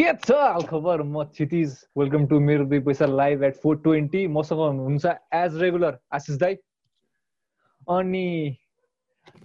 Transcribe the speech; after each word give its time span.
के 0.00 0.12
छ 0.16 0.32
हाल 0.32 0.62
खबर 0.64 1.02
म 1.04 1.22
क्षितिज 1.28 1.72
वेलकम 1.98 2.26
टु 2.26 2.38
मेरो 2.40 2.64
दुई 2.64 2.78
पैसा 2.84 3.06
लाइभ 3.06 3.42
एट 3.44 3.56
फोर 3.62 3.76
ट्वेन्टी 3.84 4.26
मसँग 4.36 4.60
हुनुहुन्छ 4.60 5.12
एज 5.36 5.56
रेगुलर 5.62 5.98
आशिष 6.16 6.36
दाई 6.40 6.54
अनि 7.96 8.56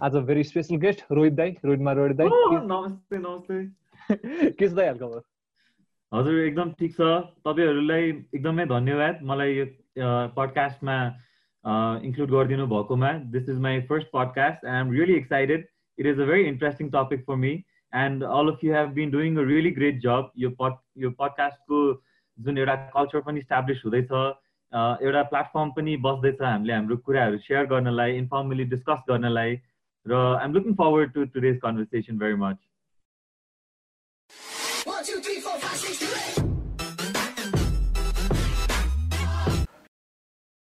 आज 0.08 0.16
भेरी 0.30 0.44
स्पेसल 0.50 0.76
गेस्ट 0.84 1.04
रोहित 1.12 1.34
दाई 1.40 1.50
रोहित 1.64 1.80
रोहित 1.98 2.16
दाई 2.16 2.28
नमस्ते 2.72 3.18
नमस्ते 3.18 4.50
के 4.56 4.68
छ 4.68 4.72
दाई 4.72 4.86
हाल 4.86 4.98
खबर 4.98 5.20
हजुर 6.12 6.40
एकदम 6.40 6.72
ठिक 6.80 6.96
छ। 6.96 7.12
तपाईँहरूलाई 7.44 8.08
एकदमै 8.08 8.66
धन्यवाद। 8.72 9.22
मलाई 9.28 9.54
यो 9.54 9.66
पडकास्टमा 10.40 10.98
इन्क्लुड 12.08 12.30
गरिदिनु 12.30 12.66
भएकोमा। 12.74 13.12
This 13.36 13.48
is 13.48 13.58
my 13.68 13.80
first 13.88 14.12
podcast 14.12 14.66
I 14.66 14.80
am 14.80 14.92
really 14.92 15.16
excited 15.22 15.68
it 15.98 16.06
is 16.06 16.20
a 16.20 16.26
very 16.26 16.44
interesting 16.48 16.90
topic 16.96 17.24
for 17.26 17.44
me 17.44 17.56
and 18.02 18.24
all 18.38 18.52
of 18.52 18.64
you 18.64 18.74
have 18.74 18.90
been 18.98 19.10
doing 19.10 19.36
a 19.36 19.44
really 19.48 19.70
great 19.78 20.00
job 20.00 20.30
यो 20.38 20.50
पड 20.60 20.76
यो 21.04 21.10
पडकास्टको 21.20 21.80
जुन 22.38 22.58
एउटा 22.58 22.76
कल्चर 22.96 23.20
पनि 23.28 23.40
इस्टाब्लिस 23.40 23.82
हुँदैछ 23.84 24.12
एउटा 25.06 25.22
प्लेटफर्म 25.32 25.70
पनि 25.76 25.96
बस्दैछ 26.04 26.42
हामीले 26.42 26.72
हाम्रो 26.72 26.96
कुराहरू 27.08 27.38
सेयर 27.48 27.66
गर्नलाई 27.72 28.16
इन्फर्मली 28.18 28.64
डिस्कस 28.76 29.04
गर्नलाई 29.10 29.60
र 30.06 30.22
I'm 30.22 30.54
looking 30.54 30.74
forward 30.80 31.12
to 31.12 31.24
today's 31.36 31.60
conversation 31.62 32.18
very 32.18 32.34
much 32.46 32.56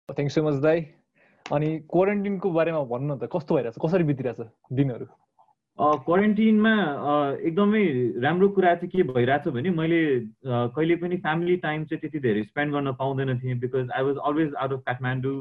thank 0.10 0.32
so 0.32 0.42
much 0.44 0.56
दाई 0.64 0.80
अनि 1.46 1.68
क्वारेन्टिनको 1.92 2.52
बारेमा 2.52 2.80
भन्नु 2.88 3.16
त 3.18 3.30
कस्तो 3.36 3.56
भइरहेछ? 3.56 3.76
कसरी 3.84 4.04
बितिरहेछ 4.04 4.40
दिनहरू? 4.80 5.06
क्वारेन्टिनमा 5.80 6.72
एकदमै 7.48 7.84
राम्रो 8.24 8.48
कुरा 8.56 8.74
चाहिँ 8.76 8.90
के 8.92 9.04
भइरहेछ 9.12 9.48
भने 9.48 9.70
मैले 9.72 10.00
कहिले 10.46 10.96
पनि 11.04 11.18
फ्यामिली 11.18 11.56
टाइम 11.66 11.86
चाहिँ 11.86 12.00
त्यति 12.02 12.20
धेरै 12.20 12.44
स्पेन्ड 12.44 12.74
गर्न 12.74 12.92
पाउँदैन 13.00 13.40
थिएँ 13.40 13.56
because 13.60 13.92
I 13.98 14.04
was 14.04 14.18
always 14.30 14.54
out 14.60 14.74
of 14.74 14.82
Kathmandu 14.88 15.38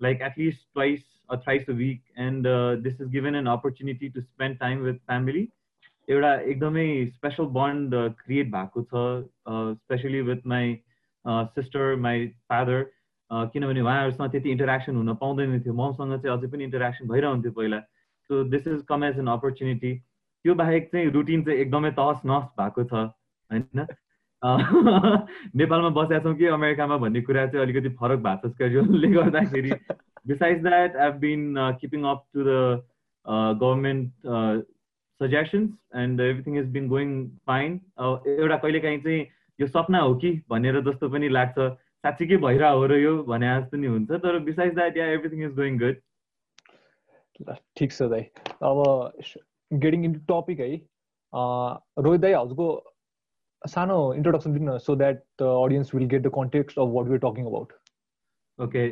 like 0.00 0.22
at least 0.22 0.60
twice 0.74 1.02
thrice 1.32 1.68
a 1.68 1.72
week 1.82 2.00
and 2.18 2.46
this 2.84 3.00
is 3.00 3.08
given 3.16 3.34
an 3.34 3.46
opportunity 3.56 4.08
to 4.08 4.20
spend 4.20 4.58
time 4.60 4.78
with 4.84 5.02
family 5.10 5.46
एउटा 6.08 6.34
एकदमै 6.54 6.88
स्पेसल 7.06 7.52
बन्ड 7.58 7.94
क्रिएट 8.22 8.50
भएको 8.54 8.82
छ 8.82 9.06
especially 9.76 10.20
with 10.32 10.46
my 10.46 10.74
sister 11.58 11.94
my 12.06 12.26
father 12.48 12.90
किनभने 13.30 13.80
उहाँहरूसँग 13.80 14.30
त्यति 14.30 14.50
interaction 14.50 14.96
हुन 14.96 15.14
पाउँदैन 15.16 15.60
थियो। 15.60 15.74
मसँग 15.74 16.20
चाहिँ 16.20 16.36
अझै 16.36 16.48
पनि 16.52 16.64
इन्टरेक्सन 16.64 17.08
भइरहन्थ्यो 17.08 17.52
पहिला। 17.58 17.78
So 18.30 18.42
this 18.50 18.66
is 18.68 18.82
come 18.88 19.04
as 19.04 19.18
an 19.18 19.26
opportunity 19.28 19.94
त्यो 20.44 20.54
बाहेक 20.54 20.88
चाहिँ 20.92 21.10
रुटिन 21.10 21.42
चाहिँ 21.44 21.58
एकदमै 21.60 21.90
तहस 21.96 22.20
नहस 22.24 22.44
भएको 22.60 22.84
छ 22.84 23.02
होइन? 23.50 23.86
नेपालमा 25.60 25.88
बसेका 25.96 26.18
छौँ 26.24 26.34
कि 26.34 26.46
अमेरिकामा 26.56 26.96
भन्ने 26.96 27.20
कुरा 27.22 27.46
चाहिँ 27.46 27.64
अलिकति 27.64 27.88
फरक 27.96 28.18
भएको 28.18 28.48
छ 28.48 28.52
स्केड्युलले 28.52 29.08
गर्दाखेरि। 29.08 29.70
Besides 30.26 30.62
that 30.62 30.96
I 30.96 31.10
been 31.24 31.42
keeping 31.80 32.04
up 32.12 32.24
to 32.34 32.44
the 32.44 32.54
government 33.62 34.08
suggestions 35.20 35.70
and 35.96 36.20
everything 36.20 36.58
is 36.58 36.70
been 36.72 36.88
going 36.88 37.12
fine 37.46 37.80
एउटा 38.00 38.56
कहिलेकाहीँ 38.56 39.00
चाहिँ 39.00 39.26
यो 39.58 39.66
सपना 39.66 39.98
हो 39.98 40.14
कि 40.14 40.30
भनेर 40.50 40.80
जस्तो 40.90 41.08
पनि 41.08 41.28
लाग्छ। 41.28 41.58
साँच्चीकै 42.04 42.36
भइरह 42.42 42.68
हो 42.68 42.86
र 42.86 42.98
यो 42.98 43.16
भने 43.24 43.48
जस्तो 43.60 43.76
नि 43.76 43.86
हुन्छ। 43.86 44.10
तर 44.10 44.38
besides 44.44 44.74
that 44.74 44.96
yeah 44.96 45.06
everything 45.16 45.44
is 45.44 45.54
going 45.56 45.78
good 45.78 45.96
ठिक 47.48 47.92
छ 47.92 48.08
दाइ 48.14 48.22
अब 48.70 48.84
गेटिङ 49.70 50.04
इन्टु 50.04 50.24
टपिक 50.30 50.60
है 50.60 50.70
रोहित 52.06 52.20
दाई 52.20 52.32
हजुरको 52.32 52.70
सानो 53.62 54.00
इन्ट्रोडक्सन 54.14 54.52
दिनु 54.54 54.78
so 54.88 54.96
that 54.96 55.22
the 55.42 55.52
audience 55.58 55.94
will 55.94 56.06
get 56.14 56.22
the 56.22 56.34
context 56.34 56.78
of 56.78 56.96
what 56.96 57.14
we 57.14 57.18
talking 57.28 57.46
about 57.46 57.72
okay 58.58 58.88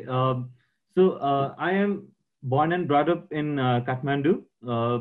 so 0.96 1.10
I 1.24 1.74
am 1.76 1.98
born 2.42 2.72
and 2.72 2.86
brought 2.86 3.08
up 3.08 3.26
in 3.32 3.58
uh, 3.58 3.80
Kathmandu. 3.80 4.42
Uh, 4.66 5.00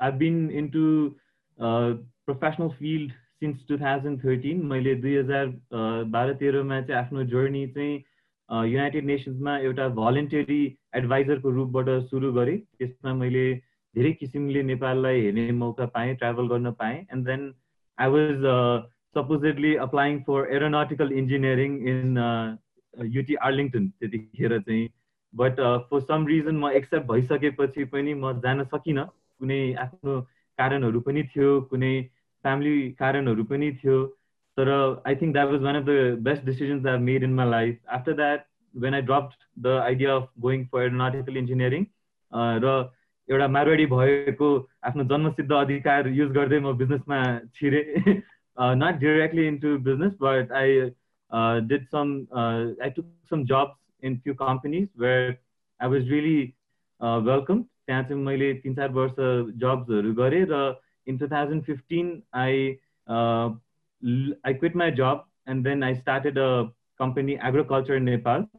I've 0.00 0.18
been 0.18 0.50
into 0.50 1.16
uh, 1.58 1.94
professional 2.26 2.74
field 2.78 3.10
since 3.40 3.62
2013. 3.68 4.62
मैले 4.62 4.94
दुई 4.96 5.16
हजार 5.16 5.46
बाह्र 6.10 6.34
तेह्रमा 6.34 6.80
चाहिँ 6.80 7.00
आफ्नो 7.00 7.24
journey 7.24 7.66
चाहिँ 7.68 8.02
United 8.70 9.04
नेसन्समा 9.04 9.56
एउटा 9.58 9.88
भलन्टियरी 9.98 10.62
एडभाइजरको 10.96 11.50
रूपबाट 11.50 11.88
सुरु 12.10 12.32
गरेँ। 12.32 12.58
त्यसमा 12.78 13.14
मैले 13.14 13.44
धेरै 13.94 14.12
किसिमले 14.20 14.62
नेपाललाई 14.70 15.20
हेर्ने 15.20 15.50
मौका 15.60 15.86
पाएँ 15.94 16.14
ट्राभल 16.16 16.48
गर्न 16.48 16.70
पाएँ। 16.80 16.98
And 17.12 17.26
then 17.26 17.52
I 17.98 18.10
was 18.10 18.46
supposedly 19.16 19.74
applying 19.82 20.18
for 20.26 20.48
aeronautical 20.54 21.12
engineering 21.22 21.78
in 21.90 22.18
UT 22.94 23.34
Arlington 23.48 23.88
त्यतिखेर 24.00 24.58
चाहिँ। 24.60 24.88
बट 25.34 25.60
फर 25.90 26.00
सम 26.00 26.26
रिजन 26.26 26.56
म 26.56 26.70
एक्सेप्ट 26.80 27.06
भइसकेपछि 27.10 27.84
पनि 27.94 28.14
म 28.14 28.32
जान 28.40 28.64
सकिनँ। 28.74 29.06
कुनै 29.40 29.62
आफ्नो 29.84 30.20
कारणहरू 30.58 31.00
पनि 31.06 31.22
थियो 31.30 31.48
कुनै 31.70 31.94
फ्यामिली 32.44 32.90
कारणहरू 33.00 33.44
पनि 33.44 33.70
थियो। 33.78 33.96
So 34.57 35.01
I 35.05 35.15
think 35.15 35.33
that 35.35 35.49
was 35.49 35.61
one 35.61 35.75
of 35.75 35.85
the 35.85 36.17
best 36.21 36.45
decisions 36.45 36.85
I've 36.85 37.01
made 37.01 37.23
in 37.23 37.33
my 37.33 37.45
life. 37.45 37.77
After 37.91 38.13
that, 38.15 38.47
when 38.73 38.93
I 38.93 39.01
dropped 39.01 39.37
the 39.57 39.79
idea 39.81 40.13
of 40.13 40.27
going 40.41 40.67
for 40.71 40.81
aeronautical 40.81 41.37
engineering, 41.37 41.87
र 42.31 42.91
एउटा 43.29 43.47
मारवाडी 43.47 43.85
भएको 43.85 44.47
आफ्नो 44.85 45.03
जन्मसिद्ध 45.09 45.51
अधिकार 45.53 46.07
युज 46.07 46.31
गर्दै 46.33 46.59
म 46.59 46.73
बिजनेसमा 46.77 47.19
छिरेँ 47.55 48.21
not 48.75 48.99
directly 48.99 49.47
into 49.47 49.79
business, 49.79 50.13
but 50.19 50.51
I 50.51 50.91
uh, 51.31 51.59
did 51.61 51.87
some, 51.89 52.27
uh, 52.31 52.71
I 52.83 52.89
took 52.89 53.05
some 53.29 53.45
jobs 53.45 53.73
in 54.01 54.19
few 54.19 54.35
companies 54.35 54.89
where 54.95 55.39
I 55.79 55.87
was 55.87 56.09
really 56.09 56.55
uh, 57.01 57.21
welcomed. 57.23 57.65
त्यहाँ 57.87 58.03
चाहिँ 58.03 58.21
मैले 58.23 58.53
तिन 58.61 58.75
चार 58.75 58.89
वर्ष 58.93 59.15
जब्सहरू 59.61 60.13
गरेँ 60.13 60.45
र 60.49 60.57
in 61.07 61.17
two 61.17 61.27
thousand 61.27 61.63
fifteen 61.63 62.11
I 62.35 62.57
I 64.45 64.53
quit 64.53 64.75
my 64.75 64.89
job 64.91 65.25
and 65.47 65.65
then 65.65 65.83
I 65.83 65.93
started 65.93 66.37
a 66.37 66.71
company, 66.97 67.37
Agriculture 67.37 67.95
in 67.95 68.05
Nepal. 68.05 68.49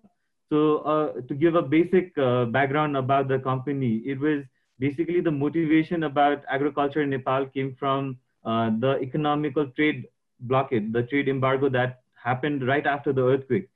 So 0.51 0.79
uh, 0.79 1.21
to 1.29 1.35
give 1.35 1.55
a 1.55 1.63
basic 1.63 2.17
uh, 2.19 2.47
background 2.47 2.97
about 2.97 3.29
the 3.29 3.39
company, 3.39 4.03
it 4.05 4.19
was 4.19 4.45
basically 4.79 5.21
the 5.21 5.31
motivation 5.31 6.05
about 6.05 6.43
agriculture 6.49 7.03
in 7.03 7.11
Nepal 7.11 7.47
came 7.47 7.77
from 7.79 8.19
uh, 8.45 8.71
the 8.79 8.99
economical 9.01 9.67
trade 9.69 10.07
blockade, 10.41 10.93
the 10.93 11.03
trade 11.05 11.29
embargo 11.29 11.69
that 11.69 12.01
happened 12.15 12.67
right 12.67 12.87
after 12.87 13.13
the 13.13 13.23
earthquake. 13.23 13.69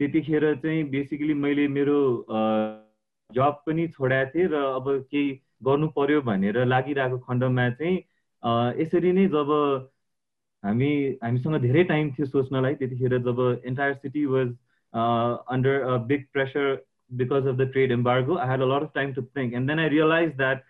त्यतिखेर 0.00 0.44
चाहिँ 0.62 0.84
basically 0.90 1.34
मैले 1.34 1.66
मेरो 1.68 2.00
जब 3.36 3.56
पनि 3.66 3.86
छोडाएको 3.88 4.30
थिएँ 4.34 4.48
र 4.48 4.56
अब 4.76 4.86
केही 5.10 5.28
गर्नु 5.64 5.88
पर्यो 5.96 6.20
भनेर 6.24 6.64
लागिरहेको 6.64 7.18
खण्डमा 7.26 7.68
चाहिँ 7.76 7.96
यसरी 8.80 9.12
नै 9.12 9.26
जब 9.28 9.50
हामी 10.65 10.91
हामीसँग 11.23 11.61
धेरै 11.61 11.83
टाइम 11.83 12.11
थियो 12.11 12.25
सोच्नलाई 12.27 12.75
त्यतिखेर 12.75 13.17
जब 13.27 13.41
entire 13.65 13.93
city 13.95 14.25
was 14.33 14.55
under 15.53 15.81
a 15.81 15.97
big 16.07 16.25
pressure 16.33 16.73
because 17.13 17.47
of 17.47 17.55
the 17.55 17.69
trade 17.73 17.91
embargo 17.91 18.37
I 18.37 18.49
had 18.49 18.61
a 18.61 18.65
lot 18.65 18.83
of 18.83 18.91
time 18.95 19.13
to 19.13 19.21
think 19.37 19.53
and 19.53 19.69
then 19.69 19.79
I 19.79 19.89
realize 19.89 20.35
that 20.37 20.63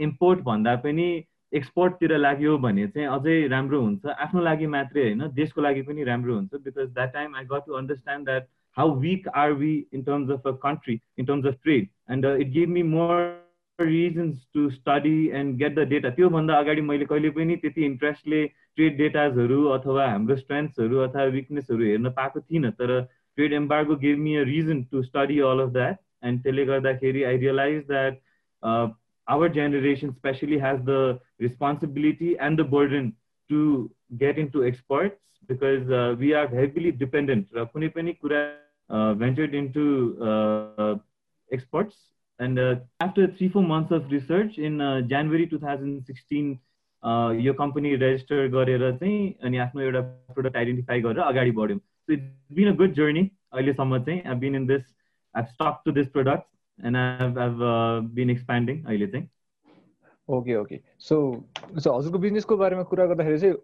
import 0.00 0.40
भन्दा 0.44 0.76
पनि 0.76 1.08
एक्सपोर्टतिर 1.54 2.16
लाग्यो 2.18 2.56
भने 2.58 2.86
चाहिँ 2.86 3.08
अझै 3.08 3.36
राम्रो 3.48 3.80
हुन्छ। 3.80 4.06
आफ्नो 4.18 4.40
लागि 4.42 4.66
मात्रै 4.66 5.02
होइन 5.02 5.26
देशको 5.34 5.60
लागि 5.60 5.82
पनि 5.82 6.04
राम्रो 6.04 6.34
हुन्छ 6.34 6.54
because 6.64 6.88
that 6.94 7.12
time 7.12 7.36
I 7.36 7.44
got 7.52 7.66
to 7.66 7.72
understand 7.72 8.26
that 8.26 8.48
how 8.76 8.94
weak 9.00 9.28
are 9.34 9.52
we 9.62 9.72
in 9.92 10.02
terms 10.02 10.30
of 10.30 10.46
a 10.46 10.52
country 10.62 11.00
in 11.18 11.26
terms 11.26 11.46
of 11.46 11.54
trade 11.62 11.88
and 12.10 12.26
it 12.26 12.48
give 12.52 12.68
me 12.68 12.82
more 12.90 13.22
reasons 13.78 14.38
to 14.54 14.68
study 14.70 15.26
and 15.30 15.56
get 15.58 15.74
the 15.74 15.86
data 15.88 16.10
त्योभन्दा 16.10 16.54
अगाडि 16.58 16.80
मैले 16.82 17.04
कहिले 17.04 17.30
पनि 17.30 17.56
त्यति 17.56 17.84
इन्ट्रेस्टले 17.84 18.44
trade 18.46 18.96
डेटाजहरू 18.96 19.64
अथवा 19.68 20.06
हाम्रो 20.06 20.36
स्ट्रेन्थ्सहरू 20.36 20.98
अथवा 21.00 21.24
विकनेसहरू 21.34 21.84
हेर्न 21.84 22.10
पाएको 22.12 22.40
थिइनँ 22.40 22.70
तर 22.72 23.00
trade 23.38 23.52
embargo 23.52 23.96
give 23.96 24.18
me 24.18 24.34
a 24.36 24.42
reason 24.44 24.82
to 24.84 25.02
study 25.02 25.38
all 25.50 25.60
of 25.60 25.70
that 25.72 25.98
and 26.24 26.42
त्यसले 26.42 26.64
गर्दाखेरि 26.64 27.22
I 27.22 27.36
realize 27.36 27.86
that 27.86 28.20
our 29.26 29.52
generation 29.52 30.10
especially 30.12 30.58
has 30.58 30.80
the 30.82 30.98
responsibility 31.42 32.34
and 32.40 32.60
the 32.60 32.66
burden 32.68 33.10
to 33.50 33.64
get 34.20 34.38
into 34.50 34.62
experts 34.64 35.16
because 35.48 35.92
we 36.18 36.32
are 36.32 36.54
heavily 36.54 36.90
dependent 36.98 37.56
र 37.56 37.64
कुनै 37.72 37.88
पनि 37.96 38.12
कुरा 38.14 38.44
ventured 39.16 39.54
into 39.54 39.88
experts 41.50 41.96
and 42.40 42.58
after 43.02 43.26
three 43.36 43.48
four 43.48 43.62
months 43.66 43.92
of 43.92 44.10
research 44.12 44.58
in 44.58 44.78
January 45.10 45.46
two 45.46 45.58
thousand 45.58 46.02
sixteen 46.04 46.58
यो 47.42 47.52
company 47.54 47.94
register 47.96 48.46
गरेर 48.50 48.90
चाहिँ 48.96 49.34
अनि 49.44 49.58
आफ्नो 49.64 49.80
एउटा 49.82 50.00
प्रोडक्ट 50.34 50.56
आइडेन्टिफाई 50.56 51.00
गरेर 51.00 51.22
अगाडि 51.22 51.50
बढ्यौँ. 51.58 51.78
So 51.78 52.12
it's 52.12 52.54
been 52.56 52.68
a 52.68 52.74
good 52.76 52.92
journey 52.94 53.30
अहिलेसम्म 53.52 53.98
चाहिँ. 54.04 54.22
I 54.22 54.34
been 54.44 54.54
in 54.56 54.66
this 54.66 54.82
I 55.34 55.42
stuck 55.44 55.82
to 55.84 55.92
this 55.92 56.08
product 56.10 56.46
and 56.78 56.96
I 56.96 57.28
have 57.38 57.62
been 58.14 58.30
expanding 58.30 58.84
अहिले 58.84 59.06
चाहिँ. 59.06 59.28
ओके 60.28 60.54
ओके 60.56 60.80
सो 61.00 61.16
सो 61.78 61.98
हजुरको 61.98 62.18
बिजनेसको 62.18 62.56
बारेमा 62.56 62.82
कुरा 62.92 63.06
गर्दाखेरि 63.06 63.38
चाहिँ 63.38 63.54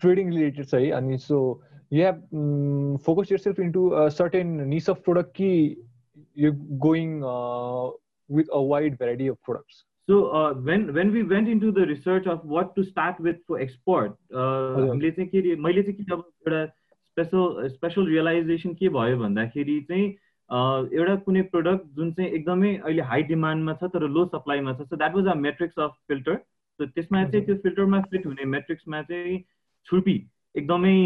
ट्रेडिङ 0.00 0.30
रिलेटेड 0.30 0.66
छ 0.66 0.74
है। 0.74 0.90
अनि 0.92 1.18
so 1.18 1.38
you 1.89 2.03
have 2.03 2.19
um, 2.33 2.97
focused 2.97 3.29
yourself 3.29 3.59
into 3.59 3.95
a 4.03 4.09
certain 4.09 4.69
niche 4.69 4.87
of 4.87 5.03
product 5.03 5.33
key 5.33 5.77
you're 6.33 6.59
going 6.79 7.23
uh, 7.23 7.89
with 8.29 8.47
a 8.51 8.61
wide 8.61 8.97
variety 8.97 9.27
of 9.27 9.41
products 9.43 9.83
so 10.09 10.27
uh, 10.31 10.53
when 10.53 10.93
when 10.93 11.11
we 11.11 11.23
went 11.23 11.47
into 11.47 11.71
the 11.71 11.85
research 11.85 12.27
of 12.27 12.43
what 12.43 12.75
to 12.75 12.83
start 12.83 13.19
with 13.19 13.41
for 13.47 13.59
export 13.59 14.17
हामीले 14.33 15.11
चाहिँ 15.11 15.29
के 15.29 15.55
मैले 15.67 15.83
चाहिँ 15.83 15.97
के 15.97 16.13
अब 16.13 16.23
एउटा 16.47 16.65
special 17.11 17.67
special 17.69 18.07
realization 18.07 18.73
के 18.79 18.89
भयो 18.89 19.17
भन्दाखेरि 19.17 19.79
चाहिँ 19.89 20.07
एउटा 20.49 21.15
कुनै 21.25 21.41
प्रडक्ट 21.51 21.85
जुन 21.97 22.11
चाहिँ 22.13 22.29
एकदमै 22.39 22.75
अहिले 22.77 23.01
हाई 23.11 23.23
डिमान्डमा 23.33 23.73
छ 23.81 23.91
तर 23.93 24.07
लो 24.15 24.25
सप्लाईमा 24.35 24.73
छ 24.79 24.87
so 24.87 24.95
that 25.03 25.15
was 25.15 25.27
a 25.27 25.35
matrix 25.43 25.79
of 25.85 25.95
filter 26.07 26.35
so 26.79 26.85
त्यसमा 26.85 27.23
चाहिँ 27.23 27.45
त्यो 27.45 27.55
फिल्टरमा 27.67 28.01
फिट 28.11 28.25
हुने 28.25 28.45
मेट्रिक्समा 28.55 29.01
चाहिँ 29.11 29.37
छुर्पी 29.89 30.15
एकदमै 30.57 30.97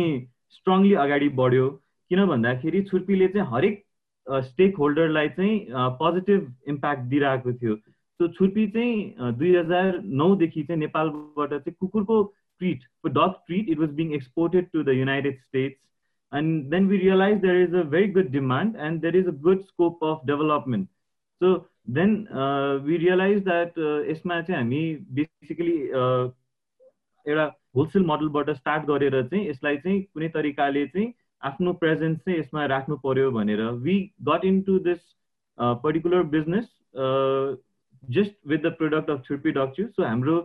स्ट्रङली 0.56 0.94
अगाडि 1.05 1.29
बढ्यो। 1.41 1.69
किन 2.11 2.25
भन्दाखेरि 2.26 2.82
छुर्पीले 2.91 3.29
चाहिँ 3.29 3.49
हरेक 3.52 3.82
स्टेक 4.47 4.76
होल्डरलाई 4.76 5.29
चाहिँ 5.37 5.55
पोजिटिभ 6.00 6.52
इम्प्याक्ट 6.69 7.02
दिइरहेको 7.11 7.52
थियो। 7.52 7.75
सो 8.20 8.29
छुर्पी 8.29 8.67
चाहिँ 8.70 9.32
दुई 9.38 9.55
हजार 9.56 10.00
नौदेखि 10.23 10.62
चाहिँ 10.62 10.81
नेपालबाट 10.81 11.50
चाहिँ 11.50 11.75
कुकुरको 11.81 12.23
treat 12.61 12.82
dog 13.06 13.35
treat 13.47 13.69
it 13.69 13.79
was 13.79 13.91
being 14.00 14.12
exported 14.14 14.67
to 14.73 14.82
the 14.82 14.97
United 14.97 15.38
States 15.41 15.79
and 16.32 16.64
then 16.70 16.88
we 16.88 16.97
realize 16.99 17.38
there 17.43 17.62
is 17.62 17.75
a 17.75 17.82
very 17.94 18.08
good 18.12 18.29
demand 18.31 18.76
and 18.88 19.00
there 19.02 19.17
is 19.17 19.29
a 19.29 19.37
good 19.47 19.62
scope 19.62 20.05
of 20.05 20.26
development 20.26 20.88
so 21.41 21.55
then 21.91 22.17
we 22.85 22.97
realize 22.97 23.43
that 23.44 23.79
यसमा 24.11 24.41
चाहिँ 24.41 24.61
हामी 24.61 24.82
basically 25.19 25.79
एउटा 27.26 27.47
wholesale 27.75 28.05
मोडलबाट 28.05 28.50
start 28.50 28.84
गरेर 28.84 29.22
चाहिँ 29.22 29.49
यसलाई 29.49 29.76
चाहिँ 29.76 30.02
कुनै 30.05 30.28
तरिकाले 30.28 30.87
चाहिँ 30.87 31.12
आफ्नो 31.43 31.72
प्रेजेन्स 31.72 32.19
चाहिँ 32.19 32.38
यसमा 32.40 32.64
राख्नु 32.67 32.96
पर्यो 32.96 33.31
भनेर 33.31 33.62
we 33.81 33.99
got 34.22 34.44
into 34.62 34.78
this 34.78 34.99
particular 35.58 36.22
business 36.28 36.69
just 38.11 38.34
with 38.46 38.58
the 38.58 38.75
product 38.78 39.11
of 39.11 39.22
chhurpi 39.25 39.52
Dakchu 39.52 39.87
so 39.87 40.05
हाम्रो 40.05 40.37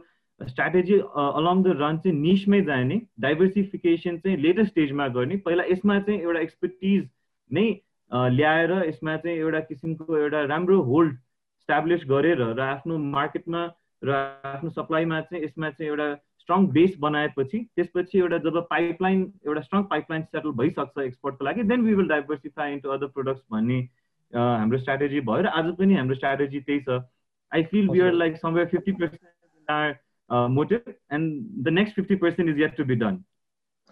स्ट्राटेजी 0.42 1.00
अलङ 1.18 1.64
द 1.64 1.76
रन 1.78 1.98
चाहिँ 1.98 2.18
निसमै 2.18 2.62
जाने 2.62 3.02
डाइभर्सिफिकेसन 3.20 4.18
चाहिँ 4.18 4.38
लेटेस्ट 4.38 4.72
स्टेजमा 4.72 5.08
गर्ने 5.08 5.38
पहिला 5.46 5.64
यसमा 5.64 6.00
चाहिँ 6.00 6.20
एउटा 6.22 6.40
एक्सपर्टिज 6.40 7.10
नै 7.52 7.68
ल्याएर 8.12 8.74
यसमा 8.84 9.16
चाहिँ 9.18 9.38
एउटा 9.38 9.60
किसिमको 9.60 10.18
एउटा 10.18 10.44
राम्रो 10.46 10.82
होल्ड 10.84 11.18
स्ट्याब्लिस 11.62 12.02
गरेर 12.10 12.42
र 12.42 12.62
आफ्नो 12.62 12.98
मार्केटमा 13.10 13.66
र 14.02 14.14
आफ्नो 14.46 14.70
सप्लाईमा 14.70 15.22
चाहिँ 15.22 15.44
यसमा 15.44 15.70
चाहिँ 15.70 15.90
एउटा 15.90 16.10
स्ट्रङ 16.46 16.66
बेस 16.74 16.96
बनाएपछि 17.02 17.60
त्यसपछि 17.76 18.18
एउटा 18.20 18.38
जब 18.46 18.58
पाइपलाइन 18.70 19.22
एउटा 19.46 19.62
स्ट्रङ 19.62 19.84
पाइपलाइन 19.92 20.24
सेटल 20.24 20.52
भइसक्छ 20.62 21.04
एक्सपोर्टको 21.04 21.46
लागि 21.46 21.64
then 21.70 21.86
we 21.86 21.94
will 21.96 22.08
diversify 22.10 22.74
into 22.74 22.90
other 22.96 23.08
products 23.16 23.44
भन्ने 23.52 23.78
हाम्रो 24.34 24.78
स्ट्राटेजी 24.80 25.22
भयो 25.30 25.42
र 25.42 25.54
आज 25.60 25.72
पनि 25.78 25.96
हाम्रो 25.96 26.16
स्ट्राटेजी 26.16 26.60
त्यही 26.70 26.80
छ। 26.90 27.00
I 27.52 27.64
feel 27.72 27.90
we 27.90 28.00
are 28.02 28.14
like 28.14 28.38
somewhere 28.38 28.68
fifty 28.68 28.92
percent 29.02 29.72
our 29.72 30.48
motive 30.60 30.94
and 31.14 31.66
the 31.66 31.74
next 31.74 31.96
fifty 31.96 32.16
percent 32.24 32.50
is 32.50 32.62
yet 32.62 32.78
to 32.78 32.86
be 32.86 32.96
done 33.02 33.20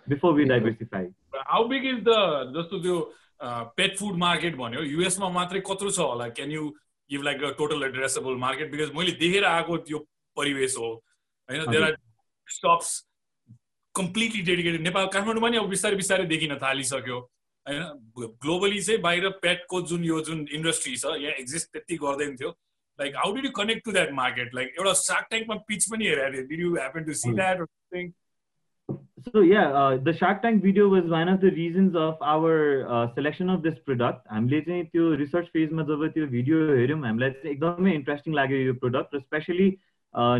before 0.08 0.34
we 0.36 0.46
diversify 0.46 1.06
how 1.50 1.68
big 1.68 1.86
is 1.88 2.00
the 2.08 2.16
जस्तो 2.58 2.80
त्यो 2.80 3.02
पेट 3.78 3.98
फुड 3.98 4.18
मार्केट 4.20 4.56
भन्यो 4.58 4.82
युएसमा 4.84 5.30
मात्रै 5.36 5.60
कत्रो 5.68 5.90
छ 5.90 6.00
होला? 6.00 6.28
Can 6.30 6.52
you 6.52 6.70
give 7.10 7.22
like 7.24 7.44
a 7.44 7.52
total 7.58 7.84
addressable 7.84 8.36
market 8.40 8.72
because 8.72 8.96
मैले 8.98 9.12
देखेर 9.20 9.46
आएको 9.46 9.78
त्यो 9.90 10.00
परिवेश 10.38 10.78
हो। 10.80 10.90
होइन 11.50 11.72
there 11.72 11.84
are 11.84 11.96
stops 12.48 12.90
completely 13.96 14.42
dedicated 14.42 14.82
Nepal 14.82 15.06
काठमाडौँमा 15.14 15.50
नि 15.50 15.58
अब 15.58 15.70
बिस्तारै 15.70 15.96
बिस्तारै 15.96 16.26
देखिन 16.26 16.56
थालिसक्यो। 16.64 17.20
होइन? 17.66 17.84
ग्लोबली 18.44 18.82
चाहिँ 18.82 19.02
बाहिर 19.02 19.30
पेटको 19.44 19.82
जुन 19.92 20.04
यो 20.04 20.20
जुन 20.30 20.46
इन्डस्ट्री 20.52 20.96
छ 20.98 21.16
यहाँ 21.22 21.36
एक्जिस्ट 21.44 21.72
त्यति 21.74 21.96
गर्दैन 22.04 22.36
थियो। 22.42 22.50
Like 23.00 23.16
how 23.18 23.34
did 23.36 23.46
you 23.46 23.52
connect 23.62 23.86
to 23.86 23.92
that 23.92 24.12
market 24.14 24.56
like 24.56 24.76
एउटा 24.80 24.94
सार्क 25.04 25.28
ट्याङ्कमा 25.30 25.56
पिच 25.68 25.90
पनि 25.92 26.08
हेरेको 26.08 26.48
did 26.50 26.60
you 26.60 26.76
happen 26.76 27.04
to 27.04 27.14
see 27.22 27.34
that 27.34 27.66
So 29.26 29.40
yeah, 29.40 29.72
uh, 29.72 29.98
the 30.06 30.14
Shark 30.14 30.42
Tank 30.42 30.62
video 30.62 30.90
was 30.90 31.06
one 31.06 31.30
of 31.30 31.40
the 31.40 31.50
reasons 31.52 31.96
of 31.96 32.18
our 32.22 32.86
uh, 32.86 33.14
selection 33.14 33.50
of 33.50 33.62
this 33.64 33.78
product. 33.86 34.26
हामीले 34.32 34.60
चाहिँ 34.62 34.84
त्यो 34.86 35.14
research 35.22 35.46
फेजमा 35.54 35.84
जब 35.84 36.04
त्यो 36.14 36.28
video 36.28 36.58
हेऱ्यौँ 36.78 37.00
हामीलाई 37.06 37.32
चाहिँ 37.32 37.54
एकदमै 37.56 37.94
इन्ट्रेस्टिङ 37.96 38.34
लाग्यो 38.34 38.58
यो 38.58 38.74
प्रोडक्ट 38.84 39.16
र 39.16 39.20
स्पेसली 39.20 39.70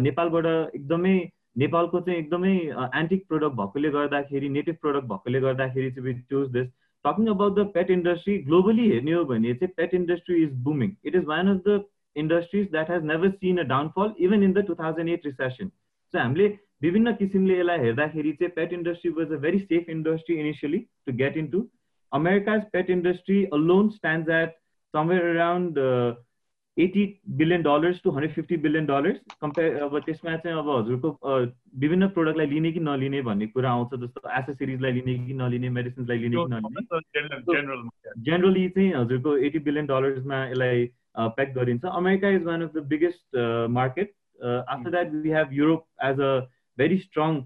नेपालबाट 0.08 0.46
एकदमै 0.76 1.16
नेपालको 1.56 2.00
चाहिँ 2.02 2.20
एकदमै 2.20 2.54
एन्टिक 3.00 3.28
प्रोडक्ट 3.28 3.56
भएकोले 3.56 3.90
गर्दाखेरि 3.90 4.50
नेटिभ 4.50 4.76
प्रोडक्ट 4.82 5.08
भएकोले 5.08 5.42
गर्दाखेरि 5.42 5.92
चाहिँ 5.92 6.08
we 6.08 6.14
choose 6.30 6.50
this 6.52 6.68
talking 7.06 7.28
about 7.28 7.56
the 7.56 7.66
pet 7.74 7.92
industry 7.92 8.38
globally 8.44 8.90
हेर्ने 8.90 9.12
हो 9.12 9.24
भने 9.26 9.54
चाहिँ 9.54 9.74
pet 9.78 9.94
industry 9.94 10.44
is 10.44 10.54
booming 10.64 10.96
it 11.06 11.16
is 11.16 11.26
one 11.26 11.56
of 11.56 11.62
the 11.68 11.84
industries 12.16 12.70
that 12.72 12.92
has 12.92 13.04
never 13.04 13.30
seen 13.32 13.58
a 13.58 13.64
downfall 13.70 14.14
even 14.20 14.44
in 14.44 14.54
the 14.54 14.66
two 14.68 14.76
thousand 14.76 15.10
eight 15.10 15.26
recession 15.26 15.70
so 16.14 16.20
हामीले 16.20 16.48
विभिन्न 16.82 17.14
किसिमले 17.16 17.60
यसलाई 17.60 17.80
हेर्दाखेरि 17.80 18.32
चाहिँ 18.34 18.52
pet 18.56 18.74
industry 18.74 19.12
was 19.12 19.32
a 19.32 19.38
very 19.46 19.60
safe 19.62 19.90
industry 19.90 20.36
initially 20.36 20.80
to 21.06 21.14
get 21.16 21.38
into 21.48 21.66
America's 22.12 22.62
pet 22.74 22.90
industry 22.90 23.44
alone 23.70 23.90
stand 23.90 24.30
at 24.32 24.56
somewhere 24.94 25.26
around 25.26 25.80
eighty 26.78 27.02
billion 27.40 27.62
dollars 27.64 28.00
two 28.04 28.12
hundred 28.12 28.32
fifty 28.34 28.58
billion 28.58 28.86
dollars 28.86 29.36
compare 29.42 29.76
अब 29.84 29.98
त्यसमा 30.06 30.36
चाहिँ 30.38 30.58
अब 30.58 30.70
हजुरको 30.70 31.10
विभिन्न 31.80 32.08
प्रोडक्टलाई 32.16 32.48
लिने 32.48 32.72
कि 32.72 32.80
नलिने 32.80 33.22
भन्ने 33.28 33.48
कुरा 33.48 33.72
आउँछ 33.72 33.94
जस्तो 34.02 34.30
एसेसरिजलाई 34.40 34.92
लिने 34.92 35.14
कि 35.26 35.34
नलिने 35.42 35.70
मेडिसिन्सलाई 35.76 36.18
लिने 36.20 36.36
कि 36.38 36.52
नलिने। 36.54 38.24
जेनरली 38.26 38.68
चाहिँ 38.70 38.94
हजुरको 38.94 39.36
एटी 39.50 39.60
बिलियन 39.68 39.86
डलर्समा 39.86 40.44
यसलाई 40.46 40.86
प्याक 41.18 41.54
गरिन्छ। 41.56 41.86
America 41.86 42.30
is 42.38 42.44
one 42.46 42.62
of 42.64 42.74
the 42.76 42.84
biggest 42.96 43.38
market 43.72 44.14
after 44.46 44.90
that 44.90 45.14
we 45.14 45.30
have 45.32 45.54
Europe 45.54 45.86
as 46.06 46.20
a 46.22 46.32
very 46.78 46.98
strong 46.98 47.40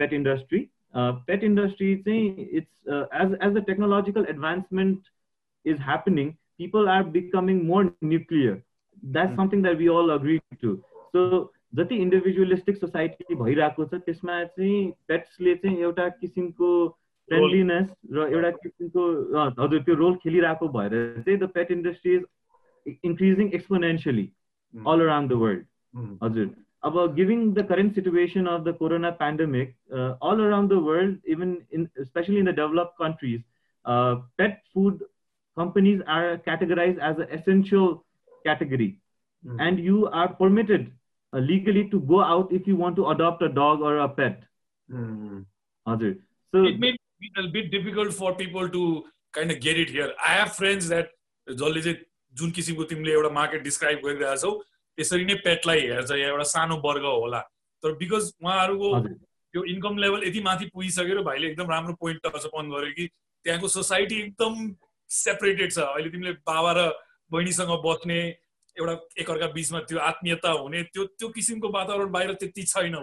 pet 0.00 0.12
industry 0.12 0.60
pet 0.96 1.44
industry 1.44 1.94
चाहिँ 2.08 2.48
it's 2.50 2.88
as 2.88 3.38
as 3.42 3.52
the 3.54 3.64
technological 3.66 4.26
advancement 4.30 5.14
is 5.64 5.80
happening 5.82 6.32
people 6.60 6.88
are 6.88 7.04
becoming 7.04 7.66
more 7.66 7.92
nuclear. 8.02 8.62
That's 9.02 9.32
mm. 9.32 9.36
something 9.36 9.62
that 9.62 9.78
we 9.78 9.88
all 9.88 10.10
agree 10.10 10.40
to. 10.60 10.82
So 11.12 11.50
जति 11.74 11.94
individualistic 12.02 12.76
society 12.76 13.34
भइरहेको 13.34 13.84
छ 13.84 13.98
त्यसमा 14.04 14.42
चाहिँ 14.44 14.90
पेट्सले 15.08 15.54
चाहिँ 15.54 15.78
एउटा 15.78 16.08
किसिमको 16.20 16.68
friendliness 17.28 17.88
र 18.12 18.26
एउटा 18.32 18.50
किसिमको 18.56 19.06
हजुर 19.58 19.82
त्यो 19.82 19.94
रोल 19.94 20.14
खेलिरहेको 20.22 20.68
भएर 20.76 20.94
चाहिँ 21.18 21.38
the 21.38 21.48
pet 21.54 21.70
industry 21.72 22.14
is 22.14 22.96
increasing 23.04 23.50
exponentially 23.54 24.28
all 24.74 25.00
around 25.00 25.32
the 25.32 25.40
world 25.42 25.66
हजुर 26.22 26.54
अब 26.82 26.98
giving 27.14 27.42
the 27.54 27.66
current 27.68 27.94
situation 27.94 28.46
of 28.46 28.64
the 28.64 28.76
corona 28.78 29.10
pandemic 29.20 29.74
all 29.92 30.44
around 30.46 30.72
the 30.72 30.80
world 30.88 31.18
even 31.36 31.56
in 31.72 31.88
especially 32.00 32.38
in 32.38 32.50
the 32.50 32.54
develop 32.56 32.94
countries 32.98 33.42
pet 34.38 34.58
food 34.74 35.04
companies 35.56 36.02
are 36.06 36.38
categorized 36.38 36.98
as 36.98 37.18
an 37.18 37.28
essential 37.38 38.04
category 38.44 38.98
mm. 39.44 39.56
and 39.60 39.78
you 39.78 40.06
are 40.08 40.28
permitted 40.34 40.92
uh, 41.32 41.38
legally 41.38 41.88
to 41.90 42.00
go 42.00 42.22
out 42.22 42.52
if 42.52 42.66
you 42.66 42.76
want 42.76 42.96
to 42.96 43.08
adopt 43.08 43.42
a 43.42 43.48
dog 43.48 43.80
or 43.80 43.98
a 43.98 44.08
pet 44.08 44.42
mm. 44.90 45.44
so 46.54 46.64
it 46.64 46.78
may 46.78 46.92
be 47.20 47.30
a 47.38 47.48
bit 47.48 47.70
difficult 47.70 48.12
for 48.12 48.34
people 48.34 48.68
to 48.68 49.04
kind 49.32 49.50
of 49.50 49.60
get 49.60 49.78
it 49.78 49.88
here 49.88 50.12
i 50.24 50.32
have 50.40 50.52
friends 50.62 50.88
that 50.88 51.12
जसले 51.46 51.80
चाहिँ 51.82 51.96
जुन 52.38 52.50
किसिमको 52.50 52.84
तिमीले 52.90 53.12
एउटा 53.12 53.28
market 53.34 53.62
describe 53.62 54.00
गरिरहेछौ 54.04 54.50
त्यसरी 54.98 55.24
नै 55.24 55.34
पेटलाई 55.44 55.80
हेर्छ 55.90 56.10
या 56.10 56.28
एउटा 56.28 56.46
सानो 56.52 56.76
वर्ग 56.86 57.04
होला 57.06 57.40
तर 57.82 57.92
बिकज 58.00 58.32
उहाँहरूको 58.42 58.88
त्यो 59.08 59.64
इन्कम 59.74 59.98
लेभल 60.04 60.26
यति 60.26 60.40
माथि 60.48 60.66
पुगिसक्यो 60.74 61.16
र 61.18 61.22
भाइले 61.28 61.46
एकदम 61.50 61.70
राम्रो 61.74 61.94
पोइन्ट 62.00 62.26
टच 62.26 62.46
अन 62.46 62.70
गर्यो 62.74 62.92
कि 62.98 63.06
त्यहाँको 63.44 63.68
सोसाइटी 63.76 64.20
एकदम 64.22 64.66
सेपरेटेड 65.10 65.72
छ। 65.72 65.78
अहिले 65.78 66.10
तिमीले 66.10 66.32
बाबा 66.46 66.72
र 66.78 66.88
बहिनीसँग 67.30 67.70
बस्ने 67.84 68.18
एउटा 68.76 68.94
एकअर्का 69.20 69.46
बिचमा 69.52 69.80
त्यो 69.88 69.98
आत्मीयता 70.08 70.50
हुने 70.62 70.82
त्यो 70.94 71.04
त्यो 71.18 71.28
किसिमको 71.36 71.68
वातावरण 71.72 72.10
बाहिर 72.12 72.32
त्यति 72.42 72.62
छैन 72.72 72.96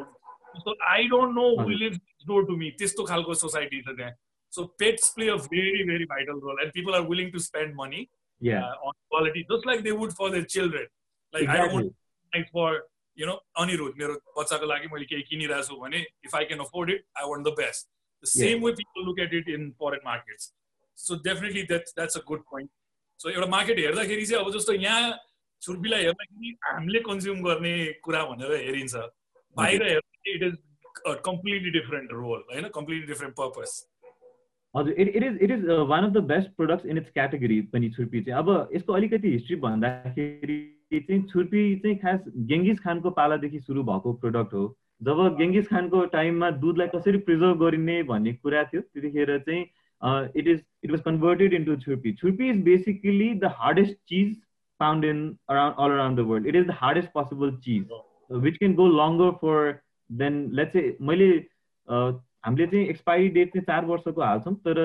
so 0.63 0.75
I 0.89 1.07
don't 1.09 1.33
know 1.35 1.45
will 1.67 1.89
door 2.27 2.45
to 2.47 2.55
me 2.57 2.69
त्यस्तो 2.79 3.03
खालको 3.11 3.33
सोसाइटी 3.33 3.81
छ 3.81 3.95
त्यहाँ। 3.97 4.13
So 4.53 4.63
pets 4.79 5.09
play 5.15 5.29
a 5.29 5.35
very 5.49 5.83
very 5.89 6.05
vital 6.13 6.39
role 6.45 6.61
and 6.63 6.73
people 6.73 6.95
are 6.95 7.01
willing 7.09 7.31
to 7.31 7.39
spend 7.47 7.75
money 7.75 8.01
on 8.41 8.91
quality 8.91 9.41
just 9.51 9.67
like 9.67 9.81
they 9.83 9.91
would 10.01 10.11
for 10.19 10.29
their 10.31 10.43
children 10.55 10.87
like 11.33 11.49
I 11.49 11.67
don't 11.67 11.91
like 12.31 12.45
for 12.57 12.81
you 13.17 13.25
know 13.27 13.33
Anirudh 13.63 13.93
मेरो 14.01 14.13
बच्चाको 14.37 14.65
लागि 14.65 14.87
मैले 14.93 15.05
केही 15.05 15.23
किनिरहेको 15.29 15.67
छु 15.67 15.81
भने 15.81 16.05
if 16.25 16.35
I 16.35 16.45
can 16.51 16.59
afford 16.65 16.89
it 16.89 17.05
I 17.17 17.29
want 17.29 17.47
the 17.47 17.53
best 17.61 17.87
the 18.23 18.29
same 18.31 18.65
way 18.65 18.71
people 18.81 19.05
look 19.05 19.19
at 19.25 19.33
it 19.41 19.49
in 19.57 19.69
foreign 19.81 20.05
markets 20.05 20.53
so 20.97 21.15
definitely 21.23 21.63
that 21.71 21.93
that's 21.95 22.17
a 22.17 22.21
good 22.27 22.41
point 22.51 22.69
so 23.19 23.29
एउटा 23.29 23.47
market 23.47 23.79
हेर्दाखेरि 23.79 24.25
चाहिँ 24.25 24.45
अब 24.45 24.51
जस्तो 24.57 24.73
यहाँ 24.73 25.13
छुर्पीलाई 25.61 26.03
हेर्दाखेरि 26.03 26.55
हामीले 26.63 26.99
कन्ज्युम 27.01 27.41
गर्ने 27.43 27.73
कुरा 28.03 28.23
भनेर 28.25 28.51
हेरिन्छ। 28.51 28.95
बाहिर 29.55 29.83
हेर्दाखेरि 29.83 30.35
it 30.35 30.43
is 30.43 30.55
completely 31.25 31.69
different 31.71 32.11
role 32.11 32.43
होइन? 32.51 32.67
कम्प्लिटली 32.75 33.07
डिफरेन्ट 33.07 33.35
पर्पज 33.35 33.81
हजुर 34.75 34.93
it 35.01 35.15
it 35.15 35.23
is 35.23 35.37
it 35.43 35.51
is 35.51 35.65
one 35.89 36.05
of 36.05 36.11
the 36.13 36.23
best 36.29 36.49
products 36.57 36.85
in 36.85 36.97
its 36.97 37.11
category 37.11 37.59
पनि 37.73 37.89
छुर्पी 37.89 38.21
चाहिँ। 38.21 38.39
अब 38.39 38.69
यसको 38.75 38.93
अलिकति 38.93 39.31
हिस्ट्री 39.31 39.55
भन्दाखेरि 39.65 40.57
चाहिँ 40.93 41.21
छुर्पी 41.27 41.63
चाहिँ 41.79 41.97
खास 41.99 42.23
गेङ्गिस 42.51 42.79
खानको 42.79 43.09
पालादेखि 43.19 43.59
सुरु 43.59 43.83
भएको 43.83 44.13
प्रोडक्ट 44.23 44.53
हो। 44.53 44.65
जब 45.03 45.21
गेङ्गिस 45.37 45.67
खानको 45.67 46.03
टाइममा 46.15 46.49
दुधलाई 46.63 46.87
कसरी 46.95 47.17
प्रिजर्भ 47.29 47.63
गरिने 47.63 48.01
भन्ने 48.11 48.33
कुरा 48.33 48.63
थियो 48.73 48.81
त्यतिखेर 48.81 49.37
चाहिँ 49.39 49.63
It 50.02 50.46
is 50.48 50.60
it 50.84 50.90
was 50.90 51.00
converted 51.04 51.54
into 51.54 51.76
chhurpi 51.86 52.12
chhurpi 52.20 52.50
is 52.50 52.62
basically 52.64 53.32
the 53.34 53.52
hardest 53.58 53.96
cheese 54.08 54.36
found 54.80 55.04
in 55.06 55.22
around 55.52 55.78
all 55.84 55.92
around 55.92 56.18
the 56.18 56.24
world. 56.26 56.44
It 56.46 56.56
is 56.58 56.66
the 56.66 56.74
hardest 56.80 57.08
possible 57.12 57.54
cheese, 57.62 57.94
which 58.44 58.58
can 58.58 58.74
go 58.80 58.84
longer 58.98 59.30
for 59.40 59.54
than 60.10 60.36
let's 60.58 60.76
say 60.78 60.84
मैले 61.08 61.26
हामीले 61.88 62.66
चाहिँ 62.66 62.84
expiry 62.88 63.28
date 63.38 63.52
चाहिँ 63.54 63.64
चार 63.66 63.84
वर्षको 63.84 64.22
हाल्छौँ 64.22 64.54
तर 64.66 64.80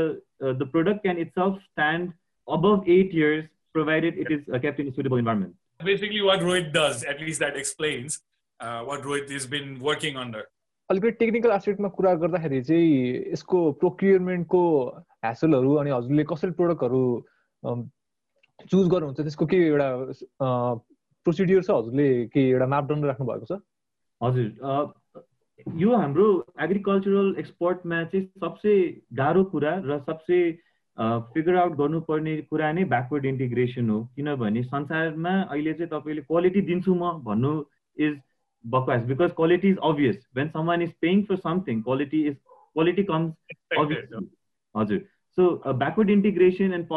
the 0.62 0.70
product 0.72 1.02
can 1.02 1.18
itself 1.40 1.62
stand 1.63 2.12
above 2.48 2.88
eight 2.88 3.13
years 3.13 3.46
provided 3.75 4.18
it 4.18 4.30
is 4.30 4.42
uh, 4.54 4.60
kept 4.60 4.80
in 4.80 4.88
a 4.88 4.94
suitable 4.94 5.18
environment. 5.18 5.56
Basically, 5.80 6.22
what 6.22 6.40
Rohit 6.40 6.74
does, 6.74 7.04
at 7.04 7.20
least 7.20 7.40
that 7.40 7.56
explains 7.56 8.20
uh, 8.60 8.82
what 8.82 9.02
Rohit 9.04 9.32
has 9.32 9.48
been 9.48 9.80
working 9.80 10.18
under. 10.18 10.44
अलिकति 10.90 11.12
technical 11.20 11.52
एस्पेक्टमा 11.52 11.88
कुरा 11.98 12.13
गर्दाखेरि 12.22 12.62
चाहिँ 12.62 13.32
यसको 13.34 13.60
प्रोक्युरमेन्टको 13.82 14.63
ह्यासलहरू 15.25 15.75
अनि 15.83 15.91
हजुरले 15.91 16.25
कसरी 16.31 16.51
प्रोडक्टहरू 16.61 17.03
चुज 18.71 18.89
गर्नुहुन्छ? 18.89 19.21
त्यसको 19.21 19.47
के 19.47 19.59
एउटा 19.67 19.89
प्रोसिडियर 21.27 21.63
छ 21.63 21.71
हजुरले? 21.71 22.09
के 22.33 22.41
एउटा 22.51 22.67
मापदण्ड 22.67 23.05
राख्नु 23.05 23.27
भएको 23.27 23.47
छ? 23.51 23.61
हजुर 24.21 24.49
यो 25.83 25.97
हाम्रो 25.97 26.27
एग्रिकल्चरल 26.65 27.35
एक्सपोर्टमा 27.39 28.03
चाहिँ 28.05 28.27
सबसे 28.41 28.73
गाह्रो 29.21 29.45
कुरा 29.53 29.73
र 29.85 29.99
सबसे 30.07 30.39
फिगर 31.35 31.57
आउट 31.57 31.73
गर्नुपर्ने 31.79 32.37
कुरा 32.51 32.71
नै 32.73 32.85
ब्याकवर्ड 32.93 33.25
इन्टिग्रेसन 33.27 33.91
हो। 33.91 33.99
किनभने 34.17 34.63
संसारमा 34.63 35.35
अहिले 35.43 35.73
चाहिँ 35.75 35.91
तपाईँले 35.91 36.23
क्वालिटी 36.31 36.61
दिन्छु 36.71 36.95
म 36.95 37.11
भन्नु 37.27 37.53
इज 37.97 38.15
बकवास। 38.65 39.03
Because 39.07 39.33
quality 39.37 39.69
is 39.69 39.79
obvious 39.91 40.27
when 40.37 40.49
someone 40.55 40.83
is 40.83 40.93
paying 41.01 41.23
for 41.29 41.37
something 41.37 41.83
quality 41.83 42.27
is 42.29 42.37
quality 42.75 43.03
comes 43.11 43.33
obvious 43.79 44.05
हजुर। 44.81 45.07
So 45.39 45.45
uh, 45.65 45.73
backward 45.73 46.11
integration 46.11 46.73
and 46.73 46.89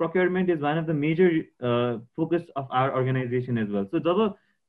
procurement 0.00 0.50
is 0.50 0.60
one 0.60 0.78
of 0.78 0.86
the 0.86 0.94
major 0.94 1.30
uh, 1.60 1.98
focus 2.16 2.42
of 2.54 2.68
our 2.70 2.94
organization 2.98 3.58
as 3.58 3.68
well. 3.76 3.86
So 3.90 3.98
जब 3.98 4.20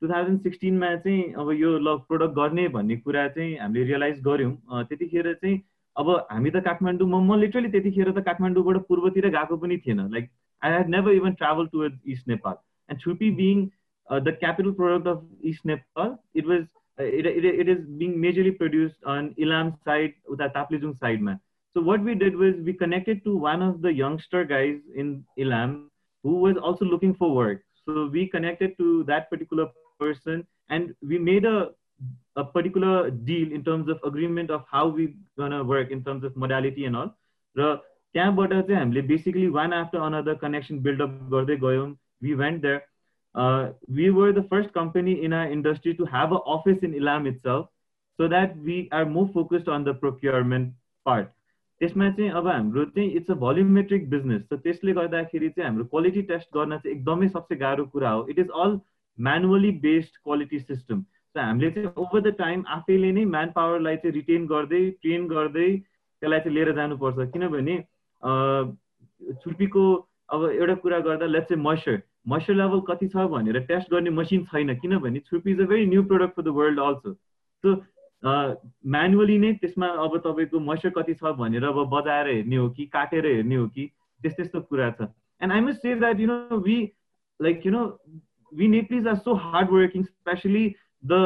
2016मा 0.02 0.90
चाहिँ 1.04 1.34
अब 1.42 1.52
यो 1.60 1.78
ल 1.80 1.96
product 2.08 2.34
गर्ने 2.36 2.68
भन्ने 2.78 2.96
कुरा 3.04 3.28
चाहिँ 3.36 3.58
हामीले 3.60 3.84
रियलाइज 3.92 4.18
गऱ्यौँ 4.28 4.84
त्यतिखेर 4.90 5.32
चाहिँ 5.34 5.62
अब 5.96 6.10
हामी 6.32 6.50
त 6.56 6.64
काठमाडौँ 6.70 7.08
म 7.12 7.40
लिटरली 7.42 7.70
त्यतिखेर 7.76 8.12
त 8.12 8.26
काठमाडौँबाट 8.26 8.78
पूर्वतिर 8.90 9.30
गएको 9.38 9.58
पनि 9.62 9.78
थिएन। 9.86 10.00
Like 10.18 10.30
I 10.62 10.72
have 10.78 10.90
never 10.96 11.12
even 11.22 11.34
travel 11.44 11.68
towards 11.78 12.00
east 12.18 12.28
Nepal 12.28 12.56
and 12.90 13.02
chhurpi 13.02 13.32
being 13.44 13.66
the 14.26 14.38
capital 14.42 14.72
product 14.82 15.08
of 15.08 15.46
east 15.54 15.66
Nepal 15.66 16.16
it 16.36 16.46
was 16.48 16.62
it 17.00 17.70
is 17.70 17.88
being 18.04 18.20
majorly 18.28 18.52
produced 18.60 19.10
on 19.18 19.34
Ilam 19.48 19.72
side 19.88 20.14
उता 20.36 20.48
ताप्लेजुङ 20.60 20.94
साइडमा 20.94 21.40
So 21.75 21.83
what 21.83 22.03
we 22.03 22.15
did 22.15 22.37
was 22.37 22.55
we 22.65 22.73
connected 22.73 23.25
to 23.25 23.37
one 23.37 23.63
of 23.63 23.83
the 23.83 23.93
youngster 23.93 24.45
guys 24.45 24.79
in 24.95 25.25
Ilam 25.39 25.89
who 26.25 26.37
was 26.37 26.57
also 26.57 26.85
looking 26.85 27.15
for 27.15 27.35
work. 27.35 27.63
So 27.87 28.09
we 28.13 28.27
connected 28.27 28.77
to 28.79 29.05
that 29.05 29.31
particular 29.31 29.69
person 30.01 30.47
and 30.71 30.95
we 31.03 31.19
made 31.19 31.45
a, 31.45 31.71
a 32.37 32.45
particular 32.45 33.11
deal 33.11 33.53
in 33.53 33.65
terms 33.65 33.89
of 33.89 34.01
agreement 34.05 34.51
of 34.51 34.65
how 34.71 34.89
we 34.89 35.15
gonna 35.37 35.63
work 35.63 35.91
in 35.91 36.03
terms 36.03 36.25
of 36.25 36.37
modality 36.37 36.85
and 36.87 36.97
all. 36.97 37.15
र 37.57 37.77
त्यहाँबाट 38.15 38.53
चाहिँ 38.53 38.77
हामीले 38.79 39.01
basically 39.09 39.47
one 39.55 39.73
after 39.73 39.99
another 40.01 40.35
connection 40.43 40.79
build up 40.83 41.11
गर्दै 41.33 41.57
गयौँ 41.65 41.87
we 42.23 42.35
went 42.41 42.63
there 42.63 42.81
we 43.97 44.09
were 44.19 44.33
the 44.33 44.45
first 44.51 44.71
company 44.75 45.13
in 45.27 45.33
our 45.35 45.51
industry 45.53 45.93
to 46.01 46.05
have 46.15 46.33
a 46.35 46.39
office 46.55 46.85
in 46.85 46.95
Ilam 46.95 47.27
itself 47.39 47.67
so 48.19 48.27
that 48.29 48.57
we 48.59 48.89
are 48.91 49.07
more 49.07 49.29
focused 49.33 49.69
on 49.69 49.85
the 49.85 49.95
procurement 49.95 50.75
part. 51.07 51.33
त्यसमा 51.84 52.10
चाहिँ 52.10 52.30
अब 52.40 52.48
हाम्रो 52.48 52.84
चाहिँ 52.96 53.10
it's 53.20 53.32
a 53.32 53.36
volumetric 53.40 54.10
business 54.10 54.42
so 54.50 54.58
त्यसले 54.58 54.94
गर्दाखेरि 54.94 55.50
चाहिँ 55.50 55.68
हाम्रो 55.70 55.86
quality 55.94 56.22
test 56.30 56.48
गर्न 56.58 56.78
चाहिँ 56.78 56.96
एकदमै 56.96 57.28
सबसे 57.30 57.56
गाह्रो 57.64 57.86
कुरा 57.96 58.10
हो। 58.10 58.26
It 58.30 58.40
is 58.40 58.50
all 58.66 58.80
manually 59.18 59.72
based 59.82 60.14
quality 60.24 60.60
system 60.60 61.02
so 61.02 61.42
हामीले 61.42 61.72
चाहिँ 61.72 61.92
ओभर 62.04 62.22
द 62.22 62.34
टाइम 62.38 62.64
आफैले 62.76 63.12
नै 63.12 63.26
म्यान 63.34 63.52
पावरलाई 63.56 63.96
चाहिँ 63.98 64.14
रिटेन 64.16 64.46
गर्दै 64.48 64.80
ट्रेन 65.02 65.28
गर्दै 65.28 65.68
त्यसलाई 65.78 66.40
चाहिँ 66.40 66.56
लिएर 66.56 66.72
जानुपर्छ। 66.76 67.30
किनभने 67.34 67.78
छुर्पीको 69.44 69.84
अब 70.34 70.50
एउटा 70.50 70.76
कुरा 70.84 71.00
गर्दा 71.08 71.26
लेट्स 71.26 71.50
चाहिँ 71.50 71.64
मोइस्चर 71.64 72.02
मोइस्चर 72.28 72.54
लेभल 72.56 72.80
कति 72.88 73.08
छ 73.08 73.28
भनेर 73.32 73.60
टेस्ट 73.70 73.92
गर्ने 73.92 74.10
मसिन 74.22 74.44
छैन। 74.52 74.76
किनभने 74.80 75.20
chhurpi 75.28 75.52
is 75.52 75.62
a 75.62 75.66
very 75.72 75.86
new 75.86 76.04
product 76.12 76.36
for 76.36 76.44
the 76.44 76.56
world 76.60 76.80
also 76.80 77.14
so 77.14 77.76
manually 78.26 79.38
नै 79.38 79.52
त्यसमा 79.62 79.88
अब 80.04 80.18
तपाईँको 80.26 80.60
मोइस्चर 80.60 80.90
कति 80.98 81.14
छ 81.14 81.32
भनेर 81.40 81.64
अब 81.66 81.80
बजाएर 81.94 82.28
हेर्ने 82.28 82.56
हो 82.56 82.70
कि 82.70 82.86
काटेर 82.94 83.26
हेर्ने 83.26 83.56
हो 83.56 83.68
कि 83.68 83.90
त्यस्तो 84.22 84.44
त्यस्तो 84.44 84.62
कुरा 84.62 84.90
छ। 84.92 85.08
And 85.42 85.54
I 85.54 85.60
must 85.60 85.82
say 85.82 85.96
that 85.96 86.20
you 86.20 86.28
know 86.28 86.58
we 86.60 86.78
like 87.40 87.66
you 87.66 87.72
know 87.72 87.84
we 88.52 88.68
Nepalese 88.68 89.08
are 89.08 89.16
so 89.16 89.34
hard 89.48 89.70
working 89.72 90.04
especially 90.04 90.66
the 91.04 91.22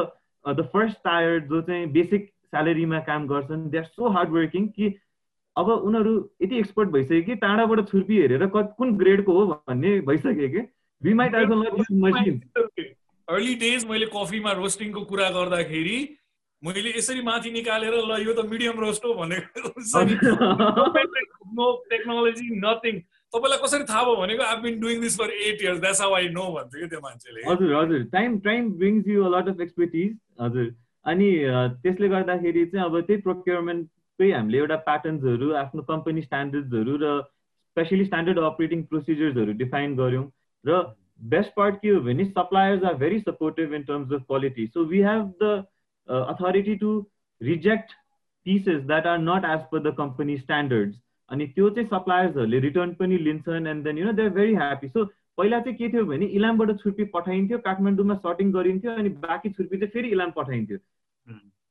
the 0.45 0.69
first 0.73 0.97
tier 1.03 1.39
जो 1.47 1.61
चाहिँ 1.61 1.87
बेसिक 1.91 2.31
स्यालेरीमा 2.51 2.99
काम 3.07 3.27
गर्छन् 3.27 3.69
they 3.69 3.77
are 3.77 3.83
so 3.83 4.09
hard 4.09 4.29
working 4.29 4.67
कि 4.67 4.93
अब 5.55 5.69
उनीहरू 5.69 6.17
यति 6.41 6.57
एक्सपर्ट 6.57 6.89
भइसक्यो 6.89 7.21
कि 7.23 7.35
टाढाबाट 7.35 7.87
छुर्पी 7.89 8.21
हेरेर 8.21 8.45
कुन 8.57 8.97
ग्रेडको 8.97 9.33
हो 9.33 9.45
भन्ने 9.69 9.99
भइसक्यो 10.07 10.49
कि 10.49 10.67
वी 11.01 11.13
माइट 11.13 11.35
अर्ली 13.27 13.55
डेज 13.61 13.85
मैले 13.85 14.05
कफीमा 14.13 14.51
रोस्टिङको 14.51 15.01
कुरा 15.05 15.29
गर्दाखेरि 15.29 15.97
मैले 16.63 16.89
यसरी 16.97 17.21
माथि 17.21 17.51
निकालेर 17.51 17.93
ल 17.93 18.17
यो 18.21 18.33
त 18.33 18.45
मिडियम 18.49 18.79
रोस्ट 18.79 19.05
हो 19.05 19.13
भनेको 19.13 19.69
नो 21.57 21.67
टेक्नोलोजी 21.91 22.47
नथिङ 22.63 22.95
तपाईँलाई 23.33 23.59
कसरी 23.63 23.83
थाहा 23.91 24.03
भयो 24.03 24.15
भनेको 24.21 24.43
I 24.43 24.57
been 24.63 24.79
doing 24.81 25.01
this 25.01 25.17
for 25.19 25.29
eight 25.49 25.61
years 25.61 25.79
that's 25.81 26.01
how 26.01 26.13
I 26.17 26.29
know 26.39 26.45
भन्थ्यो 26.55 26.81
कि 26.81 26.87
त्यो 26.89 26.99
मान्छेले। 27.03 27.45
हजुर 27.49 27.73
हजुर। 27.75 28.03
Time 28.17 28.39
time 28.49 28.71
brings 28.81 29.07
you 29.07 29.29
lot 29.35 29.49
of 29.49 29.61
expertise 29.67 30.17
हजुर। 30.41 30.73
अनि 31.05 31.29
त्यसले 31.85 32.07
गर्दाखेरि 32.09 32.65
चाहिँ 32.73 32.85
अब 32.85 32.99
त्यही 32.99 33.21
प्रोक्योरमेन्टकै 33.21 34.31
हामीले 34.31 34.57
एउटा 34.57 34.77
प्याटर्न्सहरू 34.89 35.53
आफ्नो 35.63 35.81
कम्पनी 35.93 36.21
स्ट्यान्डर्ड्सहरू 36.27 36.97
र 37.05 37.15
स्पेसली 37.21 38.05
स्ट्यान्डर्ड 38.05 38.37
अपरेटिङ 38.51 38.83
प्रोसिजर्सहरू 38.91 39.51
डिफाइन 39.63 39.95
गऱ्यौँ। 39.95 40.25
र 40.65 40.83
बेस्ट 41.29 41.51
पार्ट 41.55 41.75
के 41.81 41.89
हो 41.89 41.99
भने 42.11 42.25
suppliers 42.35 42.83
are 42.83 42.95
very 43.05 43.19
supportive 43.21 43.73
in 43.73 43.83
terms 43.89 44.13
of 44.13 44.21
quality 44.27 44.67
so 44.67 44.79
we 44.91 44.99
have 45.05 45.25
the 45.41 45.45
uh, 46.09 46.25
authority 46.25 46.77
to 46.77 47.07
reject 47.41 47.93
pieces 48.45 48.85
that 48.87 49.05
are 49.05 49.17
not 49.19 49.45
as 49.45 49.61
per 49.71 49.79
the 49.79 49.91
company 49.93 50.37
standards. 50.37 50.95
अनि 51.31 51.45
त्यो 51.47 51.69
चाहिँ 51.69 51.87
सप्लायर्सहरूले 51.87 52.59
return 52.59 52.93
पनि 52.99 53.17
लिन्छन् 53.19 53.67
and 53.67 53.83
then 53.83 53.97
you 53.97 54.05
know 54.05 54.11
they're 54.19 54.29
very 54.35 54.53
happy 54.55 54.87
so 54.87 55.03
पहिला 55.37 55.59
चाहिँ 55.59 55.77
के 55.77 55.89
थियो 55.93 56.05
भने 56.05 56.25
इलामबाट 56.37 56.71
छुर्पी 56.83 57.03
पठाइन्थ्यो 57.15 57.57
काठमाडौँमा 57.65 58.15
सर्टिङ 58.17 58.51
गरिन्थ्यो 58.51 58.91
अनि 58.93 59.09
बाँकी 59.25 59.49
छुर्पी 59.49 59.77
चाहिँ 59.77 59.91
फेरि 59.93 60.09
इलाम 60.09 60.31
पठाइन्थ्यो 60.37 60.77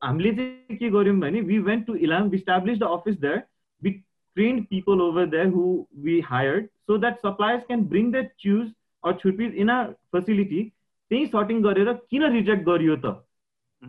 हामीले 0.02 0.32
चाहिँ 0.32 0.76
के 0.78 0.90
गर्यौँ 0.90 1.16
भने 1.20 1.40
we 1.50 1.58
went 1.68 1.86
to 1.86 1.94
Ilam 2.08 2.28
we 2.28 2.38
establish 2.38 2.78
the 2.78 2.90
office 2.98 3.20
there 3.20 3.42
we 3.82 3.90
trained 3.90 4.64
people 4.70 5.00
over 5.02 5.26
there 5.36 5.46
who 5.54 5.64
we 6.04 6.20
hired 6.26 6.66
so 6.86 6.98
that 6.98 7.26
suppliers 7.26 7.64
can 7.66 7.84
bring 7.94 8.10
that 8.12 8.32
chews 8.40 8.66
or 9.04 9.12
chhurpis 9.22 9.54
in 9.64 9.70
our 9.70 9.92
facility 10.12 10.62
त्यही 11.10 11.26
सर्टिङ 11.26 11.62
गरेर 11.62 11.92
किन 12.10 12.30
रिजेक्ट 12.32 12.64
गरियो 12.66 12.96
त 12.96 13.16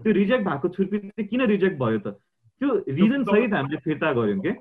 त्यो 0.04 0.14
reject 0.14 0.48
भएको 0.48 0.70
छुर्पी 0.70 0.98
चाहिँ 1.00 1.28
किन 1.28 1.42
reject 1.48 1.78
भयो 1.80 2.00
त? 2.00 2.16
त्यो 2.62 2.70
रिजन 2.90 3.24
सहित 3.24 3.54
हामीले 3.54 3.78
फिर्ता 3.78 4.12
गऱ्यौँ 4.14 4.42
क्या 4.42 4.54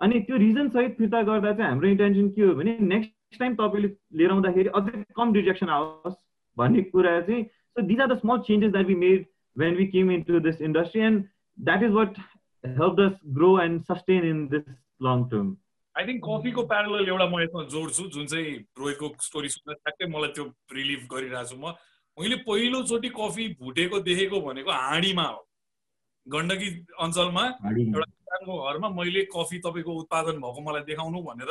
अनि 0.00 0.20
त्यो 0.20 0.36
रिजन 0.36 0.68
सहित 0.68 0.96
फिर्ता 0.98 1.22
गर्दा 1.22 1.52
चाहिँ 1.52 1.70
हाम्रो 1.70 1.88
इन्टेन्सन 1.88 2.28
के 2.28 2.42
हो 2.42 2.54
भने 2.54 2.76
नेक्स्ट 2.80 3.38
टाइम 3.38 3.54
तपाईँले 3.54 3.88
लिएर 4.18 4.30
आउँदाखेरि 4.30 4.68
अझै 4.74 5.02
कम 5.16 5.34
रिजेक्सन 5.34 5.68
आओस् 5.70 6.16
भन्ने 6.56 6.82
कुरा 6.90 7.20
चाहिँ 7.20 7.44
so 7.44 7.82
these 7.82 8.00
are 8.00 8.12
the 8.14 8.18
small 8.18 8.38
changes 8.48 8.72
that 8.72 8.86
be 8.86 8.94
made 9.02 9.26
when 9.56 9.76
we 9.76 9.86
came 9.86 10.10
into 10.22 10.40
this 10.40 10.60
industry 10.62 11.02
and 11.02 11.24
that 11.58 11.82
is 11.82 11.92
what 11.92 12.18
help 12.64 12.94
us 13.00 13.18
grow 13.34 13.58
and 13.60 13.82
sustain 13.82 14.24
in 14.24 14.46
this 14.48 14.68
long 15.02 15.24
term 15.30 15.56
I 15.96 16.06
think 16.06 16.22
कफीको 16.24 16.62
parallel 16.66 17.08
एउटा 17.08 17.26
म 17.26 17.40
यसमा 17.40 17.62
जोड्छु 17.74 18.08
जुन 18.14 18.26
चाहिँ 18.26 18.54
रोहितको 18.78 19.14
story 19.22 19.48
सुन्दा 19.48 19.74
ठ्याक्कै 19.74 20.06
मलाई 20.10 20.30
त्यो 20.34 20.44
रिलिभ 20.74 21.02
गरिरहेको 21.10 21.50
छु 21.50 21.56
म। 21.56 21.74
मैले 22.18 22.36
पहिलोचोटि 22.46 23.08
कफी 23.18 23.48
भुटेको 23.60 24.00
देखेको 24.00 24.40
भनेको 24.40 24.70
हाँडीमा 24.70 25.22
हो। 25.22 25.40
गण्डकी 26.26 26.68
अञ्चलमा 27.04 27.44
एउटा 27.44 28.04
किसानको 28.04 28.52
घरमा 28.64 28.88
मैले 28.98 29.22
कफी 29.32 29.58
तपाईँको 29.64 29.92
उत्पादन 30.02 30.36
भएको 30.40 30.60
मलाई 30.68 30.82
देखाउनु 30.90 31.22
भनेर 31.22 31.50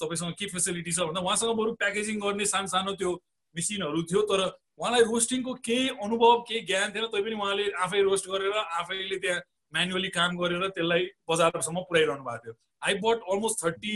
तपाईँसँग 0.00 0.34
के 0.38 0.46
फेसिलिटी 0.48 0.92
छ 0.92 1.08
भन्दा 1.08 1.20
उहाँसँग 1.20 1.56
बरु 1.56 1.72
प्याकेजिङ 1.80 2.20
गर्ने 2.20 2.46
सानो 2.52 2.66
सानो 2.68 2.92
त्यो 3.00 3.12
मेसिनहरू 3.56 4.02
थियो 4.10 4.22
तर 4.30 4.40
उहाँलाई 4.78 5.02
रोस्टिङको 5.08 5.54
केही 5.66 5.88
अनुभव 6.02 6.40
केही 6.48 6.60
ज्ञान 6.66 6.92
थिएन 6.94 7.06
तैपनि 7.14 7.34
उहाँले 7.34 7.70
आफै 7.84 8.00
रोस्ट 8.02 8.28
गरेर 8.30 8.56
आफैले 8.80 9.18
त्यहाँ 9.24 9.40
म्यानुअली 9.72 10.08
काम 10.16 10.36
गरेर 10.38 10.68
त्यसलाई 10.68 11.06
बजारसम्म 11.30 11.80
पुऱ्याइरहनु 11.88 12.24
भएको 12.24 12.42
थियो। 12.44 12.54
I 12.82 12.94
bought 13.04 13.18
almost 13.32 13.64
thirty 13.64 13.94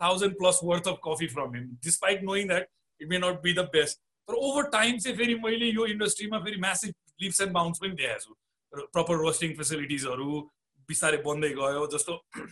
thousand 0.00 0.34
plus 0.38 0.60
worth 0.64 0.88
of 0.88 0.98
coffee 1.06 1.26
from 1.34 1.54
him 1.54 1.66
despite 1.84 2.22
knowing 2.30 2.48
that 2.48 2.68
it 3.00 3.08
may 3.08 3.18
not 3.18 3.42
be 3.42 3.52
the 3.52 3.66
best 3.74 4.00
तर 4.28 4.34
ओभर 4.48 4.70
टाइम 4.70 4.98
चाहिँ 4.98 5.16
फेरि 5.16 5.34
मैले 5.44 5.66
यो 5.70 5.86
इन्डस्ट्रीमा 5.94 6.38
फेरि 6.44 6.60
म्यासिभ 6.60 6.94
लिप्स 7.22 7.40
एन्ड 7.40 7.52
बााउन्स 7.52 7.78
पनि 7.82 7.94
देखाएको 8.00 8.34
छु। 8.34 8.86
प्रपर 8.92 9.16
रोस्टिङ 9.18 9.54
फेसिलिटिजहरू 9.56 10.40
बिस्तारै 10.88 11.18
बन्दै 11.26 11.50
गयो 11.60 11.86
जस्तो 11.94 12.16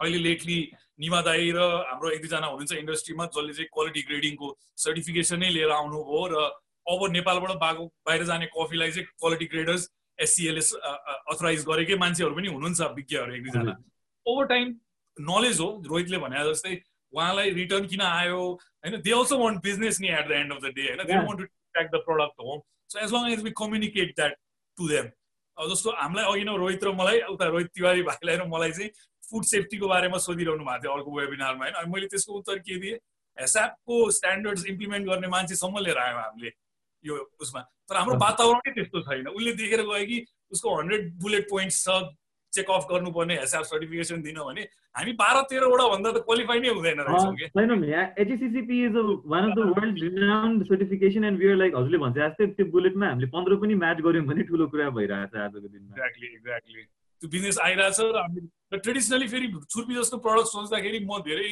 अहिले 0.00 0.18
लेटली 0.18 0.58
निमा 1.00 1.20
दाई 1.28 1.50
र 1.56 1.66
हाम्रो 1.90 2.10
एक 2.10 2.20
दुईजना 2.22 2.46
हुनुहुन्छ 2.46 2.78
इन्डस्ट्रीमा 2.82 3.26
जसले 3.34 3.54
चाहिँ 3.54 3.68
क्वालिटी 3.74 4.02
ग्रेडिङको 4.10 4.52
सर्टिफिकेसनै 4.84 5.50
लिएर 5.56 5.74
आउनुभयो 5.78 6.22
र 6.32 6.46
अब 6.86 7.10
नेपालबाट 7.10 7.58
बाको 7.60 7.84
बाहिर 8.06 8.24
जाने 8.30 8.46
कफीलाई 8.56 8.96
चाहिँ 8.96 9.06
क्वालिटी 9.20 9.46
ग्रेडर्स 9.52 9.88
एससिएलएस 10.18 10.72
अथराइज 11.34 11.64
गरेकै 11.68 11.96
मान्छेहरू 12.02 12.34
पनि 12.34 12.48
हुनुहुन्छ 12.54 12.90
विज्ञहरू 12.98 13.34
एक 13.34 13.46
दुईजना 13.46 13.76
ओभर 14.26 14.50
टाइम 14.54 14.74
नलेज 15.16 15.60
हो 15.60 15.68
रोहितले 15.86 16.18
भने 16.26 16.44
जस्तै 16.50 16.74
उहाँलाई 17.14 17.50
रिटर्न 17.58 17.86
किन 17.88 18.00
आयो? 18.02 18.40
होइन 18.84 19.00
दे 19.00 19.12
अल्सो 19.18 19.38
वान्ट 19.38 19.62
बिजनेस 19.62 20.00
नि 20.00 20.08
at 20.08 20.28
the 20.28 20.32
end 20.42 20.52
of 20.52 20.62
the 20.62 20.72
day 20.78 20.86
होइन? 20.88 21.04
They 21.04 21.18
want 21.26 21.40
to 21.40 21.46
track 21.46 21.90
the 21.94 22.02
product 22.06 22.46
home 22.48 22.60
so 22.90 23.04
as 23.04 23.12
long 23.14 23.30
as 23.32 23.42
we 23.42 23.50
communicate 23.62 24.14
that 24.16 24.36
to 24.78 24.88
them 24.88 25.10
जस्तो 25.56 25.90
हामीलाई 25.96 26.24
अघि 26.32 26.44
नै 26.44 26.56
रोहित 26.58 26.84
र 26.84 26.92
मलाई 27.00 27.20
उता 27.32 27.46
रोहित 27.48 27.68
तिवारी 27.74 28.02
भाइलाई 28.02 28.36
र 28.36 28.46
मलाई 28.52 28.72
चाहिँ 28.78 28.90
फुड 29.30 29.44
सेफ्टीको 29.50 29.88
बारेमा 29.88 30.18
सोधिरहनु 30.22 30.64
भएको 30.64 30.82
थियो 30.82 30.92
अर्को 30.94 31.18
वेबिनारमा 31.18 31.64
होइन? 31.64 31.90
मैले 31.92 32.06
त्यसको 32.12 32.32
उत्तर 32.38 32.58
के 32.58 32.78
दिएँ? 32.80 32.98
हेसापको 33.38 33.94
स्ट्यान्डर्ड्स 34.16 34.66
इम्प्लिमेन्ट 34.72 35.06
गर्ने 35.06 35.28
मान्छेसम्म 35.28 35.78
लिएर 35.84 35.98
आयौँ 35.98 36.20
हामीले। 36.22 36.50
यो 37.04 37.14
उसमा। 37.40 37.60
तर 37.88 37.96
हाम्रो 37.96 38.16
वातावरणै 38.18 38.72
त्यस्तो 38.74 39.00
छैन। 39.06 39.26
उसले 39.28 39.52
देखेर 39.62 39.82
गयो 39.82 40.04
कि 40.10 40.18
उसको 40.52 40.74
हन्ड्रेड 40.78 41.02
बुलेट 41.22 41.48
पोइन्ट्स 41.50 41.82
छ 41.84 41.96
चेक 42.54 42.70
अफ 42.70 42.84
गर्नुपर्ने 42.90 43.34
हेसाब 43.38 43.64
सर्टिफिकेसन 43.70 44.22
दिन 44.22 44.38
भने 44.48 44.62
हामी 44.94 45.12
बाह्र 45.20 45.42
तेह्रवटा 45.50 45.86
भन्दा 45.94 46.10
त 46.10 46.18
क्वालिफाई 46.28 46.58
नै 46.60 46.70
हुँदैन 46.76 47.00
लाइक 51.62 51.72
हजुरले 51.76 51.98
भन्छ 52.04 52.16
जस्तै 52.18 52.46
त्यो 52.56 52.66
बुलेटमा 52.74 53.06
हामीले 53.08 53.28
पन्ध्र 53.34 53.56
पनि 53.62 53.74
म्याच 53.84 53.98
गऱ्यौँ 54.06 54.26
भने 54.30 54.42
ठुलो 54.50 54.66
कुरा 54.74 54.90
भइरहेको 54.98 55.36
छ 55.36 55.40
आजको 55.44 55.68
दिनमा। 55.68 55.92
एक्ज्याक्टली 55.92 56.26
एक्ज्याक्टली 56.34 56.82
त्यो 57.22 57.28
बिजनेस 57.34 57.58
आइरहेछ 57.66 57.98
र 58.00 58.16
हामीले 58.22 58.78
ट्रेडिसनली 58.84 59.26
फेरि 59.34 59.46
छुर्पी 59.74 59.94
जस्तो 59.94 60.16
प्रडक्ट 60.26 60.48
सोच्दाखेरि 60.54 60.98
म 61.10 61.22
धेरै 61.28 61.50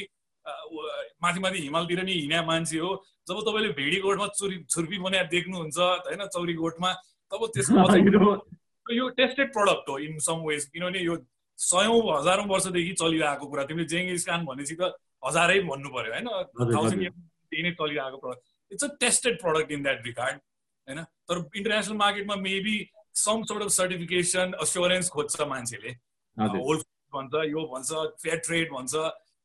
माथि 1.22 1.40
माथि 1.40 1.58
हिमालतिर 1.62 2.02
नि 2.02 2.12
हिँड्या 2.12 2.42
मान्छे 2.42 2.78
हो। 2.78 2.90
जब 3.28 3.38
तपाईँले 3.46 3.70
भेडी 3.78 3.98
गोठमा 4.06 4.26
चुरी 4.38 4.56
छुर्पी 4.70 4.98
बनाएर 4.98 5.26
देख्नुहुन्छ 5.34 5.78
होइन 5.78 6.22
चौरी 6.34 6.54
गोठमा 6.62 6.90
तब 7.30 7.42
त्यसको 7.54 8.34
यो 8.90 9.08
टेस्टेड 9.18 9.52
प्रडक्ट 9.52 9.88
हो 9.88 9.98
इन 9.98 10.18
सम 10.18 10.42
वेज 10.48 10.64
किनभने 10.72 11.00
यो 11.00 11.16
सयौँ 11.58 11.98
हजारौँ 12.18 12.46
वर्षदेखि 12.48 12.92
चलिरहेको 13.00 13.46
कुरा। 13.46 13.64
तिमीले 13.70 13.86
जेङ्गिस 13.88 14.26
खान 14.26 14.44
भनेपछि 14.46 14.76
त 14.80 14.92
हजारै 15.24 15.58
भन्नु 15.70 15.88
पर्यो 15.94 16.12
होइन? 16.12 16.28
थाउजन्ड 16.74 17.02
नै 17.02 17.70
चलिरहेको 17.78 18.18
product 18.18 18.42
it's 18.72 18.84
a 18.84 18.88
tested 19.00 19.40
product 19.42 19.72
in 19.72 19.82
that 19.82 20.06
regard 20.06 20.36
होइन? 20.36 21.04
तर 21.28 21.36
इन्टरनेसनल 21.38 21.96
मार्केटमा 21.96 22.36
maybe 22.36 22.76
some 23.14 23.42
sort 23.48 23.62
of 23.62 23.70
certification 23.70 24.52
assurance 24.66 25.08
खोज्छ 25.14 25.40
मान्छेले। 25.52 25.90
होल 26.36 26.78
भन्छ 27.14 27.34
यो 27.48 27.66
भन्छ 27.74 27.90
फेयर 28.22 28.38
ट्रेड 28.46 28.72
भन्छ 28.72 28.94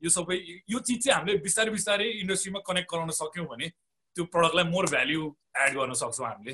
यो 0.01 0.09
सबै 0.09 0.35
यो 0.71 0.79
चिज 0.79 1.03
चाहिँ 1.03 1.15
हामीले 1.17 1.37
बिस्तारै 1.43 1.71
बिस्तारै 1.71 2.07
इन्डस्ट्रीमा 2.23 2.59
कनेक्ट 2.67 2.91
गराउन 2.91 3.11
सक्यौँ 3.19 3.45
भने 3.47 3.67
त्यो 4.15 4.23
प्रडक्टलाई 4.33 4.65
मोर 4.71 4.85
भ्याल्यु 4.89 5.21
एड 5.65 5.73
गर्न 5.77 5.93
सक्छौँ 6.01 6.27
हामीले। 6.27 6.53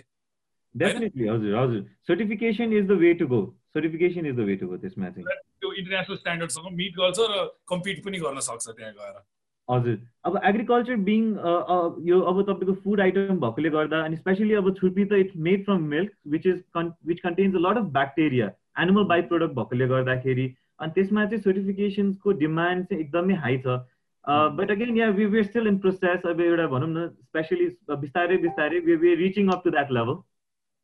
डेफिनेटली 0.76 1.28
हजुर 1.28 1.56
हजुर 1.56 1.82
certification 2.08 2.74
is 2.74 2.88
the 2.88 2.98
way 3.02 3.14
to 3.20 3.28
go 3.28 3.42
certification 3.74 4.26
is 4.26 4.36
the 4.36 4.48
way 4.48 4.56
to 4.62 4.68
go 4.68 4.78
त्यसमा 4.86 5.10
चाहिँ 5.10 5.26
त्यो 5.26 5.72
इन्टरनेसनल 5.74 6.18
स्ट्यान्डर्डसँग 6.18 6.74
मिट 6.80 6.98
गर्छ 6.98 7.30
र 7.34 7.46
कम्पिट 7.74 8.04
पनि 8.06 8.18
गर्न 8.26 8.40
सक्छ 8.48 8.66
त्यहाँ 8.70 8.92
गएर। 8.94 9.22
हजुर 9.70 10.00
अब 10.26 10.40
एग्रिकल्चर 10.46 10.96
बिङ 11.10 11.30
यो 12.08 12.20
अब 12.32 12.42
तपाईँको 12.50 12.74
फुड 12.84 13.02
आइटम 13.02 13.40
भएकोले 13.46 13.70
गर्दा 13.78 14.02
अनि 14.06 14.18
स्पेसली 14.18 14.54
अब 14.62 14.74
छुर्पी 14.80 15.06
त 15.06 15.22
it's 15.26 15.38
made 15.48 15.64
from 15.66 15.88
milk 15.94 16.12
which 16.34 16.48
is 16.48 16.60
which 17.08 17.20
contains 17.22 17.56
a 17.56 17.64
lot 17.68 17.78
of 17.78 17.94
bacteria 17.94 18.52
animal 18.84 19.04
byproduct 19.32 19.56
भएकोले 19.56 19.88
गर्दाखेरि। 19.88 20.48
अनि 20.82 20.92
त्यसमा 20.96 21.26
चाहिँ 21.26 21.42
सर्टिफिकेसन्सको 21.44 22.32
डिमान्ड 22.44 22.86
चाहिँ 22.86 23.04
एकदमै 23.04 23.34
हाई 23.46 23.58
छ। 23.66 23.80
But 24.58 24.72
again 24.72 24.98
yeah 24.98 25.08
we 25.16 25.26
we're 25.32 25.44
still 25.44 25.68
in 25.68 25.78
process 25.86 26.26
अब 26.28 26.42
एउटा 26.42 26.68
भनौँ 26.68 26.90
न 26.90 27.08
स्पेसली 27.08 27.66
बिस्तारै 28.04 28.38
बिस्तारै 28.44 28.80
we 28.86 28.96
we're 29.02 29.16
reaching 29.22 29.50
up 29.56 29.64
to 29.64 29.72
that 29.72 29.92
level 29.92 30.16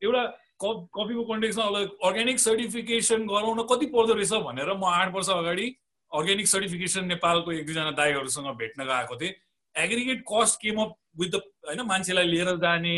एउटा 0.01 0.23
कप 0.63 0.87
कफीको 0.95 1.23
कन्टेक्समा 1.25 1.65
अर्ग्यानिक 2.07 2.39
सर्टिफिकेसन 2.39 3.25
गराउन 3.27 3.61
कति 3.69 3.85
पर्दो 3.95 4.13
रहेछ 4.13 4.33
भनेर 4.47 4.73
म 4.73 4.85
आठ 4.85 5.13
वर्ष 5.13 5.29
अगाडि 5.31 5.67
अर्ग्यानिक 6.11 6.47
सर्टिफिकेसन 6.47 7.05
नेपालको 7.07 7.51
एक 7.51 7.65
दुईजना 7.65 7.91
दाईहरूसँग 7.99 8.47
भेट्न 8.61 8.85
गएको 8.85 9.15
थिएँ। 9.21 9.33
Aggregate 9.75 10.23
cost 10.31 10.61
came 10.61 10.81
up 10.81 10.95
with 11.19 11.29
the 11.31 11.41
होइन 11.67 11.81
मान्छेलाई 11.87 12.27
लिएर 12.27 12.55
जाने 12.63 12.95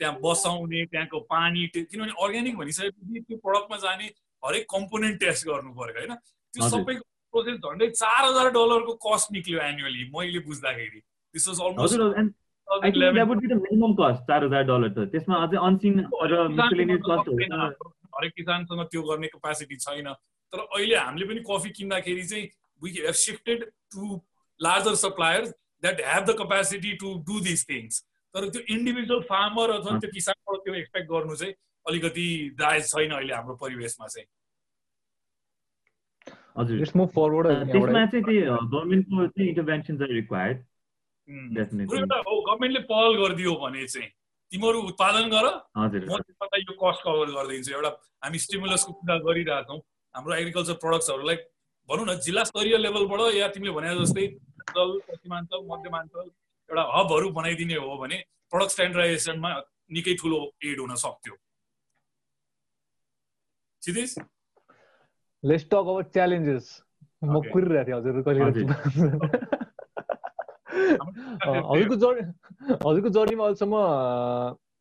त्यहाँ 0.00 0.14
बसाउने 0.22 0.84
त्यहाँको 0.86 1.20
पानी 1.32 1.66
किनभने 1.74 2.12
अर्ग्यानिक 2.24 2.56
भनिसकेपछि 2.58 3.20
त्यो 3.20 3.36
प्रडक्टमा 3.38 3.76
जाने 3.84 4.06
हरेक 4.42 4.64
कम्पोनेन्ट 4.70 5.20
टेस्ट 5.20 5.46
गर्नु 5.48 5.72
पऱ्यो 5.74 5.98
होइन? 5.98 6.14
त्यो 6.54 6.68
सबैको 6.68 7.02
प्रोसेस 7.34 7.56
झन्डै 7.58 7.88
चार 7.90 8.24
हजार 8.24 8.50
डलरको 8.56 8.94
कस्ट 9.04 9.32
निक्ल्यो 9.32 9.60
एनुअली 9.60 10.08
मैले 10.14 10.40
बुझ्दाखेरि। 10.46 11.00
दिस 11.34 11.48
वाज 11.48 11.60
अलमोस्ट 11.66 11.96
त्यसमा 15.10 15.36
अझै 15.44 15.56
अनसिन 15.56 15.94
हरेक 18.14 18.32
किसानसँग 18.36 18.82
त्यो 18.92 19.02
गर्ने 19.02 19.26
क्यापासिटी 19.26 19.76
छैन। 19.76 20.08
तर 20.52 20.58
अहिले 20.60 20.96
हामीले 20.96 21.24
पनि 21.26 21.40
कफी 21.50 21.70
किन्दाखेरि 21.70 22.24
चाहिँ 22.24 22.46
we 22.82 22.90
have 22.90 23.16
shifted 23.20 23.64
to 23.94 24.20
larger 24.60 24.94
suppliers 24.94 25.48
that 25.82 26.00
have 26.00 26.24
the 26.24 26.36
capacity 26.36 26.92
to 27.02 27.08
do 27.28 27.40
this 27.40 27.60
things 27.68 27.94
तर 28.34 28.48
त्यो 28.48 28.62
इन्डिभिजुअल 28.74 29.22
फार्मर 29.30 29.70
अथवा 29.70 29.98
त्यो 29.98 30.10
किसानबाट 30.14 30.58
त्यो 30.64 30.74
एक्सपेक्ट 30.74 31.06
गर्नु 31.10 31.34
चाहिँ 31.36 31.54
अलिकति 31.86 32.26
जायज 32.60 32.82
छैन 32.90 33.10
अहिले 33.10 33.34
हाम्रो 33.34 33.54
परिवेशमा 33.54 34.06
चाहिँ। 34.06 34.28
हजुर। 36.58 36.76
त्यसमा 36.78 37.04
चाहिँ 38.06 38.24
गभर्मेन्टको 38.24 39.26
चाहिँ 39.26 39.48
इन्टरभेन्सन 39.48 39.98
चाहिँ 39.98 40.14
रिक्वायर्ड 40.14 40.58
गभर्मेन्टले 41.28 42.80
पहल 42.90 43.12
गरिदियो 43.22 43.52
भने 43.64 43.86
चाहिँ 43.88 44.08
तिमीहरू 44.52 44.78
उत्पादन 44.88 45.24
गर। 45.34 45.46
म 45.76 45.88
तिमीलाई 45.90 46.60
यो 46.68 46.74
कस्ट 46.82 47.00
कभर 47.06 47.28
गरिदिन्छु। 47.36 47.70
एउटा 47.74 47.90
हामी 48.24 48.38
स्टिमुलसको 48.44 48.92
कुरा 48.92 49.16
गरिरहेछौँ। 49.26 49.78
हाम्रो 50.14 50.34
एग्रिकल्चर 50.34 50.74
प्रडक्ट्सहरूलाई 50.84 51.36
भनौँ 51.88 52.06
न 52.06 52.10
जिल्ला 52.24 52.42
स्तरीय 52.44 52.76
लेभलबाट 52.76 53.20
या 53.34 53.48
तिमीले 53.54 53.72
भने 53.72 53.88
जस्तै 54.00 54.24
पश्चिमाञ्चल 54.74 55.60
मध्यमाञ्चल 55.70 56.26
एउटा 56.70 56.82
हबहरू 56.96 57.28
बनाइदिने 57.38 57.76
हो 57.76 57.96
भने 58.02 58.16
प्रडक्ट 58.52 58.70
स्ट्यान्डर्डाइजेसनमा 58.70 59.50
निकै 59.96 60.14
ठुलो 60.20 60.38
एड 60.64 60.78
हुन 60.80 60.94
सक्थ्यो। 61.04 61.34
Kshitij 63.82 64.10
let's 65.44 65.64
talk 65.72 65.76
about 65.84 66.06
challenges 66.14 66.64
म 67.22 67.40
कुरिरहेको 67.52 67.84
थिएँ 67.84 67.96
हजुर 67.98 68.22
कहिले 68.28 69.42
हजुरको 70.94 71.96
जर्नी 72.04 72.22
हजुरको 72.86 73.08
जर्नीमा 73.16 73.44
अहिलेसम्म 73.44 73.74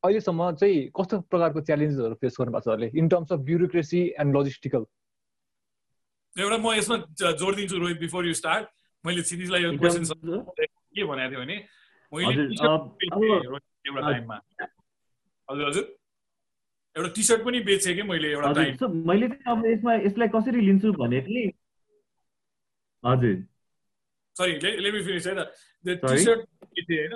अहिलेसम्म 0.04 0.42
चाहिँ 0.60 0.78
कस्तो 0.98 1.16
प्रकारको 1.32 1.60
च्यालेन्जेसहरू 1.70 2.16
फेस 2.22 2.34
गर्नु 2.40 2.52
भएको 2.54 2.66
छ 2.66 2.74
अहिले? 2.74 2.88
In 3.00 3.06
terms 3.14 3.30
of 3.34 3.40
bureaucracy 3.50 4.02
and 4.20 4.38
logistical 4.38 4.84
एउटा 6.34 6.58
म 6.58 6.74
यसमा 6.78 6.98
जोड 7.42 7.54
दिन्छु 7.56 7.78
रोहित 7.78 8.00
बिफोर 8.00 8.24
यु 8.28 8.34
स्टार्ट 8.42 8.66
मैले 9.06 9.22
क्षितिजलाई 9.22 9.62
यो 9.64 9.70
क्वेसन 9.78 10.04
के 10.04 11.04
भनेको 11.04 11.30
थिएँ 11.30 11.40
भने 11.40 11.58
मैले 12.14 12.44
एउटा 12.44 14.02
टाइममा। 14.02 14.38
हजुर 15.50 15.68
हजुर। 15.68 15.86
एउटा 16.96 17.10
टी 17.16 17.24
सर्ट 17.24 17.42
पनि 17.46 17.60
बेचेँ 17.70 17.96
कि 17.96 18.04
मैले 18.10 18.28
एउटा 18.32 18.52
टाइम। 18.54 18.72
मैले 19.10 19.28
चाहिँ 19.28 19.58
अब 19.58 19.66
यसमा 19.66 19.94
यसलाई 19.94 20.28
कसरी 20.36 20.60
लिन्छु 20.62 20.92
भने 20.94 21.20
चाहिँ 21.22 21.48
हजुर। 23.04 23.36
सरी 24.36 24.54
लेट 24.82 24.94
मी 24.94 25.02
फिनिस 25.04 25.28
है 25.28 25.34
त 25.36 25.98
टी 26.06 26.18
सर्ट 26.24 26.42
होइन 26.92 27.14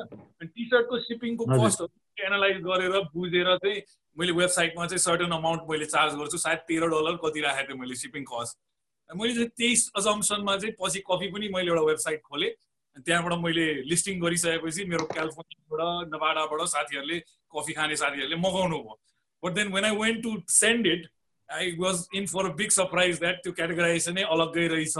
टी 0.47 0.65
सर्टको 0.65 0.99
सिपिङको 1.05 1.45
कस्टहरू 1.45 2.25
एनालाइज 2.27 2.57
गरेर 2.67 2.99
बुझेर 3.15 3.49
चाहिँ 3.63 3.81
मैले 4.17 4.31
वेबसाइटमा 4.39 4.85
चाहिँ 4.85 4.99
सर्टन 4.99 5.31
अमाउन्ट 5.37 5.61
मैले 5.69 5.85
चार्ज 5.85 6.13
गर्छु। 6.19 6.37
सायद 6.37 6.59
तेह्र 6.67 6.87
डलर 6.93 7.15
कति 7.23 7.41
राखेको 7.41 7.67
थिएँ 7.67 7.79
मैले 7.81 7.95
सिपिङ 7.95 8.23
कस्ट 8.29 8.55
मैले 9.09 9.33
चाहिँ 9.33 9.49
त्यही 9.57 9.75
अजम्सनमा 9.97 10.57
चाहिँ 10.57 10.73
पछि 10.81 10.99
कफी 11.09 11.27
पनि 11.33 11.49
मैले 11.55 11.69
एउटा 11.71 11.83
वेबसाइट 11.89 12.21
खोलेँ। 12.29 12.51
त्यहाँबाट 12.97 13.33
मैले 13.41 13.65
लिस्टिङ 13.89 14.19
गरिसकेपछि 14.21 14.85
मेरो 14.91 15.05
क्यालिफोर्नियाबाट 15.13 16.13
नवाडाबाट 16.13 16.61
साथीहरूले 16.69 17.19
कफी 17.53 17.73
खाने 17.77 17.95
साथीहरूले 18.01 18.37
मगाउनु 18.45 18.77
भयो। 18.77 18.95
But 19.43 19.51
then 19.53 19.73
when 19.73 19.85
I 19.85 19.95
went 19.97 20.23
to 20.23 20.31
send 20.51 20.87
it 20.93 21.07
I 21.49 21.75
was 21.79 22.07
in 22.17 22.25
for 22.33 22.49
a 22.49 22.53
big 22.61 22.69
surprise 22.77 23.19
that 23.19 23.43
त्यो 23.43 23.53
क्याटेगराइजेसनै 23.59 24.23
अलग्गै 24.35 24.67
रहेछ। 24.73 24.97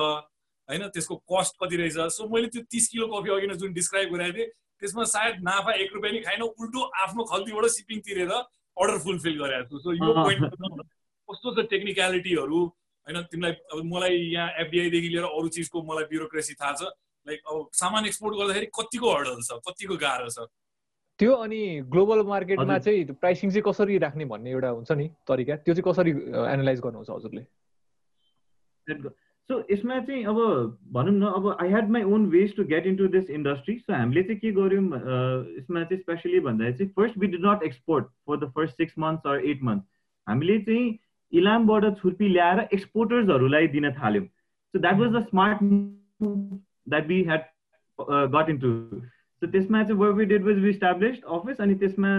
होइन 0.70 0.88
त्यसको 0.94 1.16
कस्ट 1.32 1.54
कति 1.64 1.76
रहेछ? 1.78 1.98
सो 2.12 2.28
मैले 2.28 2.48
त्यो 2.54 2.62
तिस 2.72 2.88
किलो 2.92 3.08
कफी 3.08 3.30
अघि 3.36 3.48
जुन 3.56 3.74
डिस्क्राइब 3.74 4.14
गरेको 4.16 4.38
थिएँ 4.38 4.50
त्यसमा 4.82 5.04
सायद 5.10 5.36
नाफा 5.44 5.72
एक 5.74 5.94
रुपियाँ 5.94 6.14
नि 6.14 6.20
खाइन 6.22 6.42
उल्टो 6.42 6.82
आफ्नो 7.04 7.24
खल्तीबाट 7.32 7.66
सिपिङ 7.76 8.00
तिरेर 8.08 8.32
अर्डर 8.32 8.98
फुलफिल 9.06 9.36
गरेको 9.40 9.66
छु। 9.70 9.80
सो 9.80 9.94
यो 9.94 10.14
पोइन्ट 10.14 10.44
कस्तो 11.30 11.56
छ 11.56 11.66
टेक्निकलिटीहरू 11.72 12.60
होइन 13.08 13.18
तिमीलाई 13.32 13.54
अब 13.74 13.84
मलाई 13.94 14.16
यहाँ 14.36 14.50
एफडिआईदेखि 14.64 15.10
लिएर 15.10 15.26
अरू 15.26 15.48
चिजको 15.56 15.84
मलाई 15.84 16.06
ब्युरोक्रेसी 16.12 16.54
थाहा 16.62 16.74
छ। 16.74 16.92
लाइक 17.28 17.40
अब 17.48 17.70
सामान 17.74 18.06
एक्सपोर्ट 18.06 18.36
गर्दाखेरि 18.38 18.68
कतिको 18.80 19.08
हर्डल 19.16 19.42
छ 19.42 19.60
कतिको 19.68 19.96
गाह्रो 20.04 20.30
छ? 20.30 20.46
त्यो 21.20 21.34
अनि 21.34 21.62
ग्लोबल 21.92 22.22
मार्केटमा। 22.30 22.78
चाहिँ 22.80 23.18
प्राइसिङ 23.18 23.50
चाहिँ 23.52 23.64
कसरी 23.66 23.98
राख्ने 24.06 24.26
भन्ने 24.32 24.52
एउटा 24.52 24.70
हुन्छ 24.70 24.92
नि 24.92 25.08
तरिका 25.28 25.56
त्यो 25.66 25.74
चाहिँ 25.74 25.86
कसरी 25.90 26.12
एनालाइज 26.54 26.80
गर्नुहुन्छ 26.86 27.10
हजुरले? 27.10 27.44
सो 29.50 29.58
यसमा 29.72 30.00
चाहिँ 30.08 30.24
अब 30.30 30.38
भनौँ 30.94 31.12
न 31.14 31.26
अब 31.36 31.46
I 31.62 31.68
had 31.70 31.90
my 31.90 32.04
own 32.16 32.26
ways 32.30 32.56
to 32.56 32.64
get 32.72 32.86
into 32.88 33.08
this 33.16 33.30
industry 33.40 33.78
so 33.80 33.94
हामीले 33.94 34.24
चाहिँ 34.24 34.40
के 34.40 34.52
गर्यौँ 34.52 34.84
अ, 34.84 35.58
यसमा 35.58 35.84
चाहिँ 35.84 36.02
स्पेसली 36.02 36.40
भन्दाखेरि 36.48 36.78
चाहिँ 36.78 36.92
first 36.98 37.18
we 37.18 37.28
did 37.28 37.46
not 37.46 37.64
export 37.64 38.06
for 38.28 38.38
the 38.46 38.52
first 38.56 38.78
six 38.78 38.94
months 39.00 39.28
or 39.34 39.46
eight 39.52 39.64
month 39.70 39.84
हामीले 40.28 40.58
चाहिँ 40.70 40.98
इलामबाट 41.34 41.86
छुर्पी 42.02 42.28
ल्याएर 42.30 42.60
एक्सपोर्टर्सहरूलाई 42.74 43.68
दिन 43.78 43.92
थाल्यौँ 44.02 44.26
so 44.26 44.80
that 44.80 44.98
was 45.00 45.16
the 45.16 45.26
smart 45.30 45.60
that 45.64 47.08
we 47.08 47.22
had 47.24 47.42
got 48.36 48.50
into 48.50 48.72
so 49.42 49.48
त्यसमा 49.52 49.84
चाहिँ 49.84 50.00
what 50.02 50.12
we 50.20 50.26
did 50.34 50.44
was 50.48 50.60
we 50.64 50.70
established 50.70 51.24
office 51.40 51.62
अनि 51.68 51.76
त्यसमा 51.86 52.18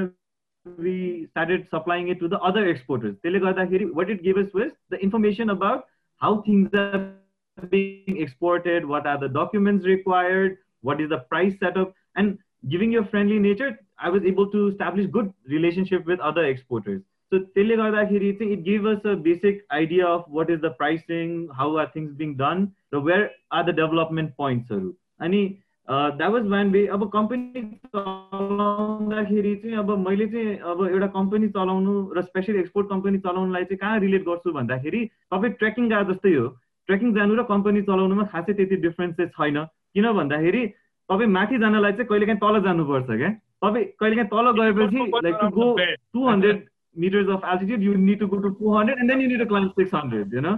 we 0.67 0.93
started 1.27 1.63
supplying 1.75 2.09
it 2.13 2.19
to 2.23 2.29
the 2.31 2.39
other 2.47 2.63
exporters. 2.71 3.13
त्यसले 3.23 3.39
गर्दाखेरि 3.41 3.85
what 3.99 4.11
it 4.15 4.19
gave 4.25 4.39
us 4.41 4.49
was 4.57 4.73
the 4.95 4.99
information 5.07 5.53
about 5.53 5.85
how 6.21 6.31
things 6.49 6.75
are 6.81 6.99
being 7.70 8.18
exported, 8.18 8.86
what 8.86 9.06
are 9.06 9.20
the 9.20 9.30
documents 9.30 9.86
required, 9.86 10.58
what 10.82 11.00
is 11.00 11.10
the 11.10 11.20
price 11.20 11.56
setup, 11.60 11.94
and 12.16 12.38
giving 12.70 12.92
your 12.92 13.06
friendly 13.06 13.40
nature, 13.40 13.80
I 14.00 14.10
was 14.10 14.24
able 14.24 14.50
to 14.52 14.68
establish 14.68 15.08
good 15.08 15.34
relationship 15.48 16.06
with 16.06 16.20
other 16.20 16.46
exporters. 16.46 17.02
So 17.32 17.40
त्यसले 17.40 17.76
गर्दाखेरि 17.78 18.32
चाहिँ 18.40 18.54
it 18.54 18.64
gave 18.64 18.86
us 18.86 19.06
a 19.06 19.16
basic 19.16 19.62
idea 19.72 20.06
of 20.06 20.26
what 20.28 20.50
is 20.50 20.62
the 20.62 20.72
pricing, 20.72 21.50
how 21.58 21.78
are 21.78 21.90
things 21.94 22.14
being 22.14 22.36
done, 22.36 22.72
so 22.92 23.00
where 23.00 23.32
are 23.52 23.64
the 23.64 23.74
development 23.74 24.36
points 24.38 24.70
हरू 24.72 24.94
अनि 25.22 25.44
that 25.88 26.32
was 26.32 26.46
one 26.48 26.70
way 26.72 26.86
अब 26.96 27.10
company 27.14 27.62
चलाउँदाखेरि 27.96 29.56
चाहिँ 29.64 29.78
अब 29.78 29.90
मैले 30.08 30.28
चाहिँ 30.28 30.58
अब 30.72 30.86
एउटा 30.88 31.08
कम्पनी 31.16 31.48
चलाउनु 31.58 31.94
र 32.18 32.22
स्पेसली 32.22 32.60
एक्सपोर्ट 32.60 32.90
कम्पनी 32.90 33.18
चलाउनुलाई 33.26 33.64
चाहिँ 33.64 33.78
कहाँ 33.78 34.00
रिलेट 34.00 34.24
गर्छु 34.26 34.52
भन्दाखेरि 34.60 35.06
तपाईँ 35.34 35.54
ट्रेकिङ 35.60 35.90
गए 35.90 36.04
जस्तै 36.14 36.34
हो 36.36 36.48
ट्रेकिङ 36.89 37.13
जानु 37.15 37.35
र 37.37 37.43
कम्पनी 37.51 37.83
चलाउनुमा 37.89 38.25
खासै 38.33 38.53
त्यति 38.61 38.77
डिफ्रेन्स 38.87 39.17
चाहिँ 39.17 39.31
छैन। 39.37 39.65
किन 39.95 40.07
भन्दाखेरि 40.19 40.63
तपाईँ 41.09 41.31
माथि 41.37 41.59
जानलाई 41.65 41.93
चाहिँ 41.99 42.09
कहिलेकाहीँ 42.09 42.41
तल 42.41 42.61
जानुपर्छ 42.65 43.11
क्या। 43.11 43.31
तपाईँ 43.65 43.85
कहिलेकाहीँ 44.01 44.31
तल 44.33 44.51
गएपछि 44.59 44.99
like 45.27 45.37
to 45.43 45.49
go 45.59 45.67
to 46.15 46.27
hundred 46.29 46.67
meters 46.97 47.29
of 47.37 47.45
altitude 47.53 47.83
you 47.83 47.95
need 48.09 48.19
to 48.21 48.27
go 48.33 48.37
to 48.47 48.51
two 48.59 48.75
hundred 48.77 48.99
and 48.99 49.11
then 49.11 49.21
you 49.21 49.29
need 49.29 49.41
to 49.41 49.47
climb 49.53 49.71
six 49.79 49.95
hundred 49.95 50.35
होइन 50.35 50.57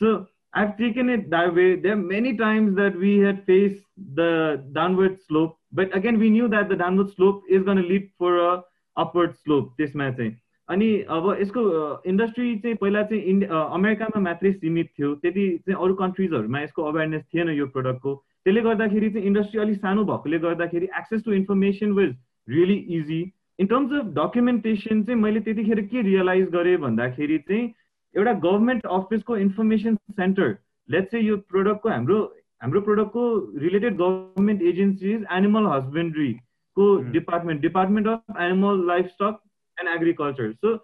so 0.00 0.14
I 0.56 0.64
have 0.64 0.72
taken 0.78 1.10
it 1.10 1.28
that 1.30 1.52
way 1.54 1.64
there 1.84 1.90
are 1.90 1.96
many 2.08 2.32
times 2.42 2.74
that 2.74 2.96
we 2.96 3.12
have 3.20 3.36
face 3.46 3.72
the 4.18 4.28
downward 4.74 5.16
slope 5.28 5.56
but 5.80 5.92
again 6.00 6.16
we 6.16 6.30
knew 6.30 6.48
that 6.48 6.68
the 6.68 6.78
downward 6.78 7.08
slope 7.08 7.42
is 7.50 7.62
gonna 7.64 7.78
lead 7.88 8.08
for 8.20 8.38
a 8.40 8.52
upward 8.96 9.32
slope 9.32 9.72
त्यसमा 9.76 10.10
चाहिँ 10.10 10.30
अनि 10.68 10.88
अब 11.08 11.26
यसको 11.40 11.62
industry 12.06 12.56
चाहिँ 12.58 12.76
पहिला 12.76 13.02
चाहिँ 13.02 13.22
end 13.24 13.44
अमेरिकामा 13.50 14.20
मात्रै 14.20 14.52
सीमित 14.52 14.90
थियो। 14.98 15.14
त्यति 15.22 15.46
चाहिँ 15.66 15.78
अरू 15.84 15.94
कन्ट्रिजहरूमा 16.02 16.60
यसको 16.60 16.82
अवेरनेस 16.90 17.22
थिएन 17.34 17.50
यो 17.58 17.66
प्रडक्टको 17.76 18.14
त्यसले 18.14 18.60
गर्दाखेरि 18.68 19.10
चाहिँ 19.10 19.26
इन्डस्ट्री 19.26 19.60
अलिक 19.60 19.78
सानो 19.78 20.04
भएकोले 20.04 20.38
गर्दाखेरि 20.38 20.88
access 20.98 21.24
to 21.24 21.32
information 21.32 21.92
was 22.00 22.14
really 22.48 22.76
easy 22.98 23.20
in 23.58 23.66
terms 23.66 23.92
of 24.00 24.12
documentation 24.18 25.02
चाहिँ 25.04 25.20
मैले 25.20 25.40
त्यतिखेर 25.48 25.80
के 25.86 26.02
रियलाइज 26.02 26.48
गरेँ 26.50 26.76
भन्दाखेरि 26.84 27.38
चाहिँ 27.48 27.72
एउटा 28.14 28.32
गभर्मेन्ट 28.44 28.86
अफिसको 28.98 29.36
इन्फर्मेसन 29.36 29.96
सेन्टर 30.20 30.56
लेट्स 30.88 31.10
चाहिँ 31.10 31.26
यो 31.26 31.36
प्रोडक्टको 31.50 31.88
हाम्रो 31.88 32.20
हाम्रो 32.62 32.80
प्रोडक्टको 32.80 33.24
related 33.64 33.96
government 33.96 34.62
agencies 34.70 35.26
animal 35.32 35.66
हस्बेन्ड्रीको 35.72 36.94
department 37.12 37.60
department 37.62 38.08
of 38.08 38.40
animal 38.40 38.86
livestock 39.16 39.40
And 39.77 39.95
agriculture 39.95 40.51
so 40.51 40.75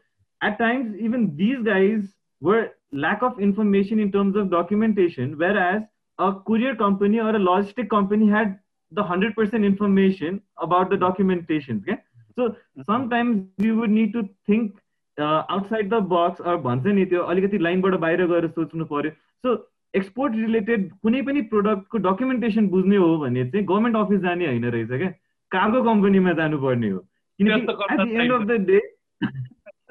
at 0.42 0.58
times 0.60 0.96
even 1.08 1.28
these 1.38 1.62
guys 1.66 2.10
were 2.42 2.70
lack 2.96 3.24
of 3.24 3.40
information 3.42 4.00
in 4.00 4.10
terms 4.10 4.38
of 4.38 4.52
documentation 4.52 5.34
whereas 5.64 5.82
a 6.20 6.30
courier 6.48 6.76
company 6.76 7.20
or 7.20 7.30
a 7.30 7.40
logistic 7.40 7.90
company 7.90 8.28
had 8.28 8.60
the 8.92 9.04
100% 9.04 9.66
information 9.66 10.42
about 10.58 10.90
the 10.90 10.98
documentation. 10.98 11.82
Okay? 11.84 11.98
So 12.38 12.56
sometimes 12.86 13.46
you 13.58 13.76
would 13.78 13.90
need 13.90 14.14
to 14.14 14.28
think 14.46 14.78
uh, 15.18 15.44
outside 15.50 15.90
the 15.90 16.02
box 16.14 16.42
or 16.42 16.58
भन्छ 16.64 16.86
नि 16.88 17.06
त्यो 17.06 17.24
अलिकति 17.34 17.58
लाइनबाट 17.58 17.96
बाहिर 18.06 18.26
गएर 18.28 18.48
सोच्नु 18.50 18.86
पर्यो 18.86 19.12
so 19.44 19.56
export 19.94 20.36
related 20.36 20.90
कुनै 21.04 21.22
पनि 21.30 21.42
प्रोडक्टको 21.54 21.98
डकुमेन्टेसन 22.10 22.68
बुझ्ने 22.70 22.96
हो 23.04 23.18
भने 23.20 23.46
चाहिँ 23.52 23.66
गभर्मेन्ट 23.66 23.98
अफिस 23.98 24.22
जाने 24.22 24.48
होइन 24.48 24.66
रहेछ 24.66 24.90
क्या 24.92 25.10
कार्गो 25.52 25.84
कम्पनीमा 25.84 26.34
जानुपर्ने 26.42 26.90
हो 26.90 27.00
किनकि 27.00 27.00
at 27.00 27.13
the 27.13 27.13
end 27.41 28.33
of 28.33 28.43
the 28.49 28.53
day 28.71 28.79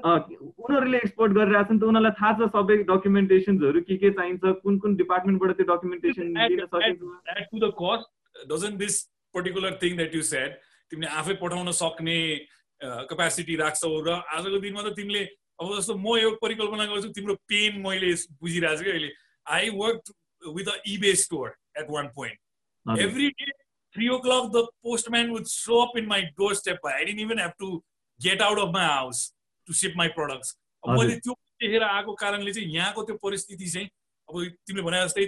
उनीहरूले 0.03 0.97
एक्सपोर्ट 0.97 1.32
गरिरहेको 1.34 1.67
छ 1.67 1.71
नि 1.71 1.79
त 1.79 1.84
उनीहरूलाई 1.89 2.15
थाहा 2.19 2.34
छ 2.39 2.41
सबै 2.56 2.75
डकुमेन्टेसन्सहरू 2.89 3.79
के 3.89 3.95
के 4.03 4.10
चाहिन्छ 4.19 4.43
कुन 4.63 4.73
कुन 4.86 4.91
डिपार्टमेन्टबाट 5.01 5.49
त्यो 5.60 5.65
डकुमेन्टेसन 5.69 6.25
सकिन्छ। 6.73 7.01
to 7.51 7.58
the 7.65 7.71
cost, 7.84 8.06
doesn't 8.49 8.77
this 8.77 8.95
particular 9.34 9.71
thing 9.84 9.95
that 10.01 10.12
you 10.19 10.23
said, 10.34 10.51
तिमीले 10.91 11.10
आफै 11.21 11.34
पठाउन 11.41 11.71
सक्ने 11.79 12.19
कपेसिटी 13.12 13.56
राख्छौ 13.63 13.93
र 14.08 14.10
आजको 14.38 14.58
दिनमा 14.67 14.82
त 14.84 14.95
तिमीले 14.99 15.23
अब 15.62 15.67
जस्तो 15.77 15.93
म 15.95 16.08
यो 16.19 16.29
परिकल्पना 16.43 16.86
गर्छु 16.91 17.10
तिम्रो 17.17 17.36
पेन 17.51 17.71
मैले 17.88 18.10
बुझिरहेको 18.43 18.77
छु 18.77 18.84
कि 18.84 18.91
अहिले। 18.91 19.10
I 19.47 19.65
work 19.82 20.01
with 20.56 20.67
a 20.67 20.75
eBay 20.95 21.12
store 21.23 21.47
at 21.79 21.88
one 21.89 22.08
point 22.15 22.38
every 22.86 23.27
day, 23.39 23.51
three 23.93 24.10
o'clock, 24.15 24.51
the 24.51 24.67
postman 24.84 25.32
would 25.32 25.47
show 25.47 25.79
up 25.84 25.95
in 25.95 26.08
my 26.08 26.21
doorstep. 26.38 26.79
I 26.84 27.03
didn't 27.06 27.19
even 27.19 27.38
have 27.38 27.56
to 27.58 27.84
get 28.19 28.41
out 28.41 28.60
of 28.60 28.71
my 28.73 28.86
house 28.86 29.21
to 29.67 29.73
ship 29.73 29.95
my 29.95 30.08
products. 30.17 30.56
मैले 30.88 31.15
त्यो 31.23 31.34
देखेर 31.62 31.84
आएको 31.84 32.13
कारणले 32.19 32.53
चाहिँ 32.53 32.69
यहाँको 32.75 33.03
त्यो 33.08 33.15
परिस्थिति 33.23 33.67
चाहिँ 33.73 33.88
अब 34.29 34.36
तिमीले 34.67 34.84
भने 34.86 35.03
जस्तै 35.06 35.25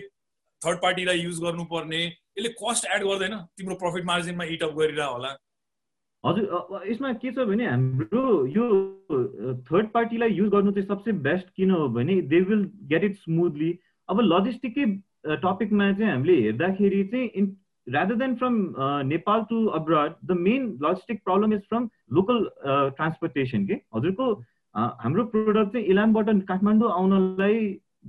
थर्ड 0.65 0.77
पार्टीलाई 0.81 1.19
युज 1.19 1.39
गर्नुपर्ने। 1.41 2.01
यसले 2.05 2.49
कस्ट 2.61 2.85
एड 2.95 3.03
गर्दैन। 3.03 3.35
तिम्रो 3.57 3.75
प्रफिट 3.83 4.05
मार्जिनमा 4.05 4.43
इट 4.55 4.63
अप 4.63 4.73
गरिरह 4.79 5.05
होला। 5.05 5.31
हजुर 6.25 6.89
यसमा 6.89 7.13
के 7.23 7.31
छ 7.31 7.45
भने 7.47 7.65
हाम्रो 7.65 8.23
यो 8.57 8.65
थर्ड 9.71 9.87
पार्टीलाई 9.93 10.29
युज 10.29 10.49
गर्नु 10.51 10.71
चाहिँ 10.71 10.87
सबसे 10.87 11.11
बेस्ट 11.27 11.47
किन 11.55 11.71
हो 11.71 11.87
भने 11.95 12.21
they 12.33 12.39
will 12.49 12.63
get 12.91 13.03
it 13.03 13.15
smoothly 13.23 13.71
अब 14.09 14.19
लजिस्टिकै 14.21 14.85
टपिकमा 15.45 15.91
चाहिँ 15.93 16.11
हामीले 16.11 16.35
हेर्दाखेरि 16.41 17.03
चाहिँ 17.13 17.27
rather 17.87 18.15
than 18.15 18.37
from 18.37 18.75
uh, 18.75 19.03
Nepal 19.03 19.45
to 19.45 19.69
abroad, 19.69 20.15
the 20.23 20.35
main 20.35 20.77
logistic 20.79 21.23
problem 21.23 21.53
is 21.53 21.61
from 21.69 21.91
local 22.09 22.49
uh, 22.65 22.89
transportation. 22.91 23.67
के 23.67 23.75
हजुरको 23.95 24.25
uh, 24.75 24.89
हाम्रो 25.03 25.23
प्रोडक्ट 25.33 25.71
चाहिँ 25.73 25.85
इलामबाट 25.87 26.29
काठमाडौँ 26.47 26.91
आउनलाई 26.91 27.59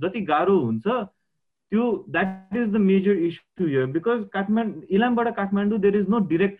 जति 0.03 0.21
गाह्रो 0.31 0.57
हुन्छ 0.59 0.87
त्यो 0.87 1.83
that 2.09 2.55
is 2.57 2.67
the 2.73 2.77
major 2.89 3.15
issue 3.27 3.67
here 3.67 3.85
because 3.93 4.27
Kathmandu 4.33 4.81
इलामबाट 4.97 5.35
Kathmandu 5.35 5.79
there 5.85 5.95
is 5.97 6.09
no 6.09 6.19
direct 6.33 6.57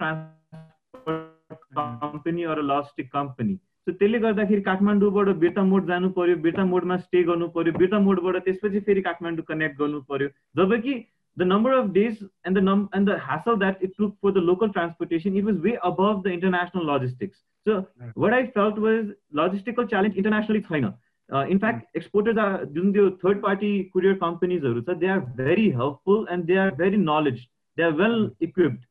company 1.77 2.43
or 2.43 2.61
logistic 2.71 3.11
company 3.11 3.55
so 3.55 3.91
त्यसले 3.91 4.19
गर्दाखेरि 4.19 4.61
काठमाडौँबाट 4.61 5.27
बिर्ता 5.43 5.63
मोड 5.63 5.87
जानु 5.87 6.09
पर्यो 6.15 6.35
बिर्ता 6.45 6.63
मोडमा 6.71 6.97
स्टे 7.03 7.23
गर्नु 7.29 7.47
पर्यो 7.57 7.73
बिर्ता 7.77 7.99
मोडबाट 8.07 8.35
त्यसपछि 8.45 8.79
फेरि 8.87 9.01
काठमाडौँ 9.01 9.45
कनेक्ट 9.47 9.77
गर्नु 9.79 10.01
पर्यो। 10.09 10.29
जबकि 10.57 10.93
the 11.36 11.44
number 11.44 11.72
of 11.72 11.94
days 11.94 12.22
and 12.44 12.54
the 12.54 12.60
num 12.60 12.88
and 12.92 13.08
the 13.08 13.18
hassle 13.18 13.56
that 13.56 13.82
it 13.82 13.92
took 13.98 14.14
for 14.20 14.32
the 14.32 14.40
local 14.40 14.68
transportation, 14.68 15.36
it 15.36 15.44
was 15.44 15.56
way 15.56 15.78
above 15.82 16.22
the 16.22 16.30
international 16.30 16.84
logistics. 16.84 17.38
So 17.66 17.86
what 18.14 18.34
I 18.34 18.48
felt 18.48 18.78
was 18.78 19.06
logistical 19.34 19.88
challenge 19.88 20.16
internationally 20.16 20.60
छैन. 20.60 20.94
Uh, 21.32 21.46
in 21.46 21.58
fact, 21.58 21.86
exporters 21.94 22.36
are 22.36 22.66
doing 22.66 22.92
the 22.92 23.16
third 23.22 23.40
party 23.40 23.90
courier 23.92 24.16
companies, 24.16 24.62
हरू 24.62 25.00
they 25.00 25.06
are 25.06 25.20
very 25.34 25.70
helpful 25.70 26.26
and 26.28 26.46
they 26.46 26.56
are 26.56 26.74
very 26.74 26.96
knowledge. 26.96 27.48
They 27.76 27.84
are 27.84 27.94
well 27.94 28.30
equipped. 28.40 28.84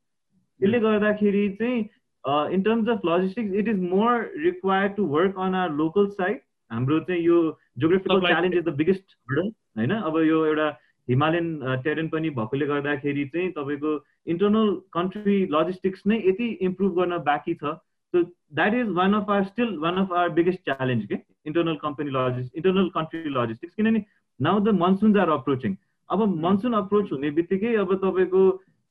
त्यसले 0.62 0.80
गर्दाखेरि 0.80 1.58
चाहिँ 1.58 1.90
uh, 2.24 2.48
in 2.52 2.64
terms 2.64 2.88
of 2.88 3.04
logistics, 3.04 3.52
it 3.52 3.68
is 3.68 3.78
more 3.78 4.30
required 4.38 4.96
to 4.96 5.04
work 5.04 5.38
on 5.38 5.56
our 5.56 5.70
local 5.70 6.10
side. 6.10 6.42
हाम्रो 6.72 7.00
चाहिँ 7.08 7.22
यो 7.22 7.58
geographical 7.78 8.18
Supply 8.18 8.32
challenge 8.32 8.56
is 8.56 8.66
the 8.66 8.72
biggest 8.72 9.04
hurdle 9.28 9.52
होइन 9.78 9.92
अब 9.92 10.18
यो 10.28 10.46
एउटा 10.46 10.70
हिमालयन 11.09 11.49
टेरेन 11.85 12.09
पनि 12.09 12.31
भएकोले 12.39 12.67
गर्दाखेरि 12.67 13.25
चाहिँ 13.35 13.51
तपाईँको 13.57 13.93
इन्टरनल 14.35 14.71
कन्ट्री 14.93 15.39
लजिस्टिक्स 15.53 16.07
नै 16.07 16.19
यति 16.19 16.49
इम्प्रुभ 16.69 16.99
गर्न 16.99 17.19
बाँकी 17.27 17.55
छ। 17.55 17.75
So 18.15 18.23
that 18.23 18.75
is 18.75 18.89
one 18.97 19.15
of 19.15 19.31
our 19.31 19.45
still 19.45 19.77
one 19.79 19.97
of 20.03 20.13
our 20.19 20.29
biggest 20.35 20.61
challenge 20.65 21.07
के 21.07 21.19
internal 21.47 21.77
company 21.83 22.11
logistic 22.17 22.57
internal 22.57 22.89
country 22.95 23.35
logistics 23.37 23.75
किनभने 23.75 24.05
now 24.41 24.61
the 24.61 24.75
monsoons 24.83 25.17
are 25.19 25.31
approaching 25.37 25.77
अब 26.11 26.27
मनसुन 26.45 26.73
अप्रोच 26.75 27.13
हुने 27.13 27.31
बित्तिकै 27.39 27.75
अब 27.77 27.95
तपाईँको 28.03 28.43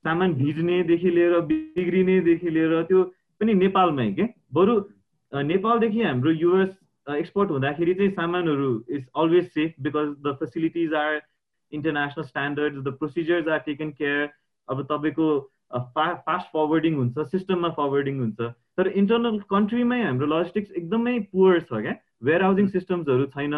सामान 0.06 0.34
भिज्नेदेखि 0.39 1.10
लिएर 1.10 1.39
बिग्रिनेदेखि 1.51 2.49
लिएर 2.49 2.82
त्यो 2.89 3.04
पनि 3.41 3.54
नेपालमै 3.62 4.12
के 4.13 4.25
बरु 4.54 4.73
नेपालदेखि 5.32 6.01
हाम्रो 6.01 6.32
युएस 6.32 6.73
एक्सपोर्ट 7.08 7.51
हुँदाखेरि 7.51 7.93
चाहिँ 7.93 8.12
सामानहरू 8.12 8.69
is 8.89 9.06
always 9.23 9.47
safe 9.56 9.73
because 9.88 10.12
the 10.25 10.36
facilities 10.39 10.93
are 11.01 11.17
international 11.78 12.26
standard 12.26 12.74
the 12.84 12.94
procedures 13.02 13.48
are 13.58 13.60
taken 13.68 13.90
care 14.00 14.30
अब 14.70 14.82
तपाईँको 14.92 15.28
फा 15.96 16.06
फास्ट 16.26 16.48
फरवर्डिङ 16.54 16.94
हुन्छ 16.96 17.24
सिस्टममा 17.32 17.70
फरवर्डिङ 17.78 18.20
हुन्छ। 18.20 18.40
तर 18.78 18.88
इन्टरनल 19.02 19.40
कन्ट्रीमै 19.50 20.02
हाम्रो 20.04 20.28
लजिस्टिक्स 20.34 20.72
एकदमै 20.82 21.16
पुवर 21.32 21.60
छ 21.62 21.82
क्या। 21.86 21.96
वेयर 22.24 22.44
हाउसिङ 22.44 22.68
सिस्टम्सहरू 22.74 23.26
छैन 23.36 23.56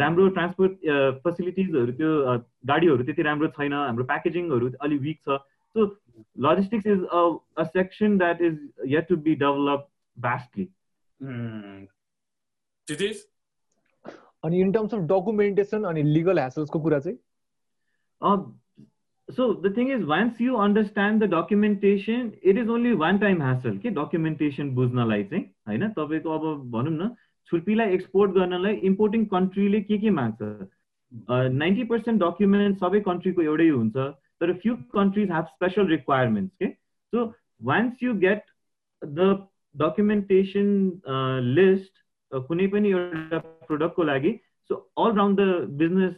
राम्रो 0.00 0.28
ट्रान्सपोर्ट 0.36 0.72
फेसिलिटिजहरू 1.24 1.92
त्यो 1.96 2.10
गाडीहरू 2.68 3.02
त्यति 3.08 3.22
राम्रो 3.28 3.48
छैन 3.56 3.72
हाम्रो 3.78 4.04
प्याकेजिङहरू 4.12 4.70
अलिक 4.86 5.00
विक 5.08 5.18
छ। 5.26 5.38
So 5.74 5.86
logistics 6.46 6.86
is 6.86 7.00
a 7.58 7.64
section 7.72 8.16
that 8.18 8.40
is 8.48 8.56
yet 8.94 9.08
to 9.08 9.16
be 9.26 9.34
develop 9.42 9.88
vastly 10.16 10.66
अनि 14.44 14.60
इन 14.60 14.72
टर्म्स 14.72 14.94
अफ 14.94 15.00
डकुमेन्टेसन 15.10 15.84
अनि 15.90 16.02
लिगल 16.14 16.38
ह्यासल्सको 16.38 16.80
कुरा 16.80 16.98
चाहिँ? 17.00 17.18
So 18.22 19.52
the 19.54 19.74
thing 19.76 19.90
is 19.92 20.02
once 20.04 20.40
you 20.40 20.56
understand 20.58 21.24
the 21.24 21.30
documentation 21.34 22.32
it 22.42 22.58
is 22.58 22.68
only 22.68 22.92
one 23.02 23.18
time 23.18 23.42
hassle 23.42 23.76
के 23.78 23.90
documentation 23.98 24.70
बुझ्नलाई 24.74 25.24
चाहिँ 25.24 25.44
होइन 25.68 25.88
तपाईँको 25.98 26.38
अब 26.38 26.70
भनौँ 26.70 26.92
न 26.92 27.14
छुर्पीलाई 27.50 27.94
एक्सपोर्ट 27.94 28.32
गर्नलाई 28.32 28.74
इम्पोर्टिङ 28.84 29.24
कन्ट्रीले 29.26 29.80
के 29.82 29.98
के 29.98 30.10
माग्छ 30.10 30.42
नाइन्टी 31.54 31.84
पर्सेन्ट 31.84 32.22
डकुमेन्ट 32.22 32.78
सबै 32.78 33.00
कन्ट्रीको 33.08 33.42
एउटै 33.42 33.68
हुन्छ 33.68 33.96
तर 34.40 34.52
few 34.58 34.76
countries 34.94 35.30
have 35.30 35.44
special 35.46 35.86
requirements 35.86 36.56
के 36.56 36.68
so 37.12 37.24
once 37.62 38.02
you 38.02 38.14
get 38.20 38.44
the 39.02 39.32
documentation 39.74 40.70
list 41.50 41.92
कुनै 42.46 42.66
पनि 42.66 42.90
एउटा 42.90 43.38
प्रोडक्टको 43.38 44.02
लागि 44.04 44.32
so 44.70 44.74
all 44.98 45.16
round 45.16 45.40
the 45.40 45.76
business 45.82 46.14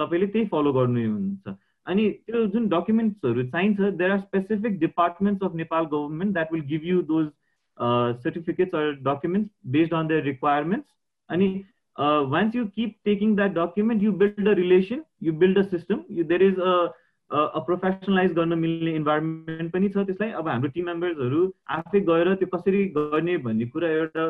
तपाईँले 0.00 0.26
त्यही 0.26 0.46
फलो 0.46 0.72
गर्नु 0.72 1.06
हुन्छ 1.10 1.54
अनि 1.86 2.08
त्यो 2.26 2.46
जुन 2.46 2.68
डकुमेन्ट्सहरू 2.68 3.42
चाहिन्छ 3.44 3.80
there 3.80 4.10
are 4.10 4.18
specific 4.18 4.78
departments 4.80 5.44
of 5.44 5.54
Nepal 5.54 5.84
government 5.94 6.32
that 6.32 6.52
will 6.52 6.62
give 6.66 6.84
you 6.84 7.02
those 7.12 7.30
documents 9.02 9.50
based 9.70 9.92
on 9.92 10.08
their 10.08 10.22
requirements. 10.22 10.88
And 11.30 11.64
uh, 11.96 12.24
once 12.28 12.54
you 12.54 12.70
keep 12.74 13.02
taking 13.04 13.36
that 13.36 13.54
document, 13.54 14.02
you 14.02 14.12
build 14.12 14.46
a 14.46 14.54
relation, 14.54 15.04
you 15.20 15.32
build 15.32 15.56
a 15.56 15.68
system. 15.70 16.04
You, 16.08 16.24
there 16.24 16.42
is 16.42 16.58
a 16.58 16.90
a 17.30 17.60
professionalize 17.66 18.32
गर्न 18.32 18.58
मिल्ने 18.58 18.94
environment 18.94 19.72
पनि 19.72 19.88
छ 19.88 20.02
त्यसलाई 20.06 20.30
अब 20.40 20.48
हाम्रो 20.48 20.70
team 20.70 20.84
मेम्बर्सहरू 20.86 21.38
आफै 21.76 22.00
गएर 22.08 22.34
त्यो 22.34 22.48
कसरी 22.54 22.84
गर्ने 22.96 23.36
भन्ने 23.46 23.66
कुरा 23.66 23.88
एउटा 23.90 24.24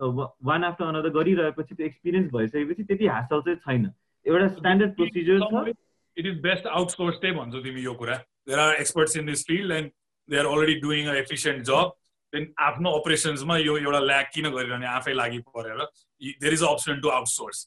वान 0.00 0.64
आफ्टर 0.64 0.84
अनदर 0.84 1.10
गरिरहेपछि 1.18 1.74
त्यो 1.74 1.86
एक्सपिरियन्स 1.86 2.32
भइसकेपछि 2.32 2.82
त्यति 2.84 3.06
हासल 3.06 3.40
चाहिँ 3.42 3.58
छैन। 3.58 3.92
एउटा 4.26 4.48
स्ट्यान्डर्ड 4.48 4.94
प्रोसिजर 4.96 5.46
छ। 5.52 5.76
इट 6.16 6.26
इज 6.26 6.40
बेस्ट 6.42 6.66
आउटसोर्स 6.66 7.16
भन्छौ 7.38 7.60
तिमी 7.62 7.80
यो 7.82 7.94
कुरा। 7.94 8.16
There 8.48 8.58
are 8.58 8.74
experts 8.74 9.16
in 9.16 9.26
this 9.26 9.46
field 9.46 9.72
and 9.72 9.90
they 10.28 10.38
are 10.38 10.46
already 10.46 10.80
doing 10.80 11.06
a 11.08 11.14
efficient 11.16 11.64
job 11.70 11.92
then 12.32 12.46
आफ्नो 12.60 12.90
अपरेसन्समा 12.98 13.56
यो 13.58 13.76
एउटा 13.78 13.98
ल्याक 14.00 14.30
किन 14.34 14.50
गरिरहने 14.50 14.86
आफै 14.86 15.12
लागि 15.12 15.38
परेर 15.56 15.82
there 16.22 16.52
is 16.52 16.62
option 16.70 17.00
to 17.00 17.08
outsource 17.10 17.64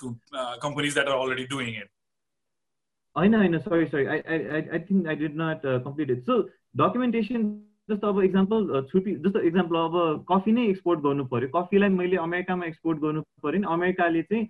to 0.00 0.10
companies 0.64 0.94
that 0.94 1.08
are 1.08 1.18
already 1.18 1.44
doing 1.52 1.68
it 1.68 1.88
होइन 3.16 3.34
होइन 3.34 3.58
sorry 3.64 3.86
sorry 3.86 4.06
I 4.06 4.78
think 4.90 5.08
I 5.08 5.16
did 5.16 5.36
not 5.40 5.66
complete 5.86 6.10
it 6.10 6.22
so 6.30 6.40
documentation 6.76 7.42
जस्तो 7.88 8.08
अब 8.08 8.20
इक्जाम्पल 8.24 8.80
छुट्टी 8.90 9.14
जस्तो 9.24 9.40
इक्जाम्पल 9.48 9.76
अब 9.78 10.24
कफी 10.28 10.52
नै 10.52 10.66
एक्सपोर्ट 10.68 11.00
गर्नु 11.00 11.24
पऱ्यो 11.32 11.48
कफीलाई 11.56 11.88
मैले 11.96 12.16
अमेरिकामा 12.22 12.66
एक्सपोर्ट 12.66 12.98
गर्नु 13.00 13.22
पऱ्यो 13.42 13.60
नि। 13.60 13.66
अमेरिकाले 13.72 14.22
चाहिँ 14.22 14.44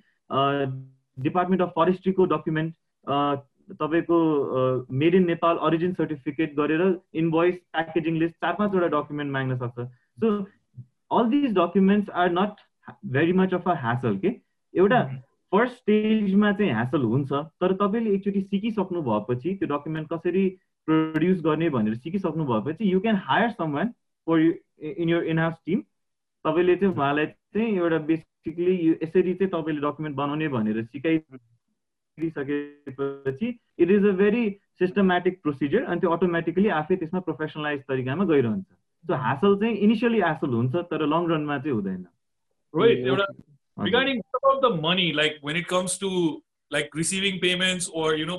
डिपार्टमेन्ट 1.18 1.62
अफ 1.62 1.72
फरेस्ट्रीको 1.76 2.24
डकुमेन्ट 2.32 2.74
तपाईँको 3.80 4.18
made 5.00 5.14
in 5.14 5.26
Nepal 5.26 5.56
origin 5.66 5.92
certificate 5.94 6.54
गरेर 6.56 6.82
इन्भोइस 7.20 7.56
प्याकेजिङ 7.72 8.18
लिस्ट 8.18 8.34
चार 8.36 8.54
पाँचवटा 8.58 8.86
डकुमेन्ट 8.98 9.32
माग्न 9.32 9.56
सक्छ। 9.58 9.86
So 10.20 10.32
all 11.18 11.28
these 11.30 11.54
documents 11.58 12.10
are 12.22 12.32
not 12.32 12.64
very 13.12 13.32
much 13.32 13.54
of 13.54 13.68
a 13.68 13.74
hassle 13.82 14.16
के 14.24 14.34
एउटा 14.74 15.00
फर्स्ट 15.52 15.74
स्टेजमा 15.76 16.52
चाहिँ 16.52 16.72
ह्यासल 16.72 17.02
हुन्छ 17.10 17.32
तर 17.32 17.72
तपाईँले 17.80 18.14
एकचोटि 18.14 18.40
सिकिसक्नु 18.42 19.02
भएपछि 19.02 19.54
त्यो 19.54 19.68
डकुमेन्ट 19.68 20.08
कसरी 20.12 20.44
प्रड्युस 20.88 21.40
गर्ने 21.44 21.68
भनेर 21.76 21.94
सिकिसक्नु 21.94 22.44
भएपछि 22.52 22.92
you 22.92 23.00
can 23.00 23.16
hire 23.30 23.50
someone 23.76 23.88
for 24.28 24.40
you 24.40 24.52
in 24.92 25.08
your 25.08 25.22
in 25.32 25.38
house 25.38 25.58
team 25.66 25.80
तपाईँले 26.44 26.76
चाहिँ 26.76 26.94
उहाँलाई 26.94 27.26
चाहिँ 27.26 27.76
एउटा 27.76 27.98
बेसिकली 28.12 28.74
यसरी 28.90 29.34
चाहिँ 29.34 29.50
तपाईँले 29.52 29.80
डकुमेन्ट 29.88 30.16
बनाउने 30.16 30.48
भनेर 30.56 30.82
सिकाइ 30.84 31.18
सकेपछि 32.18 33.48
it 33.78 33.90
is 33.90 34.04
a 34.06 34.12
very 34.22 34.44
systematic 34.78 35.40
procedure 35.42 35.84
अनि 35.84 36.00
त्यो 36.00 36.10
अटोमेटिकली 36.16 36.68
आफै 36.80 36.96
त्यसमा 36.96 37.20
प्रोफेसनलाइज 37.28 37.80
तरिकामा 37.88 38.24
गइरहन्छ। 38.24 38.66
सो 39.04 39.14
हासल 39.22 39.56
चाहिँ 39.60 39.76
इनिसियली 39.86 40.20
हासल 40.20 40.50
हुन्छ 40.58 40.74
तर 40.90 41.06
लङ 41.06 41.22
रनमा 41.30 41.58
चाहिँ 41.58 41.74
हुँदैन। 41.74 42.06
Regarding 43.76 44.20
about 44.38 44.58
the 44.62 44.70
money 44.82 45.12
like 45.12 45.36
when 45.40 45.56
it 45.56 45.66
comes 45.66 45.98
to 45.98 46.08
like 46.70 46.88
receiving 46.94 47.40
payments 47.44 47.88
or 47.88 48.14
you 48.14 48.26
know 48.30 48.38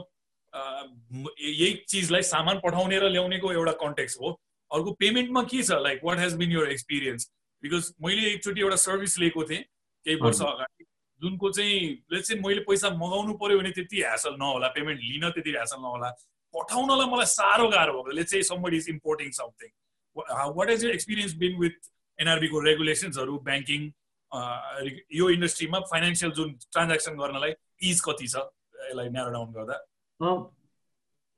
यही 1.40 1.74
चिजलाई 1.90 2.22
सामान 2.24 2.60
पठाउने 2.64 3.00
र 3.00 3.10
ल्याउनेको 3.10 3.52
एउटा 3.54 3.72
कन्टेक्स्ट 3.84 4.20
हो। 4.22 4.32
अर्को 4.72 4.92
पेमेन्टमा 5.00 5.44
के 5.44 5.62
छ? 5.64 5.72
Like 5.86 6.00
what 6.04 6.20
has 6.20 6.34
been 6.42 6.52
your 6.52 6.72
experience 6.72 7.32
because 7.64 7.94
मैले 8.04 8.30
एकचोटि 8.32 8.62
एउटा 8.62 8.76
सर्भिस 8.84 9.18
लिएको 9.20 9.44
थिएँ 9.50 9.64
केही 10.06 10.16
वर्ष 10.22 10.42
अगाडि। 10.42 10.86
जुनको 11.22 11.50
चाहिँ 11.50 11.80
चाहिँ 12.14 12.42
मैले 12.42 12.62
पैसा 12.68 12.90
मगाउनु 13.02 13.34
पर्यो 13.42 13.60
भने 13.60 13.72
त्यति 13.72 14.02
ह्यासल 14.02 14.36
नहोला 14.40 14.68
पेमेन्ट 14.76 15.02
लिन 15.02 15.30
त्यति 15.30 15.52
ह्यासल 15.52 15.80
नहोला। 15.82 16.10
पठाउनलाई 16.54 17.08
मलाई 17.12 17.26
साह्रो 17.32 17.68
गाह्रो 17.70 18.02
भयो 18.04 18.16
लेट्स 18.16 18.32
चाहिँ 18.32 18.44
somebody 18.50 18.78
is 18.78 18.90
importing 18.90 19.32
something 19.38 19.70
what 20.58 20.70
is 20.70 20.84
your 20.86 20.92
experience 20.92 21.34
been 21.38 21.58
with 21.60 21.78
एनआरबीको 22.20 22.60
रेगुलेसन्सहरू 22.66 23.38
ब्याङ्किङ 23.48 23.82
यो 25.20 25.30
इन्डस्ट्रीमा 25.30 25.80
फाइनेन्सियल 25.92 26.32
जुन 26.38 26.54
ट्रान्ज्याक्सन 26.72 27.18
गर्नलाई 27.18 27.54
इज 27.90 28.02
कति 28.08 28.28
छ? 28.28 28.36
यसलाई 28.90 29.10
न्यारो 29.10 29.32
डाउन 29.32 29.52
गर्दा। 29.54 29.76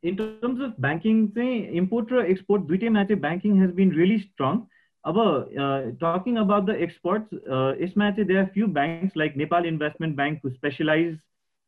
इन 0.03 0.15
टर्म्स 0.15 0.61
अफ 0.61 0.79
ब्याङ्किङ 0.79 1.27
चाहिँ 1.27 1.61
इम्पोर्ट 1.77 2.11
र 2.13 2.25
एक्सपोर्ट 2.25 2.63
दुइटैमा 2.63 3.03
चाहिँ 3.03 3.21
banking 3.21 3.61
has 3.61 3.73
been 3.75 3.91
really 3.91 4.17
strong 4.19 4.59
अब 5.03 5.19
टकिङ 6.01 6.37
अबाउट 6.37 6.65
द 6.65 6.75
एक्सपर्ट्स 6.79 7.33
यसमा 7.81 8.09
चाहिँ 8.11 8.27
there 8.27 8.45
few 8.53 8.67
banks 8.73 9.17
like 9.17 9.37
Nepal 9.37 9.65
investment 9.65 10.15
bank 10.15 10.47
specialize 10.47 11.17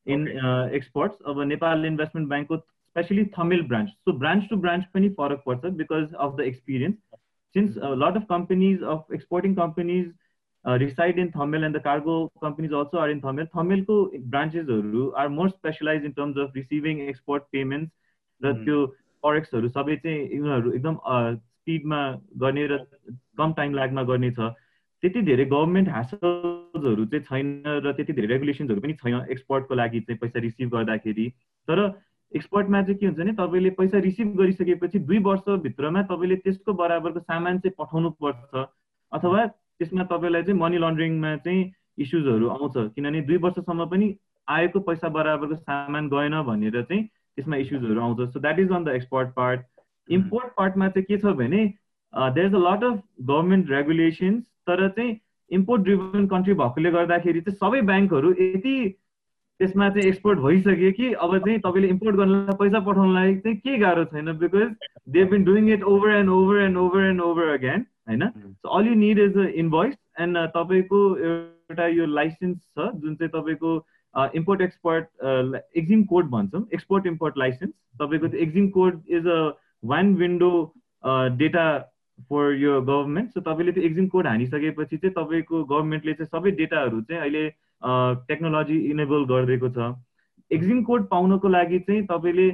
in 0.05 0.27
exports 0.73 1.25
अब 1.25 1.41
नेपाल 1.47 1.85
इन्भेस्टमेन्ट 1.85 2.29
ब्याङ्कको 2.29 2.57
specially 2.57 3.25
Thamel 3.37 3.61
branch 3.67 3.89
so 3.89 4.13
branch 4.19 4.47
to 4.49 4.57
branch 4.57 4.85
पनि 4.93 5.09
फरक 5.17 5.43
पर्छ 5.45 5.73
because 5.75 6.13
of 6.15 6.35
the 6.37 6.41
experience 6.43 7.19
since 7.55 7.77
lot 7.97 8.15
of 8.15 8.25
companies 8.29 8.83
of 8.87 9.13
exporting 9.13 9.55
companies 9.55 10.11
reside 10.65 11.17
in 11.17 11.31
Thamel 11.31 11.65
and 11.65 11.73
the 11.73 11.79
cargo 11.79 12.29
companies 12.41 12.73
also 12.73 12.97
are 12.97 13.09
in 13.09 13.21
Thamel. 13.21 13.47
Thamelको 13.47 13.95
ब्रान्चेसहरू 14.29 15.07
are 15.17 15.27
more 15.29 15.49
specialize 15.49 16.05
in 16.05 16.11
terms 16.11 16.37
of 16.37 16.55
receiving 16.55 16.99
export 17.01 17.43
payments 17.51 17.91
र 18.41 18.53
त्यो 18.63 18.77
फरेक्सहरू 19.23 19.69
सबै 19.69 19.95
चाहिँ 20.03 20.39
उनीहरू 20.39 20.71
एकदम 20.71 20.95
स्पिडमा 21.35 22.01
गर्ने 22.43 22.65
र 22.67 22.77
कम 23.37 23.53
time 23.53 23.73
लाग्मा 23.75 24.03
गर्ने 24.03 24.31
छ। 24.31 24.51
त्यति 25.03 25.21
धेरै 25.21 25.45
गभर्मेन्ट 25.45 25.89
ह्यासल्सहरू 25.89 27.05
चाहिँ 27.05 27.23
छैन 27.25 27.47
र 27.85 27.91
त्यति 27.97 28.13
धेरै 28.13 28.27
रेगुलेसन्सहरू 28.27 28.81
पनि 28.81 28.93
छैन 29.01 29.25
एक्सपोर्टको 29.31 29.75
लागि 29.75 29.99
चाहिँ 30.07 30.19
पैसा 30.19 30.39
रिसिभ 30.39 30.69
गर्दाखेरि। 30.69 31.27
तर 31.67 31.79
एक्सपोर्टमा 32.31 32.81
चाहिँ 32.81 32.97
के 32.99 33.05
हुन्छ 33.05 33.19
भने 33.19 33.33
तपाईँले 33.33 33.69
पैसा 33.77 33.97
रिसिभ 33.99 34.35
गरिसकेपछि 34.37 34.99
दुई 35.09 35.19
वर्षभित्रमा 35.27 36.01
तपाईँले 36.09 36.35
त्यसको 36.45 36.73
बराबरको 36.81 37.19
सामान 37.19 37.59
चाहिँ 37.59 37.75
पठाउनु 37.79 38.09
पर्छ 38.23 38.65
अथवा 39.11 39.45
त्यसमा 39.79 40.03
तपाईँलाई 40.11 40.43
चाहिँ 40.43 40.59
मनी 40.59 40.77
लन्ड्रिङमा 40.77 41.35
चाहिँ 41.45 41.61
इस्युजहरू 41.97 42.47
आउँछ। 42.49 42.75
किनभने 42.95 43.21
दुई 43.21 43.37
वर्षसम्म 43.45 43.85
पनि 43.91 44.07
आएको 44.47 44.79
पैसा 44.79 45.09
बराबरको 45.09 45.55
सामान 45.55 46.09
गएन 46.09 46.41
भनेर 46.43 46.81
चाहिँ 46.83 47.03
त्यसमा 47.39 47.57
इस्युजहरू 47.63 48.01
आउँछ. 48.01 48.29
So 48.33 48.39
that 48.39 48.59
is 48.59 48.71
on 48.71 48.83
the 48.83 48.95
export 48.99 49.33
part 49.35 49.65
import 50.09 50.53
पार्टमा 50.57 50.87
चाहिँ 50.89 51.05
के 51.07 51.17
छ 51.17 51.33
भने 51.41 51.65
there 52.13 52.45
is 52.45 52.53
a 52.53 52.63
lot 52.69 52.83
of 52.83 53.01
government 53.25 53.69
regulations 53.71 54.43
तर 54.69 54.87
चाहिँ 54.89 55.19
इम्पोर्ट 55.51 55.83
ड्रिभन 55.83 56.25
कन्ट्री 56.27 56.53
भएकोले 56.55 56.91
गर्दाखेरि 56.91 57.41
चाहिँ 57.41 57.57
सबै 57.57 57.81
ब्याङ्कहरू 57.89 58.31
यति 58.39 58.73
त्यसमा 59.59 59.89
चाहिँ 59.89 60.07
एक्सपोर्ट 60.07 60.39
भइसक्यो 60.39 60.91
कि 60.97 61.11
अब 61.13 61.37
चाहिँ 61.37 61.59
तपाईँले 61.59 61.87
इम्पोर्ट 61.89 62.15
गर्नलाई 62.15 62.55
पैसा 62.59 62.79
पठाउनलाई 62.87 63.35
चाहिँ 63.37 63.57
के 63.57 63.77
गाह्रो 63.77 64.03
छैन 64.11 64.31
because 64.39 64.69
they 65.15 65.23
been 65.31 65.43
doing 65.43 65.69
it 65.73 65.83
over 65.93 66.09
and 66.15 66.29
over 66.31 66.61
and 66.61 66.77
over 66.77 67.05
and 67.05 67.21
over 67.21 67.47
again 67.53 67.85
होइन? 68.09 68.27
So 68.29 68.77
all 68.77 68.87
you 68.87 68.95
need 68.95 69.19
is 69.19 69.37
a 69.37 69.47
invoice 69.63 69.95
and 70.19 70.37
तपाईँको 70.55 71.01
एउटा 71.17 71.87
यो 71.87 72.05
लाइसेन्स 72.19 72.57
छ 72.57 72.91
जुन 72.95 73.15
चाहिँ 73.15 73.31
तपाईँको 73.33 73.77
इम्पोर्ट 74.15 74.61
एक्सपोर्ट 74.61 75.05
एक्जिम 75.77 76.03
कोड 76.11 76.29
भन्छौँ। 76.29 76.65
एक्सपोर्ट 76.73 77.07
इम्पोर्ट 77.07 77.37
लाइसेन्स 77.37 77.73
तपाईँको 78.01 78.27
त्यो 78.27 78.39
EXIM 78.41 78.67
code 78.77 79.01
is 79.09 79.27
a 79.27 79.39
one 79.85 80.13
window 80.15 80.51
data 81.37 81.65
for 82.29 82.53
यो 82.59 82.81
गभर्मेन्ट 82.81 83.29
सो 83.33 83.41
तपाईँले 83.41 83.71
त्यो 83.71 83.83
एक्जिम 83.83 84.07
कोड 84.13 84.27
हानिसकेपछि 84.27 84.97
चाहिँ 84.97 85.13
तपाईँको 85.15 85.63
गभर्मेन्टले 85.65 86.13
चाहिँ 86.13 86.27
सबै 86.27 86.51
डेटाहरू 86.57 87.01
चाहिँ 87.01 87.21
अहिले 87.21 87.49
टेक्नोलोजी 88.27 88.77
इनेबल 88.91 89.25
गरिदिएको 89.25 89.69
छ। 89.69 89.93
एक्जिम 90.51 90.83
कोड 90.83 91.07
पाउनको 91.07 91.47
लागि 91.49 91.79
चाहिँ 91.79 92.05
तपाईँले 92.07 92.47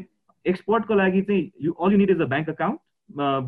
एक्सपोर्टको 0.45 0.95
लागि 0.95 1.21
चाहिँ 1.21 1.51
you 1.61 1.71
all 1.71 1.91
you 1.91 1.97
need 1.97 2.09
is 2.11 2.21
a 2.21 2.25
bank 2.33 2.49
account 2.49 2.79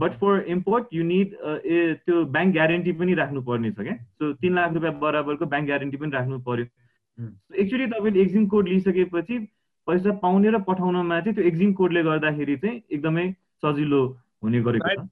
but 0.02 0.12
for 0.20 0.44
import 0.56 0.94
you 0.94 1.04
need 1.04 1.34
a 1.66 1.94
त्यो 2.06 2.24
ब्याङ्क 2.34 2.54
ग्यारेन्टी 2.54 2.92
पनि 2.98 3.14
राख्नु 3.22 3.42
छ 3.42 3.80
क्या। 3.80 3.96
सो 3.96 4.34
तिन 4.34 4.56
लाख 4.56 4.74
रुपियाँ 4.74 4.94
बराबरको 5.00 5.46
ब्याङ्क 5.46 5.66
ग्यारेन्टी 5.68 5.98
पनि 5.98 6.12
राख्नु 6.12 6.40
पर्यो। 6.50 6.66
एक्चुली 7.18 7.86
तपाईँले 7.88 8.22
एक्जिम 8.22 8.46
कोड 8.48 8.68
लिइसकेपछि 8.68 9.38
पैसा 9.88 10.12
पाउने 10.24 10.50
र 10.52 10.60
पठाउनमा 10.68 11.20
चाहिँ 11.20 11.36
त्यो 11.36 11.46
एक्जिम 11.48 11.74
कोडले 11.74 12.04
गर्दाखेरि 12.04 12.56
चाहिँ 12.58 12.82
एकदमै 12.92 13.26
सजिलो 13.64 14.02
हुने 14.44 14.62
गरेको 14.62 14.90
छ। 14.96 15.08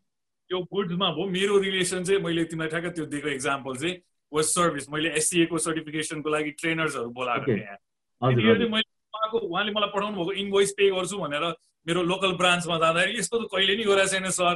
यो 0.51 0.59
गुड्समा 0.73 1.09
भयो 1.11 1.25
मेरो 1.29 1.57
रिलेसन 1.59 2.03
चाहिँ 2.03 2.21
मैले 2.21 2.43
तिमीलाई 2.51 2.69
ठ्याक्क 2.69 2.93
त्यो 2.95 3.05
दिएको 3.13 3.29
इक्जाम्पल 3.29 3.75
चाहिँ 3.77 3.95
वाज 4.31 4.45
सर्भिस 4.45 4.89
मैले 4.89 5.09
एससिएको 5.17 5.57
सर्टिफिकेसनको 5.57 6.29
लागि 6.29 6.51
ट्रेनर्सहरू 6.61 7.09
बोलाएको 7.09 7.45
थिएँ। 7.45 7.77
मैले 8.21 8.53
उहाँले 8.53 9.71
मलाई 9.71 9.89
पठाउनु 9.95 10.17
भएको 10.17 10.33
इन्भोइस 10.45 10.71
पे 10.77 10.89
गर्छु 10.91 11.17
भनेर 11.17 11.45
मेरो 11.87 12.03
लोकल 12.03 12.31
ब्रान्चमा 12.37 12.77
जाँदाखेरि 12.77 13.17
यस्तो 13.19 13.35
त 13.39 13.49
कहिले 13.53 13.75
नि 13.77 13.83
गरेको 13.89 14.11
छैन 14.13 14.29
sir. 14.29 14.55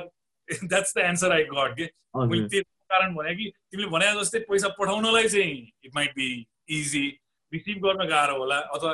That's 0.50 0.94
the 0.98 1.00
answer 1.06 1.32
I 1.32 1.44
got 1.50 1.74
के 1.78 1.86
मैले 2.28 2.48
त्यो 2.50 2.62
कारण 2.90 3.14
भने 3.16 3.36
कि 3.36 3.46
तिमीले 3.72 3.90
भने 3.90 4.06
जस्तै 4.20 4.40
पैसा 4.50 4.68
पठाउनलाई 4.78 5.28
चाहिँ 5.30 5.58
it 5.86 5.92
might 5.96 6.12
be 6.12 6.30
easy 6.78 7.06
receive 7.54 7.78
गर्न 7.86 8.08
गाह्रो 8.10 8.38
होला 8.40 8.58
अथवा 8.78 8.94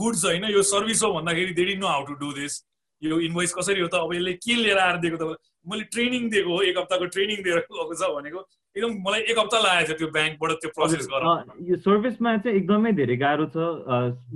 गुड्स 0.00 0.24
होइन 0.24 0.44
यो 0.50 0.62
सर्भिस 0.70 1.02
हो 1.02 1.12
भन्दाखेरि 1.12 1.52
they 1.60 1.74
know 1.76 1.88
how 1.88 2.04
to 2.06 2.14
do 2.24 2.32
this 2.40 2.62
यो 3.02 3.20
इन्भोइस 3.28 3.54
कसरी 3.54 3.80
हो 3.80 3.88
त 3.88 3.94
अब 4.06 4.14
यसले 4.14 4.32
के 4.46 4.54
लिएर 4.54 4.78
आएर 4.78 4.96
दिएको 5.04 5.16
त 5.22 5.38
मैले 5.70 5.84
ट्रेनिङ 5.94 6.28
दिएको 6.30 6.50
हो 6.54 6.62
एक 6.70 6.78
हप्ताको 6.78 7.06
ट्रेनिङ 7.14 7.42
दिएर 7.42 7.58
गएको 7.58 7.94
छ 7.94 8.10
भनेको 8.16 8.44
एकदम 8.76 8.92
मलाई 9.06 9.20
एक 9.32 9.38
हप्ता 9.38 9.58
लागेको 9.62 9.88
थियो 9.88 9.98
त्यो 9.98 10.08
ब्याङ्कबाट 10.12 10.52
त्यो 10.62 10.70
प्रोसेस 10.76 11.08
गर्न। 11.12 11.50
यो 11.70 11.76
सर्भिसमा 11.86 12.36
चाहिँ 12.44 12.58
एकदमै 12.58 12.92
धेरै 13.00 13.16
गाह्रो 13.22 13.46
छ। 13.56 13.66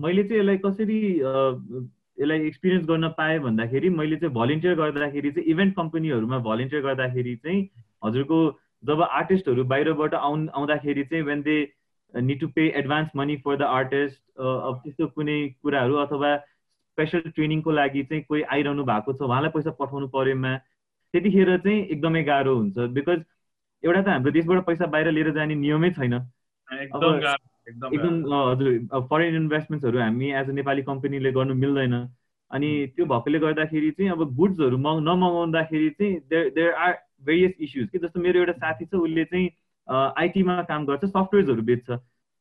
मैले 0.04 0.24
चाहिँ 0.24 0.40
यसलाई 0.40 0.58
कसरी 0.66 0.98
यसलाई 2.18 2.46
एक्सपिरियन्स 2.48 2.86
गर्न 2.90 3.08
पाएँ 3.16 3.38
भन्दाखेरि 3.46 3.88
मैले 3.96 4.16
चाहिँ 4.22 4.34
भलिन्टियर 4.34 4.74
गर्दाखेरि 4.82 5.30
चाहिँ 5.38 5.48
इभेन्ट 5.54 5.74
कम्पनीहरूमा 5.76 6.38
भलिन्टियर 6.50 6.82
गर्दाखेरि 6.82 7.34
चाहिँ 7.46 7.60
हजुरको 8.04 8.38
जब 8.90 9.02
आर्टिस्टहरू 9.02 9.64
बाहिरबाट 9.72 10.14
आउ 10.14 10.36
आउँदाखेरि 10.60 11.04
चाहिँ 11.10 11.24
when 11.30 11.42
they 11.42 11.56
need 12.14 12.40
to 12.40 12.48
pay 12.56 12.68
advance 12.78 13.08
money 13.16 13.36
for 13.44 13.56
the 13.56 13.62
artist 13.78 14.20
अब 14.40 14.80
त्यस्तो 14.84 15.06
कुनै 15.16 15.38
कुराहरू 15.62 15.94
अथवा 16.04 16.36
स्पेसल 16.36 17.30
ट्रेनिङको 17.36 17.70
लागि 17.72 18.02
चाहिँ 18.10 18.22
कोही 18.28 18.42
आइरहनु 18.56 18.84
भएको 18.84 19.12
छ 19.12 19.22
उहाँलाई 19.22 19.50
पैसा 19.54 19.70
पठाउनु 19.80 20.08
परेमा 20.14 20.52
त्यतिखेर 21.14 21.56
चाहिँ 21.58 21.80
एकदमै 21.86 22.22
गाह्रो 22.24 22.54
हुन्छ 22.56 22.76
बिकज 22.98 23.24
एउटा 23.82 24.02
त 24.02 24.08
हाम्रो 24.08 24.30
देशबाट 24.32 24.64
पैसा 24.66 24.86
बाहिर 24.92 25.10
लिएर 25.10 25.30
जाने 25.32 25.54
नियमै 25.54 25.90
छैन। 25.98 26.14
एकदम 26.72 28.14
हजुर 28.32 28.70
फरेन 29.10 29.36
इन्भेस्टमेन्ट्सहरू 29.36 29.98
हामी 30.00 30.30
एज 30.40 30.48
अ 30.48 30.52
नेपाली 30.52 30.82
कम्पनीले 30.82 31.32
गर्नु 31.32 31.54
मिल्दैन। 31.54 31.94
अनि 32.50 32.70
त्यो 32.96 33.04
भएकोले 33.06 33.38
गर्दाखेरि 33.38 33.90
चाहिँ 33.90 34.10
अब 34.12 34.20
गुड्सहरू 34.36 34.78
मग 34.78 34.96
नमगाउँदाखेरि 35.02 35.90
चाहिँ 35.90 36.18
there 36.30 36.50
there 36.56 36.72
are 36.86 36.92
various 37.26 37.54
issues 37.60 37.88
कि 37.90 37.98
जस्तो 37.98 38.20
मेरो 38.20 38.40
एउटा 38.40 38.52
साथी 38.64 38.84
छ 38.86 38.94
उसले 38.94 39.24
चाहिँ 39.24 39.48
आइटीमा 39.88 40.62
काम 40.62 40.86
गर्छ 40.86 41.04
सफ्टवेयर्सहरू 41.04 41.62
बेच्छ। 41.62 41.90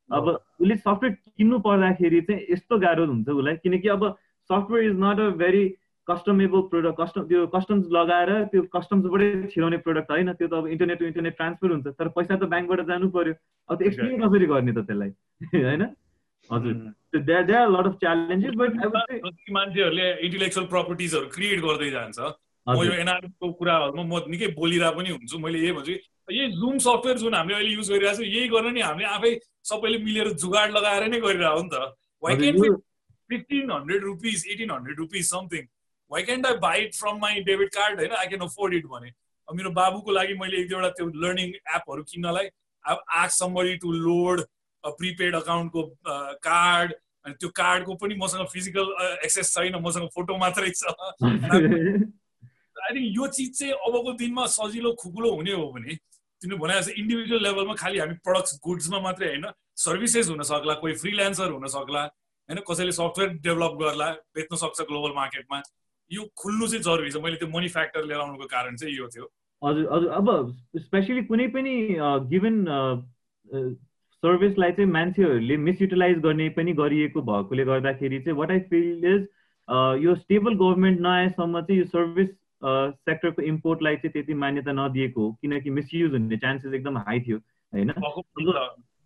अब 0.10 0.28
उसले 0.30 0.76
सफ्टवेयर 0.76 1.16
किन्नु 1.38 1.60
पर्दाखेरि 1.60 2.22
चाहिँ 2.22 2.46
यस्तो 2.52 2.80
गाह्रो 2.80 3.06
हुन्छ 3.06 3.30
उसलाई 3.30 3.56
किनकि 3.64 3.88
अब 3.90 4.06
software 4.50 4.92
is 4.92 4.96
not 5.00 5.20
a 5.20 5.30
very 5.38 5.64
customable 6.08 6.62
product. 6.72 7.02
Custom 7.02 7.28
त्यो 7.28 7.46
कस्टम्स 7.48 7.86
लगाएर 7.92 8.32
त्यो 8.54 8.62
कस्टम्सबाटै 8.76 9.30
छिराउने 9.54 9.78
प्रोडक्ट 9.78 10.12
होइन 10.12 10.34
त्यो 10.34 10.48
त 10.48 10.54
अब 10.54 10.68
इन्टरनेट 10.68 11.00
टु 11.00 11.06
इन्टरनेट 11.06 11.38
ट्रान्सफर 11.38 11.72
हुन्छ 11.72 11.88
तर 11.88 12.08
पैसा 12.08 12.36
त 12.36 12.50
ब्याङ्कबाट 12.54 12.86
जानु 12.88 13.10
पर्यो। 13.10 13.34
अब 13.70 13.78
त्यो 13.78 13.88
एक्सप्लेन 13.88 14.22
कसरी 14.22 14.46
गर्ने 14.46 14.74
त 14.74 14.86
त्यसलाई? 14.86 15.12
होइन? 15.68 15.84
हजुर। 16.50 16.74
लट 17.16 17.86
अफ 17.86 17.96
च्यालेन्जेस 18.00 18.54
बट 18.56 18.74
मान्छेहरूले 19.52 20.10
इन्टेलेक्चुअल 20.28 20.66
प्रपर्टिजहरू 20.66 21.28
क्रिएट 21.28 21.62
गर्दै 21.62 21.90
जान्छ 21.92 22.20
म 22.68 22.84
यो 22.84 22.94
एनआरको 23.02 23.52
कुराहरूमा 23.54 24.04
म 24.04 24.30
निकै 24.30 24.48
बोलिरहेको 24.60 24.98
पनि 24.98 25.10
हुन्छु 25.10 25.40
मैले 25.40 25.60
यही 25.60 25.72
भन्छु 25.72 25.98
यही 26.32 26.52
जुम 26.52 26.78
सफ्टवेयर 26.86 27.18
जुन 27.18 27.36
हामीले 27.36 27.56
अहिले 27.56 27.74
युज 27.74 27.90
गरिरहेको 27.92 28.18
छौँ 28.18 28.26
यही 28.26 28.48
गर्न 28.50 28.74
नि 28.74 28.82
हामीले 28.82 29.08
आफै 29.08 29.32
सबैले 29.70 29.98
मिलेर 30.06 30.30
जुगाड 30.44 30.72
लगाएर 30.78 31.08
नै 31.10 31.20
गरिरहेको 31.22 31.62
नि 31.62 31.70
त। 31.70 31.94
Why 32.24 32.36
can 32.38 32.76
fifteen 33.30 33.72
hundred 33.72 34.04
rupees 34.04 34.46
eighteen 34.52 34.72
hundred 34.72 34.98
rupees 35.00 35.30
something 35.30 35.68
why 36.12 36.24
can't 36.24 36.46
I 36.46 36.58
buy 36.66 36.82
it 36.82 36.96
from 36.96 37.22
my 37.22 37.42
debit 37.46 37.70
card 37.76 38.00
होइन 38.00 38.12
आई 38.16 38.28
क्यान 38.28 38.42
अफोर्ड 38.48 38.74
इट 38.74 38.86
भने। 38.88 39.12
मेरो 39.48 39.70
बाबुको 39.72 40.12
लागि 40.12 40.34
मैले 40.42 40.58
एक 40.62 40.70
दुईवटा 40.70 40.90
त्यो 40.98 41.08
लर्निङ 41.24 41.50
एपहरू 41.78 42.04
किन्नलाई। 42.12 42.48
अब 42.86 43.04
ask 43.22 43.30
somebody 43.32 43.76
to 43.78 43.92
load 43.92 44.42
prepaid 44.84 45.36
अकाउन्टको 45.36 45.84
card 46.46 46.94
अनि 47.26 47.34
त्यो 47.40 47.50
कार्डको 47.58 47.96
पनि 48.02 48.16
मसँग 48.16 48.48
फिजिकल 48.54 48.92
एक्सेस 49.26 49.54
छैन 49.54 49.76
मसँग 49.82 50.10
फोटो 50.16 50.38
मात्रै 50.38 50.70
छ। 50.70 50.84
आई 52.86 52.94
थिङ्क 52.96 53.16
यो 53.18 53.28
चिज 53.36 53.50
चाहिँ 53.60 53.74
अबको 53.74 54.12
दिनमा 54.20 54.46
सजिलो 54.54 54.92
खुकुलो 55.02 55.30
हुने 55.36 55.54
हो 55.54 55.72
भने 55.74 55.98
तिमीले 56.46 56.62
भने 56.64 56.74
जस्तो 56.80 57.00
इन्डिभिजुअल 57.02 57.42
लेभलमा 57.44 57.76
खालि 57.82 58.00
हामी 58.00 58.20
प्रडक्ट्स 58.26 58.60
गुड्समा 58.68 59.00
मात्रै 59.08 59.28
होइन 59.30 59.46
सर्भिसेस 59.84 60.30
हुन 60.30 60.42
सक्ला 60.50 60.74
कोही 60.84 60.94
फ्रिल्यान्सर 61.04 61.50
हुन 61.52 61.66
सक्ला 61.76 62.04
होइन 62.50 62.62
कसैले 62.70 62.92
सफ्टवेयर 63.00 63.32
डेभलप 63.48 63.74
गर्ला 63.82 64.12
बेच्न 64.38 64.62
सक्छ 64.64 64.86
ग्लोबल 64.92 65.16
मार्केटमा 65.16 65.62
यो 66.12 66.22
खुल्नु 66.38 66.68
चाहिँ 66.68 66.84
जरुरी 66.86 67.12
छ। 67.12 67.18
मैले 67.24 67.38
त्यो 67.42 67.50
मनी 67.50 67.68
फ्याक्टर 67.76 68.06
लिएर 68.06 68.20
आउनुको 68.20 68.48
कारण 68.48 68.76
चाहिँ 68.78 68.96
यो 68.96 69.08
थियो। 69.16 69.26
हजुर 69.62 69.86
हजुर 69.94 70.12
अब 70.12 70.28
स्पेसली 70.78 71.24
कुनै 71.26 71.48
पनि 71.56 71.74
गिभन 72.32 72.56
सर्भिसलाई 74.24 74.72
चाहिँ 74.72 74.92
मान्छेहरूले 74.92 75.58
मिसयुटिलाइज 75.66 76.18
गर्ने 76.26 76.50
पनि 76.58 76.74
गरिएको 76.82 77.22
भएकोले 77.30 77.66
गर्दाखेरि 77.66 78.20
चाहिँ 78.20 78.38
वाट 78.40 78.52
आई 78.52 78.60
फिल 78.70 79.06
इज 79.14 79.22
यो 80.06 80.16
स्टेबल 80.16 80.54
गभर्मेन्ट 80.62 81.00
नआएसम्म 81.08 81.62
चाहिँ 81.62 81.80
यो 81.82 81.88
सर्भिस 81.94 82.30
सेक्टरको 82.66 83.42
इम्पोर्टलाई 83.44 83.96
चाहिँ 83.96 84.12
त्यति 84.14 84.34
मान्यता 84.44 84.72
नदिएको 84.74 85.22
हो 85.22 85.32
किनकि 85.42 85.70
मिसयुज 85.72 86.12
हुने 86.12 86.38
चान्सेस 86.38 86.74
एकदम 86.74 86.98
हाई 86.98 87.20
थियो 87.28 87.38
होइन? 87.38 87.92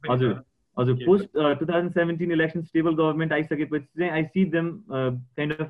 हजुर 0.10 0.32
हजुर 0.78 0.95
post 1.06 1.28
two 1.34 1.65
thousand 1.65 1.91
seventeen 1.93 2.32
election 2.32 2.62
stable 2.63 2.93
government 2.95 3.34
आइसकेपछि 3.34 3.86
चाहिँ 4.00 4.12
I 4.12 4.24
see 4.26 4.45
them 4.56 4.72
kind 4.91 5.54
of 5.54 5.69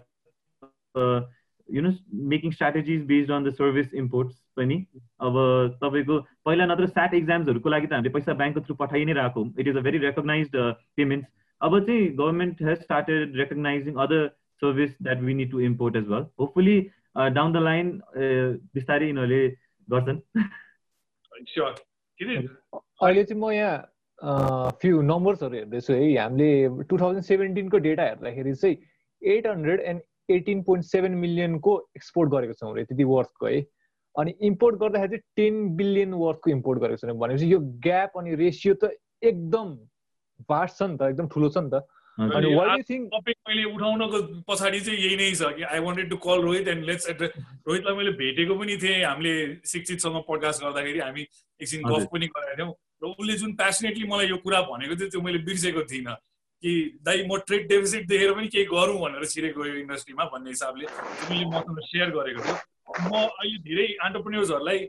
you 1.70 1.82
know 1.82 1.90
making 2.30 2.52
strategies 2.52 3.06
based 3.08 3.32
on 3.32 3.44
the 3.44 3.54
service 3.54 3.94
imports 3.96 4.36
पनि। 4.58 4.76
अब 5.22 5.36
तपाईँको 5.84 6.20
पहिला 6.46 6.66
नत्र 6.66 6.88
स्याट 6.88 7.14
एक्जाम्सहरूको 7.14 7.70
लागि 7.70 7.88
त 7.88 7.94
हामीले 7.94 8.14
पैसा 8.14 8.34
ब्याङ्कको 8.34 8.62
थ्रु 8.62 8.76
पठाइ 8.76 9.06
नै 9.06 9.14
रहेको 9.14 9.46
it 9.60 9.68
is 9.68 9.78
a 9.78 9.82
very 9.82 9.98
recognize 10.06 10.48
payments 10.56 11.28
अब 11.62 11.80
चाहिँ 11.80 12.08
government 12.16 12.62
has 12.62 12.78
started 12.82 13.36
recognizing 13.38 13.94
other 14.06 14.28
service 14.62 14.96
that 15.02 15.20
we 15.22 15.34
need 15.34 15.52
to 15.52 15.60
import 15.68 15.96
as 15.96 16.08
well 16.08 16.26
hopefully 16.40 16.78
down 17.16 17.54
the 17.54 17.58
line 17.58 17.88
बिस्तारै 18.76 19.08
यिनीहरूले 19.08 19.42
गर्छन्। 19.88 20.20
अहिले 23.02 23.24
चाहिँ 23.24 23.42
म 23.42 23.52
यहाँ 23.52 24.76
फ्यु 24.82 25.02
नम्बर्सहरू 25.02 25.56
हेर्दैछु 25.56 25.94
है। 25.94 26.06
हामीले 26.18 26.84
टु 26.90 26.98
थाउजन्ड 27.00 27.24
सेभेन्टिनको 27.26 27.78
डेटा 27.88 28.04
हेर्दाखेरि 28.04 28.54
चाहिँ 28.54 28.76
eight 29.22 29.48
hundred 29.48 29.80
and 29.82 30.02
eighteen 30.30 30.62
point 30.64 30.86
seven 30.86 31.14
मिलियनको 31.18 31.72
export 31.96 32.32
गरेको 32.32 32.54
छौँ 32.54 32.72
अरे 32.72 32.84
त्यति 32.86 33.04
वर्थको 33.04 33.46
है। 33.48 33.60
अनि 34.16 34.32
इम्पोर्ट 34.48 34.76
गर्दाखेरि 34.80 35.18
चाहिँ 35.18 35.24
टेन 35.36 35.76
बिलियन 35.76 36.14
वर्थको 36.14 36.50
इम्पोर्ट 36.52 36.80
गरेको 36.80 37.08
छौँ 37.08 37.18
भनेपछि 37.18 37.54
यो 37.54 37.60
ग्याप 37.86 38.18
अनि 38.20 38.36
रेसियो 38.36 38.74
त 38.84 38.92
एकदम 39.24 39.68
भास्ट 40.50 40.78
छ 40.78 40.82
नि 40.84 40.98
त 40.98 41.02
एकदम 41.10 41.28
ठुलो 41.34 41.50
छ 41.50 41.58
नि 41.58 41.70
त। 41.74 41.82
टपिक 42.20 43.36
मैले 43.48 43.64
उठाउनको 43.64 44.20
पछाडि 44.48 44.80
चाहिँ 44.80 45.00
यही 45.00 45.16
नै 45.16 45.32
छ 45.40 45.52
कि 45.56 45.64
I 45.64 45.80
wanted 45.80 46.10
to 46.10 46.18
call 46.20 46.42
Rohit 46.42 46.68
and 46.68 46.84
let's 46.86 47.10
address 47.10 47.32
रोहितलाई 47.68 47.96
मैले 47.96 48.12
भेटेको 48.20 48.56
पनि 48.60 48.76
थिएँ 48.78 49.04
हामीले 49.04 49.34
शिक्षितसँग 49.72 50.18
पडकास्ट 50.28 50.64
गर्दाखेरि 50.64 51.00
हामी 51.00 51.22
एकछिन 51.64 51.82
गफ 51.88 52.08
पनि 52.12 52.28
गराएको 52.28 52.58
थियौँ। 52.60 52.74
र 53.04 53.06
उसले 53.16 53.34
जुन 53.40 53.54
प्यासनेटली 53.56 54.08
मलाई 54.12 54.28
यो 54.28 54.38
कुरा 54.44 54.62
भनेको 54.68 54.96
थियो 55.00 55.10
त्यो 55.16 55.22
मैले 55.22 55.40
बिर्सेको 55.48 55.82
थिइनँ 55.92 56.16
कि 56.64 56.72
दाइ 57.08 57.24
म 57.24 57.38
ट्रेड 57.48 57.68
डेफिसिट 57.72 58.08
देखेर 58.12 58.32
पनि 58.36 58.48
केही 58.52 58.66
गरौँ 58.68 59.00
भनेर 59.00 59.26
छिरेको 59.32 59.66
यो 59.66 59.76
इन्डस्ट्रीमा 59.88 60.24
भन्ने 60.36 60.50
हिसाबले 60.50 60.86
तिमीले 61.24 61.46
मसँग 61.56 61.80
सेयर 61.88 62.10
गरेको 62.20 62.40
थियो। 62.44 62.56
म 63.08 63.16
अहिले 63.16 63.58
धेरै 63.64 63.88
अन्टरप्रेन्यर्सहरूलाई 63.96 64.80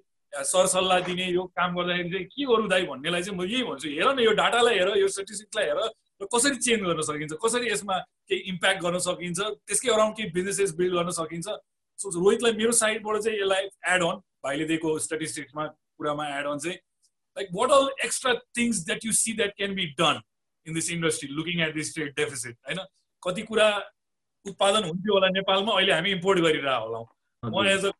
सरसल्लाह 0.50 0.98
दिने 1.06 1.26
यो 1.30 1.42
काम 1.54 1.70
गर्दाखेरि 1.78 2.10
चाहिँ 2.10 2.26
के 2.26 2.42
गरौँ 2.50 2.68
दाइ 2.74 2.82
भन्नेलाई 2.90 3.22
चाहिँ 3.22 3.38
म 3.38 3.46
यही 3.46 3.62
भन्छु। 3.70 3.88
हेर 3.88 4.08
न 4.14 4.18
यो 4.26 4.32
डाटालाई 4.42 4.78
हेर 4.82 4.88
यो 4.98 5.08
स्टेटिस्टिक्सलाई 5.14 5.66
हेर 5.70 5.80
र 6.20 6.26
कसरी 6.34 6.56
चेन्ज 6.56 6.82
गर्न 6.84 7.00
सकिन्छ? 7.08 7.32
कसरी 7.44 7.70
यसमा 7.70 7.98
केही 8.28 8.40
इम्प्याक्ट 8.52 8.82
गर्न 8.82 8.98
सकिन्छ? 9.08 9.40
त्यसकै 9.66 9.90
अराउन्ड 9.92 10.16
केही 10.16 10.30
बिजनेसेस 10.36 10.74
बिल्ड 10.80 10.94
गर्न 10.94 11.10
सकिन्छ? 11.18 11.48
सो 11.98 12.10
रोहितलाई 12.16 12.52
मेरो 12.60 12.72
साइडबाट 12.80 13.22
चाहिँ 13.24 13.38
यसलाई 13.38 13.64
एड 13.94 14.02
अन 14.04 14.16
भाइले 14.44 14.64
दिएको 14.72 14.98
स्टेटिस्टिक्समा 15.06 15.66
कुरामा 15.66 16.26
एड 16.38 16.46
अन 16.46 16.58
चाहिँ 16.64 16.76
like 17.36 17.48
what 17.54 17.70
all 17.78 17.88
extra 18.04 18.34
things 18.58 18.84
that 18.86 19.04
you 19.04 19.12
see 19.20 19.32
that 19.40 19.56
can 19.56 19.74
be 19.74 19.86
done 20.00 20.20
in 20.66 20.74
this 20.74 20.90
industry 20.92 21.28
looking 21.38 21.60
at 21.68 21.74
this 21.74 21.94
trade 21.94 22.14
deficit 22.16 22.56
होइन? 22.66 22.84
कति 23.22 23.42
कुरा 23.50 23.68
उत्पादन 24.46 24.84
हुन्थ्यो 24.84 25.14
होला 25.14 25.28
नेपालमा 25.28 25.72
अहिले 25.76 25.92
हामी 25.92 26.10
इम्पोर्ट 26.10 26.40
गरिरह 26.40 26.76
होला 26.84 27.02
म 27.42 27.66
एज 27.68 27.84
अ 27.86 27.92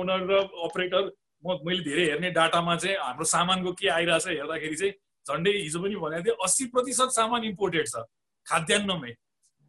ओनर 0.00 0.26
र 0.30 0.42
अपरेटर 0.66 1.10
म 1.44 1.58
मैले 1.66 1.82
धेरै 1.84 2.04
हेर्ने 2.10 2.30
डाटामा 2.30 2.76
चाहिँ 2.76 2.96
हाम्रो 2.96 3.24
सामानको 3.32 3.72
के 3.80 3.88
आइरहेछ 3.94 4.26
हेर्दाखेरि 4.28 4.76
चाहिँ 4.76 4.92
झन्डै 5.26 5.52
हिजो 5.58 5.82
पनि 5.82 5.96
भनेको 5.96 6.24
थिएँ 6.24 6.36
अस्सी 6.44 6.64
प्रतिशत 6.74 7.10
सामान 7.18 7.44
इम्पोर्टेड 7.44 7.88
छ 7.88 8.04
खाद्यान्नमै। 8.46 9.10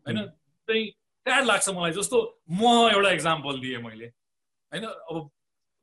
होइन? 0.05 0.19
चाहिँ 0.67 0.85
ट्याड 1.25 1.43
लाग्छ 1.45 1.69
मलाई 1.69 1.91
जस्तो 1.91 2.17
मह 2.51 2.91
एउटा 2.93 3.11
इक्जाम्पल 3.11 3.59
दिएँ 3.59 3.77
मैले। 3.77 4.05
होइन? 4.05 4.85
अब 4.85 5.31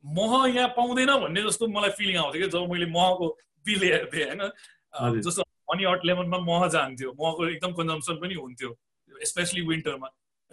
मह 0.03 0.31
यहाँ 0.55 0.67
पाउँदैन 0.77 1.11
भन्ने 1.19 1.41
जस्तो 1.43 1.67
मलाई 1.67 1.89
फिलिङ 1.97 2.17
आउँथ्यो 2.17 2.41
कि 2.41 2.51
जब 2.51 2.71
मैले 2.71 2.85
महको 2.91 3.27
बिल 3.65 3.83
हेर्थेँ 3.83 4.25
होइन? 4.25 5.21
जस्तो 5.21 5.41
हनी 5.71 5.83
हट 5.83 6.05
लेमनमा 6.05 6.37
मह 6.37 6.67
जान्थ्यो 6.69 7.11
महको 7.19 7.47
एकदम 7.47 7.71
कन्जम्सन 7.73 8.15
पनि 8.21 8.35
हुन्थ्यो 8.35 8.75
स्पेसली 9.25 9.61
विन्टरमा 9.67 10.07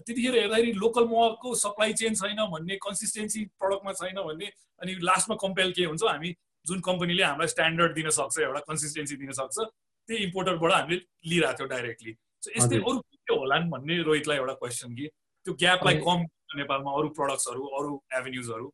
त्यतिखेर 0.06 0.34
हेर्दाखेरि 0.34 0.72
लोकल 0.72 1.04
मको 1.04 1.54
सप्लाई 1.54 1.92
चेन 1.92 2.14
छैन 2.14 2.40
भन्ने 2.52 2.76
कन्सिस्टेन्सी 2.84 3.44
प्रडक्टमा 3.60 3.92
छैन 3.92 4.22
भन्ने 4.22 4.46
अनि 4.80 4.94
लास्टमा 5.02 5.36
कम्पेल 5.36 5.72
के 5.72 5.84
हुन्छ 5.84 6.02
हामी 6.04 6.30
जुन 6.66 6.80
कम्पनीले 6.88 7.22
हामीलाई 7.22 7.48
स्ट्यान्डर्ड 7.54 7.94
दिन 7.94 8.10
सक्छ 8.18 8.38
एउटा 8.38 8.60
कन्सिस्टेन्सी 8.70 9.16
दिन 9.22 9.32
सक्छ 9.40 9.56
त्यही 9.58 10.24
इम्पोर्टरबाट 10.24 10.72
हामीले 10.72 11.00
लिइरहेको 11.30 11.58
थियो 11.58 11.68
डाइरेक्टली 11.76 12.12
सो 12.42 12.50
यस्तै 12.56 12.76
अरू 12.76 12.98
के 12.98 13.34
होला 13.34 13.56
भन्ने 13.76 14.02
रोहितलाई 14.10 14.36
एउटा 14.42 14.54
क्वेसन 14.60 14.94
कि 14.98 15.06
त्यो 15.46 15.54
ग्यापलाई 15.64 15.96
कम 16.08 16.26
नेपालमा 16.60 16.90
अरू 16.98 17.08
प्रडक्ट्सहरू 17.16 17.66
अरू 17.80 17.90
एभेन्युजहरू 18.18 18.70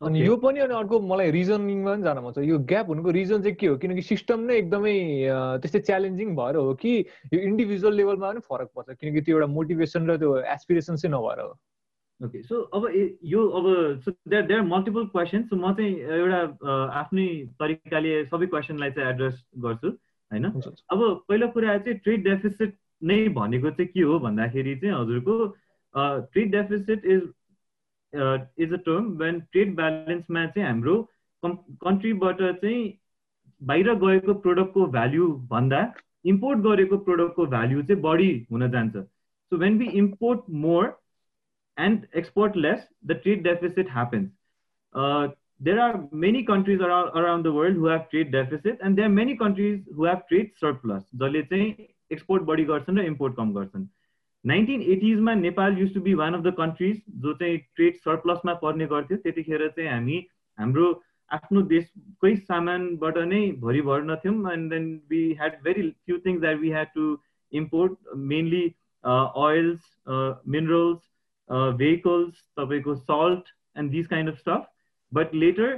अनि 0.00 0.24
यो 0.26 0.36
पनि 0.36 0.60
अनि 0.60 0.74
अर्को 0.74 1.00
मलाई 1.00 1.30
रिजनिङमा 1.30 1.92
पनि 1.94 2.02
जान 2.02 2.18
मन 2.24 2.32
छ। 2.36 2.38
यो 2.44 2.58
ग्याप 2.70 2.88
हुनुको 2.88 3.10
रिजन 3.16 3.42
चाहिँ 3.42 3.56
के 3.56 3.66
हो? 3.66 3.76
किनकि 3.82 4.02
सिस्टम 4.02 4.40
नै 4.48 4.56
एकदमै 4.58 4.94
त्यस्तै 5.62 5.80
च्यालेन्जिङ 5.88 6.34
भएर 6.36 6.56
हो 6.56 6.74
कि 6.82 6.92
यो 7.32 7.38
इन्डिभिजुअल 7.40 7.94
लेभलमा 7.94 8.30
पनि 8.30 8.40
फरक 8.48 8.68
पर्छ। 8.76 8.98
किनकि 9.00 9.20
त्यो 9.24 9.36
एउटा 9.36 9.46
मोटिभेसन 9.54 10.10
र 10.10 10.16
त्यो 10.18 10.30
एसपिरेसन 10.54 10.96
चाहिँ 10.96 11.12
नभएर 11.14 11.40
हो। 11.40 11.52
ओके 12.20 12.42
सो 12.42 12.60
अब 12.76 12.88
यो 13.24 13.46
अब 13.58 13.66
so 14.04 14.10
there 14.28 14.46
there 14.46 14.62
multiple 14.62 15.06
question 15.14 15.42
so 15.48 15.56
म 15.56 15.72
चाहिँ 15.74 15.94
एउटा 16.18 16.74
आफ्नै 17.00 17.26
तरिकाले 17.60 18.24
सबै 18.26 18.46
क्वेसनलाई 18.46 18.90
चाहिँ 18.90 19.10
एड्रेस 19.10 19.44
गर्छु 19.64 19.88
होइन? 19.88 20.44
अब 20.92 21.00
पहिलो 21.28 21.48
कुरा 21.56 21.78
चाहिँ 21.78 21.98
ट्रेड 21.98 22.24
डेफिसिट 22.28 22.76
नै 23.02 23.18
भनेको 23.38 23.70
चाहिँ 23.70 23.90
के 23.92 24.00
हो 24.00 24.18
भन्दाखेरि 24.26 24.76
चाहिँ 24.76 24.94
हजुरको 24.96 25.36
trade 25.94 26.50
deficit 26.52 27.04
is 27.06 27.22
is 28.64 28.72
a 28.72 28.82
term 28.86 29.10
when 29.22 29.40
trade 29.52 29.74
ब्यालेन्समा 29.76 30.46
चाहिँ 30.46 30.68
हाम्रो 30.68 30.96
कन्ट्रीबाट 31.42 32.42
चाहिँ 32.42 32.82
बाहिर 33.62 33.94
गएको 34.02 34.34
प्रोडक्टको 34.44 34.86
भ्याल्यु 34.96 35.26
भन्दा 35.50 35.80
इम्पोर्ट 36.32 36.58
गरेको 36.66 36.96
प्रोडक्टको 37.06 37.46
भ्याल्यु 37.46 37.82
चाहिँ 37.82 38.02
बढी 38.02 38.32
हुन 38.52 38.70
जान्छ। 38.70 38.96
So 38.96 39.56
when 39.56 39.78
we 39.78 39.86
import 40.00 40.40
more 40.64 40.84
and 41.78 42.06
export 42.16 42.56
less 42.56 42.88
the 43.06 43.20
trade 43.22 43.42
deficit 43.42 43.90
happens 43.92 44.30
there 45.60 45.80
are 45.80 46.08
many 46.12 46.42
countries 46.42 46.80
around, 46.80 47.10
around 47.16 47.44
the 47.44 47.52
world 47.52 47.74
who 47.74 47.86
have 47.86 48.10
trade 48.10 48.32
deficit 48.32 48.78
and 48.80 48.98
there 48.98 49.06
are 49.06 49.08
many 49.10 49.36
countries 49.36 49.80
who 49.94 50.04
have 50.04 50.26
trade 50.28 50.50
surplus. 50.56 51.04
जसले 51.14 51.42
चाहिँ 51.42 51.86
export 52.12 52.42
बढी 52.42 52.64
गर्छन् 52.64 52.98
र 52.98 53.04
import 53.04 53.36
कम 53.36 53.52
गर्छन् 53.54 53.86
nineteen 54.44 54.82
एटिजमा 54.94 55.34
Nepal 55.36 55.78
used 55.78 55.94
to 55.94 56.00
be 56.00 56.14
one 56.14 56.34
of 56.34 56.42
the 56.42 56.54
countries 56.58 57.02
जो 57.18 57.32
चाहिँ 57.34 57.58
trade 57.76 57.94
सर्प्लसमा 57.98 58.54
पर्ने 58.62 58.86
गर्थ्यो 58.86 59.16
त्यतिखेर 59.18 59.68
चाहिँ 59.68 59.90
हामी 59.90 60.18
हाम्रो 60.58 60.90
आफ्नो 61.30 61.62
देशकै 61.70 62.34
सामानबाट 62.42 63.18
नै 63.26 63.40
भरि 63.60 63.80
भर्न 63.82 64.18
and 64.26 64.70
then 64.70 64.88
we 65.10 65.22
had 65.32 65.56
very 65.64 65.88
few 65.90 66.18
things 66.26 66.40
that 66.40 66.58
we 66.58 66.70
had 66.70 66.92
to 66.94 67.06
import 67.52 68.14
mainly 68.32 68.64
oils 69.46 69.90
minerals 70.48 71.00
vehicles 71.49 72.43
तपाईँको 72.59 72.95
salt 72.95 73.53
and 73.77 73.91
this 73.91 74.07
kind 74.07 74.29
of 74.29 74.37
stuff 74.39 74.67
but 75.11 75.35
later 75.35 75.77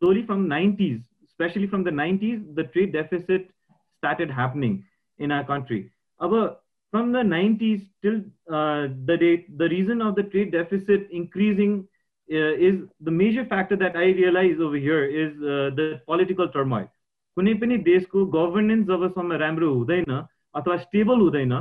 slowly 0.00 0.24
from 0.24 0.46
90s, 0.48 1.02
especially 1.26 1.66
from 1.66 1.82
the 1.82 1.90
90s, 1.90 2.54
the 2.54 2.64
trade 2.64 2.92
deficit 2.92 3.50
started 3.98 4.30
happening 4.30 4.84
in 5.18 5.32
our 5.32 5.44
country. 5.44 5.90
Our 6.20 6.56
from 6.92 7.12
the 7.12 7.18
90s 7.18 7.86
till 8.02 8.20
uh, 8.52 8.88
the 9.04 9.16
date, 9.16 9.58
the 9.58 9.68
reason 9.68 10.00
of 10.00 10.14
the 10.14 10.22
trade 10.22 10.52
deficit 10.52 11.08
increasing 11.10 11.86
uh, 12.28 12.54
is 12.54 12.76
the 13.00 13.10
major 13.10 13.44
factor 13.44 13.76
that 13.76 13.96
I 13.96 14.06
realize 14.22 14.56
over 14.60 14.76
here 14.76 15.04
is 15.04 15.32
uh, 15.38 15.70
the 15.76 16.00
political 16.06 16.48
turmoil. 16.48 16.88
कुनै 17.36 17.52
पनि 17.54 17.76
देशको 17.86 18.24
governance 18.34 18.86
जबसम्म 18.86 19.32
राम्रो 19.40 19.66
हुँदैन 19.72 20.10
अथवा 20.58 20.76
stable 20.76 21.20
हुँदैन 21.20 21.52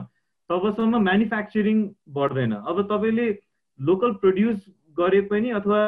तबसम्म 0.52 1.02
manufacturing 1.08 1.82
बढ्दैन। 2.20 2.52
अब 2.52 2.80
तपाईँले 2.92 3.26
लोकल 3.78 4.12
प्रड्युस 4.22 4.62
गरे 4.98 5.20
पनि 5.28 5.50
अथवा 5.58 5.80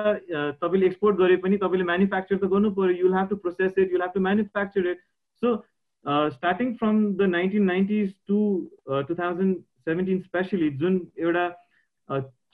तपाईँले 0.61 0.87
एक्सपोर्ट 0.87 1.17
गरे 1.17 1.37
पनि 1.45 1.57
तपाईँले 1.63 1.85
म्यानुफ्याक्चर 1.85 2.37
त 2.37 2.51
गर्नु 2.53 2.71
पऱ्यो 2.77 2.97
you'll 2.99 3.15
have 3.15 3.29
to 3.31 3.37
process 3.45 3.79
it 3.79 3.93
you'll 3.93 4.03
have 4.03 4.13
to 4.15 4.21
manufacture 4.27 4.87
it 4.93 5.01
so 5.43 5.57
starting 6.35 6.73
from 6.81 7.03
the 7.17 7.29
nineteen 7.33 7.65
nineties 7.65 8.15
to 8.29 8.39
two 9.09 9.15
thousand 9.19 9.57
seventeen 9.89 10.21
specially 10.21 10.71
जुन 10.83 11.01
एउटा 11.19 11.45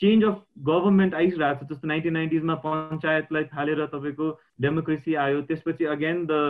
चेन्ज 0.03 0.25
अफ 0.25 0.43
गभर्मेन्ट 0.67 1.15
आइसरहेको 1.15 1.65
छ 1.65 1.71
जस्तो 1.71 1.89
नाइन्टिन 1.89 2.13
नाइन्टिजमा 2.13 2.55
पञ्चायतलाई 2.67 3.45
थालेर 3.55 3.85
तपाईँको 3.95 4.31
डेमोक्रेसी 4.67 5.15
आयो 5.27 5.41
त्यसपछि 5.51 5.89
again 5.95 6.25
the 6.31 6.41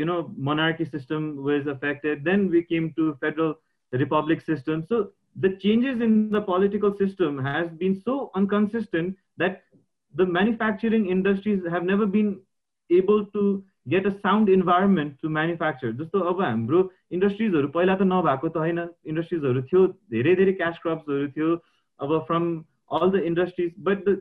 you 0.00 0.04
know 0.04 0.18
monarchy 0.50 0.84
system 0.86 1.30
was 1.48 1.68
affected 1.74 2.24
then 2.24 2.46
we 2.56 2.62
came 2.68 2.88
to 2.96 3.10
federal 3.24 3.52
republic 3.92 4.40
system. 4.40 4.84
So 4.88 5.12
the 5.36 5.50
changes 5.56 6.00
in 6.00 6.30
the 6.30 6.40
political 6.40 6.96
system 6.96 7.38
has 7.38 7.70
been 7.70 7.94
so 7.94 8.30
inconsistent 8.36 9.16
that 9.38 9.62
the 10.14 10.26
manufacturing 10.26 11.06
industries 11.06 11.62
have 11.70 11.84
never 11.84 12.06
been 12.06 12.38
able 12.90 13.26
to 13.26 13.64
get 13.88 14.06
a 14.06 14.10
sound 14.10 14.48
environment 14.50 15.12
to 15.22 15.28
manufacture 15.34 15.92
जस्तो 15.98 16.20
अब 16.30 16.40
हाम्रो 16.42 16.80
इन्डस्ट्रिजहरू 17.12 17.68
पहिला 17.76 17.94
त 17.94 18.02
नभएको 18.08 18.48
त 18.48 18.56
होइन। 18.62 18.78
इन्डस्ट्रिजहरू 19.12 19.62
थियो 19.70 19.84
धेरै 20.12 20.34
धेरै 20.40 20.52
क्यास 20.58 20.78
क्रप्सहरू 20.82 21.28
थियो। 21.36 21.54
अब 22.00 22.10
from 22.26 22.44
all 22.98 23.10
the 23.10 23.22
industries 23.30 23.70
but 23.86 24.04
the 24.08 24.16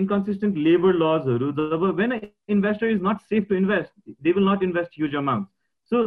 inconsistent 0.00 0.58
labour 0.66 0.98
लजहरू 1.02 1.48
जब 1.60 1.86
when 2.00 2.12
investor 2.56 2.90
is 2.96 3.00
not 3.08 3.24
safe 3.32 3.48
to 3.48 3.54
invest 3.54 4.14
they 4.26 4.32
will 4.32 4.48
not 4.48 4.62
invest 4.68 5.00
huge 5.00 5.16
amount 5.22 5.46
so 5.92 6.04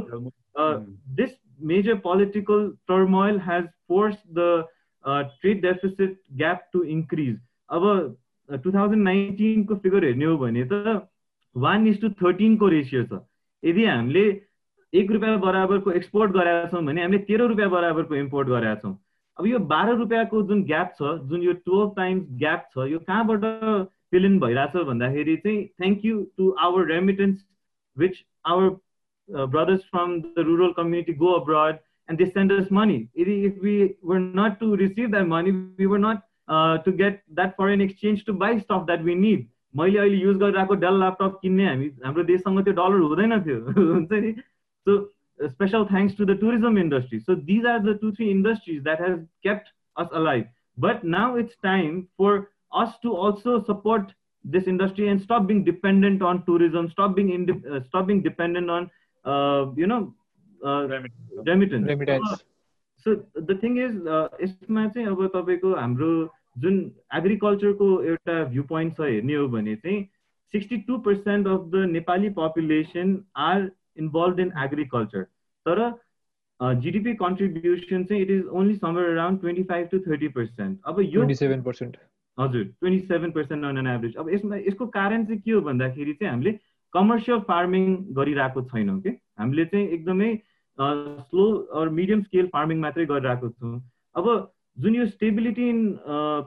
this 1.22 1.34
major 1.60 1.96
political 1.98 2.74
turmoil 2.88 3.40
has 3.40 3.66
forced 3.88 4.24
the 4.34 4.66
trade 5.42 5.62
deficit 5.62 6.18
gap 6.38 6.72
to 6.72 6.84
increase. 6.84 7.40
अब 7.70 8.18
2019 8.50 9.66
को 9.68 9.76
figure 9.76 10.06
हेर्ने 10.06 10.26
हो 10.26 10.38
भने 10.38 10.66
त 10.72 11.02
one 11.56 11.88
is 11.88 12.02
to 12.02 12.10
थर्टिनको 12.22 12.68
ratio 12.68 13.04
छ 13.04 13.20
यदि 13.64 13.86
हामीले 13.86 14.26
एक 14.94 15.12
रुपियाँ 15.12 15.40
बराबरको 15.40 15.92
एक्सपोर्ट 15.92 16.32
गराएका 16.32 16.68
छौँ 16.70 16.84
भने 16.86 17.02
हामीले 17.02 17.20
तेह्र 17.26 17.48
रुपियाँ 17.48 17.70
बराबरको 17.70 18.16
इम्पोर्ट 18.16 18.48
गराएका 18.48 18.82
छौँ 18.82 18.98
अब 19.38 19.48
यो 19.48 19.60
बाह्र 19.72 19.96
रुपियाँको 19.98 20.42
जुन 20.50 20.64
ग्याप 20.64 20.94
छ 21.00 21.16
जुन 21.30 21.42
यो 21.44 21.54
टुवेल्भ 21.66 21.94
टाइम्स 21.96 22.28
ग्याप 22.40 22.70
छ 22.74 22.88
यो 22.92 23.00
कहाँबाट 23.08 23.42
फिल 24.12 24.26
इन 24.26 24.40
भइरहेछ 24.40 24.86
भन्दाखेरि 24.88 25.36
चाहिँ 25.38 25.66
thank 25.80 26.06
you 26.06 26.22
to 26.38 26.50
our 26.60 26.88
remittance 26.88 27.44
which 27.98 28.24
our 28.46 28.70
Brothers 29.29 29.81
from 29.91 30.19
the 30.21 30.45
rural 30.49 30.73
community 30.77 31.13
go 31.23 31.33
abroad 31.35 31.79
and 32.09 32.19
they 32.19 32.27
send 32.29 32.53
us 32.53 32.71
money. 32.71 33.09
If 33.15 33.59
we 33.63 33.97
were 34.03 34.19
not 34.19 34.59
to 34.61 34.77
receive 34.77 35.13
that 35.13 35.29
money, 35.29 35.53
we 35.79 35.87
were 35.87 35.99
not 35.99 36.25
uh, 36.49 36.79
to 36.79 36.93
get 36.93 37.21
that 37.33 37.57
foreign 37.57 37.81
exchange 37.81 38.25
to 38.25 38.33
buy 38.33 38.59
stuff 38.59 38.87
that 38.89 39.05
we 39.09 39.15
need. 39.15 39.49
मैले 39.77 39.99
अहिले 39.99 40.17
use 40.17 40.37
गरिरहेको 40.37 40.75
del 40.83 40.99
laptop 40.99 41.39
किन्ने 41.43 41.67
हामी 41.67 41.87
हाम्रो 42.05 42.23
देशसँग 42.31 42.63
त्यो 42.65 42.73
dollar 42.79 43.01
हुँदैन 43.01 43.41
थियो 43.43 43.59
हुन्छ 43.91 44.13
नि 44.25 44.33
so 44.87 44.97
special 45.51 45.85
thanks 45.91 46.17
to 46.19 46.25
the 46.31 46.37
tourism 46.41 46.79
industry 46.79 47.19
so 47.21 47.35
these 47.51 47.67
are 47.73 47.79
the 47.85 47.97
two 48.01 48.11
three 48.17 48.31
industries 48.31 48.83
that 48.89 49.03
has 49.03 49.15
kept 49.47 49.71
us 50.05 50.09
alive 50.23 50.49
but 50.87 51.05
now 51.15 51.39
it's 51.45 51.57
time 51.63 52.01
for 52.23 52.43
us 52.73 52.91
to 53.03 53.15
also 53.17 53.63
support 53.65 54.13
this 54.45 54.67
industry 54.67 55.09
and 55.09 55.21
stop 55.21 55.47
being 55.47 55.65
dependent 55.65 56.23
on 56.23 56.45
tourism, 56.45 56.89
stop 56.91 57.17
being 57.17 57.31
in, 57.31 57.63
uh, 57.71 57.81
stop 57.87 58.07
being 58.07 58.23
dependent 58.23 58.71
on 59.26 59.32
uh, 59.32 59.74
you 59.76 59.88
know 59.88 60.14
uh, 60.62 60.88
remittance. 60.88 61.88
remittance. 61.88 62.44
So 62.98 63.24
the 63.36 63.56
thing 63.56 63.78
is, 63.78 63.96
यसमा 64.42 64.88
चाहिँ 64.88 65.08
अब 65.08 65.28
तपाईँको 65.36 65.76
हाम्रो 65.76 66.30
जुन 66.58 66.92
एग्रिकल्चरको 67.16 68.04
एउटा 68.04 68.44
view 68.44 68.64
point 68.64 68.96
छ 68.98 69.02
हेर्ने 69.02 69.34
हो 69.34 69.48
भने 69.48 69.76
चाहिँ 69.76 70.04
sixty 70.54 70.78
two 70.78 70.98
percent 70.98 71.48
of 71.48 71.62
the 71.72 71.86
Nepali 71.90 72.30
population 72.30 73.24
are 73.36 73.70
involve 73.98 74.40
in 74.40 74.52
agriculture 74.64 75.24
तर 75.66 75.82
जिडिपी 76.60 77.14
कन्ट्रिब्युसन 77.14 78.04
चाहिँ 78.04 78.22
it 78.22 78.30
is 78.32 78.46
only 78.46 78.76
somewhere 78.76 79.10
around 79.12 79.40
twenty 79.42 79.64
five 79.64 79.88
to 79.92 80.00
thirty 80.00 80.28
percent 80.28 80.80
अब 80.86 81.02
यो 81.02 81.22
हजुर 82.38 82.64
twenty 82.64 83.00
seven 83.00 83.32
percent 83.32 83.66
on 83.66 83.78
an 83.78 83.88
average 83.88 84.16
अब 84.16 84.30
यसमा 84.30 84.56
यसको 84.56 84.88
कारण 84.88 85.26
चाहिँ 85.26 85.42
के 85.42 85.52
हो 85.52 85.62
भन्दाखेरि 85.62 86.14
चाहिँ 86.14 86.32
हामीले 86.32 86.60
कमर्सियल 86.96 87.40
फार्मिङ 87.52 87.96
गरिरहेको 88.18 88.62
छैनौँ 88.74 89.00
कि? 89.02 89.10
हामीले 89.40 89.66
चाहिँ 89.66 89.88
एकदमै 90.00 90.34
slow 90.78 91.46
or 91.80 91.90
medium 92.00 92.22
scale 92.24 92.48
farming 92.54 92.80
मात्रै 92.80 93.06
गरिरहेको 93.12 93.50
छौँ। 93.50 93.80
अब 94.16 94.26
जुन 94.78 94.96
यो 94.96 95.06
स्टेबिलिटी 95.08 95.70
इन 95.70 95.80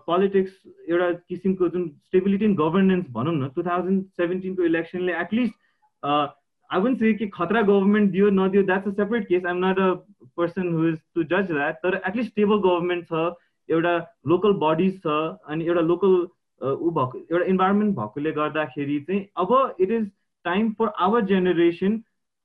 पोलिटिक्स 0.07 0.53
एउटा 0.88 1.11
किसिमको 1.28 1.68
जुन 1.74 1.88
स्टेबिलिटी 2.09 2.44
इन 2.44 2.55
गभर्नेन्स 2.57 3.07
भनौँ 3.12 3.34
न 3.34 3.49
टु 3.55 3.62
थाउजन्ड 3.68 4.05
सेभेन्टिनको 4.20 4.62
इलेक्सनले 4.64 5.12
at least 5.20 5.55
I 6.03 6.80
won't 6.84 6.99
say 6.99 7.12
कि 7.20 7.26
खतरा 7.34 7.62
गभर्मेन्ट 7.70 8.11
दियो 8.12 8.30
नदियो 8.38 8.62
that's 8.70 8.88
a 8.88 8.90
separate 8.96 9.28
case 9.28 9.46
I'm 9.53 9.64
not 9.64 9.78
a 9.80 9.88
person 10.36 10.72
who 10.72 10.88
is 10.88 10.99
to 11.14 11.22
जज 11.30 11.53
द्याट 11.53 11.80
तर 11.84 12.01
एटलिस्ट 12.07 12.30
स्टेबल 12.30 12.59
गभर्मेन्ट 12.66 13.07
छ 13.12 13.24
एउटा 13.68 13.94
लोकल 14.32 14.53
बडिज 14.64 14.92
छ 15.07 15.16
अनि 15.55 15.66
एउटा 15.66 15.80
लोकल 15.92 16.16
ऊ 16.61 16.90
भएको 16.99 17.18
एउटा 17.18 17.44
इन्भाइरोमेन्ट 17.55 17.96
भएकोले 17.96 18.32
गर्दाखेरि 18.38 19.01
चाहिँ 19.09 19.24
अब 19.44 19.76
it 19.80 19.90
is 19.90 20.07
time 20.45 20.72
for 20.78 20.93
our 21.07 21.24
generation 21.32 21.99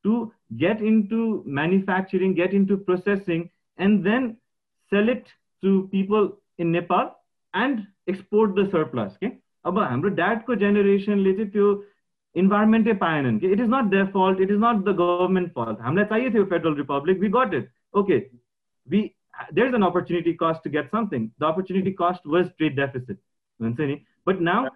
to 0.05 0.19
get 0.61 0.81
into 0.91 1.21
manufacturing 1.59 2.33
get 2.41 2.53
into 2.53 2.77
processing 2.89 3.43
and 3.79 4.03
then 4.03 4.29
sell 4.91 5.09
it 5.09 5.23
to 5.63 5.79
people 5.93 6.29
in 6.59 6.67
Nepal 6.77 7.09
and 7.53 7.85
export 8.09 8.59
the 8.59 8.69
surplus 8.71 9.17
के 9.23 9.31
अब 9.65 9.79
हाम्रो 9.79 10.09
ड्याडको 10.19 10.55
जेनेरेसनले 10.61 11.33
चाहिँ 11.33 11.49
त्यो 11.51 11.67
इन्भाइरोमेन्टै 12.35 12.93
पाएनन् 13.01 13.39
कि 13.39 13.51
it 13.53 13.59
is 13.59 13.69
not 13.69 13.89
their 13.89 14.05
fault 14.13 14.39
it 14.41 14.51
is 14.51 14.57
not 14.59 14.83
the 14.85 14.95
government 14.99 15.51
fault 15.55 15.81
हामीलाई 15.81 16.05
चाहियो 16.05 16.29
थियो 16.33 16.45
federal 16.53 16.75
republic 16.75 17.19
we 17.19 17.29
got 17.35 17.53
it 17.53 17.69
okay 18.01 18.17
we 18.87 19.01
there 19.53 19.67
is 19.67 19.75
an 19.75 19.83
opportunity 19.83 20.33
cost 20.41 20.63
to 20.63 20.69
get 20.69 20.89
something 20.95 21.27
the 21.41 21.43
opportunity 21.51 21.91
cost 22.01 22.27
was 22.35 22.49
trade 22.57 22.75
deficit 22.79 23.19
हुन्छ 23.59 23.79
नि? 23.79 23.95
But 24.27 24.41
now 24.49 24.67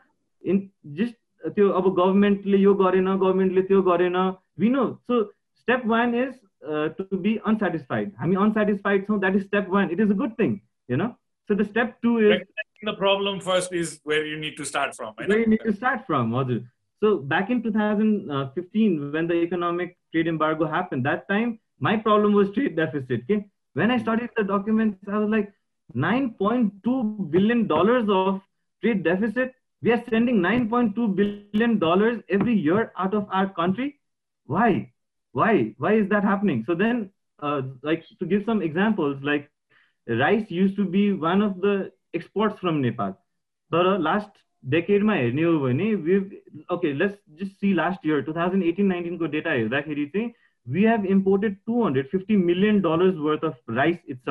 in 0.43 0.70
just 0.99 1.15
त्यो 1.56 1.68
अब 1.80 1.88
गभर्मेन्टले 1.98 2.58
यो 2.58 2.74
गरेन 2.82 3.14
गभर्मेन्टले 3.16 3.62
त्यो 3.70 3.82
गरेन 3.88 4.16
we 4.60 4.68
know 4.76 4.84
so 5.10 5.22
step 5.62 5.86
one 5.94 6.14
is 6.22 6.32
to 6.98 7.18
be 7.26 7.36
unsatisfied 7.52 8.12
हामी 8.20 8.36
अनसेटिस्फाइड 8.44 9.06
छौँ 9.06 9.18
that 9.20 9.36
is 9.36 9.46
step 9.46 9.70
one 9.76 9.90
it 9.90 10.00
is 10.00 10.10
a 10.10 10.16
good 10.22 10.38
thing 10.40 10.58
you 10.90 10.96
know 11.04 11.14
so 11.50 11.54
the 11.58 11.64
step 11.68 11.88
two 12.04 12.10
is 12.24 12.42
the 12.88 12.92
problem 12.98 13.38
first 13.46 13.72
is 13.78 13.94
where 14.10 14.26
you 14.26 14.36
need 14.42 14.52
to 14.58 14.66
start 14.68 14.92
from 14.98 15.08
right? 15.14 15.30
where 15.30 15.40
you 15.40 15.48
need 15.52 15.64
to 15.64 15.72
start 15.78 16.04
from 16.10 16.36
so 17.02 17.10
back 17.32 17.50
in 17.54 17.62
2015 17.64 18.94
when 19.16 19.30
the 19.30 19.38
economic 19.46 19.96
trade 20.12 20.30
embargo 20.32 20.68
happened 20.74 21.08
that 21.08 21.26
time 21.32 21.50
my 21.88 21.94
problem 22.04 22.38
was 22.40 22.52
trade 22.58 22.78
deficit 22.78 23.26
okay 23.26 23.38
when 23.80 23.94
i 23.96 23.98
studied 24.04 24.38
the 24.38 24.46
documents 24.52 25.12
i 25.16 25.24
was 25.24 25.34
like 25.34 25.50
9.2 25.94 27.30
billion 27.30 27.66
dollars 27.66 28.08
of 28.08 28.40
trade 28.82 29.02
deficit. 29.02 29.54
We 29.84 29.91
are 29.91 30.03
spending 30.07 30.41
9.2 30.41 31.15
billion 31.15 31.80
dollars 31.80 32.23
every 32.30 32.53
year 32.53 32.91
out 32.97 33.13
of 33.13 33.28
our 33.32 33.49
country. 33.49 33.99
Why? 34.45 34.91
Why? 35.32 35.75
Why 35.78 35.93
is 35.93 36.09
that 36.09 36.23
happening? 36.23 36.63
So 36.65 36.75
then, 36.75 37.11
uh, 37.39 37.61
like 37.84 38.03
to 38.19 38.25
give 38.25 38.43
some 38.45 38.61
examples, 38.61 39.21
like 39.21 39.51
rice 40.07 40.49
used 40.49 40.75
to 40.78 40.86
be 40.86 41.13
one 41.13 41.41
of 41.41 41.61
the 41.61 41.91
exports 42.13 42.59
from 42.59 42.82
Nepal. 42.82 43.17
But 43.69 44.01
last 44.01 44.32
decade, 44.69 45.03
my 45.03 45.30
new 45.30 45.59
भने 45.59 45.93
we 45.95 46.15
okay 46.71 46.93
let's 46.93 47.15
just 47.39 47.51
see 47.51 47.73
last 47.73 48.05
year 48.05 48.21
two 48.21 48.34
thousand 48.34 48.63
eighteen 48.63 48.86
नाइन्टिनको 48.86 49.25
data 49.25 49.51
हेर्दाखेरि 49.51 50.05
चाहिँ 50.05 50.32
we 50.67 50.86
have 50.86 51.05
imported 51.05 51.57
two 51.65 51.84
hundred 51.86 52.07
fifty 52.07 52.38
million 52.38 52.80
dollars 52.82 53.15
worth 53.15 53.45
of 53.45 53.59
rice 53.69 53.97
it's 54.09 54.30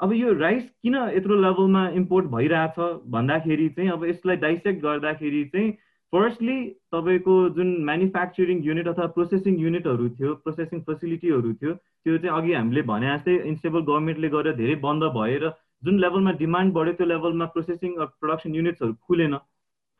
अब 0.00 0.12
यो 0.12 0.32
rice 0.38 0.64
किन 0.82 0.94
यत्रो 1.16 1.36
लेभलमा 1.42 1.88
import 1.98 2.26
भइरहेछ? 2.32 2.76
भन्दाखेरि 3.10 3.68
चाहिँ 3.68 3.90
अब 3.90 4.04
यसलाई 4.04 4.36
डाइसेक्ट 4.44 4.82
गर्दाखेरि 4.82 5.44
चाहिँ 5.54 5.70
फर्स्टली 6.12 6.58
तपाईँको 6.94 7.34
जुन 7.56 7.74
म्यानुफ्याक्चरिङ 7.84 8.62
युनिट 8.64 8.88
अथवा 8.88 9.06
प्रोसेसिङ 9.16 9.58
युनिटहरू 9.60 10.08
थियो 10.10 10.34
प्रोसेसिङ 10.44 10.80
फेसिलिटीहरू 10.90 11.52
थियो 11.54 11.72
त्यो 11.74 12.18
चाहिँ 12.18 12.36
अघि 12.36 12.52
हामीले 12.52 12.82
भने 12.92 13.10
जस्तै 13.16 13.36
इन्स्टेबल 13.50 13.80
गभर्मेन्टले 13.90 14.28
गरेर 14.36 14.56
धेरै 14.62 14.76
बन्द 14.86 15.10
भएर 15.18 15.50
जुन 15.84 15.98
लेभलमा 16.06 16.32
डिमान्ड 16.38 16.74
बढ्यो 16.78 16.94
त्यो 17.00 17.06
लेभलमा 17.06 17.50
प्रोसेसिङ 17.58 17.98
प्रडक्सन 17.98 18.54
युनिट्सहरू 18.54 18.94
खुलेन। 19.08 19.36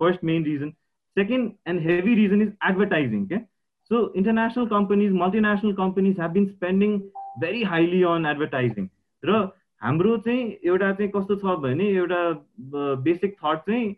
First 0.01 0.25
main 0.25 0.45
reason 0.45 0.71
second 1.17 1.53
and 1.69 1.81
heavy 1.83 2.15
reason 2.15 2.43
is 2.43 2.53
advertising 2.71 3.27
क्या 3.27 3.39
so 3.91 4.07
international 4.17 4.67
companies 4.73 5.13
multinational 5.21 5.73
companies 5.85 6.21
have 6.21 6.31
been 6.33 6.47
spending 6.49 6.99
very 7.45 7.63
highly 7.75 8.03
on 8.15 8.27
advertising 8.27 8.89
र 9.23 9.47
हाम्रो 9.83 10.17
चाहिँ 10.27 10.45
एउटा 10.65 10.93
चाहिँ 10.93 11.11
कस्तो 11.15 11.37
छ 11.37 11.57
भने 11.63 11.89
एउटा 11.89 12.21
बेसिक 13.05 13.37
थट 13.45 13.59
चाहिँ 13.67 13.95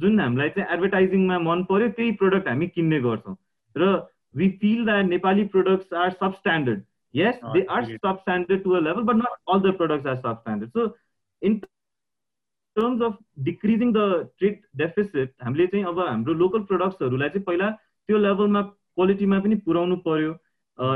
जुन 0.00 0.20
हामीलाई 0.20 0.48
चाहिँ 0.56 0.68
एडभर्टाइजिङमा 0.74 1.38
मन 1.44 1.62
पर्यो 1.70 1.88
त्यही 1.98 2.10
प्रोडक्ट 2.22 2.48
हामी 2.48 2.66
किन्ने 2.74 3.00
गर्छौँ। 3.00 3.36
र 3.76 3.92
we 4.36 4.48
feel 4.60 4.84
that 4.84 5.04
Nepali 5.06 5.44
products 5.54 5.92
are 6.02 6.10
substandard 6.34 6.82
yes 7.14 7.40
they 7.54 7.62
are 7.70 7.84
substandard 8.20 8.62
to 8.62 8.70
a 8.70 8.80
level 8.80 9.02
but 9.10 9.16
not 9.16 9.54
all 9.54 9.60
the 9.60 9.74
products 9.76 10.06
are 10.06 10.16
substandard 10.40 10.70
so 10.70 10.86
in 11.42 11.58
terms 12.76 13.02
of 13.02 13.18
decreasing 13.44 13.92
the 13.92 14.06
trade 14.38 14.60
deficit 14.76 15.34
हामीले 15.42 15.66
चाहिँ 15.66 15.84
अब 15.86 16.00
हाम्रो 16.00 16.34
लोकल 16.34 16.62
प्रोडक्ट्सहरूलाई 16.70 17.28
चाहिँ 17.28 17.44
पहिला 17.44 17.70
त्यो 17.70 18.18
लेभलमा 18.18 18.62
क्वालिटीमा 18.62 19.38
पनि 19.40 19.56
पुऱ्याउनु 19.66 19.96
पर्यो। 20.06 20.32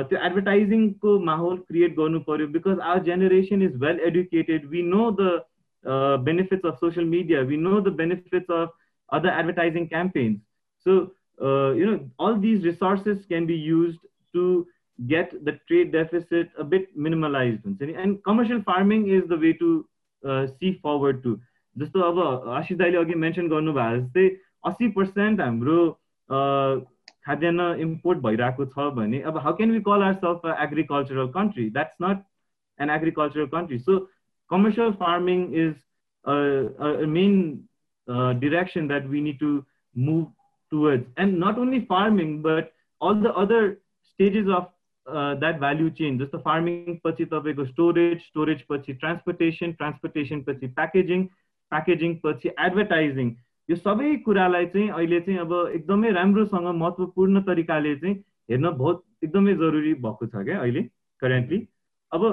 त्यो 0.09 0.19
एडभर्टाइजिङको 0.25 1.17
माहौल 1.31 1.57
क्रिएट 1.71 1.95
गर्नु 1.95 2.19
पर्यो 2.29 2.47
because 2.57 2.79
our 2.91 3.03
generation 3.09 3.61
is 3.61 3.75
well 3.81 3.99
educated 4.11 4.69
we 4.75 4.81
know 4.91 5.09
the 5.19 5.34
benefits 6.29 6.65
of 6.65 6.86
social 6.86 7.07
media 7.07 7.41
we 7.51 7.57
know 7.65 7.79
the 7.81 7.93
benefits 8.03 8.51
of 8.59 8.77
other 9.09 9.39
advertising 9.39 9.86
campaigns 9.88 10.39
so 10.86 11.01
you 11.79 11.86
know 11.86 11.99
all 12.19 12.36
these 12.39 12.63
resources 12.63 13.25
can 13.25 13.45
be 13.45 13.55
used 13.55 13.99
to 14.34 14.67
get 14.99 15.31
the 15.45 15.53
trade 15.67 15.91
deficit 15.91 16.51
a 16.57 16.63
bit 16.63 16.95
minimalized 16.97 17.63
and 17.81 18.23
commercial 18.23 18.61
farming 18.61 19.07
is 19.09 19.23
the 19.27 19.38
way 19.38 19.53
to 19.53 19.71
uh, 20.23 20.47
see 20.47 20.79
forward 20.81 21.23
to 21.23 21.39
जस्तो 21.75 21.99
अब 22.01 22.49
आशिष 22.53 22.77
दाइले 22.77 22.97
अघि 22.97 23.13
mention 23.19 23.47
गर्नुभयो 23.49 23.99
जस्तै 23.99 24.27
अस्सी 24.69 24.88
percent 24.97 25.39
हाम्रो 25.41 25.77
खाद्यान्न 27.28 27.72
import 27.86 28.18
भइरहेको 28.26 28.66
छ 28.76 28.92
भने 29.00 29.20
अब 29.32 29.38
how 29.46 29.56
can 29.62 29.72
we 29.78 29.80
call 29.88 30.02
our 30.10 30.14
self 30.26 30.46
agricultural 30.68 31.26
country 31.40 31.70
that's 31.78 32.06
not 32.08 32.22
an 32.80 32.90
agricultural 32.90 33.46
country 33.56 33.78
so 33.88 33.98
commercial 34.48 34.92
farming 34.94 35.54
is 35.54 35.74
a, 36.24 36.32
a, 36.32 37.06
main 37.06 37.64
uh, 38.08 38.32
direction 38.32 38.88
that 38.88 39.08
we 39.08 39.20
need 39.20 39.38
to 39.38 39.64
move 39.94 40.28
towards. 40.70 41.06
And 41.16 41.38
not 41.38 41.58
only 41.58 41.84
farming, 41.86 42.42
but 42.42 42.72
all 43.00 43.14
the 43.14 43.32
other 43.34 43.78
stages 44.14 44.48
of 44.48 44.68
uh, 45.06 45.34
that 45.36 45.60
value 45.60 45.90
chain. 45.90 46.18
Just 46.18 46.32
the 46.32 46.40
farming, 46.40 47.00
pachi 47.04 47.28
go 47.28 47.66
storage, 47.72 48.22
storage 48.28 48.66
pachi 48.68 48.98
transportation, 49.00 49.76
transportation 49.76 50.44
यो 53.68 53.76
सबै 53.76 54.16
कुरालाई 54.24 54.66
चाहिँ 54.66 54.88
अहिले 54.90 55.20
चाहिँ 55.20 55.38
अब 55.38 55.52
एकदमै 55.74 56.10
राम्रोसँग 56.12 56.68
महत्त्वपूर्ण 56.74 57.42
तरिकाले 57.42 57.94
चाहिँ 57.96 58.14
हेर्न 58.50 58.70
बहुत 58.78 59.04
एकदमै 59.24 59.54
जरुरी 59.54 59.94
भएको 60.04 60.26
छ 60.26 60.44
क्या 60.44 60.60
अहिले 60.60 60.82
करेन्टली 61.22 61.58
अब 62.12 62.24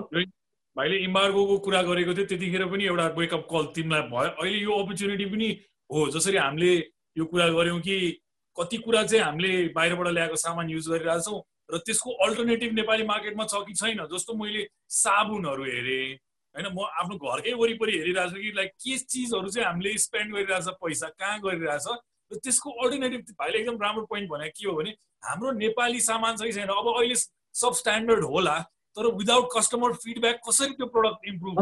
भाइले 0.76 0.98
इम्बार्गोको 0.98 1.58
कुरा 1.58 1.82
गरेको 1.82 2.14
थियो 2.14 2.26
त्यतिखेर 2.26 2.66
पनि 2.66 2.86
एउटा 2.86 3.08
वेकअप 3.18 3.48
कल 3.52 3.66
तिमीलाई 3.76 4.02
भयो। 4.12 4.30
अहिले 4.44 4.58
यो 4.60 4.78
अपर्च्युनिटी 4.84 5.26
पनि 5.26 5.48
हो 5.90 6.08
जसरी 6.12 6.38
हामीले 6.38 6.72
यो 7.18 7.26
कुरा 7.26 7.48
गऱ्यौँ 7.50 7.80
कि 7.80 7.98
कति 8.58 8.78
कुरा 8.78 9.04
चाहिँ 9.04 9.24
हामीले 9.26 9.52
बाहिरबाट 9.76 10.08
ल्याएको 10.08 10.36
सामान 10.36 10.70
युज 10.70 10.90
गरिरहेछौँ 10.90 11.40
र 11.74 11.78
त्यसको 11.86 12.12
अल्टरनेटिभ 12.26 12.74
नेपाली 12.74 13.04
मार्केटमा 13.04 13.46
छ 13.46 13.64
कि 13.68 13.74
छैन 13.74 14.04
जस्तो 14.14 14.34
मैले 14.34 14.68
साबुनहरू 15.00 15.64
हेरेँ 15.64 16.18
होइन 16.56 16.68
म 16.72 16.80
आफ्नो 17.02 17.16
घरकै 17.20 17.54
वरिपरि 17.62 17.94
हेरिरहेको 18.00 18.36
छु 18.36 18.42
कि 18.42 18.52
लाइक 18.56 18.72
के 18.84 18.98
चिजहरू 19.14 19.50
चाहिँ 19.56 19.68
हामीले 19.68 19.98
स्पेन्ड 20.04 20.30
गरिरहेछ 20.36 20.68
पैसा 20.84 21.08
कहाँ 21.20 21.40
गरिरहेछ 21.46 21.88
र 22.32 22.38
त्यसको 22.44 22.70
अल्टरनेटिभ 22.84 23.36
भाइले 23.40 23.58
एकदम 23.60 23.76
राम्रो 23.82 24.06
पोइन्ट 24.12 24.30
भने 24.30 24.48
के 24.50 24.68
हो 24.68 24.74
भने 24.78 24.92
हाम्रो 25.26 25.52
नेपाली 25.58 26.00
सामान 26.06 26.36
चाहिँ 26.38 26.54
छैन। 26.54 26.70
अब 26.70 26.88
अहिले 26.96 27.16
सब 27.62 27.74
स्ट्यान्डर्ड 27.82 28.24
होला 28.32 28.56
तर 28.98 29.06
विदाउट 29.20 29.46
कस्टमर 29.56 29.94
फिडब्याक 30.02 30.38
कसरी 30.48 30.74
त्यो 30.80 30.88
प्रडक्ट 30.96 31.28
इम्प्रुभ 31.28 31.54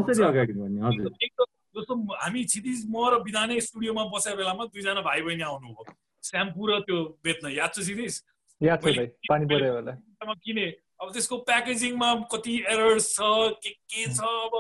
जस्तो 1.76 1.94
हामी 2.14 2.44
क्षितिज 2.46 2.80
म 2.86 2.96
र 3.10 3.20
बिदानै 3.26 3.60
स्टुडियोमा 3.66 4.04
बसेको 4.14 4.38
बेलामा 4.38 4.64
दुईजना 4.74 5.02
भाइ 5.02 5.22
बहिनी 5.26 5.44
आउनुभयो 5.44 5.84
स्याम्पू 6.24 6.62
र 6.70 6.80
त्यो 6.86 6.98
बेच्न। 7.26 7.50
याद 7.50 7.72
छ 7.74 7.80
क्षितिज 7.82 8.14
किने 10.46 10.66
अब 11.02 11.08
त्यसको 11.14 11.36
प्याकेजिङमा 11.50 12.10
कति 12.32 12.56
एरर्स 12.74 13.06
छ 13.16 13.20
के 13.64 13.72
के 13.90 14.06
छ 14.14 14.22
अब 14.22 14.54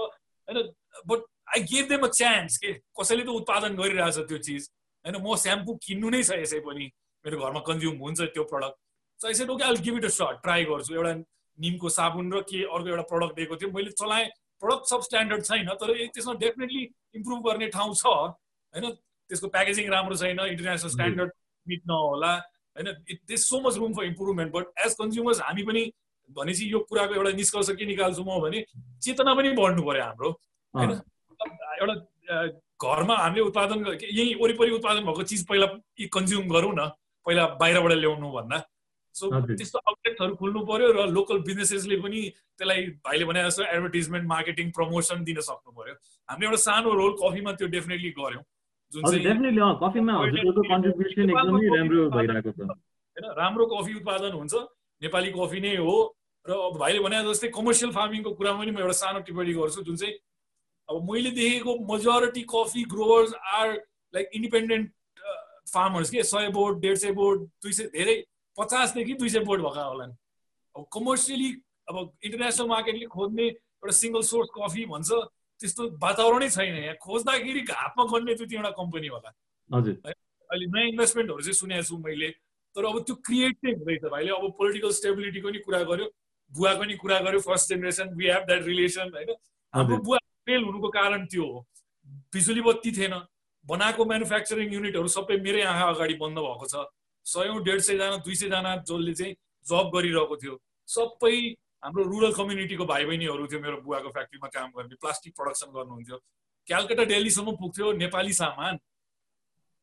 होइन 0.47 0.71
but 1.09 1.19
I 1.55 1.63
gave 1.71 1.87
them 1.89 2.05
a 2.07 2.11
chance 2.19 2.57
के 2.57 2.73
कसैले 2.99 3.23
त 3.23 3.29
उत्पादन 3.41 3.75
गरिरहेछ 3.75 4.17
त्यो 4.29 4.37
चिज। 4.47 4.69
होइन 5.05 5.21
म 5.21 5.35
स्याम्पू 5.43 5.75
किन्नु 5.85 6.09
नै 6.09 6.23
छ 6.23 6.39
यसै 6.43 6.59
पनि। 6.67 6.85
मेरो 7.25 7.39
घरमा 7.39 7.59
कन्ज्युम 7.67 7.97
हुन्छ 8.03 8.21
त्यो 8.33 8.43
प्रडक्ट 8.51 8.77
सो 9.19 9.29
यसै 9.29 9.45
okay 9.47 9.63
I 9.63 9.83
give 9.85 9.97
it 9.97 10.05
a 10.05 10.13
short 10.19 10.41
try 10.43 10.63
गर्छु। 10.71 10.95
एउटा 10.95 11.13
निमको 11.57 11.89
साबुन 11.95 12.33
र 12.33 12.41
के 12.49 12.63
अर्को 12.65 12.87
एउटा 12.89 13.05
प्रडक्ट 13.11 13.35
दिएको 13.35 13.55
थियो। 13.55 13.71
मैले 13.71 13.91
चलाएँ। 14.01 14.27
प्रडक्ट 14.61 14.85
सब 14.89 15.01
स्ट्यान्डर्ड 15.03 15.43
छैन 15.45 15.67
तर 15.79 15.91
त्यसमा 16.15 16.33
डेफिनेटली 16.41 16.83
इम्प्रुभ 17.15 17.39
गर्ने 17.47 17.67
ठाउँ 17.75 17.93
छ। 17.95 18.05
होइन 18.73 18.85
त्यसको 19.29 19.47
प्याकेजिङ 19.55 19.89
राम्रो 19.91 20.15
छैन 20.17 20.39
इन्टरनेसनल 20.39 20.91
स्ट्यान्डर्ड 20.91 21.31
मिट 21.67 21.81
नहोला। 21.87 22.33
होइन 22.75 22.87
it 23.09 23.19
this 23.27 23.47
so 23.49 23.59
much 23.61 23.77
room 23.77 23.93
for 23.93 24.03
improvement 24.05 24.51
but 24.53 24.85
as 24.85 24.95
consumers 25.01 25.41
हामी 25.41 25.63
पनि 25.63 25.83
भनेपछि 26.29 26.71
यो 26.71 26.79
कुराको 26.89 27.13
एउटा 27.13 27.31
निष्कर्ष 27.37 27.69
के 27.77 27.85
निकाल्छु 27.85 28.23
म 28.23 28.39
भने 28.41 28.59
चेतना 29.03 29.33
पनि 29.35 29.49
बढ्नु 29.59 29.81
पर्यो 29.83 30.03
हाम्रो। 30.03 30.29
होइन? 30.73 30.91
एउटा 31.81 31.95
घरमा 32.83 33.15
हामीले 33.15 33.41
उत्पादन 33.47 33.79
यहीँ 34.01 34.35
वरिपरि 34.41 34.71
उत्पादन 34.79 35.01
भएको 35.05 35.23
चिज 35.23 35.41
पहिला 35.47 35.67
कन्ज्युम 36.13 36.47
गरौँ 36.49 36.73
न 36.75 36.81
पहिला 37.25 37.43
बाहिरबाट 37.59 37.91
ल्याउनु 38.03 38.29
भन्दा। 38.31 38.57
सो 39.15 39.29
त्यस्तो 39.29 39.77
आउटलेटहरू 39.79 40.35
खुल्नु 40.35 40.59
पर्यो 40.65 40.87
र 40.97 40.99
लोकल 41.13 41.37
बिजनेसेसले 41.47 41.95
पनि 42.01 42.19
त्यसलाई 42.57 42.81
भाइले 43.05 43.25
भने 43.29 43.39
जस्तो 43.45 43.63
एडभर्टिजमेन्ट 43.63 44.25
मार्केटिङ 44.27 44.71
प्रमोसन 44.73 45.23
दिन 45.23 45.39
सक्नु 45.47 45.71
पर्यो 45.77 45.93
हामीले 46.29 46.45
एउटा 46.49 46.59
सानो 46.65 46.89
रोल 46.97 47.13
कफीमा 47.21 47.51
त्यो 47.53 47.67
डेफिनेटली 47.75 48.11
गऱ्यौँ। 48.17 48.43
जुन 48.91 49.01
होइन 49.05 49.21
राम्रो 53.37 53.65
कफी 53.73 53.93
उत्पादन 53.93 54.31
हुन्छ। 54.33 54.53
नेपाली 55.03 55.31
कफी 55.37 55.59
नै 55.59 55.75
हो। 55.77 55.95
र 56.45 56.51
अब 56.51 56.77
भाइले 56.79 56.99
भने 56.99 57.23
जस्तै 57.23 57.47
कमर्सियल 57.55 57.91
फार्मिङको 57.91 58.31
कुरामा 58.35 58.59
पनि 58.59 58.71
म 58.71 58.79
एउटा 58.83 58.95
सानो 58.99 59.19
टिप्पणी 59.27 59.53
गर्छु 59.53 59.83
जुन 59.83 59.95
चाहिँ 59.95 60.15
अब 60.89 60.95
मैले 61.11 61.31
देखेको 61.31 61.71
majority 61.91 62.43
coffee 62.51 62.83
growers 62.93 63.33
are 63.59 63.67
like 64.13 64.29
independent 64.35 64.91
farmers 65.73 66.09
के? 66.09 66.23
सय 66.23 66.49
बोर्ड 66.51 66.79
डेढ 66.81 66.97
सय 66.97 67.11
बोर्ड 67.15 67.41
दुई 67.63 67.71
सय 67.73 67.87
धेरै 67.95 68.15
पचासदेखि 68.57 69.13
दुई 69.21 69.29
सय 69.29 69.39
बोर्ड 69.47 69.61
भएका 69.63 69.83
होलान्। 69.83 70.11
अब 70.75 70.85
कमर्सियली 70.93 71.49
अब 71.89 71.95
इन्टरनेसनल 72.23 72.67
मार्केटले 72.67 73.05
खोज्ने 73.15 73.47
एउटा 73.47 73.95
सिङ्गल 73.95 74.21
सोर्स 74.27 74.49
कफी 74.57 74.85
भन्छ 74.91 75.09
त्यस्तो 75.59 75.83
वातावरणै 76.03 76.49
छैन। 76.49 76.75
यहाँ 76.75 76.95
खोज्दाखेरि 76.99 77.61
हातमा 77.71 78.03
गर्ने 78.11 78.35
दुई 78.35 78.47
तिनवटा 78.51 78.71
कम्पनी 78.83 79.07
होला। 79.07 79.29
हजुर। 79.69 79.95
अहिले 80.03 80.65
नयाँ 80.75 80.87
इन्भेस्टमेन्टहरू 80.91 81.41
चाहिँ 81.41 81.57
सुनेको 81.63 81.83
छु 81.87 81.97
मैले। 82.03 82.29
तर 82.75 82.85
अब 82.85 82.99
त्यो 83.03 83.15
क्रिएट 83.25 83.53
चाहिँ 83.55 83.75
हुँदैछ 83.77 84.05
भाइले। 84.11 84.31
अब 84.31 84.51
पोलिटिकल 84.57 84.91
स्टेबिलिटीको 84.99 85.49
नि 85.49 85.59
कुरा 85.65 85.81
गर्यो 85.89 86.07
बुवाको 86.51 86.83
नि 86.83 86.95
कुरा 86.97 87.19
गर्यो 87.19 87.39
first 87.39 87.69
generation 87.69 88.13
we 88.17 88.25
have 88.27 88.43
that 88.47 88.63
relation 88.63 89.11
होइन? 89.13 89.29
हाम्रो 89.73 89.97
बुवा 89.97 90.17
फेल 90.47 90.63
हुनुको 90.63 90.89
कारण 90.89 91.25
त्यो 91.25 91.45
हो। 91.45 91.65
बिजुली 92.33 92.61
बत्ती 92.61 92.91
थिएन। 92.91 93.15
बनाएको 93.65 94.05
म्यानुफ्याक्चरिङ 94.05 94.73
युनिटहरू 94.73 95.07
सबै 95.07 95.37
मेरै 95.39 95.61
आँखा 95.63 95.85
अगाडि 95.89 96.13
बन्द 96.19 96.37
भएको 96.39 96.65
छ। 96.67 96.85
सयौँ 97.25 97.63
डेढ 97.63 97.79
सयजना 97.79 98.17
दुई 98.25 98.35
सयजना 98.35 98.75
जसले 98.83 99.13
चाहिँ 99.13 99.33
जब 99.65 99.91
गरिरहेको 99.95 100.35
थियो। 100.37 100.55
सबै 100.87 101.35
हाम्रो 101.83 102.03
रुरल 102.03 102.31
कम्युनिटीको 102.33 102.85
भाइ 102.85 103.05
बहिनीहरू 103.05 103.47
थियो 103.47 103.59
मेरो 103.59 103.77
बुवाको 103.81 104.09
फ्याक्ट्रीमा 104.09 104.47
काम 104.55 104.69
गर्ने 104.75 104.95
प्लास्टिक 104.99 105.33
प्रडक्सन 105.35 105.71
गर्नुहुन्थ्यो। 105.71 106.17
क्यालकाटा 106.67 107.03
दिल्लीसम्म 107.05 107.51
पुग्थ्यो 107.61 107.91
नेपाली 108.03 108.33
सामान। 108.33 108.73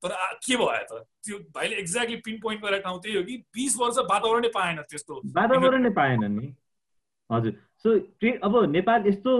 तर 0.02 0.12
के 0.44 0.56
भयो 0.56 0.84
त? 0.90 1.04
त्यो 1.24 1.38
भाइले 1.54 1.76
एक्ज्याक्टली 1.76 2.16
पिन 2.26 2.38
पोइन्ट 2.42 2.62
गरेर 2.64 2.80
ठाउँ 2.80 3.00
त्यही 3.00 3.16
हो 3.16 3.22
कि 3.22 3.36
बिस 3.56 3.76
वर्ष 3.80 3.98
वातावरणै 4.10 4.48
पाएन 4.54 4.76
त्यस्तो। 4.90 5.20
वातावरणै 5.36 5.90
पाएन 5.98 6.24
नि। 6.36 6.46
हजुर। 7.30 7.52
सो 7.84 7.88
अब 8.46 8.54
नेपाल 8.70 9.06
यस्तो 9.06 9.32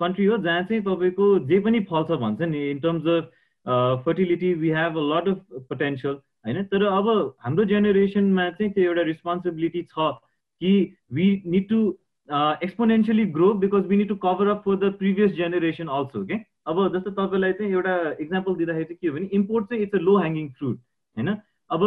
कन्ट्री 0.00 0.24
हो 0.24 0.36
जहाँ 0.44 0.62
चाहिँ 0.68 0.82
तपाईँको 0.82 1.26
जे 1.48 1.58
पनि 1.64 1.80
फल्छ 1.90 2.10
भन्छ 2.20 2.40
नि 2.52 2.60
in 2.70 2.78
terms 2.80 3.06
of 3.06 4.04
fertility 4.04 4.52
we 4.60 4.70
have 4.76 4.98
a 4.98 5.02
lot 5.08 5.28
of 5.28 5.66
potential 5.68 6.14
होइन? 6.44 6.62
तर 6.64 6.84
अब 6.84 7.08
हाम्रो 7.40 7.64
जेनेरेसनमा 7.72 8.48
चाहिँ 8.50 8.72
त्यो 8.72 8.84
एउटा 8.84 9.02
रेस्पोन्सिबिलिटी 9.08 9.82
छ 9.90 10.12
कि 10.60 10.72
we 11.12 11.26
need 11.46 11.68
to 11.68 11.80
exponentially 12.64 13.24
grow 13.36 13.52
because 13.62 13.86
we 13.86 13.96
need 13.96 14.08
to 14.08 14.16
cover 14.24 14.48
up 14.48 14.62
for 14.64 14.76
the 14.78 14.92
previous 14.98 15.30
generation 15.36 15.88
also 15.98 16.24
के 16.26 16.36
अब 16.66 16.76
जस्तो 16.94 17.10
तपाईँलाई 17.10 17.52
चाहिँ 17.52 17.72
एउटा 17.72 17.94
इक्जाम्पल 18.20 18.54
दिँदाखेरि 18.56 18.84
चाहिँ 18.84 18.98
के 19.00 19.08
हो 19.08 19.14
भने 19.14 19.26
इम्पोर्ट 19.38 19.68
चाहिँ 19.68 19.82
it's 19.82 19.94
a 19.94 20.02
low 20.02 20.16
hanging 20.18 20.48
fruit 20.58 20.78
होइन? 21.16 21.28
अब 21.70 21.84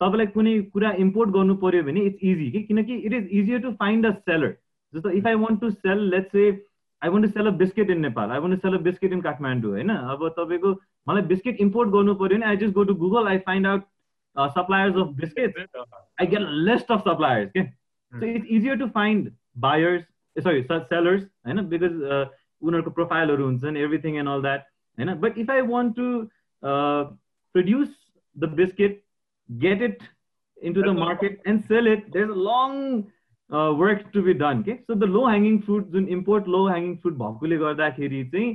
तपाईँलाई 0.00 0.26
कुनै 0.36 0.54
कुरा 0.72 0.90
इम्पोर्ट 1.02 1.30
गर्नु 1.36 1.54
पर्यो 1.56 1.82
भने 1.82 2.00
इट्स 2.06 2.24
इजी 2.24 2.50
कि? 2.50 2.62
किनकि 2.62 2.94
it 2.96 3.12
is 3.12 3.28
easier 3.32 3.60
to 3.60 3.72
find 3.82 4.06
a 4.06 4.10
seller 4.30 4.56
जस्तो 4.92 5.10
if 5.18 5.26
I 5.26 5.34
want 5.44 5.60
to 5.60 5.70
sell 5.70 5.98
let's 6.14 6.32
say 6.32 6.48
I 7.02 7.10
want 7.10 7.26
to 7.26 7.30
sell 7.32 7.46
a 7.46 7.50
biscuit 7.62 7.90
in 7.90 8.00
Nepal 8.00 8.30
I 8.30 8.38
want 8.40 8.54
to 8.54 8.68
sell 8.68 8.78
a 8.78 8.82
biscuit 8.82 9.12
in 9.12 9.20
Kathmandu 9.22 9.70
होइन? 9.70 9.90
अब 9.90 10.28
तपाईँको 10.38 10.72
मलाई 11.08 11.22
biscuit 11.32 11.60
import 11.60 11.90
गर्नु 11.90 12.14
पर्यो 12.14 12.38
भने 12.38 12.46
I 12.46 12.56
just 12.56 12.74
go 12.74 12.84
to 12.84 12.94
Google 13.04 13.28
I 13.28 13.38
find 13.46 13.66
out 13.66 13.82
suppliers 14.36 14.96
of 14.96 15.14
biscuit 15.16 15.58
I 16.20 16.26
get 16.26 16.48
list 16.68 16.92
of 16.92 17.00
suppliers 17.08 17.50
के 17.56 17.62
so 18.12 18.26
it's 18.26 18.48
easier 18.48 18.76
to 18.78 18.86
find 18.94 19.30
buyers 19.58 20.02
sorry 20.36 20.62
sellers 20.72 21.22
होइन? 21.46 21.60
Because 21.68 21.94
उनीहरूको 22.62 22.90
प्रोफाइलहरू 22.98 23.44
हुन्छन् 23.44 23.76
एभ्रिथिङ 23.76 24.16
एन्ड 24.16 24.28
अल 24.28 24.42
द्याट 24.42 24.66
होइन? 24.98 25.14
But 25.20 25.38
if 25.38 25.50
I 25.50 25.60
want 25.72 25.96
to 25.96 26.06
produce 26.62 27.96
the 28.36 28.48
biscuit 28.56 29.02
get 29.50 29.82
it 29.82 30.02
into 30.62 30.82
the 30.82 30.96
market 30.98 31.42
and 31.46 31.60
sell 31.62 31.88
it 31.88 32.10
there 32.12 32.24
is 32.24 32.30
a 32.30 32.40
long 32.48 32.70
work 33.80 34.10
to 34.12 34.22
be 34.22 34.34
done 34.34 34.62
के 34.62 34.74
so 34.76 34.94
the 34.94 35.04
low 35.10 35.26
hanging 35.26 35.58
fruit 35.66 35.90
जुन 35.90 36.08
import 36.18 36.48
low 36.48 36.66
hanging 36.68 36.96
fruit 37.02 37.14
भएकोले 37.18 37.56
गर्दाखेरि 37.58 38.24
चाहिँ 38.34 38.48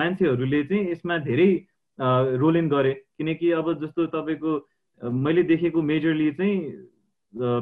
मान्छेहरूले 0.00 0.62
चाहिँ 0.64 0.90
यसमा 0.90 1.18
धेरै 1.24 1.50
role 2.40 2.56
in 2.56 2.68
गरे। 2.68 2.92
किनकि 3.18 3.50
अब 3.58 3.72
जस्तो 3.80 4.06
तपाईँको 4.14 4.52
मैले 5.26 5.42
देखेको 5.42 5.82
मेजरली 5.82 6.30
चाहिँ 6.32 6.54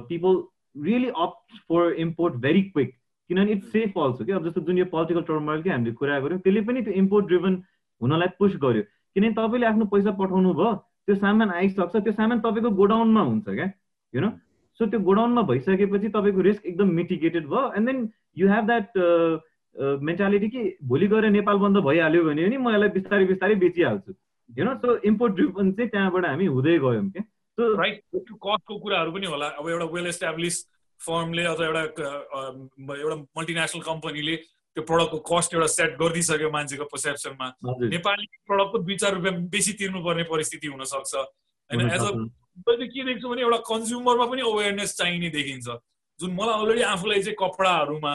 people 0.08 0.42
really 0.84 1.08
up 1.24 1.34
for 1.68 1.92
import 2.00 2.34
very 2.42 2.62
quick 2.62 2.94
किनभने 3.28 3.52
इट्स 3.52 3.72
सेफ 3.72 3.98
अल्सो 3.98 4.24
कि 4.24 4.32
अब 4.32 4.48
जस्तो 4.48 4.60
जुन 4.68 4.78
यो 4.78 4.84
पोलिटिकल 4.92 5.22
टर्मलकै 5.28 5.70
हामीले 5.70 5.92
कुरा 6.00 6.18
गऱ्यौँ 6.20 6.40
त्यसले 6.44 6.60
पनि 6.68 6.82
त्यो 6.82 6.94
इम्पोर्ट 7.02 7.26
ड्रिभन 7.26 7.62
हुनलाई 8.00 8.28
पुस 8.38 8.56
गर्यो। 8.62 8.82
किनभने 9.16 9.32
तपाईँले 9.38 9.66
आफ्नो 9.66 9.84
पैसा 9.94 10.10
पठाउनु 10.20 10.52
भयो 10.54 10.72
त्यो 11.06 11.14
सामान 11.16 11.50
आइसक्छ 11.50 11.96
त्यो 11.96 12.12
सामान 12.12 12.40
तपाईँको 12.44 12.70
गोडाउनमा 12.80 13.22
हुन्छ 13.30 13.48
क्या? 13.48 13.68
यु 14.14 14.20
नो 14.20 14.30
सो 14.80 14.86
त्यो 14.86 15.00
गोडाउनमा 15.08 15.42
भइसकेपछि 15.50 16.08
तपाईँको 16.16 16.40
रिस्क 16.48 16.66
एकदम 16.66 16.88
मिटिगेटेड 17.00 17.46
भयो 17.48 17.72
and 17.76 17.86
then 17.90 18.08
you 18.38 18.48
have 18.48 18.64
that 18.66 18.88
mentality 20.08 20.48
कि 20.48 20.62
भोलि 20.88 21.06
गएर 21.08 21.30
नेपाल 21.30 21.56
बन्द 21.58 21.76
भइहाल्यो 21.86 22.24
भने 22.24 22.42
पनि 22.44 22.56
म 22.56 22.74
यसलाई 22.74 22.88
बिस्तारै 22.96 23.24
बिस्तारै 23.26 23.54
बेचिहाल्छु। 23.62 24.12
You 24.50 24.64
know 24.64 24.74
so 24.82 24.96
import 25.10 25.34
driven 25.34 25.72
चाहिँ 25.72 25.90
त्यहाँबाट 25.90 26.24
हामी 26.26 26.46
हुँदै 26.46 26.78
गयौँ 26.78 27.08
क्या? 27.10 27.24
राइट 27.58 28.00
कस्टको 28.14 28.78
कुराहरू 28.78 29.12
पनि 29.12 29.26
होला। 29.26 29.46
अब 29.58 29.68
एउटा 29.70 29.84
वेल 29.94 30.06
एस्टाब्लिस 30.06 30.56
फर्मले 31.06 31.44
अथवा 31.52 31.66
एउटा 31.66 31.82
एउटा 32.96 33.16
मल्टिनेसनल 33.38 33.82
कम्पनीले 33.88 34.36
त्यो 34.76 34.82
प्रडक्टको 34.90 35.18
कस्ट 35.30 35.54
एउटा 35.54 35.66
सेट 35.72 35.90
गरिदिइसक्यो 36.02 36.50
मान्छेको 36.50 36.84
पर्सेप्सनमा 36.92 37.48
नेपाली 37.94 38.26
प्रडक्टको 38.50 38.78
दुई 38.86 38.96
चार 39.02 39.14
रुपियाँ 39.14 39.34
बेसी 39.54 39.72
तिर्नुपर्ने 39.80 40.24
परिस्थिति 40.30 40.66
हुनसक्छ। 40.74 41.14
होइन 41.14 41.90
एज 41.90 42.02
अ 42.02 42.12
मैले 42.66 42.86
के 42.86 43.04
देख्छु 43.04 43.28
भने 43.28 43.42
एउटा 43.42 43.58
कन्ज्युमरमा 43.70 44.26
पनि 44.32 44.42
अवेरनेस 44.50 44.94
चाहिने 44.96 45.28
देखिन्छ। 45.36 45.66
जुन 46.18 46.30
मलाई 46.34 46.60
अलरेडी 46.62 46.82
आफूलाई 46.88 47.22
चाहिँ 47.22 47.36
कपडाहरूमा 47.40 48.14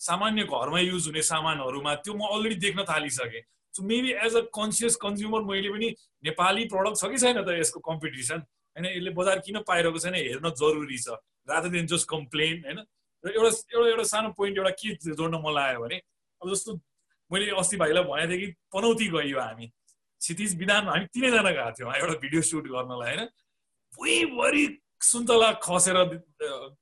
सामान्य 0.00 0.42
घरमा 0.44 0.80
युज 0.80 1.06
हुने 1.08 1.22
सामानहरूमा 1.22 1.94
त्यो 2.04 2.14
म 2.14 2.20
अलरेडी 2.36 2.56
देख्न 2.66 2.84
थालिसकेँ। 2.88 3.42
So 3.74 3.82
maybe 3.84 4.10
as 4.24 4.36
a 4.36 4.40
conscious 4.54 4.96
consumer 5.04 5.42
मैले 5.50 5.68
पनि 5.74 5.88
नेपाली 6.24 6.64
प्रडक्ट 6.72 6.96
छ 7.00 7.10
कि 7.12 7.18
छैन 7.18 7.42
त 7.42 7.56
यसको 7.60 7.80
कम्पिटिसन 7.88 8.38
होइन 8.76 8.86
यसले 8.86 9.10
बजार 9.18 9.38
किन 9.46 9.56
पाइरहेको 9.68 9.98
छैन 10.04 10.14
हेर्न 10.14 10.50
जरुरी 10.62 10.98
छ। 10.98 11.16
रादर 11.48 11.68
देन 11.68 11.86
जस्ट 11.86 12.08
कम्प्लेन 12.08 12.64
होइन 12.64 12.78
र 13.24 13.30
एउटा 13.30 13.48
एउटा 13.48 13.88
एउटा 13.90 14.04
सानो 14.04 14.32
पोइन्ट 14.38 14.58
एउटा 14.58 14.70
के 14.80 14.94
जोड्न 15.14 15.34
मन 15.44 15.54
लाग्यो 15.54 15.80
भने 15.80 15.96
अब 16.40 16.50
जस्तो 16.54 16.74
मैले 17.30 17.50
अस्ति 17.56 17.76
भाइलाई 17.76 18.04
भनेको 18.04 18.30
थिएँ 18.30 18.40
कि 18.40 18.48
पनौती 18.72 19.06
गयो 19.08 19.40
हामी। 19.40 19.66
क्षितिज 20.20 20.58
विधानमा 20.58 20.90
हामी 20.92 21.06
तिनैजना 21.14 21.50
गएको 21.50 21.72
थियौँ 21.78 21.92
एउटा 21.94 22.14
भिडियो 22.20 22.42
सुट 22.42 22.66
गर्नलाई 22.68 23.16
होइन? 23.16 23.28
भुइँभरि 23.92 24.64
सुन्तला 25.00 25.50
खसेर 25.64 25.96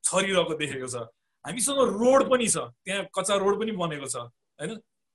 छरिरहेको 0.07 0.55
देखेको 0.55 0.89
छ। 0.89 0.97
हामीसँग 1.45 1.79
रोड 2.03 2.31
पनि 2.31 2.49
छ 2.49 2.57
त्यहाँ 2.85 3.07
कच्चा 3.15 3.35
रोड 3.43 3.59
पनि 3.61 3.73
बनेको 3.83 4.07
छ 4.07 4.17
होइन? 4.59 4.71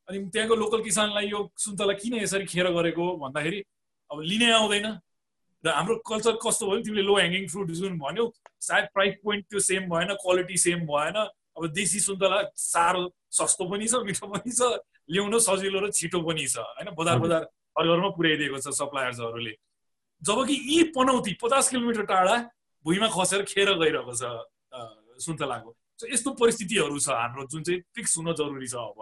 अनि 0.08 0.18
त्यहाँको 0.32 0.56
लोकल 0.56 0.84
किसानलाई 0.84 1.28
यो 1.28 1.40
सुन्तला 1.56 1.94
किन 2.02 2.14
यसरी 2.24 2.46
खेर 2.46 2.68
गरेको 2.72 3.06
भन्दाखेरि 3.24 3.60
अब 4.12 4.18
लिनै 4.22 4.52
आउँदैन। 4.52 4.88
र 5.66 5.70
हाम्रो 5.74 5.96
कल्चर 6.10 6.38
कस्तो 6.46 6.64
भयो 6.70 6.82
तिमीले 6.86 7.04
लो 7.08 7.16
ह्याङ्गिङ 7.18 7.48
फ्रुट 7.50 7.72
जुन 7.80 7.98
भन्यो 8.00 8.24
सायद 8.62 8.86
प्राइस 8.94 9.14
पोइन्ट 9.24 9.46
त्यो 9.50 9.60
सेम 9.60 9.90
भएन 9.90 10.14
क्वालिटी 10.24 10.58
सेम 10.58 10.80
भएन। 10.86 11.18
अब 11.58 11.64
देशी 11.74 12.00
सुन्तला 12.00 12.42
साह्रो 12.54 13.02
सस्तो 13.34 13.66
पनि 13.70 13.88
छ 13.88 14.02
मिठो 14.06 14.28
पनि 14.30 14.52
छ 14.52 14.62
ल्याउन 15.10 15.38
सजिलो 15.42 15.80
र 15.82 15.90
छिटो 15.90 16.22
पनि 16.22 16.46
छ 16.46 16.62
होइन? 16.62 16.94
बजार 16.94 17.18
बजार 17.20 17.42
घर 17.78 17.86
घरमा 17.88 18.10
पुर्याइदिएको 18.18 18.58
छ 18.62 18.74
सप्लायर्सहरूले 18.78 19.54
जबकि 20.22 20.56
यी 20.70 20.84
पनौती 20.94 21.34
पचास 21.42 21.70
किलोमिटर 21.70 22.06
टाढा 22.14 22.36
भुइँमा 22.86 23.10
खसेर 23.18 23.42
खेर 23.50 23.74
गइरहेको 23.82 24.14
छ 24.14 24.24
सुन्तलाको। 25.26 25.70
यस्तो 26.14 26.32
परिस्थितिहरू 26.38 27.00
छ 27.02 27.10
हाम्रो 27.10 27.46
जुन 27.50 27.64
चाहिँ 27.64 27.82
फिक्स 27.96 28.18
हुन 28.18 28.34
जरुरी 28.38 28.68
छ 28.70 28.76
अब। 28.78 29.00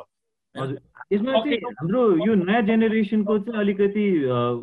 हजुर। 0.55 0.79
यसमा 1.11 1.31
चाहिँ 1.43 1.59
हाम्रो 1.75 2.01
यो 2.23 2.33
नयाँ 2.39 2.61
जेनेरेसनको 2.71 3.37
चाहिँ 3.43 3.59
अलिकति 3.59 4.05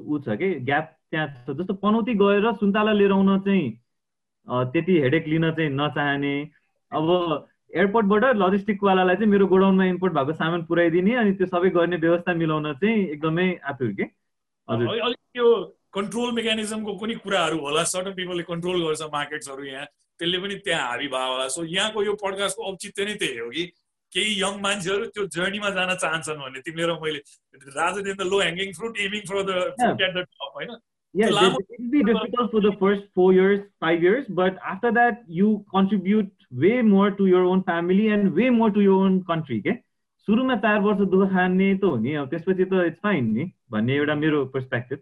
ऊ 0.08 0.18
छ 0.24 0.40
कि? 0.40 0.48
ग्याप 0.64 0.86
त्यहाँ 1.12 1.28
छ। 1.46 1.54
जस्तो 1.60 1.74
पनौती 1.84 2.14
गएर 2.16 2.52
सुन्तला 2.56 2.92
लिएर 2.92 3.12
आउन 3.12 3.38
चाहिँ 3.46 3.68
त्यति 4.72 4.92
हेडेक 5.02 5.24
लिन 5.28 5.50
चाहिँ 5.52 5.70
नचाहने। 5.70 6.34
अब 6.92 7.06
एयरपोर्टबाट 7.72 8.24
लजिस्टिकवालालाई 8.36 9.16
चाहिँ 9.16 9.30
मेरो 9.30 9.46
गोडाउनमा 9.48 9.84
इम्पोर्ट 9.92 10.12
भएको 10.14 10.32
सामान 10.40 10.64
पुऱ्याइदिने 10.68 11.14
अनि 11.16 11.32
त्यो 11.36 11.46
सबै 11.52 11.70
गर्ने 11.76 11.96
व्यवस्था 12.04 12.32
मिलाउन 12.40 12.72
चाहिँ 12.80 13.06
एकदमै 13.16 13.46
आतुर 13.70 13.92
के? 14.00 14.04
हजुर। 14.68 15.14
त्यो 15.36 15.46
कन्ट्रोल 15.92 16.30
मेकानिजमको 16.32 16.92
कुनै 17.00 17.14
कुराहरू 17.24 17.58
होला। 17.60 17.82
सर्टन 17.92 18.12
पिपलले 18.16 18.42
कन्ट्रोल 18.48 18.78
गर्छ 18.84 19.02
मार्केट्सहरू 19.12 19.64
यहाँ। 19.64 19.86
त्यसले 20.20 20.38
पनि 20.42 20.54
त्यहाँ 20.64 20.84
हाबी 20.88 21.08
भयो 21.12 21.32
होला। 21.32 21.48
सो 21.48 21.64
यहाँको 21.64 22.02
यो 22.04 22.12
पडकास्टको 22.24 22.62
औचित्य 22.72 23.04
नै 23.04 23.14
त्यही 23.20 23.38
हो 23.38 23.48
कि 23.48 23.64
केही 24.12 24.30
यङ 24.40 24.60
मान्छेहरू 24.60 25.04
त्यो 25.16 25.24
जर्नीमा 25.32 25.70
जान 25.76 25.90
चाहन्छन् 25.96 26.40
भने। 26.44 26.60
तिमीले 26.60 26.84
र 26.88 27.00
मैले 27.00 27.20
राजा 27.72 28.00
दिन 28.04 28.16
the 28.16 28.22
low 28.28 28.38
hanging 28.40 28.72
fruit 28.76 28.94
aiming 29.00 29.22
for 29.28 29.36
the 29.48 29.50
fruit 29.80 30.00
at 30.00 30.12
the 30.12 30.18
top 30.28 30.52
होइन? 30.56 30.70
Yeah, 31.14 31.28
it 31.28 31.32
will 31.78 31.90
be 31.90 32.02
difficult 32.02 32.50
for 32.50 32.60
the 32.62 32.72
first 32.80 33.02
four 33.14 33.32
years, 33.34 33.60
five 33.80 34.02
years, 34.02 34.26
but 34.28 34.58
after 34.66 34.90
that, 34.92 35.24
you 35.28 35.64
contribute 35.70 36.30
way 36.50 36.80
more 36.82 37.10
to 37.10 37.26
your 37.26 37.44
own 37.44 37.62
family 37.64 38.08
and 38.08 38.34
way 38.34 38.48
more 38.50 38.70
to 38.70 38.80
your 38.80 39.04
own 39.04 39.24
country. 39.24 39.58
Okay? 39.58 39.82
सुरुमा 40.28 40.54
चार 40.62 40.80
वर्ष 40.80 41.00
दुःख 41.10 41.30
खाने 41.30 41.74
त 41.74 41.84
हो 41.84 41.96
नि 41.98 42.12
अब 42.14 42.28
त्यसपछि 42.30 42.64
त 42.64 42.72
इट्स 42.86 43.00
फाइन 43.02 43.32
नि 43.34 43.44
भन्ने 43.72 43.94
एउटा 43.96 44.14
मेरो 44.14 44.44
पर्सपेक्टिभ 44.54 44.98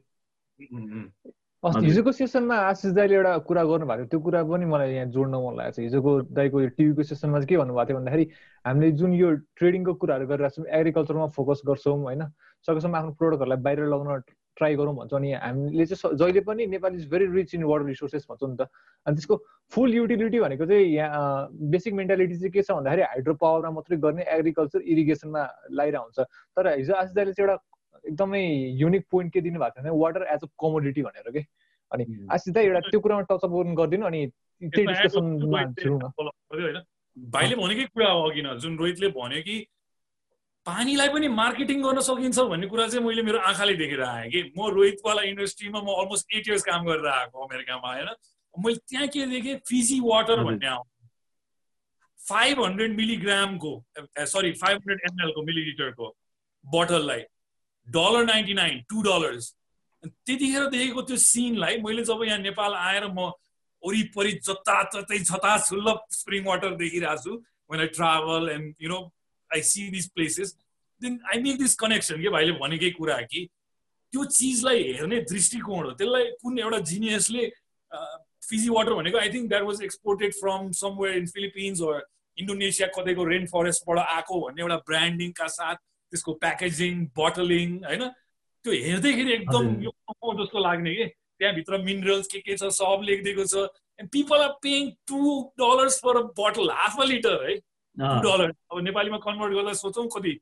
हिजोको 1.85 2.13
सेसनमा 2.13 2.57
आशिष 2.69 2.93
दाईले 2.97 3.15
एउटा 3.15 3.37
कुरा 3.49 3.65
गर्नुभएको 3.71 4.01
थियो 4.01 4.09
त्यो 4.11 4.21
कुरा 4.25 4.43
पनि 4.49 4.67
मलाई 4.67 4.95
यहाँ 4.95 5.07
जोड्न 5.17 5.35
मन 5.45 5.57
लागेको 5.61 5.77
छ 5.77 5.85
हिजोको 5.85 6.11
दाईको 6.39 6.61
यो 6.61 6.69
टिभीको 6.79 7.03
सेसनमा 7.13 7.39
चाहिँ 7.39 7.49
के 7.49 7.57
भन्नुभएको 7.61 7.89
थियो 7.89 7.99
भन्दाखेरि 7.99 8.25
हामीले 8.65 8.91
जुन 9.01 9.13
यो 9.21 9.35
ट्रेडिङको 9.61 9.95
कुराहरू 10.01 10.27
गरिरहेको 10.33 10.57
छौँ 10.57 10.73
एग्रिकल्चरमा 10.81 11.27
फोकस 11.37 11.63
गर्छौँ 11.69 11.97
होइन 12.01 12.25
सकेसम्म 12.69 12.97
आफ्नो 12.97 13.13
प्रोडक्टहरूलाई 13.21 13.63
बाहिर 13.69 13.85
लगाउन 13.93 14.23
ट्राई 14.61 14.75
गरौँ 14.77 14.95
भन्छ 14.97 15.13
अनि 15.17 15.33
हामीले 15.33 15.87
चाहिँ 15.87 16.17
जहिले 16.21 16.41
पनि 16.45 16.67
Nepal 16.77 16.95
is 17.01 17.09
very 17.11 17.27
rich 17.33 17.55
in 17.55 17.65
water 17.65 17.85
resources 17.87 18.27
भन्छौँ 18.31 18.51
नि 18.51 18.57
त। 18.61 18.69
अनि 19.07 19.17
त्यसको 19.17 19.37
फुल 19.73 19.95
युटिलिटी 19.95 20.41
भनेको 20.41 20.67
चाहिँ 20.67 20.87
यहाँ 20.95 21.49
बेसिक 21.73 21.95
मेन्टालिटी 22.01 22.37
चाहिँ 22.37 22.53
के 22.53 22.63
छ 22.63 22.77
भन्दाखेरि 22.77 23.03
हाइड्रो 23.03 23.35
पावरमा 23.41 23.71
मात्रै 23.81 23.97
गर्ने 24.05 24.23
एग्रिकल्चर 24.37 24.81
इरिगेसनमा 24.85 25.43
लगाइरहेको 25.73 26.05
हुन्छ। 26.05 26.19
तर 26.57 26.65
हिजो 26.77 26.95
आशिष 26.95 27.15
दाईले 27.17 27.33
चाहिँ 27.33 27.49
एउटा 27.49 27.57
एकदमै 28.05 28.43
युनिक 28.85 29.05
पोइन्ट 29.11 29.33
के 29.33 29.41
दिनुभएको 29.41 29.81
थियो 29.81 29.83
भने 29.83 29.99
वाटर 30.03 30.23
एज 30.35 30.41
अ 30.45 30.49
कमोडिटी 30.61 31.03
भनेर 31.03 31.31
के। 31.33 31.43
अनि 31.91 32.05
आशिष 32.31 32.55
दाई 32.55 32.65
एउटा 32.67 32.81
त्यो 32.91 33.01
कुरामा 33.01 33.23
टचअप 33.33 33.51
गरिदिनु 33.81 34.07
अनि 34.07 34.21
त्यही 34.63 34.87
डिस्कसनमा 34.87 35.61
भाइले 37.17 37.55
भनेकै 37.57 37.85
कुरा 37.95 38.11
हो 38.11 38.21
अघि 38.31 38.43
जुन 38.63 38.77
रोहितले 38.79 39.09
भन्यो 39.17 39.43
कि 39.43 39.57
पानीलाई 40.67 41.09
पनि 41.09 41.29
मार्केटिङ 41.29 41.83
गर्न 41.83 42.01
सकिन्छ 42.05 42.39
भन्ने 42.53 42.67
कुरा 42.69 42.87
चाहिँ 42.89 43.05
मैले 43.07 43.23
मेरो 43.23 43.39
आँखाले 43.51 43.75
देखेर 43.77 44.03
आएँ 44.03 44.31
कि। 44.31 44.41
म 44.59 44.69
रोहितवाला 44.77 45.23
इन्डस्ट्रीमा 45.33 45.81
म 45.81 45.89
अलमोस्ट 46.01 46.35
एट 46.37 46.49
इयर्स 46.49 46.63
काम 46.65 46.85
गरेर 46.87 47.07
आएको 47.09 47.45
अमेरिकामा 47.45 47.89
होइन? 47.89 48.09
मैले 48.55 48.77
त्यहाँ 48.89 49.07
के 49.09 49.27
देखेँ? 49.27 49.57
फिजी 49.69 50.01
वाटर 50.05 50.43
भन्ने 50.45 50.67
आउँ 50.69 50.85
फाइभ 52.21 52.61
हन्ड्रेड 52.63 52.97
मिलिग्रामको 52.97 53.73
सरी 54.33 54.53
फाइभ 54.63 54.77
हन्ड्रेड 54.77 55.01
एमएलको 55.11 55.43
मिलिलिटरको 55.43 56.07
बोटललाई 56.65 57.23
dollar 57.89 58.25
ninety 58.25 58.55
nine 58.55 58.81
to 58.91 59.03
dollars 59.03 59.55
त्यतिखेर 60.05 60.67
देखेको 60.71 61.03
त्यो 61.03 61.17
सिनलाई 61.17 61.77
मैले 61.87 62.05
जब 62.05 62.23
यहाँ 62.25 62.39
नेपाल 62.39 62.75
आएर 62.75 63.07
म 63.07 63.31
वरिपरि 63.83 64.33
जताततै 64.45 65.19
छता 65.25 65.57
छुल्ल 65.65 65.95
स्प्रिङ 66.13 66.45
वाटर 66.47 66.77
देखिरहेको 66.77 67.23
छु 67.25 67.33
I 67.73 67.87
travel 67.97 68.49
and 68.51 68.75
you 68.83 68.89
know 68.89 69.01
I 69.55 69.63
see 69.71 69.89
this 69.91 70.09
places 70.15 70.57
then 71.03 71.19
I 71.33 71.43
make 71.43 71.59
this 71.59 71.75
connection 71.83 72.23
के 72.23 72.29
भाइले 72.37 72.53
भनेकै 72.61 72.91
कुरा 72.99 73.21
कि 73.33 73.49
त्यो 74.13 74.25
चिजलाई 74.37 74.83
हेर्ने 74.93 75.21
दृष्टिकोण 75.33 75.85
हो। 75.85 75.91
त्यसलाई 75.93 76.25
कुन 76.43 76.59
एउटा 76.59 76.79
जिनियसले 76.93 77.51
फिजी 78.49 78.69
वाटर 78.69 78.95
भनेको 78.95 79.19
I 79.19 79.29
think 79.33 79.49
that 79.49 79.63
was 79.63 79.83
exported 79.83 80.33
from 80.35 80.71
somewhere 80.79 81.17
in 81.19 81.27
Philippines 81.37 81.81
Indonesia 82.39 82.89
कतैको 82.97 83.25
rain 83.25 83.47
फरेस्टबाट 83.47 83.99
आएको 83.99 84.41
भन्ने 84.41 84.63
एउटा 84.63 84.77
ब्रान्डिङका 84.89 85.47
साथ 85.55 85.77
त्यसको 85.77 86.33
प्याकेजिङ 86.43 87.05
बोटलिङ 87.17 87.79
होइन? 87.85 88.05
त्यो 88.65 88.73
हेर्दैखेरि 88.87 89.33
एकदम 89.33 89.83
यो 89.83 89.91
जस्तो 90.43 90.59
लाग्ने 90.59 90.95
कि? 90.95 91.07
त्यहाँभित्र 91.41 91.79
मिनरल्स 91.83 92.27
के 92.33 92.39
के 92.41 92.57
छ 92.57 92.69
सब 92.77 93.05
लेखिदिएको 93.05 93.45
छ। 93.45 93.69
And 94.01 94.11
people 94.13 94.43
are 94.43 94.53
paying 94.63 94.91
two 95.09 95.21
dollars 95.61 95.99
for 96.05 96.17
a 96.17 96.23
bottle 96.41 96.71
half 96.71 97.01
a 97.01 97.05
litre 97.13 97.45
है 97.49 97.55
डलर। 98.01 98.51
अब 98.73 98.81
नेपालीमा 98.85 99.19
कन्भर्ट 99.27 99.53
गर्दा 99.55 99.73
सोचौँ 99.81 100.07
कति 100.17 100.33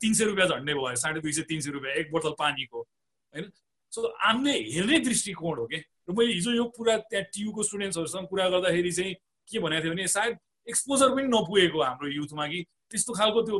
तिन 0.00 0.14
सय 0.14 0.24
रुपियाँ 0.24 0.48
झन्डै 0.48 0.74
भयो 0.74 0.94
साढे 0.96 1.20
दुई 1.20 1.32
सय 1.32 1.42
तिन 1.48 1.60
सय 1.60 1.70
रुपियाँ 1.70 1.94
एक 2.00 2.10
बोतल 2.12 2.34
पानीको 2.38 2.78
होइन? 2.80 3.50
सो 3.92 4.00
हामीले 4.20 4.52
हेर्ने 4.72 4.98
दृष्टिकोण 5.00 5.58
हो 5.58 5.66
कि? 5.66 5.76
र 6.08 6.12
मैले 6.12 6.32
हिजो 6.32 6.52
यो 6.52 6.64
पुरा 6.76 6.96
त्यहाँ 7.10 7.24
टियुको 7.34 7.62
स्टुडेन्ट्सहरूसँग 7.62 8.26
कुरा 8.30 8.48
गर्दाखेरि 8.48 8.92
चाहिँ 8.92 9.14
के 9.48 9.58
भनेको 9.58 9.82
थियो 9.82 9.92
भने 9.92 10.06
सायद 10.08 10.38
एक्सपोजर 10.68 11.08
पनि 11.14 11.26
नपुगेको 11.28 11.82
हाम्रो 11.82 12.08
युथमा 12.10 12.46
कि 12.46 12.64
त्यस्तो 12.90 13.12
खालको 13.12 13.42
त्यो 13.42 13.58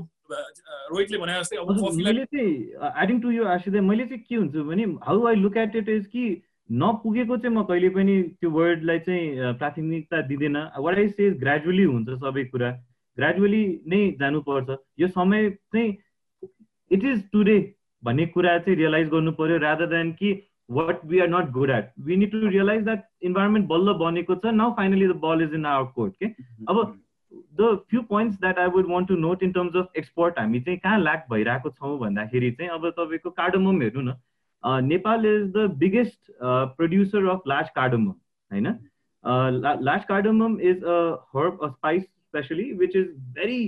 रोहितले 0.91 1.19
भने 1.19 1.33
जस्तै 1.39 1.57
अब 1.57 1.71
मैले 1.99 2.25
चाहिँ 2.25 2.51
एडिङ 3.03 3.21
टु 3.21 3.31
यो 3.31 3.45
आशिदय 3.55 3.81
मैले 3.81 4.07
चाहिँ 4.07 4.23
के 4.29 4.35
हुन्छ 4.35 4.55
भने 4.71 4.85
how 5.07 5.27
I 5.27 5.35
look 5.43 5.57
at 5.57 5.77
it 5.77 5.89
is 5.89 6.07
कि 6.15 6.25
नपुगेको 6.71 7.37
चाहिँ 7.37 7.55
म 7.57 7.63
कहिले 7.67 7.89
पनि 7.95 8.15
त्यो 8.41 8.51
वर्डलाई 8.51 8.99
चाहिँ 9.07 9.55
प्राथमिकता 9.59 10.21
दिँदैन। 10.27 10.57
वाट 10.79 10.99
आई 10.99 11.09
से 11.09 11.31
ग्रेजुअली 11.43 11.85
हुन्छ 11.85 12.19
सबै 12.23 12.45
कुरा। 12.51 12.71
ग्रेजुअली 13.17 13.65
नै 13.87 14.01
जानुपर्छ। 14.21 14.77
यो 15.01 15.09
समय 15.09 15.51
चाहिँ 15.51 15.97
इट 16.91 17.05
इज 17.05 17.23
टुडे 17.33 17.59
भन्ने 18.03 18.27
कुरा 18.35 18.59
चाहिँ 18.59 18.77
रियलाइज 18.79 19.09
गर्नु 19.11 19.33
पर्यो 19.39 19.57
रादर 19.59 19.87
देन 19.89 20.13
कि 20.21 20.33
what 20.71 21.05
we 21.07 21.19
are 21.21 21.29
not 21.29 21.51
good 21.53 21.71
at 21.71 21.91
we 22.05 22.17
need 22.17 22.31
to 22.33 22.47
realise 22.49 22.85
that 22.85 23.05
environment 23.23 23.67
बल्ल 23.69 23.93
बनेको 24.05 24.35
छ। 24.35 24.55
Now 24.55 24.73
finally 24.77 25.09
the 25.09 25.17
ball 25.25 25.43
is 25.43 25.55
in 25.55 25.67
our 25.67 25.91
court 25.95 26.15
के 26.23 26.27
अब 26.69 26.85
the 27.61 27.75
few 27.91 28.03
points 28.09 28.41
that 28.41 28.59
I 28.59 28.69
would 28.75 28.87
want 28.91 29.09
to 29.09 29.17
note 29.17 29.43
in 29.43 29.53
terms 29.53 29.77
of 29.77 29.97
export 29.97 30.39
हामी 30.39 30.61
चाहिँ 30.61 30.79
कहाँ 30.79 30.99
lack 31.01 31.27
भइरहेको 31.31 31.71
छौँ 31.71 31.99
भन्दाखेरि 32.01 32.51
चाहिँ 32.51 32.71
अब 32.71 32.89
तपाईँको 32.91 33.31
कार्डोमम 33.33 33.83
हेर्नु 33.83 34.03
न 34.03 34.15
Nepal 34.85 35.27
is 35.27 35.43
the 35.53 35.71
biggest 35.79 36.33
producer 36.43 37.27
of 37.29 37.43
large 37.49 37.69
cardamom 37.77 38.11
होइन? 38.51 38.67
Large 39.25 40.05
cardamom 40.05 40.61
is 40.61 40.85
a 40.85 40.99
herb 41.37 41.59
a 41.63 41.69
spice 41.69 42.05
specially 42.37 42.71
which 42.85 42.97
is 42.97 43.07
very 43.39 43.61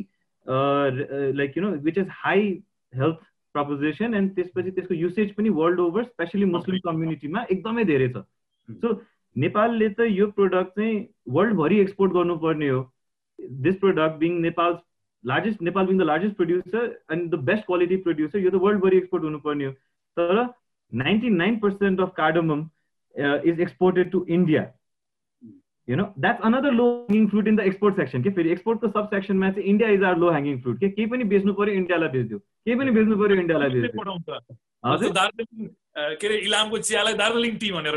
like 1.41 1.57
you 1.57 1.63
know 1.63 1.71
which 1.91 1.99
is 1.99 2.17
high 2.25 2.51
health 2.93 3.27
proposition 3.55 4.15
and 4.15 4.35
त्यसपछि 4.35 4.71
त्यसको 4.79 4.95
युसेज 4.95 5.35
पनि 5.35 5.49
वर्ल्ड 5.63 5.81
ओभर 5.87 6.05
स्पेसली 6.05 6.51
मुस्लिम 6.57 6.79
कम्युनिटीमा 6.91 7.47
एकदमै 7.51 7.85
धेरै 7.93 8.13
छ 8.17 8.25
so 8.69 8.95
नेपालले 9.37 9.89
त 9.89 10.13
यो 10.13 10.31
प्रडक्ट 10.39 10.79
चाहिँ 10.81 11.03
वर्ल्डभरि 11.39 11.81
एक्सपोर्ट 11.87 12.13
गर्नुपर्ने 12.21 12.69
हो 12.77 12.87
this 13.39 13.77
product 13.77 14.19
being 14.19 14.43
Nepal's 14.43 14.81
largest, 15.25 15.61
Nepal 15.61 15.85
being 15.85 15.99
the 15.99 16.05
largest 16.05 16.37
producer 16.37 16.97
and 17.09 17.31
the 17.31 17.37
best 17.37 17.67
quality 17.67 17.97
producer, 17.97 18.39
you're 18.39 18.51
the 18.51 18.59
world 18.59 18.83
very 18.83 18.99
export 18.99 19.23
हुनुपर्ने 19.23 19.65
हो 19.65 20.55
99% 20.93 21.99
of 22.01 22.15
cardamom 22.15 22.71
uh, 23.15 23.39
is 23.45 23.59
exported 23.59 24.11
to 24.11 24.25
India. 24.27 24.73
You 25.89 25.97
know, 25.97 26.13
that's 26.19 26.45
another 26.45 26.71
low 26.71 27.07
hanging 27.09 27.29
fruit 27.31 27.47
in 27.51 27.57
the 27.57 27.65
export 27.69 27.97
section. 27.97 28.23
के 28.23 28.31
फेरि 28.39 28.51
एक्सपोर्टको 28.53 28.89
सब 28.89 29.07
सेक्सनमा 29.13 29.51
चाहिँ 29.51 29.69
India 29.69 29.89
is 29.91 30.03
our 30.05 30.17
low 30.19 30.31
hanging 30.31 30.61
fruit 30.63 30.81
के 30.81 30.89
केही 30.89 31.07
पनि 31.13 31.25
बेच्नु 31.31 31.53
पर्यो 31.61 31.75
इन्डियालाई 31.75 32.09
बेचिदियो। 32.09 32.39
केही 32.39 32.77
पनि 32.79 32.91
बेच्नु 32.97 33.17
पर्यो 33.21 33.37
इन्डियालाई 33.41 33.71
बेचिदियो। 33.75 34.03
के 36.21 36.27
अरे 36.27 36.37
इलामको 36.49 36.79
चियालाई 36.89 37.15
दार्जिलिङ 37.21 37.57
टी 37.63 37.71
भनेर 37.77 37.95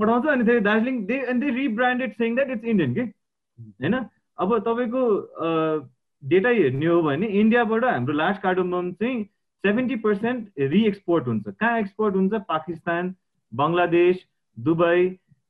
पठाउँछ 0.00 0.26
अनि 0.34 0.44
फेरि 0.50 0.60
Darjeeling 0.68 0.96
they 1.06 1.16
and 1.30 1.44
they 1.44 1.50
rebranded 1.56 2.12
saying 2.20 2.34
that 2.34 2.50
it's 2.50 2.64
Indian 2.74 2.94
के? 2.94 3.00
होइन? 3.00 3.94
अब 4.38 4.48
तपाईँको 4.68 5.02
डेटा 6.22 6.50
हेर्ने 6.60 6.86
हो 6.86 7.00
भने 7.08 7.26
इन्डियाबाट 7.40 7.84
हाम्रो 7.84 8.14
लार्ज 8.20 8.38
कार्डोमम 8.44 8.92
चाहिँ 9.00 9.24
सेभेन्टी 9.64 9.96
पर्सेन्ट 10.04 10.40
रिएक्सपोर्ट 10.76 11.26
हुन्छ। 11.26 11.44
कहाँ 11.48 11.78
एक्सपोर्ट 11.80 12.14
हुन्छ? 12.14 12.32
Pakistan 12.54 13.14
Bangladesh 13.52 14.16
Dubai 14.56 15.00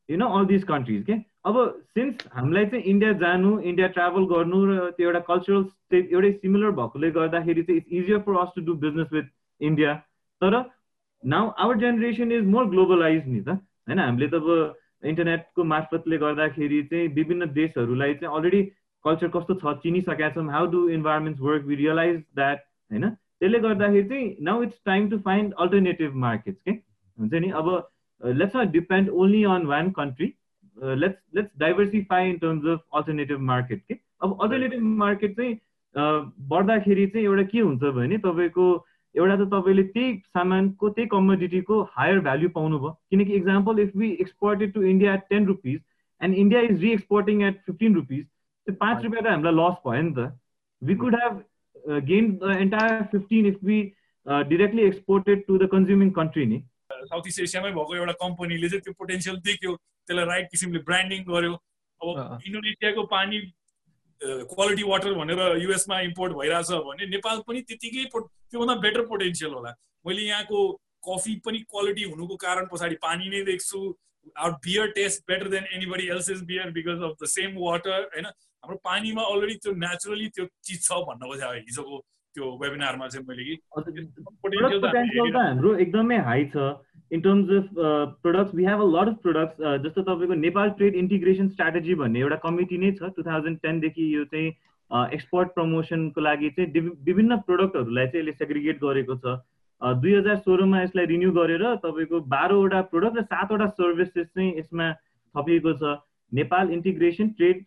you 0.09 0.17
know 0.19 0.29
all 0.39 0.47
this 0.47 0.65
countries 0.65 1.05
के 1.05 1.15
अब 1.47 1.57
सिन्स 1.95 2.27
हामीलाई 2.33 2.67
चाहिँ 2.67 2.85
इन्डिया 2.93 3.13
जानु 3.21 3.59
इन्डिया 3.61 3.87
ट्राभल 3.95 4.25
गर्नु 4.33 4.65
र 4.67 4.91
त्यो 4.97 5.09
एउटा 5.09 5.21
कल्चरल 5.29 5.65
स्टेट 5.65 6.13
एउटै 6.13 6.33
सिमिलर 6.33 6.71
भएकोले 6.81 7.11
गर्दाखेरि 7.11 7.63
चाहिँ 7.63 7.81
it's 7.81 7.93
easier 7.93 8.19
for 8.27 8.37
us 8.43 8.53
to 8.57 8.65
do 8.67 8.75
business 8.85 9.09
with 9.13 9.33
India 9.61 9.95
तर 10.43 10.59
now 11.23 11.49
our 11.65 11.79
generation 11.79 12.33
is 12.33 12.47
more 12.53 12.65
globalise 12.71 13.27
नि 13.27 13.41
त. 13.41 13.49
होइन? 13.89 13.99
हामीले 13.99 14.29
त 14.29 14.35
अब 14.35 15.09
इन्टरनेटको 15.11 15.65
मार्फतले 15.65 16.19
गर्दाखेरि 16.19 16.83
चाहिँ 16.91 17.09
विभिन्न 17.15 17.47
देशहरूलाई 17.53 18.15
चाहिँ 18.15 18.35
अलरेडी 18.37 18.63
कल्चर 19.05 19.29
कस्तो 19.37 19.55
छ 19.55 19.75
चिनिसकेका 19.83 20.29
छौँ। 20.31 20.49
How 20.51 20.67
do 20.73 20.89
environments 20.97 21.41
work 21.41 21.65
we 21.67 21.77
realise 21.77 22.19
that 22.35 22.59
होइन? 22.91 23.09
त्यसले 23.11 23.59
गर्दाखेरि 23.59 24.09
चाहिँ 24.09 24.37
now 24.51 24.63
it's 24.63 24.81
time 24.87 25.09
to 25.11 25.19
find 25.27 25.55
alternative 25.59 26.15
markets 26.27 26.61
के 26.61 26.71
हुन्छ 26.71 27.35
नि? 27.35 27.51
अब 27.51 27.67
let's 28.23 28.57
not 28.57 28.71
depend 28.73 29.09
only 29.25 29.43
on 29.57 29.67
one 29.67 29.91
country 29.99 30.33
let's 30.77 31.21
let's 31.37 31.51
diversify 31.61 32.31
in 32.31 32.39
terms 32.39 32.67
of 32.73 32.81
alternative 32.95 33.41
market 33.51 33.83
के 33.89 33.95
अब 34.23 34.39
अल्टरनेटिभ 34.43 34.83
मार्केट 35.05 35.37
चाहिँ 35.37 35.59
बढ्दाखेरि 36.51 37.07
चाहिँ 37.07 37.27
एउटा 37.27 37.43
के 37.53 37.61
हुन्छ 37.61 37.83
भने 37.97 38.19
तपाईँको 38.19 38.67
एउटा 39.15 39.37
त 39.37 39.49
तपाईँले 39.53 39.83
त्यही 39.85 40.17
सामानको 40.17 40.89
त्यही 40.89 41.09
कमोडिटीको 41.09 41.81
हायर 41.97 42.21
भ्याल्यु 42.27 42.49
पाउनुभयो। 42.51 42.91
किनकि 43.11 43.33
example 43.37 43.79
if 43.81 43.97
we 43.97 44.11
exported 44.21 44.73
to 44.75 44.83
India 44.83 45.15
at 45.15 45.25
ten 45.31 45.47
rupees 45.47 45.81
and 46.21 46.35
India 46.43 46.61
is 46.61 46.81
reexporting 46.83 47.43
at 47.45 47.61
fifteen 47.67 47.95
rupees 47.95 48.25
त्यो 48.25 48.75
पाँच 48.81 49.05
रुपियाँ 49.05 49.25
त 49.25 49.27
हामीलाई 49.27 49.55
लस 49.55 49.77
भयो 49.87 50.03
नि 50.03 50.13
त। 50.13 50.33
We 50.83 50.95
could 51.03 51.15
have 51.17 51.35
gain 52.07 52.33
the 52.43 52.57
entire 52.61 53.03
fifteen 53.13 53.47
if 53.47 53.59
we 53.65 53.81
directly 54.49 54.83
exported 54.83 55.45
to 55.47 55.59
the 55.59 55.69
consuming 55.73 56.11
country 56.21 56.47
नि। 56.47 56.63
South 57.07 57.27
east 57.29 57.41
एसियामै 57.43 57.71
भएको 57.73 57.97
एउटा 57.97 58.15
कम्पनीले 58.21 58.69
चाहिँ 58.69 58.83
त्यो 58.83 58.93
पोटेन्सियल 58.99 59.37
देख्यो। 59.49 59.73
त्यसलाई 59.77 60.27
राइट 60.27 60.47
किसिमले 60.51 60.79
ब्रान्डिङ 60.89 61.21
गर्यो। 61.25 61.55
अब 62.01 62.07
इन्डोनेसियाको 62.47 63.03
पानी 63.17 63.39
क्वालिटी 64.21 64.83
वाटर 64.83 65.13
भनेर 65.15 65.41
युएसमा 65.63 66.01
इम्पोर्ट 66.09 66.33
भइरहेछ 66.39 66.71
भने 66.89 67.07
नेपाल 67.11 67.37
पनि 67.49 67.61
त्यतिकै 67.69 68.05
त्योभन्दा 68.13 68.75
बेटर 68.85 69.03
पोटेन्सियल 69.11 69.53
होला। 69.53 69.71
मैले 70.07 70.23
यहाँको 70.23 70.59
कफी 71.07 71.35
पनि 71.47 71.59
क्वालिटी 71.71 72.05
हुनुको 72.11 72.37
कारण 72.47 72.67
पछाडि 72.73 72.97
पानी 73.03 73.29
नै 73.29 73.43
देख्छु। 73.51 73.81
Our 74.39 74.53
beer 74.65 74.87
taste 74.97 75.23
better 75.29 75.49
than 75.51 75.65
anybody 75.75 76.07
else 76.15 76.31
is 76.31 76.43
beer 76.47 76.71
because 76.73 77.03
of 77.03 77.15
the 77.23 77.27
same 77.31 77.51
water 77.59 78.01
होइन? 78.15 78.27
हाम्रो 78.63 78.77
पानीमा 78.85 79.23
अलरेडी 79.31 79.55
त्यो 79.63 79.73
नेचुरली 79.75 80.29
त्यो 80.37 80.45
चिज 80.63 80.79
छ 80.87 80.99
भन्नु 81.09 81.27
खोज्यो 81.27 81.51
हिजोको 81.53 81.97
त्यो 82.35 82.45
वेबिनारमा 82.63 83.07
चाहिँ 83.09 83.27
मैले 83.27 83.43
कि 83.45 83.55
हाम्रो 85.35 85.75
एकदमै 85.85 86.19
हाई 86.29 86.45
छ। 86.55 86.57
In 87.13 87.21
terms 87.21 87.51
of 87.55 87.69
products 88.23 88.55
we 88.55 88.65
have 88.65 88.81
a 88.81 88.89
lot 88.91 89.09
of 89.09 89.17
products 89.23 89.57
जस्तो 89.85 90.03
तपाईँको 90.03 90.35
नेपाल 90.43 90.71
ट्रेड 90.77 90.95
इन्टिग्रेसन 90.97 91.49
स्ट्राटेजी 91.49 91.95
भन्ने 92.03 92.21
एउटा 92.21 92.37
कमिटी 92.45 92.79
नै 92.79 92.93
छ। 92.93 93.11
टु 93.17 93.23
थाउजन्ड 93.23 93.59
टेनदेखि 93.63 94.15
यो 94.15 94.25
चाहिँ 94.35 94.53
एक्सपोर्ट 95.15 95.49
प्रमोसनको 95.55 96.21
लागि 96.21 96.51
चाहिँ 96.59 96.87
विभिन्न 97.07 97.37
प्रडक्टहरूलाई 97.49 98.07
चाहिँ 98.07 98.23
यसले 98.23 98.33
सेग्रिगेट 98.45 98.81
गरेको 98.85 99.17
छ। 99.17 99.37
दुई 100.03 100.15
हजार 100.15 100.37
सोह्रमा 100.39 100.83
यसलाई 100.83 101.07
रिन्यू 101.07 101.31
गरेर 101.33 101.65
तपाईँको 101.85 102.21
बाह्रवटा 102.33 102.81
प्रोडक्ट 102.91 103.19
र 103.19 103.23
सातवटा 103.25 103.67
सर्भिसेस 103.77 104.27
चाहिँ 104.27 104.57
यसमा 104.59 104.89
थपिएको 105.35 105.73
छ। 105.83 105.95
नेपाल 106.33 106.71
इन्टिग्रेसन 106.73 107.29
ट्रेड 107.39 107.65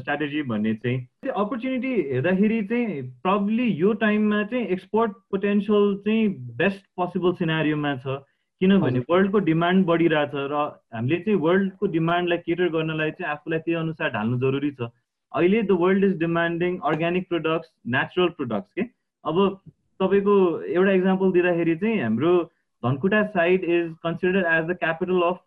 स्ट्राटेजी 0.00 0.42
भन्ने 0.50 0.74
चाहिँ। 0.82 0.98
त्यो 1.22 1.32
अपर्च्युनिटी 1.42 1.94
हेर्दाखेरि 2.12 2.62
चाहिँ 2.70 3.02
प्रब्ली 3.22 3.66
यो 3.80 3.92
टाइममा 4.02 4.42
चाहिँ 4.52 4.66
एक्सपोर्ट 4.76 5.12
पोटेन्सियल 5.30 5.94
चाहिँ 6.06 6.28
बेस्ट 6.56 6.84
पोसिबल 6.96 7.32
सिनारीमा 7.40 7.94
छ। 8.06 8.18
किनभने 8.60 9.00
वर्ल्डको 9.10 9.38
डिमान्ड 9.46 9.86
बढिरहेछ 9.86 10.34
र 10.34 10.60
हामीले 10.94 11.18
चाहिँ 11.24 11.38
वर्ल्डको 11.40 11.86
डिमान्डलाई 11.94 12.38
केटर 12.44 12.68
गर्नलाई 12.74 13.10
चाहिँ 13.16 13.30
आफूलाई 13.32 13.58
त्यही 13.64 13.78
अनुसार 13.78 14.10
ढाल्नु 14.12 14.38
जरुरी 14.44 14.70
छ। 14.70 14.88
अहिले 15.32 15.62
the 15.62 15.76
world 15.80 16.04
is 16.04 16.14
demanding 16.18 16.78
organic 16.90 17.28
products 17.28 17.70
natural 17.94 18.28
products 18.36 18.72
के 18.78 18.82
अब 19.24 19.40
तपाईँको 20.00 20.36
एउटा 20.74 20.92
इक्जाम्पल 20.92 21.32
दिँदाखेरि 21.32 21.74
चाहिँ 21.82 22.00
हाम्रो 22.02 22.32
Dhankuta 22.82 23.22
side 23.34 23.64
is 23.64 23.90
consider 24.02 24.46
as 24.52 24.64
the 24.66 24.76
capital 24.80 25.20
of 25.26 25.40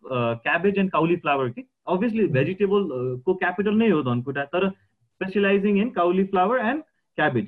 cabbage 0.45 0.77
and 0.79 0.91
cauliflower 1.23 1.49
कि 1.49 1.63
अभियसली 1.95 2.25
भेजिटेबल 2.37 2.87
को 3.25 3.33
क्यापिटल 3.43 3.79
नै 3.81 3.89
हो 3.89 4.01
धनकुटा 4.03 4.43
तर 4.53 4.67
specialising 4.69 5.79
in 5.81 5.89
cauliflower 6.35 6.59
and 6.65 6.83
cabbage 7.17 7.47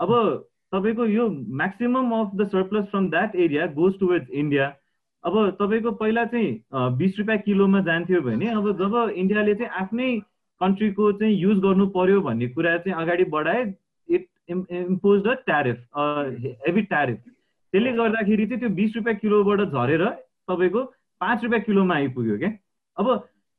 अब 0.00 0.14
तपाईँको 0.74 1.06
यो 1.06 1.28
maximum 1.62 2.14
of 2.20 2.30
the 2.36 2.48
surplus 2.54 2.86
from 2.90 3.08
that 3.10 3.36
area 3.46 3.66
goes 3.80 3.98
towards 4.00 4.30
India 4.42 4.68
अब 5.24 5.34
तपाईँको 5.60 5.90
पहिला 5.98 6.24
चाहिँ 6.24 6.96
बिस 6.98 7.18
रुपियाँ 7.18 7.38
किलोमा 7.40 7.80
जान्थ्यो 7.88 8.20
भने 8.22 8.48
अब 8.50 8.70
जब 8.78 8.94
इन्डियाले 9.16 9.54
चाहिँ 9.54 9.70
आफ्नै 9.80 10.08
कन्ट्रीको 10.60 11.12
चाहिँ 11.12 11.34
युज 11.36 11.58
गर्नु 11.62 11.86
पर्यो 11.94 12.20
भन्ने 12.22 12.48
कुरा 12.56 12.76
चाहिँ 12.78 12.98
अगाडि 13.02 13.24
बढाए 13.34 13.62
impose 14.08 15.22
the 15.22 15.36
tariff 15.46 15.78
heavy 16.66 16.82
tariff. 16.82 17.18
त्यसले 17.72 17.92
गर्दाखेरि 17.92 18.46
चाहिँ 18.46 18.60
त्यो 18.60 18.70
बिस 18.76 18.96
रुपियाँ 18.96 19.16
किलोबाट 19.18 19.60
झरेर 19.70 20.04
तपाईँको 20.50 20.82
पाँच 21.20 21.44
रुपियाँ 21.44 21.62
किलोमा 21.62 21.94
आइपुग्यो 21.94 22.38
क्या। 22.38 22.50
अब 22.98 23.06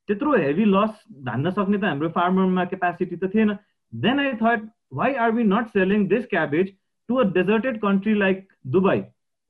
त्यत्रो 0.09 0.35
हेभी 0.35 0.65
लस 0.65 1.03
धान्न 1.25 1.51
सक्ने 1.51 1.77
त 1.77 1.83
हाम्रो 1.83 2.09
फार्मरमा 2.11 2.65
क्यापासिटी 2.65 3.15
त 3.15 3.31
थिएन। 3.33 3.55
Then 3.93 4.19
I 4.19 4.33
thought 4.43 4.69
why 4.93 5.13
are 5.15 5.31
we 5.31 5.43
not 5.43 5.67
selling 5.73 6.07
this 6.07 6.25
cabbage 6.29 6.67
to 7.09 7.15
a 7.15 7.23
deserted 7.33 7.79
country 7.81 8.13
like 8.19 8.47
Dubai 8.67 8.99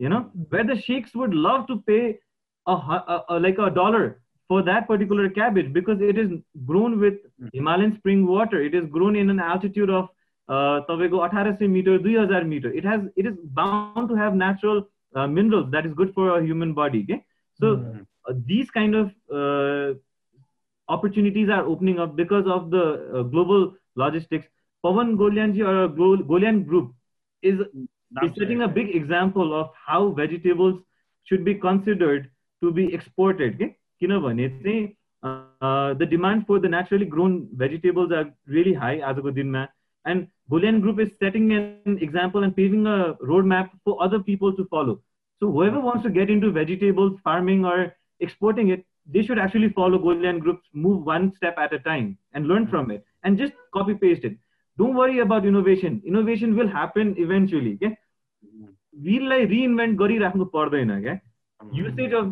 you 0.01 0.09
know 0.09 0.23
where 0.51 0.65
the 0.65 0.81
sheikhs 0.87 1.15
would 1.15 1.35
love 1.35 1.67
to 1.67 1.77
pay 1.87 2.19
a, 2.67 2.73
a, 2.73 3.25
a, 3.29 3.41
like 3.41 3.59
a 3.59 3.71
dollar 3.71 4.21
for 4.51 4.63
that 4.63 4.87
particular 4.87 5.29
cabbage 5.29 5.73
because 5.73 6.01
it 6.01 6.19
is 6.19 6.31
grown 6.67 6.99
with 7.01 7.15
himalayan 7.55 7.97
spring 7.97 8.27
water 8.27 8.63
it 8.63 8.75
is 8.75 8.87
grown 8.87 9.17
in 9.17 9.31
an 9.31 9.41
altitude 9.41 9.91
of 9.91 10.09
तपाईँको 10.89 11.19
अठार 11.25 11.51
सय 11.55 11.67
metre 11.69 11.99
दुई 12.03 12.15
हजार 12.17 12.45
metre 12.51 12.71
it 12.77 12.87
has 12.87 13.01
it 13.19 13.27
is 13.27 13.33
bound 13.57 14.09
to 14.09 14.15
have 14.17 14.35
natural 14.43 15.27
minerals 15.31 15.67
that 15.71 15.87
is 15.87 15.93
good 15.95 16.13
for 16.13 16.29
a 16.31 16.39
human 16.45 16.73
body 16.75 17.03
के 17.11 17.17
so 17.61 17.75
this 18.53 18.71
kind 18.77 18.97
of 18.97 19.99
opportunities 20.89 21.51
are 21.51 21.65
opening 21.67 21.99
up 21.99 22.17
because 22.17 22.47
of 22.47 22.71
the 22.71 22.85
uh, 23.15 23.23
global 23.23 23.75
logistics. 23.97 24.47
Pawan 24.85 25.17
Golyanji 25.17 25.65
or 25.67 25.85
a 25.85 25.89
Golyan 25.89 26.67
group 26.67 26.95
is, 27.43 27.61
That's 28.14 28.28
it's 28.28 28.40
setting 28.40 28.62
a 28.62 28.68
big 28.68 28.96
example 28.96 29.60
of 29.60 29.72
how 29.86 30.12
vegetables 30.12 30.82
should 31.24 31.44
be 31.44 31.56
considered 31.56 32.30
to 32.62 32.72
be 32.72 32.94
exported. 32.94 33.56
Okay? 33.56 34.96
Uh, 35.24 35.94
the 35.94 36.06
demand 36.06 36.46
for 36.46 36.60
the 36.60 36.68
naturally 36.68 37.06
grown 37.06 37.48
vegetables 37.54 38.12
are 38.12 38.34
really 38.46 38.74
high 38.74 39.00
and 40.06 40.28
Boolean 40.52 40.82
Group 40.82 41.00
is 41.00 41.10
setting 41.18 41.54
an 41.54 41.98
example 42.02 42.44
and 42.44 42.56
paving 42.56 42.86
a 42.86 43.16
roadmap 43.24 43.70
for 43.86 44.02
other 44.04 44.20
people 44.20 44.54
to 44.56 44.66
follow. 44.66 45.00
So 45.40 45.52
whoever 45.52 45.80
wants 45.80 46.04
to 46.04 46.10
get 46.10 46.30
into 46.30 46.52
vegetables 46.52 47.20
farming 47.24 47.66
or 47.66 47.96
exporting 48.20 48.70
it, 48.70 48.86
they 49.06 49.22
should 49.22 49.40
actually 49.40 49.70
follow 49.70 49.98
Boolean 49.98 50.40
Group's 50.40 50.68
move 50.74 51.06
one 51.06 51.34
step 51.36 51.58
at 51.58 51.74
a 51.74 51.80
time 51.80 52.18
and 52.34 52.48
learn 52.48 52.68
from 52.68 52.92
it 52.92 53.06
and 53.24 53.38
just 53.38 53.54
copy 53.74 53.94
paste 53.94 54.26
it. 54.26 54.38
Don't 54.78 54.96
worry 54.96 55.20
about 55.20 55.46
innovation. 55.46 56.02
Innovation 56.06 56.56
will 56.56 56.68
happen 56.68 57.16
eventually. 57.18 57.76
Okay? 57.82 57.98
Wheelलाई 58.94 59.46
reinvent 59.52 59.98
गरिराख्नु 59.98 60.46
पर्दैन 60.54 60.90
क्या 61.02 61.20
usage 61.62 62.14
of 62.14 62.26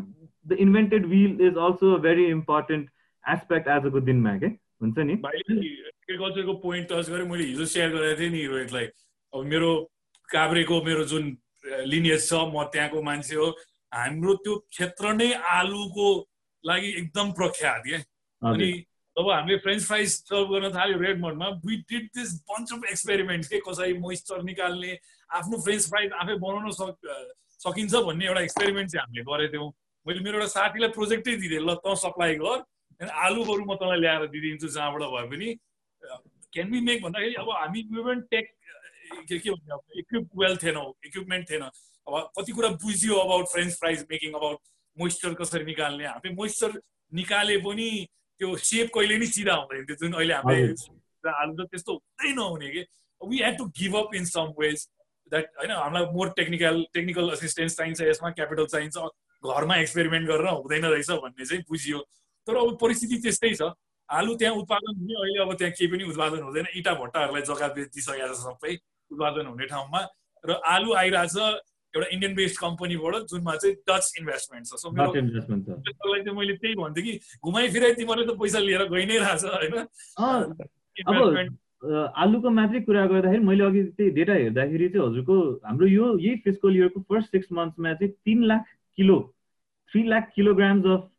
the 0.46 0.58
invented 0.66 1.06
wheel 1.06 1.42
is 1.48 1.58
also 1.68 1.94
a 1.94 1.98
very 2.02 2.26
important 2.32 2.90
aspect 3.26 3.68
आजको 3.68 4.00
दिनमा 4.10 4.38
क्या 4.40 4.50
हुन्छ 4.82 4.98
नि? 4.98 5.14
एग्रिकल्चरको 5.14 6.54
point 6.66 6.88
touch 6.92 7.10
गरेँ 7.10 7.28
मैले 7.30 7.44
हिजो 7.44 7.66
सेयर 7.74 7.90
गरेको 7.96 8.20
थिएँ 8.20 8.30
नि 8.32 8.46
रोहितलाई 8.54 8.86
अब 9.34 9.46
मेरो 9.54 9.72
काभ्रेको 10.30 10.82
मेरो 10.86 11.04
जुन 11.14 11.36
लिनियज 11.94 12.30
छ 12.30 12.34
म 12.54 12.64
त्यहाँको 12.74 13.02
मान्छे 13.10 13.36
हो। 13.36 13.50
हाम्रो 13.92 14.34
त्यो 14.46 14.56
क्षेत्र 14.70 15.14
नै 15.14 15.32
आलुको 15.58 16.08
लागि 16.64 16.90
एकदम 17.02 17.32
प्रख्यात 17.40 17.82
क्या 17.86 18.00
अनि 18.42 18.72
जब 19.16 19.30
हामीले 19.30 19.58
फ्रेन्च 19.66 19.84
फ्राइज 19.84 20.10
सर्भ 20.10 20.52
गर्न 20.54 20.70
थाल्यो 20.76 20.98
रेड 21.00 21.20
मोडमा 21.22 21.48
we 21.66 21.76
did 21.90 22.06
this 22.18 22.34
bunch 22.52 22.74
of 22.74 22.86
experiment 22.92 23.46
के 23.52 23.60
कसरी 23.68 23.94
मोइस्चर 24.06 24.44
निकाल्ने 24.44 24.94
आफ्नो 25.40 25.58
फ्रेन्च 25.66 25.88
फ्राइज 25.90 26.12
आफै 26.22 26.36
बनाउन 26.44 26.72
सक 26.80 26.96
सकिन्छ 27.66 27.94
भन्ने 28.08 28.26
एउटा 28.26 28.42
एक्सपेरिमेन्ट 28.42 28.92
चाहिँ 28.92 29.04
हामीले 29.06 29.24
गरेको 29.32 29.52
थियौँ। 29.54 29.70
मैले 30.06 30.20
मेरो 30.26 30.38
एउटा 30.38 30.50
साथीलाई 30.54 30.90
प्रोजेक्टै 30.98 31.36
दिँदै 31.42 31.60
ल 31.62 31.76
त 31.86 31.96
सप्लाई 32.04 32.36
गर 32.42 32.58
आलुहरू 33.26 33.64
म 33.66 33.76
तँलाई 33.82 34.00
ल्याएर 34.02 34.28
दिइदिन्छु 34.34 34.68
जहाँबाट 34.76 35.04
भए 35.14 35.26
पनि। 35.32 35.50
क्यान 36.54 36.72
बी 36.72 36.80
मेक 36.90 37.02
भन्दाखेरि 37.04 37.36
अब 37.42 37.50
हामी 37.58 37.82
वुमेन 37.92 38.22
टेक 38.32 38.46
के 39.30 39.38
के 39.40 39.50
भन्छ 39.52 39.72
अब 39.72 39.82
इक्विप 40.02 40.26
वेल 40.42 40.58
थिएनौँ 40.64 40.88
इक्विपमेन्ट 41.06 41.50
थिएन। 41.50 41.64
अब 42.08 42.14
कति 42.38 42.52
कुरा 42.52 42.70
बुझ्यो 42.82 43.16
about 43.26 43.46
French 43.54 43.74
fries 43.80 44.06
making 44.12 44.34
about 44.40 44.60
moisture 44.98 45.34
कसरी 45.42 45.66
निकाल्ने 45.66 46.06
हामी 46.06 46.34
मोइस्चर 46.36 46.82
निकाले 47.12 47.58
पनि 47.66 47.90
त्यो 48.40 48.56
सेप 48.58 48.90
कहिले 48.96 49.18
नि 49.18 49.28
सिधा 49.28 49.54
हुँदैन 49.54 49.86
थियो 49.86 49.96
जुन 50.02 50.14
अहिले 50.18 50.34
हामीले 50.34 51.30
आलु 51.30 51.54
त 51.56 51.68
त्यस्तो 51.72 51.94
हुँदै 51.94 52.34
नहुने 52.34 52.70
कि? 52.76 52.82
We 53.22 53.38
had 53.44 53.58
to 53.58 53.66
give 53.80 53.96
up 53.96 54.16
in 54.16 54.26
some 54.26 54.54
ways 54.60 54.88
that 55.32 55.46
होइन 55.58 55.72
हामीलाई 55.72 56.06
मोर 56.14 56.28
टेक्निकल 56.38 56.84
टेक्निकल 56.94 57.30
असिस्टेन्स 57.32 57.78
चाहिन्छ 57.78 58.02
यसमा 58.02 58.30
क्यापिटल 58.38 58.66
चाहिन्छ 58.74 58.98
घरमा 59.44 59.76
एक्सपेरिमेन्ट 59.78 60.28
गरेर 60.28 60.48
हुँदैन 60.48 60.86
रहेछ 60.86 61.10
भन्ने 61.24 61.46
चाहिँ 61.46 61.64
बुझियो। 61.70 62.00
तर 62.48 62.56
अब 62.58 62.78
परिस्थिति 62.82 63.18
त्यस्तै 63.24 63.54
छ। 63.56 63.72
आलु 64.10 64.36
त्यहाँ 64.36 64.56
उत्पादन 64.56 64.92
हुने 65.00 65.14
अहिले 65.24 65.40
अब 65.42 65.52
त्यहाँ 65.56 65.74
केही 65.78 65.88
पनि 65.92 66.04
उत्पादन 66.12 66.42
हुँदैन। 66.44 66.66
इँटा 66.76 66.94
भट्टाहरूलाई 67.02 67.44
जग्गा 67.48 67.68
बेचिसकेको 67.76 68.34
छ 68.34 68.38
सबै 68.44 68.74
उत्पादन 69.12 69.46
हुने 69.48 69.66
ठाउँमा। 69.72 70.02
र 70.44 70.52
आलु 70.68 70.90
आइरहेछ 71.02 71.38
एउटा 71.94 72.08
इन्डियन 72.12 72.34
बेस्ड 72.36 72.58
कम्पनीबाट 72.60 73.16
जुनमा 73.32 73.56
चाहिँ 73.56 73.76
डच 73.88 74.06
इन्भेस्टमेन्ट 74.20 74.68
छ। 74.68 74.74
सो 74.84 74.92
मेरो 74.92 75.12
चाहिँ 75.12 76.36
मैले 76.36 76.56
त्यही 76.60 76.76
भन्थेँ 76.76 77.04
कि 77.04 77.14
घुमाइ 77.40 77.70
फिराइ 77.72 77.94
तिमीहरूले 78.00 78.28
त 78.28 78.36
पैसा 78.36 78.60
लिएर 78.60 78.84
गइ 78.92 79.06
नै 79.06 79.18
रहेछ 79.24 79.44
होइन? 79.48 79.76
आलुको 81.84 82.50
मात्रै 82.50 82.80
कुरा 82.82 83.06
गर्दाखेरि 83.08 83.44
मैले 83.44 83.64
अघि 83.64 83.84
त्यही 83.84 84.10
डेटा 84.16 84.34
हेर्दाखेरि 84.34 84.90
चाहिँ 84.90 85.08
हजुरको 85.08 85.36
हाम्रो 85.66 85.88
यो 85.88 86.18
यही 86.18 86.36
फिजिकल 86.44 86.76
इयरको 86.76 87.00
फर्स्ट 87.10 87.32
सिक्स 87.32 87.48
मन्थ्समा 87.52 87.94
चाहिँ 87.94 88.14
तिन 88.26 88.44
lakh 88.44 88.66
kilo 88.98 89.18
three 89.92 90.04
lakh 90.10 90.30
kilograms 90.36 90.86
of 90.86 91.10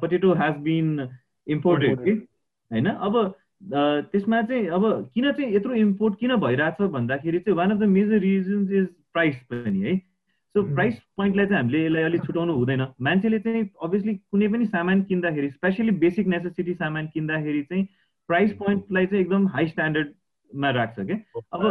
potato 0.00 0.32
has 0.40 0.56
been 0.64 1.08
imported 1.46 2.04
कि 2.04 2.10
होइन? 2.10 2.86
अब 2.86 3.34
त्यसमा 4.12 4.42
चाहिँ 4.42 4.66
अब 4.68 4.84
किन 5.14 5.30
चाहिँ 5.32 5.54
यत्रो 5.54 5.74
इम्पोर्ट 5.74 6.18
किन 6.20 6.36
भइरहेछ 6.36 6.82
भन्दाखेरि 6.92 7.38
चाहिँ 7.38 7.56
one 7.56 7.70
of 7.70 7.78
the 7.78 7.88
major 7.96 8.18
reasons 8.18 8.72
is 8.72 8.86
price 9.12 9.36
पनि 9.50 9.80
है? 9.80 9.96
सो 10.54 10.62
प्राइस 10.74 10.98
पोइन्टलाई 11.16 11.46
चाहिँ 11.46 11.62
हामीले 11.62 11.84
यसलाई 11.84 12.02
अलिक 12.02 12.24
छुट्याउनु 12.24 12.52
हुँदैन। 12.54 12.86
मान्छेले 13.00 13.38
चाहिँ 13.38 13.68
अभियसली 13.82 14.14
कुनै 14.14 14.48
पनि 14.48 14.66
सामान 14.66 15.02
किन्दाखेरि 15.08 15.50
स्पेसली 15.50 15.90
बेसिक 16.04 16.26
नेसेसिटी 16.26 16.74
सामान 16.74 17.06
किन्दाखेरि 17.14 17.62
चाहिँ 17.62 17.84
प्राइस 18.30 18.52
पोइन्टलाई 18.52 19.06
चाहिँ 19.06 19.24
एकदम 19.24 19.46
हाई 19.48 19.66
स्ट्यान्डर्डमा 19.66 20.70
राख्छ 20.70 21.00
क्या 21.00 21.42
अब 21.52 21.64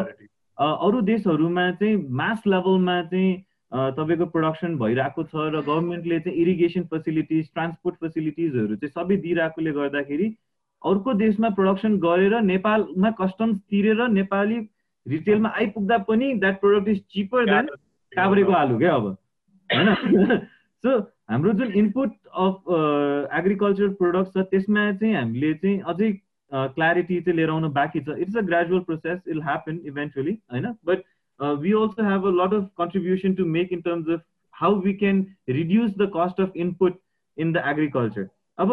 अरू 0.58 1.02
देशहरूमा 1.02 1.70
चाहिँ 1.74 1.96
मास 2.16 2.42
लेभलमा 2.48 3.02
चाहिँ 3.04 3.38
तपाईँको 3.72 4.26
प्रडक्सन 4.26 4.78
भइरहेको 4.78 5.24
छ 5.24 5.48
र 5.48 5.62
गभर्मेन्टले 5.62 6.20
चाहिँ 6.20 6.38
इरिगेसन 6.38 6.84
फेसिलिटिज 6.84 7.50
ट्रान्सपोर्ट 7.54 7.96
फेसिलिटिजहरू 7.96 8.76
चाहिँ 8.76 8.94
सबै 8.96 9.18
दिइरहेकोले 9.18 9.72
गर्दाखेरि 9.72 10.30
अर्को 10.82 11.14
देशमा 11.14 11.50
प्रडक्सन 11.50 11.98
गरेर 12.00 12.40
नेपालमा 12.44 13.12
कस्टम्स 13.20 13.58
तिरेर 13.70 14.08
नेपाली 14.10 14.60
रिटेलमा 15.06 15.50
आइपुग्दा 15.56 15.98
पनि 16.08 16.34
that 16.36 16.60
product 16.60 16.90
is 16.90 17.04
cheaper 17.12 17.46
than 17.46 17.70
काभ्रेको 18.12 18.52
आलु 18.52 18.78
क्या 18.78 18.96
अब? 18.96 19.18
होइन? 19.70 20.40
सो 20.84 21.00
हाम्रो 21.30 21.54
जुन 21.54 21.72
इनपुट 21.74 22.12
अफ 22.40 22.74
एग्रिकल्चर 23.40 23.94
प्रोडक्ट 24.00 24.38
छ 24.38 24.46
त्यसमा 24.52 24.92
चाहिँ 24.94 25.16
हामीले 25.16 25.54
चाहिँ 25.54 25.80
अझै 25.86 26.12
क्ल्यारिटी 26.53 27.21
चाहिँ 27.21 27.37
लिएर 27.37 27.51
आउनु 27.51 27.69
बाँकी 27.79 28.01
छ 28.01 28.17
it's 28.25 28.37
a 28.37 28.41
gradual 28.51 28.81
process 28.89 29.21
it'll 29.35 29.43
happen 29.43 29.81
eventually 29.87 30.33
होइन 30.53 30.67
but 30.87 31.03
we 31.61 31.73
also 31.83 32.09
have 32.11 32.27
a 32.27 32.31
lot 32.43 32.55
of 32.55 32.69
contribution 32.79 33.35
to 33.35 33.47
make 33.59 33.73
in 33.73 33.81
terms 33.89 34.09
of 34.15 34.23
how 34.55 34.81
we 34.81 34.93
can 35.03 35.27
reduce 35.51 35.91
the 35.99 36.11
cost 36.17 36.41
of 36.41 36.57
input 36.65 36.99
in 37.39 37.53
the 37.53 37.63
agriculture 37.67 38.29
अब 38.59 38.73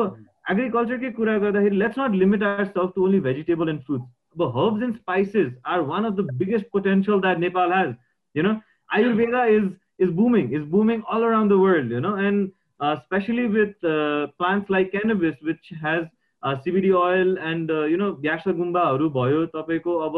एग्रिकल्चरकै 0.51 1.12
कुरा 1.20 1.38
गर्दाखेरि 1.38 1.78
let's 1.78 1.99
not 1.99 2.16
limit 2.24 2.43
ourself 2.66 2.91
to 2.95 3.03
only 3.03 3.20
vegetable 3.30 3.70
and 3.70 3.82
fruits 3.84 4.05
अब 4.36 4.57
herbs 4.57 4.84
and 4.84 4.95
spices 4.95 5.53
are 5.68 5.80
one 5.93 6.05
of 6.05 6.14
the 6.20 6.38
biggest 6.39 6.72
potential 6.74 7.22
that 7.22 7.39
Nepal 7.39 7.74
has 7.74 7.95
you 8.36 8.43
know 8.43 8.55
Ayurveda 8.89 9.45
is 9.57 9.70
is 9.99 10.12
booming, 10.12 10.53
is 10.53 10.66
booming 10.66 11.03
all 11.03 11.24
around 11.24 11.49
the 11.49 11.57
world, 11.57 11.91
you 11.91 12.01
know, 12.01 12.16
and 12.16 12.51
uh, 12.80 12.95
especially 12.99 13.47
with 13.47 13.76
uh, 13.84 14.28
plants 14.39 14.70
like 14.70 14.91
cannabis, 14.91 15.36
which 15.41 15.72
has 15.82 16.05
uh, 16.47 16.55
CBD 16.64 16.94
oil 16.94 17.38
and, 17.38 17.68
you 17.92 17.97
know, 17.97 18.14
Gyashagumba, 18.24 18.82
Bhayo, 19.12 19.47
Tapeko, 19.55 19.92
अब 20.07 20.14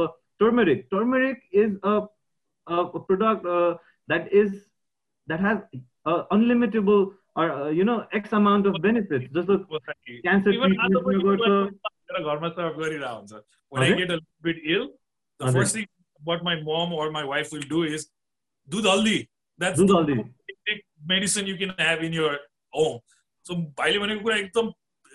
know, 7.84 8.06
X 8.12 8.32
amount 8.32 8.66
of 8.66 8.82
benefits. 8.82 9.32
Just 9.32 9.48
a 9.48 9.58
cancer 10.24 10.52
treatment. 10.52 10.78
When 13.70 13.82
I 13.82 13.92
get 13.92 14.10
a 14.10 14.20
bit 14.42 14.56
ill, 14.66 14.88
the 15.38 15.52
first 15.52 15.74
thing 15.74 15.86
what 16.24 16.42
my 16.42 16.60
mom 16.60 16.92
or 16.92 17.10
my 17.10 17.24
wife 17.24 17.52
will 17.52 17.60
do 17.60 17.84
is 17.84 18.08
do 18.68 18.80
the 18.80 18.88
haldi 18.90 19.28
That's 19.58 19.78
the 19.78 20.24
medicine 21.06 21.46
you 21.46 21.56
can 21.56 21.74
have 21.78 22.02
in 22.02 22.12
your 22.12 22.38
home. 22.70 23.00
So 23.42 23.54
भाइले 23.54 23.98
भनेको 23.98 24.20
कुरा 24.22 24.36
एकदम 24.36 24.72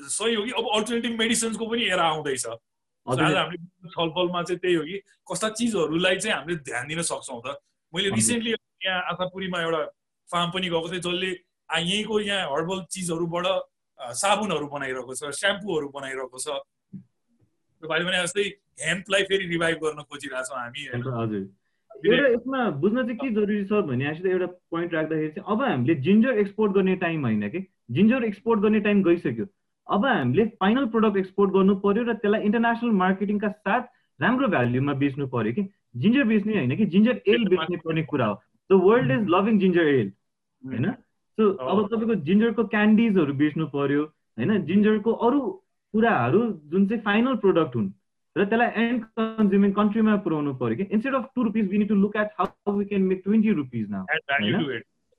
सही 0.09 0.35
हो 0.35 0.43
कि 0.43 0.51
अब 0.51 0.65
alternative 0.75 1.19
मेडिसिन्सको 1.19 1.65
पनि 1.65 1.83
era 1.89 2.03
आउँदैछ। 2.03 2.45
आज 2.47 3.19
हामीले 3.19 3.89
छलफलमा 3.89 4.41
चाहिँ 4.43 4.59
त्यही 4.59 4.75
हो 4.75 4.83
कि 4.83 4.97
कस्ता 5.31 5.49
चिजहरूलाई 5.59 6.15
चाहिँ 6.17 6.35
हामीले 6.37 6.57
ध्यान 6.63 6.87
दिन 6.87 7.01
सक्छौँ 7.01 7.41
त। 7.45 7.55
मैले 7.93 8.09
रिसेन्टली 8.15 8.51
यहाँ 8.85 9.01
आशापुरीमा 9.11 9.61
एउटा 9.61 9.83
फार्म 10.29 10.49
पनि 10.51 10.67
गएको 10.69 10.89
थिएँ 10.91 11.01
जसले 11.01 11.29
यहीँको 11.29 12.19
यहाँ 12.19 12.47
हर्बल 12.51 12.79
चिजहरूबाट 12.91 13.47
साबुनहरू 13.99 14.67
बनाइरहेको 14.67 15.13
छ 15.15 15.31
स्याम्पूहरू 15.39 15.87
बनाइरहेको 15.89 16.37
छ। 16.39 16.47
भाइले 17.83 18.05
भने 18.05 18.23
जस्तै 18.23 18.43
हेम्पलाई 18.79 19.23
फेरि 19.29 19.45
रिभाइभ 19.47 19.77
गर्न 19.83 20.01
खोजिरहेछौँ 20.07 20.57
हामी। 20.57 20.81
एउटा 22.03 22.27
यसमा 22.33 22.59
बुझ्न 22.83 23.03
चाहिँ 23.03 23.17
के 23.19 23.29
जरुरी 23.31 23.63
छ 23.65 23.79
भने 23.87 24.07
आसित 24.09 24.25
एउटा 24.25 24.47
पोइन्ट 24.71 24.93
राख्दाखेरि 24.93 25.29
चाहिँ 25.35 25.45
अब 25.51 25.61
हामीले 25.63 25.95
जिन्जर 26.07 26.39
एक्सपोर्ट 26.39 26.71
गर्ने 26.73 26.95
टाइम 27.03 27.21
होइन 27.25 27.49
कि? 27.49 27.59
जिन्जर 27.91 28.23
एक्सपोर्ट 28.23 28.59
गर्ने 28.61 28.79
टाइम 28.79 29.03
गइसक्यो। 29.03 29.45
अब 29.87 30.05
हामीले 30.05 30.45
फाइनल 30.45 30.85
प्रोडक्ट 30.85 31.17
एक्सपोर्ट 31.17 31.51
गर्नु 31.51 31.75
पर्यो 31.75 32.03
र 32.03 32.13
त्यसलाई 32.13 32.41
इन्टरनेसनल 32.41 32.91
मार्केटिङका 32.91 33.49
साथ 33.49 33.81
राम्रो 34.21 34.47
भ्याल्युमा 34.47 34.93
बेच्नु 34.93 35.27
पर्यो 35.27 35.53
कि? 35.53 35.63
जिन्जर 35.97 36.23
बेच्ने 36.23 36.53
होइन 36.53 36.75
कि? 36.77 36.85
जिन्जर 36.85 37.21
एल 37.27 37.47
बेच्ने 37.47 37.77
पर्ने 37.77 38.03
कुरा 38.03 38.25
हो। 38.25 38.41
The 38.69 38.73
world 38.83 39.11
is 39.11 39.27
loving 39.29 39.59
ginger 39.59 39.87
ale 39.87 40.11
होइन? 40.63 40.91
सो 41.37 41.51
अब 41.51 41.87
तपाईँको 41.87 42.15
जिन्जरको 42.15 42.63
क्यान्डिजहरू 42.63 43.33
बेच्नु 43.33 43.67
पर्यो 43.67 44.03
होइन? 44.03 44.65
जिन्जरको 44.65 45.11
अरू 45.11 45.41
कुराहरू 45.93 46.41
जुन 46.65 46.87
चाहिँ 46.87 47.01
फाइनल 47.03 47.35
प्रोडक्ट 47.35 47.75
हुन् 47.75 47.91
र 48.37 48.45
त्यसलाई 48.45 48.69
एन्ड 48.83 49.03
कन्ज्युमिङ 49.03 49.71
कन्ट्रीमा 49.71 50.15
पुऱ्याउनु 50.15 50.53
पर्यो 50.53 50.75
कि? 50.75 50.83
Instead 50.83 51.13
of 51.15 51.29
two 51.35 51.43
rupees 51.43 51.69
we 51.69 51.77
need 51.77 51.87
to 51.89 51.95
look 51.95 52.15
at 52.15 52.29
how 52.39 52.77
we 52.77 52.85
can 52.85 53.01
make 53.01 53.21
twenty 53.23 53.51
rupees 53.53 53.87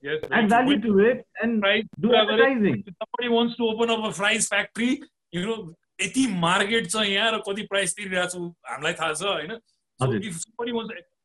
now 0.05 0.31
add 0.33 0.49
value 0.49 0.81
to 0.81 0.99
it 1.01 1.25
and 1.43 1.63
price, 1.63 1.87
do 2.01 2.15
advertising. 2.15 2.85
Somebody 2.87 3.29
wants 3.29 3.57
to 3.57 3.65
open 3.65 3.91
up 3.91 4.05
a 4.05 4.13
fries 4.13 4.49
factory, 4.49 5.03
you 5.31 5.47
know, 5.47 5.75
यति 6.01 6.27
market 6.41 6.91
छ 6.91 7.03
यहाँ 7.07 7.31
र 7.33 7.39
कति 7.47 7.63
price 7.71 7.95
तिरिरहेको 7.97 8.29
छु 8.31 8.41
हामीलाई 8.69 8.93
थाहा 9.01 9.13
छ 9.13 9.23
होइन 9.23 9.53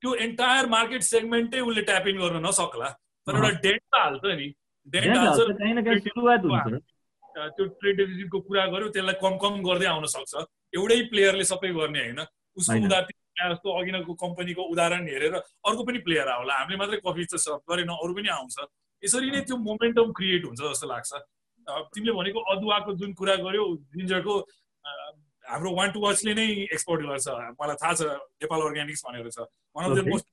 त्यो 0.02 0.14
एन्टायर 0.26 0.66
मार्केट 0.70 1.02
सेगमेन्टै 1.04 1.60
उसले 1.60 1.82
ट्याप 1.90 2.08
इन 2.08 2.18
गर्न 2.20 2.46
नसक्ला 2.46 2.90
तर 3.28 3.36
एउटा 3.36 3.50
डेन्ट 3.64 3.82
त 3.82 3.96
हाल्छ 3.96 4.36
नि 4.42 4.48
डेन्ट 4.88 5.18
हाल्छ 5.18 5.40
त्यो 7.56 7.66
ट्रेड 7.66 7.98
डेफिसिटको 7.98 8.40
कुरा 8.42 8.66
गर्यो 8.76 8.90
त्यसलाई 8.94 9.20
कम 9.24 9.38
कम 9.46 9.62
गर्दै 9.70 9.90
आउन 9.94 10.06
सक्छ 10.14 10.46
एउटै 10.74 11.02
प्लेयरले 11.16 11.50
सबै 11.52 11.74
गर्ने 11.80 12.06
होइन 12.06 12.22
उसको 12.58 12.78
उदाहरण 13.40 13.56
जस्तो 13.56 13.70
अघिनको 13.72 14.14
कम्पनीको 14.14 14.64
उदाहरण 14.72 15.08
हेरेर 15.08 15.34
अर्को 15.36 15.84
पनि 15.84 16.00
प्लेयर 16.04 16.28
आउला। 16.28 16.54
हामीले 16.60 16.78
मात्रै 16.78 17.00
कफी 17.00 17.24
त 17.26 17.36
सर्भ 17.40 17.62
गरेन 17.70 17.90
अरू 17.90 18.14
पनि 18.14 18.30
आउँछ। 18.30 18.56
यसरी 19.04 19.32
नै 19.32 19.42
त्यो 19.48 19.56
मोमेन्टम 19.58 20.12
क्रिएट 20.12 20.44
हुन्छ 20.46 20.60
जस्तो 20.60 20.88
लाग्छ। 20.88 21.12
तिमीले 21.68 22.14
भनेको 22.20 22.40
अदुवाको 22.52 22.92
जुन 23.00 23.14
कुरा 23.14 23.36
गर्यो 23.46 23.64
जिन्जरको 23.96 24.34
हाम्रो 25.48 25.70
वान 25.72 25.90
टू 25.92 26.00
वाचले 26.04 26.34
नै 26.36 26.48
एक्सपोर्ट 26.76 27.02
गर्छ। 27.08 27.28
मलाई 27.56 27.78
थाहा 27.80 27.94
छ 27.96 28.02
नेपाल 28.44 28.60
अर्ग्यानिक्स 28.68 29.02
भनेर 29.08 29.30
छ। 29.32 29.48
वान 29.76 29.84
अफ 29.88 29.92
द 29.98 30.02
मोस्ट 30.12 30.28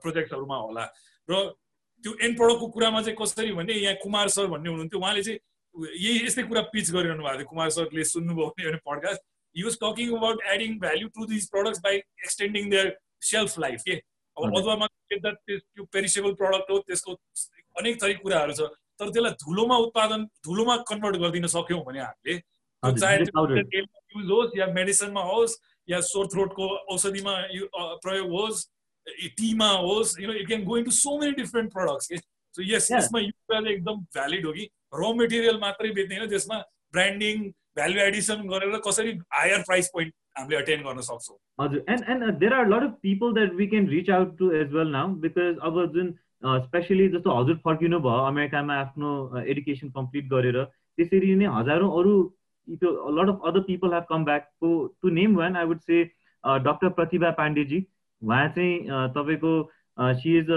प्रोजेक्टहरूमा 0.00 0.56
होला। 0.56 0.84
र 1.28 1.32
त्यो 2.04 2.10
एन्ड 2.24 2.34
प्रडक्टको 2.40 2.66
कुरामा 2.72 3.00
चाहिँ 3.04 3.16
कसरी 3.20 3.52
भने 3.52 3.72
यहाँ 3.76 4.00
कुमार 4.00 4.28
सर 4.32 4.46
भन्ने 4.48 4.68
हुनुहुन्थ्यो। 4.70 5.00
उहाँले 5.00 5.22
चाहिँ 5.22 5.38
यही 5.76 6.26
यस्तै 6.26 6.42
कुरा 6.48 6.62
पिच 6.72 6.90
गरिरहनु 6.90 7.22
भएको 7.22 7.38
थियो। 7.38 7.50
कुमार 7.52 7.68
सरले 7.70 8.04
सुन्नुभयो 8.04 8.48
भने 8.56 8.80
podcast 8.80 9.22
he 9.56 9.62
was 9.62 9.78
talking 9.82 10.16
about 10.16 10.42
adding 10.54 10.78
value 10.80 11.08
to 11.16 11.26
this 11.32 11.48
products 11.54 11.80
by 11.84 11.96
extending 11.96 12.70
their 12.70 12.96
shelf 13.30 13.58
life 13.66 13.82
के 13.88 13.94
अब 14.36 14.56
अदुवामा 14.58 14.86
त्यो 15.12 15.84
पेरिसेबल 15.94 16.32
प्रडक्ट 16.42 16.70
हो 16.70 16.78
त्यसको 16.90 17.14
अनेक 17.80 18.02
थरी 18.02 18.14
कुराहरू 18.22 18.52
छ। 18.52 18.68
तर 19.00 19.10
त्यसलाई 19.10 19.32
धुलोमा 19.42 19.76
उत्पादन 19.86 20.24
धुलोमा 20.46 20.76
कन्भर्ट 20.88 21.16
गरिदिन 21.22 21.46
सक्यौँ 21.52 21.82
भने 21.84 22.00
हामीले 22.00 22.38
चाहे 22.82 23.16
युज 23.18 24.30
होस् 24.30 24.56
या 24.58 24.66
मेडिसिनमा 24.78 25.22
होस् 25.30 25.56
या 25.88 26.00
सोर 26.08 26.26
थ्रोटको 26.32 26.66
औषधिमा 26.94 27.34
प्रयोग 28.04 28.28
होस् 28.30 28.66
टीमा 29.38 29.70
होस् 29.86 30.10
you 30.20 30.26
know 30.28 30.34
it 30.40 30.46
can 30.46 30.64
go 30.64 30.76
into 30.78 30.90
so 30.96 31.18
many 31.20 31.32
different 31.38 31.72
products 31.72 32.06
के 32.08 32.16
सो 32.54 32.62
यस 32.64 32.90
यसमा 32.92 33.20
यो 33.20 33.64
एकदम 33.72 33.96
भ्यालिड 34.16 34.46
हो 34.46 34.52
कि। 34.52 34.68
र 34.94 35.12
मेटेरियल 35.16 35.58
मात्रै 35.60 35.90
बेच्ने 35.96 36.16
होइन 36.18 36.30
त्यसमा 36.30 36.58
ब्रान्डिङ 36.94 37.36
भ्यालु 37.76 38.00
एडिसन 38.00 38.48
गरेर 38.48 38.76
कसरी 38.86 39.12
हायर 39.34 39.60
प्राइस 39.68 39.90
पोइन्ट 39.94 40.14
हामीले 40.38 40.56
अटेन्ड 40.56 40.84
गर्न 40.86 41.00
सक्छौँ? 41.08 41.36
हजुर 41.60 41.84
and 41.90 42.10
and 42.10 42.38
there 42.40 42.54
are 42.54 42.66
lot 42.68 42.82
of 42.82 42.96
people 43.02 43.32
that 43.34 43.52
we 43.60 43.66
can 43.74 43.86
reach 43.88 44.10
out 44.16 44.36
to 44.38 44.50
as 44.60 44.72
well 44.74 44.90
now 44.96 45.14
because 45.24 45.58
अब 45.68 45.84
जुन 45.94 46.12
स्पेसली 46.66 47.08
जस्तो 47.14 47.38
हजुर 47.40 47.56
फर्किनु 47.64 48.00
भयो 48.00 48.26
अमेरिकामा 48.26 48.74
आफ्नो 48.82 49.10
एडुकेसन 49.54 49.90
कम्प्लिट 49.96 50.28
गरेर 50.30 50.62
त्यसरी 50.64 51.34
नै 51.42 51.50
हजारौँ 51.58 51.90
अरू 52.00 52.14
lot 52.68 53.28
of 53.34 53.46
other 53.50 53.60
people 53.68 53.94
have 53.94 54.06
come 54.08 54.24
back 54.24 54.48
to 54.62 55.14
name 55.20 55.36
one 55.36 55.56
I 55.62 55.70
would 55.72 55.80
say 55.90 56.02
doctor 56.68 56.88
Pratibha 56.98 57.30
पाण्डेजी 57.38 57.84
उहाँ 58.22 58.48
चाहिँ 58.56 58.74
तपाईँको 59.16 59.52
she 60.20 60.38
is 60.38 60.50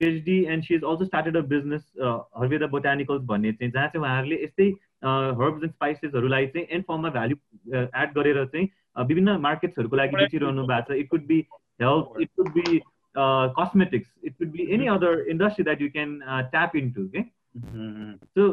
PhD 0.00 0.42
and 0.44 0.64
she 0.64 0.74
is 0.74 0.84
also 0.84 1.04
started 1.04 1.36
a 1.36 1.40
business 1.48 1.84
Herveda 2.00 2.66
botanicals 2.74 3.22
भन्ने 3.26 3.52
चाहिँ 3.52 3.72
जहाँ 3.72 3.86
चाहिँ 3.86 4.04
उहाँहरूले 4.04 4.42
यस्तै 4.42 4.68
हर्ब्स 5.40 5.62
एन्ड 5.62 5.72
स्पाइसेसहरूलाई 5.72 6.46
चाहिँ 6.46 6.66
एन्ड 6.70 6.84
फर्ममा 6.84 7.10
भ्याल्यु 7.10 7.36
एड 8.02 8.12
गरेर 8.14 8.44
चाहिँ 8.44 8.68
विभिन्न 9.08 9.36
मार्केट्सहरूको 9.40 9.96
लागि 9.96 10.16
बेचिरहनु 10.16 10.66
भएको 10.66 10.94
छ 10.94 10.98
it 10.98 11.08
could 11.10 11.26
be 11.26 11.40
health 11.82 12.20
it 12.20 12.30
could 12.36 12.48
be 12.52 12.80
cosmetics 13.58 14.08
it 14.24 14.38
could 14.38 14.50
be 14.50 14.66
any 14.74 14.86
other 14.94 15.24
industry 15.30 15.64
that 15.64 15.82
you 15.82 15.88
can 15.90 16.18
tap 16.50 16.76
in 16.76 16.90
to 16.92 17.08
के 17.16 17.22
so 18.30 18.48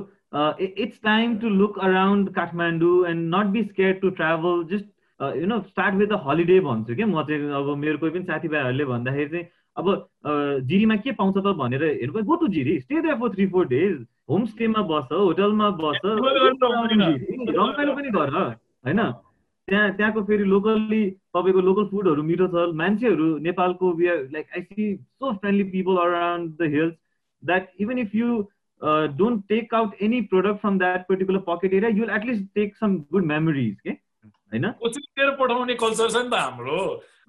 it's 0.60 1.00
time 1.04 1.38
to 1.38 1.50
look 1.50 1.80
around 1.80 2.30
Kathmandu 2.34 2.98
and 3.10 3.36
not 3.36 3.52
be 3.52 3.64
scare 3.64 3.94
to 4.02 4.10
travel 4.22 4.64
just 4.72 4.86
you 5.20 5.46
know 5.48 5.60
start 5.68 5.96
with 5.96 6.08
a 6.08 6.22
holiday 6.28 6.60
भन्छु 6.60 6.96
क्या 6.96 7.08
म 7.08 7.24
चाहिँ 7.24 7.52
अब 7.60 7.76
मेरो 7.78 7.98
कोही 7.98 8.12
पनि 8.12 8.24
साथीभाइहरूले 8.24 8.86
भन्दाखेरि 8.86 9.30
चाहिँ 9.30 9.46
अब 9.78 9.88
जिरीमा 10.70 10.96
के 11.04 11.12
पाउँछ 11.20 11.38
त 11.38 11.54
भनेर 11.60 11.84
हेर्नु 11.84 12.24
go 12.24 12.36
to 12.36 12.48
Jiri. 12.56 12.80
Stay 12.80 13.02
there 13.02 13.16
for 13.20 13.30
three 13.34 13.46
four 13.54 13.68
days 13.68 13.96
होमस्टेमा 14.30 14.82
बस 14.92 15.08
होटलमा 15.12 15.70
बस 15.82 16.00
रमाइलो 16.06 17.94
पनि 17.94 18.10
गर 18.12 18.30
होइन? 18.36 19.02
त्यहाँ 19.68 19.92
त्यहाँको 19.98 20.22
फेरि 20.24 20.44
लोकल्ली 20.46 21.04
तपाईँको 21.36 21.62
लोकल 21.62 21.86
फुडहरू 21.92 22.24
मिठो 22.24 22.48
छ। 22.48 22.74
मान्छेहरू 22.82 23.28
नेपालको 23.46 23.92
we 23.94 24.08
are 24.08 24.18
like 24.34 24.46
I 24.56 24.62
see 24.62 24.96
so 24.96 25.32
friendly 25.34 25.64
people 25.72 25.98
around 26.02 26.52
the 26.60 26.70
hills 26.74 26.94
that 27.44 27.64
even 27.82 27.98
if 28.00 28.16
you 28.16 28.28
don't 29.18 29.44
take 29.50 29.74
out 29.74 29.92
any 30.02 30.20
product 30.32 30.62
from 30.62 30.78
that 30.80 31.08
particular 31.10 31.40
pocket 31.48 31.74
area 31.74 31.90
you'll 31.98 32.10
at least 32.18 32.44
take 32.56 32.76
some 32.76 32.96
good 33.12 33.26
memories 33.26 33.76
के 33.82 33.92
होइन 33.92 34.66
पठाउने 35.42 35.76
culture 35.76 36.10
छ 36.10 36.24
नि 36.24 36.30
त 36.30 36.34
हाम्रो। 36.36 36.80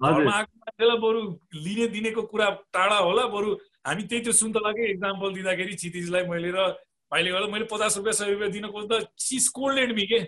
बरु 0.01 1.21
लिने 1.65 1.87
दिनेको 1.87 2.21
कुरा 2.31 2.49
टाढा 2.73 2.97
होला 2.97 3.25
बरु 3.33 3.53
हामी 3.87 4.03
त्यही 4.03 4.23
त्यो 4.23 4.33
सुन्तलाकै 4.33 4.89
इक्जाम्पल 4.93 5.33
दिँदाखेरि 5.33 5.73
क्षितिजलाई 5.75 6.23
मैले 6.29 6.51
र 6.53 6.67
भाइले 7.11 7.31
गर्दा 7.31 7.47
मैले 7.53 7.65
पचास 7.71 7.97
रुपियाँ 7.97 8.13
सय 8.13 8.31
रुपियाँ 8.31 8.51
दिन 8.51 8.67
खोज्दा 8.71 8.99
सी 9.17 9.39
स्कोल्डेड 9.39 9.95
मी 9.95 10.05
के? 10.11 10.19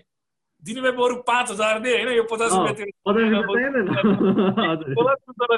दिने 0.63 0.81
भए 0.81 0.91
बरु 0.91 1.15
पाँच 1.27 1.51
हजार 1.51 1.79
दे 1.79 1.91
होइन? 1.95 2.09
यो 2.17 2.23
पचास 2.31 2.51
रुपियाँ 2.51 2.75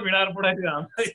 भिडाएर 0.05 0.29
पठाइदियो 0.35 0.69
हामीलाई 0.71 1.07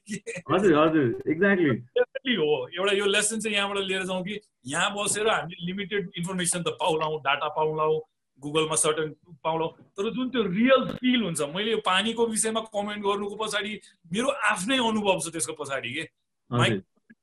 हो। 2.37 2.51
एउटा 2.77 2.93
यो 2.97 3.07
लेसन 3.07 3.41
चाहिँ 3.41 3.57
यहाँबाट 3.57 3.79
लिएर 3.85 4.03
जाउँ 4.07 4.23
कि 4.25 4.41
यहाँ 4.67 4.91
बसेर 4.97 5.29
हामीले 5.29 5.67
लिमिटेड 5.67 6.11
इन्फर्मेसन 6.19 6.63
त 6.63 6.69
पाउलाउँ 6.81 7.19
डाटा 7.25 7.49
पाउलाउँ 7.59 8.01
गुगलमा 8.43 8.77
सर्टन 8.77 9.09
पाउलाउँ 9.45 9.71
तर 9.97 10.11
जुन 10.17 10.29
त्यो 10.31 10.43
रियल 10.43 10.85
फिल 10.97 11.23
हुन्छ 11.23 11.41
मैले 11.55 11.71
यो 11.71 11.81
पानीको 11.87 12.27
विषयमा 12.27 12.61
कमेन्ट 12.75 13.05
गर्नुको 13.05 13.37
पछाडि 13.45 13.73
मेरो 14.13 14.29
आफ्नै 14.53 14.79
अनुभव 14.89 15.21
छ 15.21 15.33
त्यसको 15.33 15.53
पछाडि 15.63 15.93
के? 15.95 16.05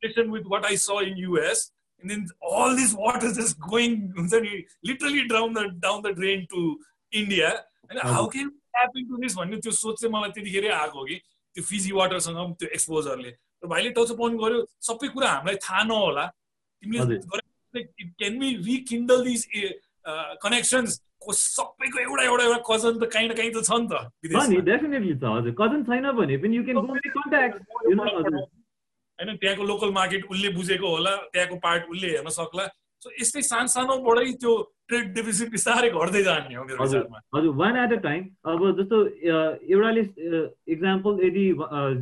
connection 0.03 0.32
with 0.32 0.45
what 0.45 0.66
I 0.66 0.76
saw 0.76 0.99
in 0.99 1.18
US, 1.18 1.72
and 2.01 2.11
then 2.11 2.28
all 2.41 2.76
this 2.76 2.93
water 2.93 3.32
just 3.34 3.59
going 3.59 4.11
literally 4.84 5.28
down 5.28 5.53
the 5.53 5.64
down 5.86 6.01
the 6.01 6.11
drain 6.14 6.47
to 6.53 6.80
India. 7.11 7.64
And 7.89 7.99
how 7.99 8.28
can 8.28 8.49
we 8.51 8.59
tap 8.76 8.91
into 8.95 9.18
this? 9.22 9.36
भन्ने 9.36 9.57
त्यो 9.64 9.72
सोच 9.72 9.99
चाहिँ 10.01 10.14
मलाई 10.14 10.32
त्यतिखेरै 10.36 10.70
आएको 10.80 10.99
हो 10.99 11.05
कि? 11.05 11.16
त्यो 11.55 11.64
फिजी 11.64 11.91
वाटरसँग 11.99 12.55
त्यो 12.59 12.68
एक्सपोजरले 12.76 13.32
र 13.64 13.68
भाइले 13.72 13.89
टच 13.95 14.11
पोइन्ट 14.20 14.39
गर्यो 14.41 14.59
सबै 14.89 15.07
कुरा 15.16 15.28
हामीलाई 15.32 15.57
थाहा 15.64 15.84
नहोला। 15.84 16.26
तिमीले 16.84 17.84
can 18.20 18.39
be 18.39 18.49
rekindle 18.68 19.24
this 19.24 19.43
connections 20.43 20.99
को 21.26 21.34
सबैको 21.34 21.99
एउटा 21.99 22.24
एउटा 22.24 22.43
एउटा 22.43 22.60
कजन 22.70 22.93
त 22.99 23.10
काहीँ 23.14 23.28
न 23.30 23.34
काहीँ 23.39 23.51
त 23.51 23.64
छ 23.64 23.72
नि 23.80 23.88
त 23.88 23.93
नि। 24.51 24.62
डेफिनेटली 24.70 25.16
छ 25.16 25.24
हजुर। 25.24 25.54
कजन 25.62 25.84
छैन 25.88 26.12
भने 26.20 26.38
पनि 26.43 26.58
you 26.58 26.64
can 26.64 26.78
go 26.84 26.93
contact 27.18 27.56
you 27.89 27.95
know 27.95 29.34
त्यहाँको 29.39 29.64
लोकल 29.64 29.91
मार्केट 29.95 30.26
उसले 30.32 30.49
बुझेको 30.60 30.88
होला 30.95 31.16
त्यहाँको 31.34 31.56
पार्ट 31.64 31.84
उसले 31.89 32.08
हेर्न 32.16 32.30
सक्ला। 32.38 32.66
सो 33.01 33.12
यस्तै 33.22 33.41
सानो 33.45 33.68
सानोबाटै 33.72 34.32
त्यो 34.41 34.51
ट्रेड 34.88 35.14
डेफिसिट 35.16 35.49
बिस्तारै 35.51 35.89
घट्दै 35.91 36.24
जाने 36.24 36.56
हो 36.56 36.64
मेरो 36.64 36.84
हजुर। 36.84 36.99
विचारमा। 36.99 37.20
हजुर। 37.38 37.54
वान 37.62 37.78
एट 37.84 37.91
अ 37.93 37.99
टाइम 38.04 38.22
अब 38.51 38.60
जस्तो 38.80 38.97
एउटाले 39.76 40.04
इक्जाम्पल 40.76 41.14
यदि 41.28 41.45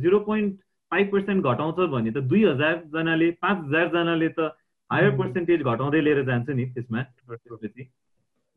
जिरो 0.02 0.18
पोइन्ट 0.30 0.50
फाइभ 0.92 1.06
पर्सेन्ट 1.12 1.44
घटाउँछ 1.44 1.78
भने 1.94 2.10
त 2.10 2.18
दुई 2.32 2.42
हजारजनाले 2.44 3.30
पाँच 3.42 3.58
हजारजनाले 3.66 4.28
त 4.38 4.40
हायर. 4.92 5.10
पर्सेन्टेज 5.18 5.60
घटाउँदै 5.62 6.00
लिएर 6.04 6.20
जान्छ 6.30 6.48
नि 6.50 6.64
त्यसमा। 6.74 7.00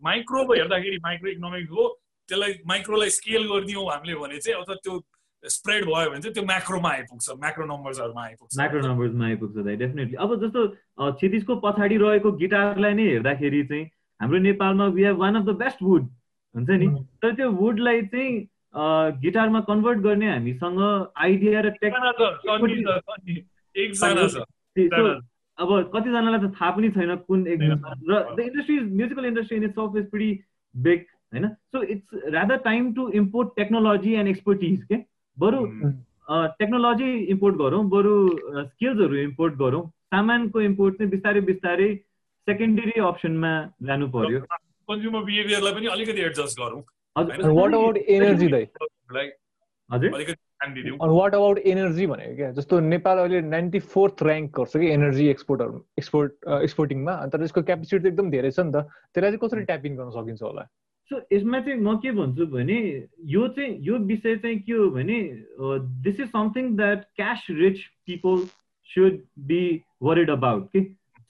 माइक्रो 0.04 0.40
हेर्दाखेरि 0.54 0.98
माइक्रो 1.04 1.30
इकोनोमिक 1.32 1.70
हो 1.72 1.84
त्यसलाई 2.30 2.54
माइक्रोलाई 2.68 3.10
स्केल 3.18 3.44
गरिदियौँ 3.52 3.86
हामीले 3.92 4.16
भने 4.22 4.38
चाहिँ 4.44 4.58
अथवा 4.62 4.76
त्यो 4.86 4.94
स्प्रेड 5.44 5.82
भयो 5.86 6.10
भने 6.12 6.22
चाहिँ 6.22 6.34
त्यो 6.34 6.44
म्याक्रोमा 6.46 6.90
आइपुग्छ 6.90 7.26
म्याक्रो 7.44 7.66
नम्बर्सहरूमा 7.66 8.24
आइपुग्छ। 8.24 8.52
म्याक्रो 8.58 8.80
नम्बर्समा 8.88 9.26
आइपुग्छ 9.26 9.56
दाइ 9.68 9.76
डेफिनेटली 9.84 10.16
अब 10.26 10.30
जस्तो 10.44 10.62
क्षितिजको 11.16 11.54
पछाडि 11.66 11.96
रहेको 12.04 12.30
गिटारलाई 12.42 12.94
नै 12.94 13.06
हेर्दाखेरि 13.10 13.62
चाहिँ 13.70 13.86
हाम्रो 14.20 14.38
नेपालमा 14.48 14.86
we 14.98 15.02
have 15.04 15.18
one 15.22 15.34
of 15.36 15.44
the 15.46 15.56
best 15.62 15.80
wood 15.84 16.04
हुन्छ 16.56 16.70
नि? 16.70 16.88
Mhm. 16.88 17.04
तर 17.22 17.30
त्यो 17.36 17.48
वुडलाई 17.62 18.00
चाहिँ 18.12 18.32
गिटारमा 19.24 19.60
कन्भर्ट 19.70 20.00
गर्ने 20.08 20.28
हामीसँग 20.32 20.80
आइडिया 21.16 21.60
र 21.62 21.70
टेक 21.80 21.94
अब 25.58 25.70
कतिजनालाई 25.94 26.40
त 26.40 26.52
थाहा 26.56 26.72
पनि 26.72 26.90
छैन 26.96 27.16
कुन। 27.28 27.44
र 27.48 28.22
the 28.36 28.40
industry 28.40 28.80
musical 28.80 29.26
industry 29.26 29.58
in 29.58 29.64
it's 29.64 29.80
of 29.80 29.98
is 29.98 30.10
pretty 30.12 30.32
big 30.76 31.06
होइन? 31.34 31.48
So 31.48 31.82
it's 31.96 32.08
rather 32.34 32.58
time 32.66 32.94
to 32.94 33.10
import 33.22 33.56
technology 33.56 34.14
and 34.14 34.30
expertise 34.30 34.84
के 34.92 34.96
बरु. 35.38 35.62
टेक्नोलोजी 36.60 37.12
इम्पोर्ट 37.34 37.56
गरौँ 37.58 37.84
बरु 37.90 38.16
स्किल्सहरू 38.66 39.16
इम्पोर्ट 39.24 39.54
गरौँ। 39.58 39.84
सामानको 40.14 40.62
इम्पोर्ट 40.62 40.98
चाहिँ 40.98 41.12
बिस्तारै 41.12 41.42
बिस्तारै 41.48 41.90
सेकेन्डरी 42.48 43.00
अप्सनमा 43.02 43.52
जानु 43.84 44.08
पर्यो। 44.16 44.40
कन्ज्युमर 44.90 45.24
बिहेभियरलाई 45.24 45.74
पनि 45.74 45.88
अलिकति 45.94 46.22
एडजस्ट 46.22 46.60
गरौँ। 46.60 46.82
हजुर। 47.16 47.52
वाट 47.52 47.74
अबाउट 47.74 47.98
एनर्जी 47.98 48.48
दाइ 48.50 48.66
लाई 49.14 49.30
हजुर। 49.90 50.14
अलिकति 50.14 50.45
अनि 50.62 50.82
वाट 50.92 51.36
अबाउट 51.36 51.58
एनर्जी 51.58 52.06
भनेको 52.08 52.36
क्या 52.36 52.52
जस्तो 52.52 52.80
नेपाल 52.80 53.18
अहिले 53.18 53.42
नाइन्टी 53.42 53.80
फोर्थ 53.94 54.24
ऱ्याङ्क 54.24 54.52
गर्छ 54.58 54.78
कि 54.78 54.88
एनर्जी 54.92 55.28
एक्सपोर्टहरू 55.28 55.82
एक्सपोर्ट 56.00 56.32
एक्सपोर्टिङमा 56.64 57.16
तर 57.34 57.44
यसको 57.44 57.62
क्यापेसिटी 57.62 58.04
त 58.04 58.08
एकदम 58.08 58.30
धेरै 58.32 58.52
छ 58.52 58.60
नि 58.60 58.72
त। 58.72 58.88
त्यसलाई 59.14 59.32
चाहिँ 59.32 59.40
कसरी 59.46 59.64
ट्याप 59.70 59.86
इन 59.86 59.96
गर्न 59.96 60.10
सकिन्छ 60.18 60.42
होला? 60.42 60.64
सो 61.12 61.20
यसमा 61.32 61.60
चाहिँ 61.60 61.80
म 61.80 61.98
के 62.02 62.12
भन्छु 62.12 62.46
भने 62.52 62.78
यो 63.34 63.48
चाहिँ 63.48 63.78
यो 63.88 63.98
विषय 64.12 64.36
चाहिँ 64.36 64.60
के 64.60 64.74
हो 64.74 64.90
भने 64.90 65.18
this 66.04 66.20
is 66.20 66.30
something 66.30 66.76
that 66.78 67.04
cash 67.16 67.48
rich 67.50 67.82
people 68.06 68.46
should 68.90 69.20
be 69.48 69.64
worried 70.04 70.30
about 70.30 70.70
के 70.74 70.82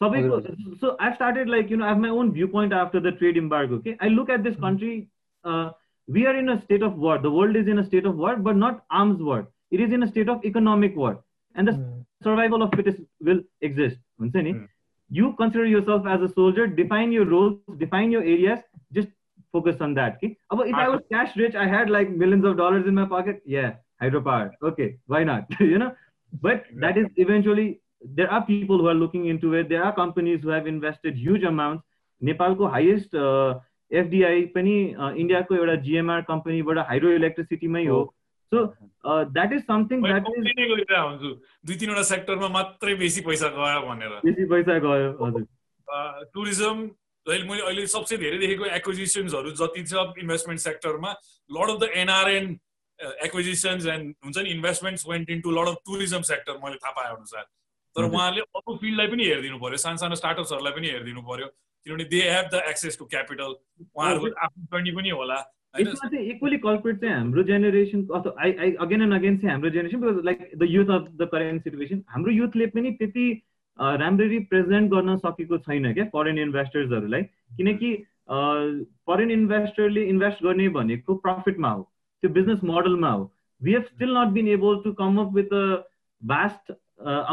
सबैको 0.01 0.39
so 0.75 0.97
I 1.01 1.11
started 1.11 1.49
like 1.49 1.71
you 1.71 1.77
know 1.77 1.85
I 1.85 1.95
my 1.95 2.11
own 2.11 2.31
view 2.31 2.47
point 2.55 2.73
after 2.73 3.09
the 3.09 3.15
trade 3.17 3.37
embargo 3.37 3.77
के 3.79 3.95
I 4.01 4.09
look 4.09 4.29
at 4.29 4.39
this 4.47 4.55
country 4.63 4.93
we 6.07 6.25
are 6.25 6.35
in 6.35 6.49
a 6.49 6.61
state 6.65 6.83
of 6.83 6.97
war. 6.97 7.17
The 7.17 7.31
world 7.31 7.55
is 7.55 7.67
in 7.67 7.79
a 7.79 7.85
state 7.85 8.05
of 8.05 8.15
war 8.15 8.35
but 8.35 8.55
not 8.55 8.85
arms 8.91 9.21
war. 9.21 9.47
It 9.71 9.81
is 9.81 9.91
in 9.91 10.03
a 10.03 10.07
state 10.07 10.29
of 10.29 10.43
economic 10.45 10.95
war. 10.95 11.23
And 11.55 11.67
the 11.67 11.73
mm. 11.73 12.05
survival 12.23 12.61
of 12.61 12.71
fittest 12.75 12.99
will 13.19 13.41
exist. 13.61 13.97
Mm. 14.21 14.67
you 15.09 15.33
consider 15.37 15.65
yourself 15.65 16.05
as 16.07 16.21
a 16.21 16.33
soldier. 16.33 16.67
Define 16.67 17.11
your 17.11 17.25
roles 17.25 17.59
define 17.77 18.11
your 18.11 18.21
areas. 18.21 18.59
Just 18.91 19.09
focus 19.51 19.77
on 19.79 19.93
that 19.93 20.17
okay? 20.17 20.37
if 20.69 20.75
i 20.75 20.87
was 20.89 21.01
cash 21.09 21.33
rich 21.37 21.55
i 21.55 21.65
had 21.65 21.89
like 21.89 22.09
millions 22.09 22.43
of 22.43 22.57
dollars 22.57 22.85
in 22.87 22.95
my 22.95 23.05
pocket. 23.05 23.41
Yeah 23.45 23.75
hydropower 24.01 24.51
okay 24.61 24.97
why 25.07 25.23
not? 25.23 25.47
You 25.59 25.77
know? 25.77 25.95
But 26.41 26.65
that 26.81 26.97
is 26.97 27.05
eventually 27.15 27.79
there 28.01 28.31
are 28.31 28.45
people 28.45 28.77
who 28.77 28.87
are 28.87 28.93
looking 28.93 29.27
into 29.27 29.53
it. 29.53 29.69
There 29.69 29.83
are 29.83 29.93
companies 29.95 30.41
who 30.41 30.49
have 30.49 30.67
invested 30.67 31.15
huge 31.15 31.43
amounts. 31.43 31.83
Nepal 32.21 32.55
ko 32.55 32.67
highest 32.67 33.13
uh, 33.13 33.55
FDI 33.91 34.45
पनि 34.55 34.75
इन्डियाको 35.21 35.55
एउटा 35.55 35.75
GMR 35.87 36.21
कम्पनीबाट 36.29 36.77
hydro 36.89 37.11
इलेक्ट्रिसिटीमै 37.13 37.85
हो 37.85 38.01
so 38.51 38.65
that 39.05 39.53
is 39.53 39.61
something 39.65 39.97
दुई 40.01 41.75
तिनवटा 41.75 42.03
सेक्टरमा 42.09 42.47
मात्रै 42.49 42.95
बेसी 42.95 43.21
पैसा 43.21 43.47
गयो 43.57 43.81
भनेर। 43.87 44.19
बेसी 44.25 44.45
पैसा 44.53 44.77
गयो 44.85 45.09
हजुर। 45.25 45.43
टुरिज्म 46.33 46.77
मैले 47.25 47.61
अहिले 47.61 47.85
सबसे 47.91 48.17
धेरै 48.17 48.37
देखेको 48.37 48.65
एक्विजिसन्सहरू 48.77 49.51
जति 49.59 49.83
छ 49.83 50.05
इन्भेस्टमेन्ट 50.23 50.61
सेक्टरमा 50.61 51.11
lot 51.49 51.69
of 51.69 51.79
the 51.81 51.89
NRN 52.01 52.45
acquisitions 53.25 53.85
and 53.93 54.13
हुन्छ 54.25 54.37
नि 54.37 54.49
investments 54.49 55.07
went 55.09 55.29
in 55.29 55.39
to 55.41 55.51
lot 55.51 55.67
of 55.69 55.77
tourism 55.85 56.21
sector 56.31 56.59
मैले 56.63 56.77
थाहा 56.83 56.91
पाएँ 56.97 57.09
अनुसार 57.15 57.43
तर। 57.95 58.03
उहाँहरूले 58.03 58.41
अरू 58.41 58.75
फिल्डलाई 58.77 59.07
पनि 59.07 59.23
हेरिदिनु 59.25 59.57
पर्यो। 59.59 59.77
सानो 59.83 59.97
सानो 59.97 60.15
स्टार्टअप्सहरूलाई 60.15 60.73
पनि 60.73 60.87
हेरिदिनु 60.89 61.21
पर्यो। 61.29 61.47
किनभने 61.85 62.03
they 62.11 62.21
have 62.29 62.45
the 62.53 62.61
access 62.69 62.97
to 62.99 63.05
capital 63.07 63.51
उहाँहरूको 63.81 64.29
आफ्नो 64.45 64.63
जर्नी 64.71 64.91
पनि 64.91 65.09
होला 65.11 65.35
होइन 65.75 65.87
यसमा 65.87 66.09
चाहिँ 66.09 66.25
इक्वली 66.29 66.57
कल्परेट 66.59 66.99
चाहिँ 67.01 67.15
हाम्रो 67.15 67.43
जेनेरेसन 67.49 68.05
अथवा 68.15 68.33
I 68.43 68.53
I 68.65 68.71
again 68.85 69.01
and 69.01 69.13
again 69.13 69.37
चाहिँ 69.37 69.51
हाम्रो 69.51 69.69
generation 69.69 70.01
because 70.01 70.25
like 70.25 70.49
the 70.57 70.67
youth 70.69 70.93
of 70.95 71.07
the 71.21 71.27
current 71.33 71.63
situation 71.63 72.01
हाम्रो 72.09 72.31
युथले 72.33 72.65
पनि 72.75 72.91
त्यति 73.01 73.25
अ, 73.79 73.95
राम्ररी 74.01 74.39
प्रेजेन्ट 74.51 74.91
गर्न 74.91 75.15
सकेको 75.23 75.57
छैन 75.59 75.93
क्या 75.93 76.05
फरेन 76.13 76.37
इन्भेस्टर्सहरूलाई 76.39 77.23
किनकि 77.57 77.91
फरेन 79.09 79.31
इन्भेस्टरले 79.31 80.03
इन्भेस्ट 80.09 80.43
गर्ने 80.43 80.67
भनेको 80.77 81.15
प्रफिटमा 81.25 81.71
हो 81.71 81.83
त्यो 82.23 82.29
बिजनेस 82.37 82.63
मोडलमा 82.71 83.09
हो 83.11 83.31
we 83.61 83.73
have 83.73 83.83
still 83.89 84.17
not 84.17 84.33
been 84.39 84.47
able 84.53 84.79
to 84.83 84.93
come 85.01 85.17
up 85.25 85.33
with 85.35 85.53
a 85.55 85.65
vast 86.21 86.71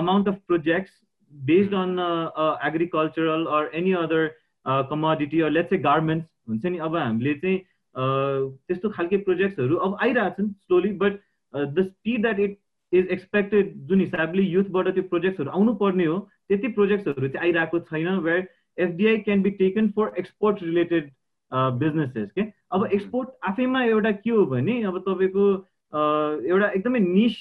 amount 0.03 0.29
of 0.29 0.39
projects 0.47 1.01
based 1.33 1.75
on 1.77 1.97
agricultural 2.69 3.45
or 3.59 3.71
any 3.75 3.93
other 4.01 4.31
commodity 4.67 5.51
let's 5.51 5.73
a 5.73 5.79
garments 5.79 6.29
हुन्छ 6.49 6.65
नि 6.67 6.79
अब 6.79 6.97
हामीले 6.97 7.35
चाहिँ 7.35 7.61
त्यस्तो 8.69 8.91
खालके 8.91 9.17
प्रोजेक्ट्सहरू 9.29 9.77
अब 9.77 9.97
आइरहेछन् 10.03 10.49
slowly 10.49 10.93
but 11.03 11.21
the 11.55 11.87
speed 11.87 12.23
that 12.23 12.41
it 12.41 12.59
is 12.93 13.09
expected 13.11 13.73
जुन 13.89 14.01
हिसाबले 14.01 14.43
युथबाट 14.43 14.89
त्यो 14.95 15.03
प्रोजेक्ट्सहरू 15.11 15.51
आउनु 15.51 15.75
पर्ने 15.75 16.05
हो 16.05 16.19
त्यति 16.49 16.69
प्रोजेक्ट्सहरू 16.79 17.29
चाहिँ 17.29 17.47
आइरहेको 17.47 17.81
छैन 17.91 18.09
where 18.29 18.49
FDI 18.79 19.17
can 19.29 19.43
be 19.43 19.51
taken 19.61 19.89
for 19.97 20.13
export 20.19 20.63
related 20.63 21.11
businesses 21.53 22.31
के 22.31 22.43
अब 22.73 22.87
एक्सपोर्ट 22.93 23.29
आफैमा 23.45 23.83
एउटा 23.85 24.11
के 24.11 24.31
हो 24.31 24.45
भने 24.47 24.83
अब 24.83 24.99
तपाईँको 25.09 25.49
एउटा 26.49 26.69
एकदमै 26.69 27.01
निस 27.01 27.37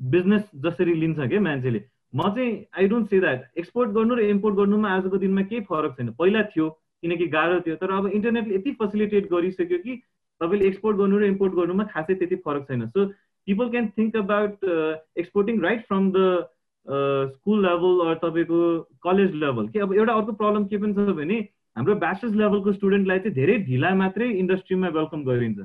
बिजनेस 0.00 0.50
जसरी 0.64 0.94
लिन्छ 0.94 1.18
क्या 1.20 1.40
मान्छेले? 1.40 1.78
म 2.14 2.28
चाहिँ 2.34 2.52
I 2.78 2.88
don't 2.88 3.10
say 3.10 3.20
that 3.20 3.58
export 3.58 3.90
गर्नु 3.92 4.14
र 4.14 4.20
इम्पोर्ट 4.34 4.56
गर्नुमा 4.56 4.88
आजको 4.90 5.18
दिनमा 5.18 5.42
केही 5.48 5.60
फरक 5.70 5.96
छैन। 5.98 6.10
पहिला 6.18 6.42
थियो 6.52 6.68
किनकि 7.02 7.26
गाह्रो 7.28 7.60
थियो 7.66 7.76
तर 7.76 7.90
अब 7.92 8.06
इन्टरनेटले 8.08 8.54
यति 8.54 8.70
फेसिलिटेट 8.80 9.30
गरिसक्यो 9.32 9.78
कि 9.78 9.96
तपाईँले 10.40 10.66
एक्सपोर्ट 10.68 10.96
गर्नु 10.96 11.18
र 11.18 11.24
इम्पोर्ट 11.26 11.52
गर्नुमा 11.54 11.84
खासै 11.92 12.14
त्यति 12.14 12.36
फरक 12.46 12.64
छैन। 12.68 12.86
So 12.88 13.06
people 13.48 13.68
can 13.70 13.88
think 13.98 14.16
about 14.16 14.64
exporting 15.18 15.60
right 15.60 15.84
from 15.86 16.10
the 16.16 16.46
school 17.36 17.62
level 17.66 18.00
or 18.06 18.14
तपाईँको 18.24 18.58
कलेज 19.04 19.34
लेभल 19.44 19.68
कि 19.68 19.78
अब 19.84 19.94
एउटा 19.94 20.12
अर्को 20.12 20.32
प्रब्लम 20.40 20.64
के 20.72 20.76
पनि 20.80 20.92
छ 20.94 21.16
भने 21.16 21.38
हाम्रो 21.76 21.94
ब्याचलर्स 22.02 22.34
लेभलको 22.36 22.72
स्टुडेन्टलाई 22.72 23.18
चाहिँ 23.18 23.34
धेरै 23.34 23.56
ढिला 23.68 23.94
मात्रै 23.94 24.28
इन्डस्ट्रीमा 24.42 24.88
वेलकम 24.96 25.24
गरिन्छ। 25.24 25.58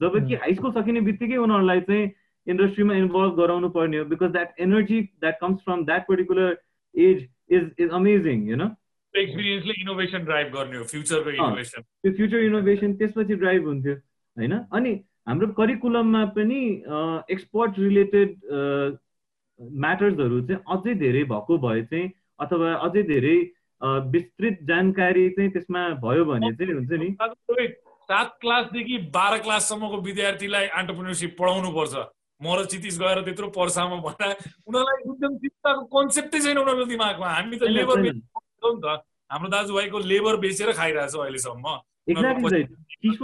जबकि 0.00 0.34
हाई 0.42 0.54
स्कुल 0.54 0.72
सकिने 0.72 1.00
बित्तिकै 1.10 1.36
उनीहरूलाई 1.36 1.80
चाहिँ 1.90 2.06
इन्डस्ट्रीमा 2.48 2.94
इन्भल्भ 2.96 3.36
गराउनु 3.40 3.68
पर्ने 3.78 3.98
हो 3.98 4.04
because 4.12 4.30
that 4.36 4.60
energy 4.66 5.00
that 5.24 5.40
comes 5.40 5.64
from 5.64 5.84
that 5.84 6.06
particular 6.08 6.56
age 6.94 7.26
is 7.56 7.70
is 7.80 7.90
amazing 8.00 8.48
you 8.50 8.56
know 8.56 8.68
एक्सपिरियन्सले 9.14 9.74
innovation 9.82 10.24
drive 10.24 10.48
गर्ने 10.54 10.76
हो 10.76 10.84
फ्युचरको 10.94 11.30
इनोभेसन 11.30 11.82
त्यो 11.82 12.12
फ्युचर 12.16 12.44
इनोभेसन 12.46 12.94
त्यसपछि 12.96 13.34
ड्राइभ 13.44 13.66
हुन्थ्यो 13.66 13.94
होइन? 13.94 14.52
अनि 14.72 14.92
हाम्रो 15.28 15.46
करिकुलममा 15.58 16.24
पनि 16.36 16.60
एक्सपोर्ट 17.34 17.78
रिलेटेड 17.78 18.36
म्याटर्सहरू 19.84 20.40
चाहिँ 20.48 20.62
अझै 20.74 20.94
धेरै 21.00 21.22
भएको 21.32 21.58
भए 21.64 21.82
चाहिँ 21.92 22.10
अथवा 22.40 22.74
अझै 22.88 23.02
धेरै 23.08 23.36
विस्तृत 24.12 24.58
जानकारी 24.68 25.28
चाहिँ 25.30 25.50
त्यसमा 25.52 25.82
भयो 26.04 26.24
भने 26.24 26.52
चाहिँ 26.52 26.74
हुन्छ 26.74 26.92
नि। 27.02 27.08
सात 28.10 28.36
क्लासदेखि 28.40 28.96
बाह्र 29.16 29.38
क्लाससम्मको 29.42 30.00
विद्यार्थीलाई 30.02 30.64
एन्टरप्रिनरसिप 30.80 31.36
पढाउनु 31.38 31.70
पर्छ 31.72 31.94
म 32.40 32.54
र 32.54 32.64
चितिस 32.64 32.98
गएर 33.00 33.18
त्यत्रो 33.26 33.48
पर्सामा 33.50 33.96
भन्दा 34.06 34.26
उनीहरूलाई 34.68 35.02
उद्यमशीलताको 35.10 35.82
कन्सेप्टै 35.94 36.38
छैन 36.40 36.58
उनीहरूको 36.58 36.86
दिमागमा। 36.86 37.28
हामी 37.28 37.56
त 37.56 37.62
लेबर 37.66 37.96
नि 37.98 38.10
त। 38.14 39.02
हाम्रो 39.30 39.48
दाजुभाइको 39.50 39.98
लेबर 39.98 40.36
बेचेर 40.36 40.72
खाइरहेछौँ 40.72 41.22
अहिलेसम्म। 41.22 41.66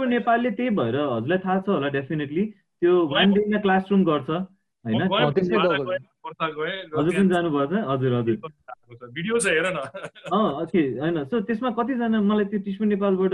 नेपालले 0.05 0.49
त्यही 0.51 0.69
भएर 0.69 0.95
हजुरलाई 0.95 1.37
थाहा 1.45 1.59
छ 1.59 1.69
होला 1.69 1.87
डेफिनेटली 1.89 2.43
त्यो 2.81 2.91
वान 3.07 3.33
डेमा 3.33 3.59
क्लासरुम 3.61 4.01
गर्छ 4.05 4.29
होइन? 4.29 5.01
हजुर 6.25 7.15
हजुर 7.89 8.13
हजुर। 8.13 8.37
भिडियो 9.13 9.39
छ 9.39 9.47
हेर 9.47 9.67
न। 9.73 9.77
ओके 10.61 10.81
होइन 10.99 11.23
सो 11.25 11.41
त्यसमा 11.41 11.69
कतिजना 11.79 12.21
मलाई 12.21 12.45
त्यो 12.45 12.59
टिस्पु 12.65 12.85
नेपालबाट 12.85 13.33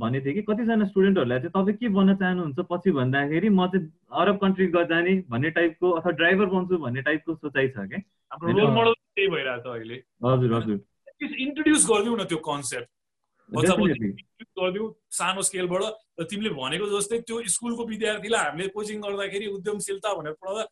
भनेको 0.00 0.24
थिएँ 0.26 0.34
कि 0.34 0.42
कतिजना 0.48 0.84
स्टुडेन्टहरूलाई 0.92 1.38
चाहिँ 1.38 1.52
तपाईँ 1.56 1.76
के 1.76 1.88
बन्न 1.98 2.16
चाहनुहुन्छ? 2.22 2.58
पछि 2.72 2.90
भन्दाखेरि 3.00 3.48
म 3.48 3.66
चाहिँ 3.66 3.92
अरब 4.22 4.36
कन्ट्री 4.44 4.66
जाने 4.72 5.12
भन्ने 5.30 5.50
टाइपको 5.58 5.90
अथवा 5.90 6.12
ड्राइभर 6.22 6.46
बन्छु 6.56 6.78
भन्ने 6.78 7.02
टाइपको 7.02 7.34
सोचाइ 7.34 7.68
छ 7.68 7.86
क्या। 7.92 8.00
हाम्रो 8.32 8.58
रोल 8.58 8.70
मोडल 8.78 8.92
त्यही 8.92 9.28
भइरहेको 9.28 9.62
छ 9.62 9.76
अहिले। 9.76 9.96
हजुर 10.24 10.50
हजुर। 10.54 10.78
इन्ट्रोड्युस 11.22 11.86
गरिदिउ 11.90 12.16
न 12.16 12.24
त्यो 12.32 12.38
कन्सेप्ट 12.48 12.88
गरिदिउ 13.52 14.84
सानो 15.12 15.42
स्केलबाट 15.48 15.82
र 16.20 16.24
तिमीले 16.30 16.50
भनेको 16.56 16.86
जस्तै 16.92 17.18
त्यो 17.28 17.36
स्कुलको 17.56 17.82
विद्यार्थीलाई 17.86 18.44
हामीले 18.48 18.68
कोचिङ 18.76 19.00
गर्दाखेरि 19.00 19.46
उद्यमशीलता 19.56 20.14
भनेर 20.18 20.32
पढाउँदा 20.40 20.64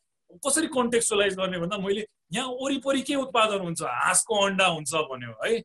कसरी 0.45 0.67
कन्टेक्चुलाइज 0.75 1.35
गर्ने 1.37 1.59
भन्दा 1.59 1.77
मैले 1.77 2.05
यहाँ 2.33 2.49
वरिपरि 2.61 3.01
के 3.01 3.15
उत्पादन 3.15 3.59
हुन्छ? 3.65 3.81
हाँसको 3.81 4.35
अन्डा 4.45 4.65
हुन्छ 4.67 4.93
भन्यो 5.11 5.33
है? 5.43 5.57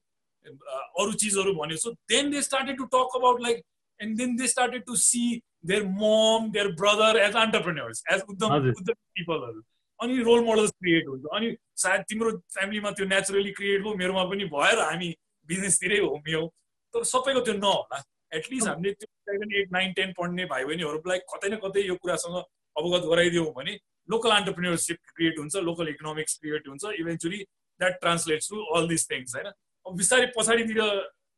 अरू 1.00 1.12
चिजहरू 1.20 1.54
भन्यो। 1.54 1.76
So 1.76 1.90
then 2.10 2.30
they 2.30 2.42
started 2.42 2.76
to 2.78 2.84
talk 2.94 3.16
about 3.16 3.40
like 3.42 3.62
and 4.00 4.16
then 4.18 4.36
they 4.36 4.46
started 4.48 4.84
to 4.86 4.96
see 4.96 5.22
their 5.66 5.82
mom 6.02 6.50
their 6.52 6.68
brother 6.80 7.18
as 7.20 7.36
entrepreneurs 7.36 8.02
as 8.12 8.22
उद्यम 8.30 8.68
उद्यम 8.70 8.94
पिपलहरू 9.20 9.62
अनि 10.00 10.22
रोल 10.22 10.44
मोडल्स 10.44 10.70
क्रिएट 10.70 11.06
हुन्छ। 11.08 11.24
अनि 11.36 11.56
सायद 11.82 12.04
तिम्रो 12.08 12.30
फ्यामिलीमा 12.54 12.90
त्यो 12.90 13.06
नेचुरली 13.06 13.52
क्रिएट 13.58 13.82
भयो 13.82 13.94
मेरोमा 13.96 14.24
पनि 14.32 14.44
भएर 14.52 14.80
हामी 14.80 15.14
बिजनेसतिरै 15.48 15.98
होमियौँ 15.98 16.46
तर 16.94 17.04
सबैको 17.12 17.40
त्यो 17.40 17.54
नहोला। 17.54 18.02
एटलिस्ट 18.36 18.68
हामीले 18.68 18.92
त्यो 18.92 19.34
एट 19.60 19.72
नाइन 19.72 19.92
टेन 19.96 20.12
पढ्ने 20.18 20.44
भाइ 20.52 20.64
बहिनीहरूलाई 20.64 21.18
कतै 21.32 21.48
न 21.48 21.56
कतै 21.64 21.86
यो 21.86 21.94
कुरासँग 22.02 22.36
अवगत 22.36 23.06
गराइदियौँ 23.10 23.52
भने 23.56 23.78
लोकल 24.08 24.30
अन्टरप्रिन्यरसिप 24.30 24.98
क्रिएट 25.14 25.38
हुन्छ 25.38 25.56
लोकल 25.68 25.88
इकोनोमिक्स 25.88 26.38
क्रिएट 26.40 26.68
हुन्छ 26.68 26.84
eventually 27.00 27.38
that 27.80 28.00
translates 28.00 28.50
to 28.50 28.64
all 28.76 28.88
this 28.88 29.10
things 29.10 29.34
होइन? 29.36 29.46
अब 29.86 29.96
बिस्तारै 29.96 30.26
पछाडितिर 30.36 30.80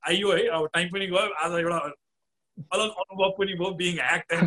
आइयो 0.02 0.32
है 0.32 0.46
अब 0.58 0.66
टाइम 0.74 0.88
पनि 0.92 1.06
गयो 1.06 1.28
आज 1.44 1.58
एउटा 1.60 1.78
अलग 2.74 2.88
अनुभव 3.04 3.30
पनि 3.38 3.54
भयो 3.54 3.70
बिङ 3.82 3.94
ह्याक 4.00 4.32
है? 4.32 4.40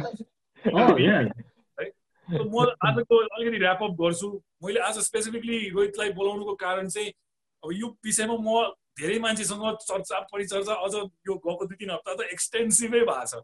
म 2.32 2.66
आजको 2.88 3.18
अलिकति 3.18 3.58
ऱ्यापअप 3.64 3.92
गर्छु। 4.02 4.28
मैले 4.64 4.80
आज 4.80 5.00
स्पेसिफिकली 5.06 5.58
रोहितलाई 5.70 6.12
बोलाउनुको 6.20 6.54
कारण 6.56 6.88
चाहिँ 6.90 7.10
अब 7.64 7.72
यो 7.74 7.88
विषयमा 8.06 8.36
म 8.40 8.72
धेरै 9.00 9.18
मान्छेसँग 9.20 9.64
चर्चा 9.82 10.20
परिचर्चा 10.32 10.74
अझ 10.86 10.94
यो 10.96 11.34
गएको 11.36 11.66
दुई 11.66 11.78
तिन 11.80 11.92
हप्ता 11.92 12.14
त 12.16 12.28
एक्सटेन्सिभै 12.36 13.02
भएको 13.10 13.26
छ। 13.26 13.44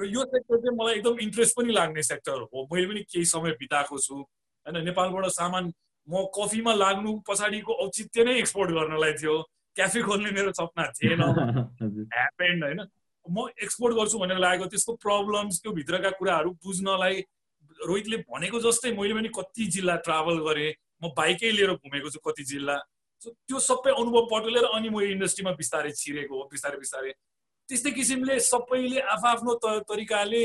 र 0.00 0.08
यो 0.08 0.24
सेक्टर 0.24 0.56
चाहिँ 0.56 0.76
मलाई 0.76 0.94
एकदम 0.94 1.18
इन्ट्रेस्ट 1.20 1.56
पनि 1.56 1.72
लाग्ने 1.72 2.02
सेक्टर 2.02 2.40
हो। 2.40 2.66
मैले 2.72 2.86
पनि 2.86 3.00
केही 3.12 3.24
समय 3.24 3.52
बिताएको 3.60 3.98
छु। 3.98 4.14
होइन 4.14 4.84
नेपालबाट 4.84 5.26
सामान 5.36 5.72
म 6.08 6.24
कफीमा 6.36 6.72
लाग्नु 6.74 7.12
पछाडिको 7.28 7.72
औचित्य 7.84 8.24
नै 8.24 8.38
एक्सपोर्ट 8.38 8.70
गर्नलाई 8.70 9.12
थियो। 9.20 9.34
क्याफे 9.76 10.02
खोल्ने 10.02 10.30
मेरो 10.30 10.52
सपना 10.52 10.86
थिएन। 10.96 11.22
ह्यापेन्ड 12.16 12.64
होइन। 12.64 12.80
म 13.26 13.46
एक्सपोर्ट 13.62 13.94
गर्छु 13.96 14.18
भनेर 14.18 14.38
लागेको 14.38 14.66
त्यसको 14.66 14.92
प्रब्लम्स 15.04 15.60
त्यो 15.62 15.72
भित्रका 15.72 16.10
कुराहरू 16.18 16.50
बुझ्नलाई 16.64 17.20
रोहितले 17.80 18.16
भनेको 18.28 18.60
जस्तै 18.60 18.92
मैले 18.96 19.14
पनि 19.14 19.28
कति 19.28 19.66
जिल्ला 19.76 19.96
ट्राभल 20.06 20.40
गरेँ। 20.48 20.72
म 21.04 21.12
बाइकै 21.16 21.50
लिएर 21.52 21.72
घुमेको 21.76 22.10
छु 22.10 22.18
कति 22.24 22.44
जिल्ला। 22.44 22.76
सो 23.22 23.30
त्यो 23.30 23.58
सबै 23.60 23.92
अनुभव 23.92 24.26
पटुलेर 24.32 24.64
अनि 24.64 24.88
म 24.88 25.00
इन्डस्ट्रीमा 25.14 25.52
बिस्तारै 25.60 25.92
छिरेको 25.92 26.34
हो 26.34 26.48
बिस्तारै 26.50 26.78
बिस्तारै। 26.78 27.12
त्यस्तै 27.70 27.90
किसिमले 27.94 28.38
सबैले 28.50 29.00
आफ्नो 29.14 29.54
तरिकाले 29.90 30.42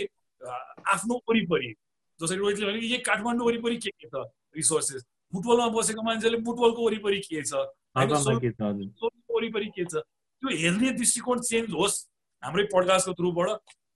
आफ्नो 0.93 1.15
वरिपरि 1.29 1.69
जसरी 2.19 2.37
रोहितले 2.37 2.65
भने 2.65 2.79
यही 2.85 2.97
काठमाडौँ 3.09 3.45
वरिपरि 3.45 3.77
के 3.83 3.89
के 3.89 4.07
छ 4.13 4.15
रिसोर्सेस? 4.55 5.01
बुटवलमा 5.33 5.67
बसेको 5.73 6.01
मान्छेले 6.05 6.37
बुटवलको 6.45 6.81
वरिपरि 6.85 7.19
के 7.25 7.41
छ? 7.41 7.53
वरिपरि 7.97 9.69
के 9.75 9.85
छ? 9.85 9.93
त्यो 10.41 10.49
हेर्ने 10.61 10.91
दृष्टिकोण 11.01 11.39
चेन्ज 11.49 11.73
होस् 11.73 11.97
हाम्रै 12.43 12.63
पडकास्टको 12.73 13.13
थ्रुबाट 13.17 13.49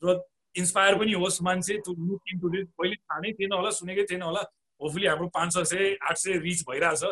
र 0.04 0.18
इन्सपायर 0.56 0.98
पनि 1.00 1.14
होस् 1.22 1.42
मान्छे 1.46 1.74
त्यो 1.86 1.94
लुक 1.94 2.22
इन्टु 2.34 2.48
पहिले 2.80 2.96
थाहा 2.96 3.20
नै 3.22 3.32
थिएन 3.38 3.54
होला 3.54 3.70
सुनेकै 3.78 4.04
थिएन 4.10 4.22
होला। 4.26 4.42
होपफुली 4.82 5.06
हाम्रो 5.06 5.28
पाँच 5.38 5.50
छ 5.54 5.64
सय 5.72 5.96
आठ 6.02 6.18
सय 6.18 6.34
रिच 6.42 6.60
भइरहेछ। 6.70 7.04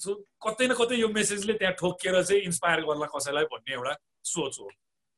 सो 0.00 0.10
कतै 0.44 0.66
न 0.68 0.72
कतै 0.76 0.96
यो 1.00 1.08
मेसेजले 1.08 1.54
त्यहाँ 1.58 1.74
ठोकिएर 1.80 2.22
चाहिँ 2.22 2.42
इन्सपायर 2.50 2.80
गर्ला 2.84 3.06
कसैलाई 3.14 3.44
भन्ने 3.52 3.72
एउटा 3.74 3.92
सोच 4.34 4.54
हो। 4.60 4.68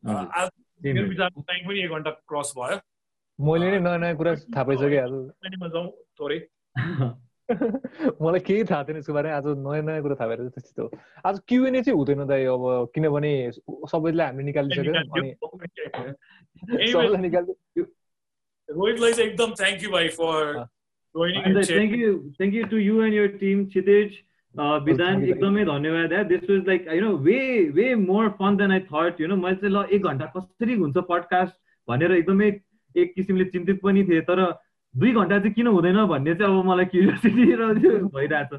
आज 0.05 0.49
मेरो 0.81 1.09
विचारको 1.09 1.41
टाइम 1.41 1.69
पनि 1.69 1.81
एक 1.81 1.91
घन्टा 1.91 2.11
क्रस 2.11 2.53
भयो। 2.59 2.79
मैले 3.39 3.71
नै 3.71 3.79
नयाँ 3.81 3.99
नयाँ 3.99 4.17
कुरा 4.17 4.35
थाहा 4.55 4.65
पाइसकेँ 4.65 5.69
जाउँ 5.69 5.87
थोरै 6.21 6.39
मलाई 8.23 8.41
केही 8.41 8.65
थाहा 8.65 8.83
थिएन 8.85 8.97
यसको 8.99 9.13
बारेमा 9.13 9.37
आज 9.37 9.47
नयाँ 9.59 9.83
नयाँ 9.83 10.03
कुरा 10.03 10.15
थाहा 10.21 10.29
भएर 10.29 10.49
त्यस्तो 10.49 10.91
आज 11.25 11.41
क्युएनए 11.49 11.83
चाहिँ 11.83 11.97
हुँदैन 11.99 12.27
दाइ 12.27 12.45
अब 12.45 12.63
किनभने 12.95 13.33
सबैलाई 13.91 14.27
हामीले 14.27 14.45
निकालिसक्यो। 14.45 14.93
रोहितलाई 18.69 19.13
चाहिँ 19.13 19.31
एकदम 19.31 19.51
थ्याङ्क 19.55 19.83
यू 19.85 19.91
भाइ 19.91 20.09
for 20.09 20.65
thank 21.15 21.93
you 21.99 22.13
thank 22.39 22.55
you 22.55 22.65
to 22.67 22.77
you 22.79 23.03
and 23.03 23.15
your 23.15 23.27
team 23.41 23.65
Kshitij 23.67 24.11
Bidhan 24.55 25.25
एकदमै 25.25 25.65
धन्यवाद 25.65 26.13
yeah 26.13 26.23
this 26.23 26.43
was 26.51 26.67
like 26.67 26.87
you 26.95 27.01
know 27.01 27.17
way 27.19 27.39
way 27.71 27.95
more 28.03 28.29
fun 28.39 28.57
than 28.57 28.73
I 28.73 28.81
thought 28.93 29.21
you 29.21 29.29
know 29.29 29.37
मैले 29.37 29.57
चाहिँ 29.57 29.75
ल 29.75 29.85
एक 29.93 30.03
घन्टा 30.03 30.27
कसरी 30.37 30.75
हुन्छ 30.75 30.97
पडकास्ट 31.09 31.55
भनेर 31.89 32.13
एकदमै 32.13 32.53
एक 32.95 33.15
किसिमले 33.15 33.45
चिन्तित 33.51 33.81
पनि 33.83 34.05
थिएँ 34.05 34.21
तर 34.23 34.45
दुई 34.95 35.13
घन्टा 35.13 35.39
चाहिँ 35.39 35.53
किन 35.55 35.67
हुँदैन 35.67 36.05
भन्ने 36.07 36.35
चाहिँ 36.35 36.59
अब 36.59 36.65
मलाई 36.65 36.85
क्युरियोसिटी 36.85 37.53
र 37.53 37.73
भइरहेछ 38.15 38.51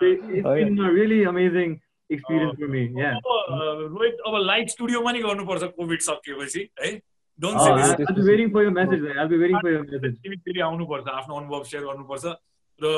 really 0.00 1.22
amazing 1.24 1.76
experience 2.10 2.56
for 2.60 2.66
me 2.66 2.84
yeah 3.00 3.10
Rohit 3.24 4.26
अब 4.26 4.36
लाइभ 4.42 4.68
स्टुडियोमा 4.68 5.12
नि 5.12 5.22
गर्नुपर्छ 5.22 5.72
कोभिड 5.76 6.00
सकिएपछि 6.00 6.68
है 6.80 6.92
waiting 7.38 8.50
for 8.50 8.62
your 8.62 8.70
message 8.70 9.06
I 9.16 9.26
be 9.26 9.36
waiting 9.36 9.58
for 9.58 9.72
your 9.72 9.82
message 9.82 10.38
फेरि 10.38 10.60
आउनुपर्छ 10.60 11.08
आफ्नो 11.14 11.36
अनुभव 11.36 11.62
सेयर 11.64 11.84
गर्नुपर्छ 11.84 12.34
र 12.80 12.94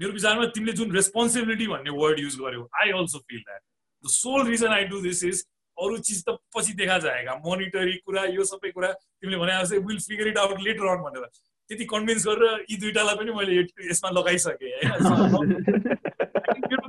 मेरो 0.00 0.12
विचारमा 0.12 0.46
तिमीले 0.54 0.72
जुन 0.78 0.94
रेस्पोन्सिबिलिटी 0.94 1.66
भन्ने 1.66 1.90
वर्ड 1.98 2.18
युज 2.20 2.34
गर्यो 2.40 2.62
I 2.82 2.90
also 3.00 3.18
feel 3.18 3.40
that 3.40 3.62
the 4.04 4.08
sole 4.14 4.46
reason 4.48 4.72
I 4.78 4.84
do 4.92 5.00
this 5.02 5.24
is 5.24 5.44
अरू 5.78 5.96
चिज 6.08 6.22
त 6.24 6.36
पछि 6.56 6.72
देखा 6.72 6.98
जाएगा। 7.04 7.32
मोनिटरी 7.44 7.96
कुरा 8.04 8.24
यो 8.34 8.44
सबै 8.50 8.70
कुरा 8.76 8.92
तिमीले 8.92 9.38
भने 9.40 9.52
जस्तै 9.62 9.78
will 9.88 9.98
figure 10.04 10.26
it 10.28 10.38
out 10.38 10.60
later 10.66 10.86
on 10.92 11.02
भनेर। 11.06 11.24
त्यति 11.70 11.84
कन्भिन्स 11.90 12.26
गरेर 12.26 12.64
यी 12.70 12.76
दुइटालाई 12.84 13.16
पनि 13.16 13.32
मैले 13.38 13.52
यसमा 13.90 14.10
लगाइसकेँ 14.18 14.70
होइन 14.76 15.52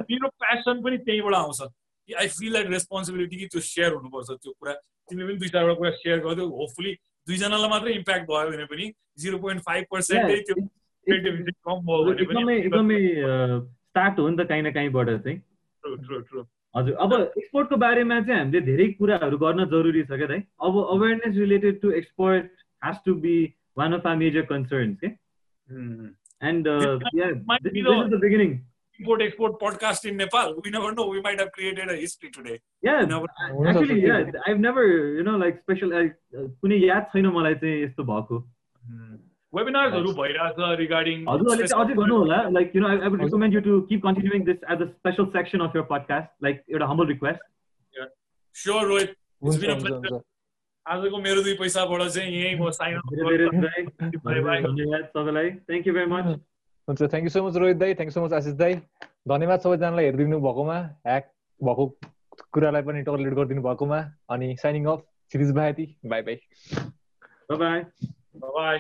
मेरो 0.12 0.28
प्यासन 0.42 0.82
पनि 0.84 0.98
त्यहीँबाट 1.08 1.36
आउँछ। 1.36 1.62
आई 2.10 2.28
फिल 2.36 2.54
लाइक 2.54 2.68
रेस्पोन्सिबिलिटी 2.72 3.38
कि 3.38 3.46
त्यो 3.52 3.62
सेयर 3.62 3.92
हुनुपर्छ 3.94 4.30
त्यो 4.44 4.52
कुरा। 4.60 4.74
तिमीले 5.10 5.28
पनि 5.28 5.38
दुई 5.40 5.50
चारवटा 5.56 5.76
कुरा 5.80 5.92
सेयर 6.00 6.20
गरिदियो 6.26 6.48
होपफुली 6.60 6.94
दुईजनालाई 7.28 7.70
मात्रै 7.70 7.94
इम्प्याक्ट 7.94 8.26
भयो 8.32 8.50
भने 8.52 8.66
पनि 8.72 8.86
जिरो 9.20 9.38
पोइन्ट 9.44 9.62
फाइभ 9.68 9.84
पर्सेन्टै 9.92 10.40
त्यो 10.48 10.56
एकदमै 11.10 12.56
एकदमै 12.58 13.00
स्टार्ट 13.90 14.20
हो 14.20 14.30
नि 14.30 14.38
त 14.38 14.48
काहीँ 14.50 14.64
न 14.64 14.72
काहीँबाट 14.78 15.10
चाहिँ 15.10 15.40
हजुर 16.76 16.94
अब 17.06 17.14
एक्सपोर्टको 17.14 17.76
बारेमा 17.84 18.20
चाहिँ 18.22 18.40
हामीले 18.40 18.62
धेरै 18.70 18.88
कुराहरू 19.02 19.38
गर्न 19.44 19.66
जरुरी 19.74 20.04
छ 20.04 20.22
क्या 20.22 20.28
दाइ 20.34 20.42
अब 20.70 20.80
awareness 20.86 21.36
related 21.44 21.82
to 21.82 21.92
export 22.00 22.46
has 22.82 23.04
to 23.06 23.14
be 23.28 23.36
one 23.78 23.94
of 24.00 24.08
our 24.08 24.16
major 24.24 24.44
concerns 24.54 24.98
के 25.04 25.10
and 26.50 26.68
the 26.68 28.20
beginning 28.24 28.58
import 29.00 29.22
export 29.22 29.60
podcast 29.60 30.06
in 30.06 30.16
Nepal. 30.18 30.56
We 30.64 30.72
never 30.72 30.92
know. 30.92 31.08
We 31.08 31.22
might 31.22 31.40
have 31.40 31.52
created 31.52 31.90
a 31.90 31.96
history 31.96 32.32
today. 32.32 32.60
Yeah, 32.82 33.02
never, 33.02 33.28
actually, 33.68 33.98
yeah. 34.04 34.32
I've 34.48 34.60
never, 34.60 34.86
you 35.18 35.24
know, 35.28 35.38
like 35.38 35.60
special. 35.62 35.92
कुनै 36.62 36.78
याद 36.84 37.04
छैन 37.12 37.28
मलाई 37.36 37.56
चाहिँ 37.56 37.84
यस्तो 37.84 38.04
भएको. 38.04 38.40
वेबिनार्सहरू 39.53 40.11
भइरहेछ 40.14 40.56
regarding 40.80 41.26
चाहिँ 41.26 41.68
अझै 41.76 41.94
गर्नु 41.94 42.15
होला 42.18 42.38
like 42.52 42.76
you 42.76 42.82
know 42.82 42.88
I 42.90 43.10
would 43.10 43.22
recommend 43.22 43.53
you 43.53 43.61
to 43.68 43.82
keep 43.91 44.02
continuing 44.03 44.44
this 44.45 44.64
as 44.72 44.82
a 44.82 44.88
special 44.88 45.26
section 45.36 45.60
of 45.68 45.76
your 45.76 45.86
podcast 45.91 46.30
like 46.44 46.64
एउटा 46.69 46.86
हम्बल 46.88 47.07
रिक्वेस्ट 47.07 47.41
स्योर 48.56 48.84
रोहित 48.88 49.15
आजको 50.86 51.18
मेरो 51.19 51.41
दुई 51.44 51.53
पैसाबाट 51.53 52.02
चाहिँ 52.07 52.34
यहीँ 52.34 52.60
म 52.60 52.69
साइन. 52.72 52.99
धन्यवाद 54.18 55.07
सबैलाई 55.14 55.49
थ्याङ्क 55.52 55.88
यू 55.88 55.94
भेरी 55.94 56.11
मच 56.11 56.26
हुन्छ 56.88 57.02
thank 57.03 57.24
you 57.24 57.30
so 57.30 57.44
much 57.48 57.56
Rohit 57.57 57.78
दाई 57.78 57.94
थ्याङ्क 57.94 58.14
सो 58.14 58.24
मच 58.26 58.34
आशिष 58.34 58.53
दाई 58.61 58.76
धन्यवाद 59.28 59.60
सबैजनालाई 59.60 60.06
हेरिदिनु 60.06 60.40
भएकोमा 60.41 60.78
ह्याक 61.07 61.30
भएको 61.61 61.88
कुरालाई 62.53 62.88
पनि 62.90 63.02
टर्लेट 63.03 63.34
गरिदिनु 63.34 63.61
भएकोमा 63.64 63.99
अनि 64.30 64.56
signing 64.57 64.86
off 64.94 65.03
series 65.32 65.52
bye 65.53 65.90
bye 66.06 66.24
bye 67.53 67.82
bye 68.44 68.80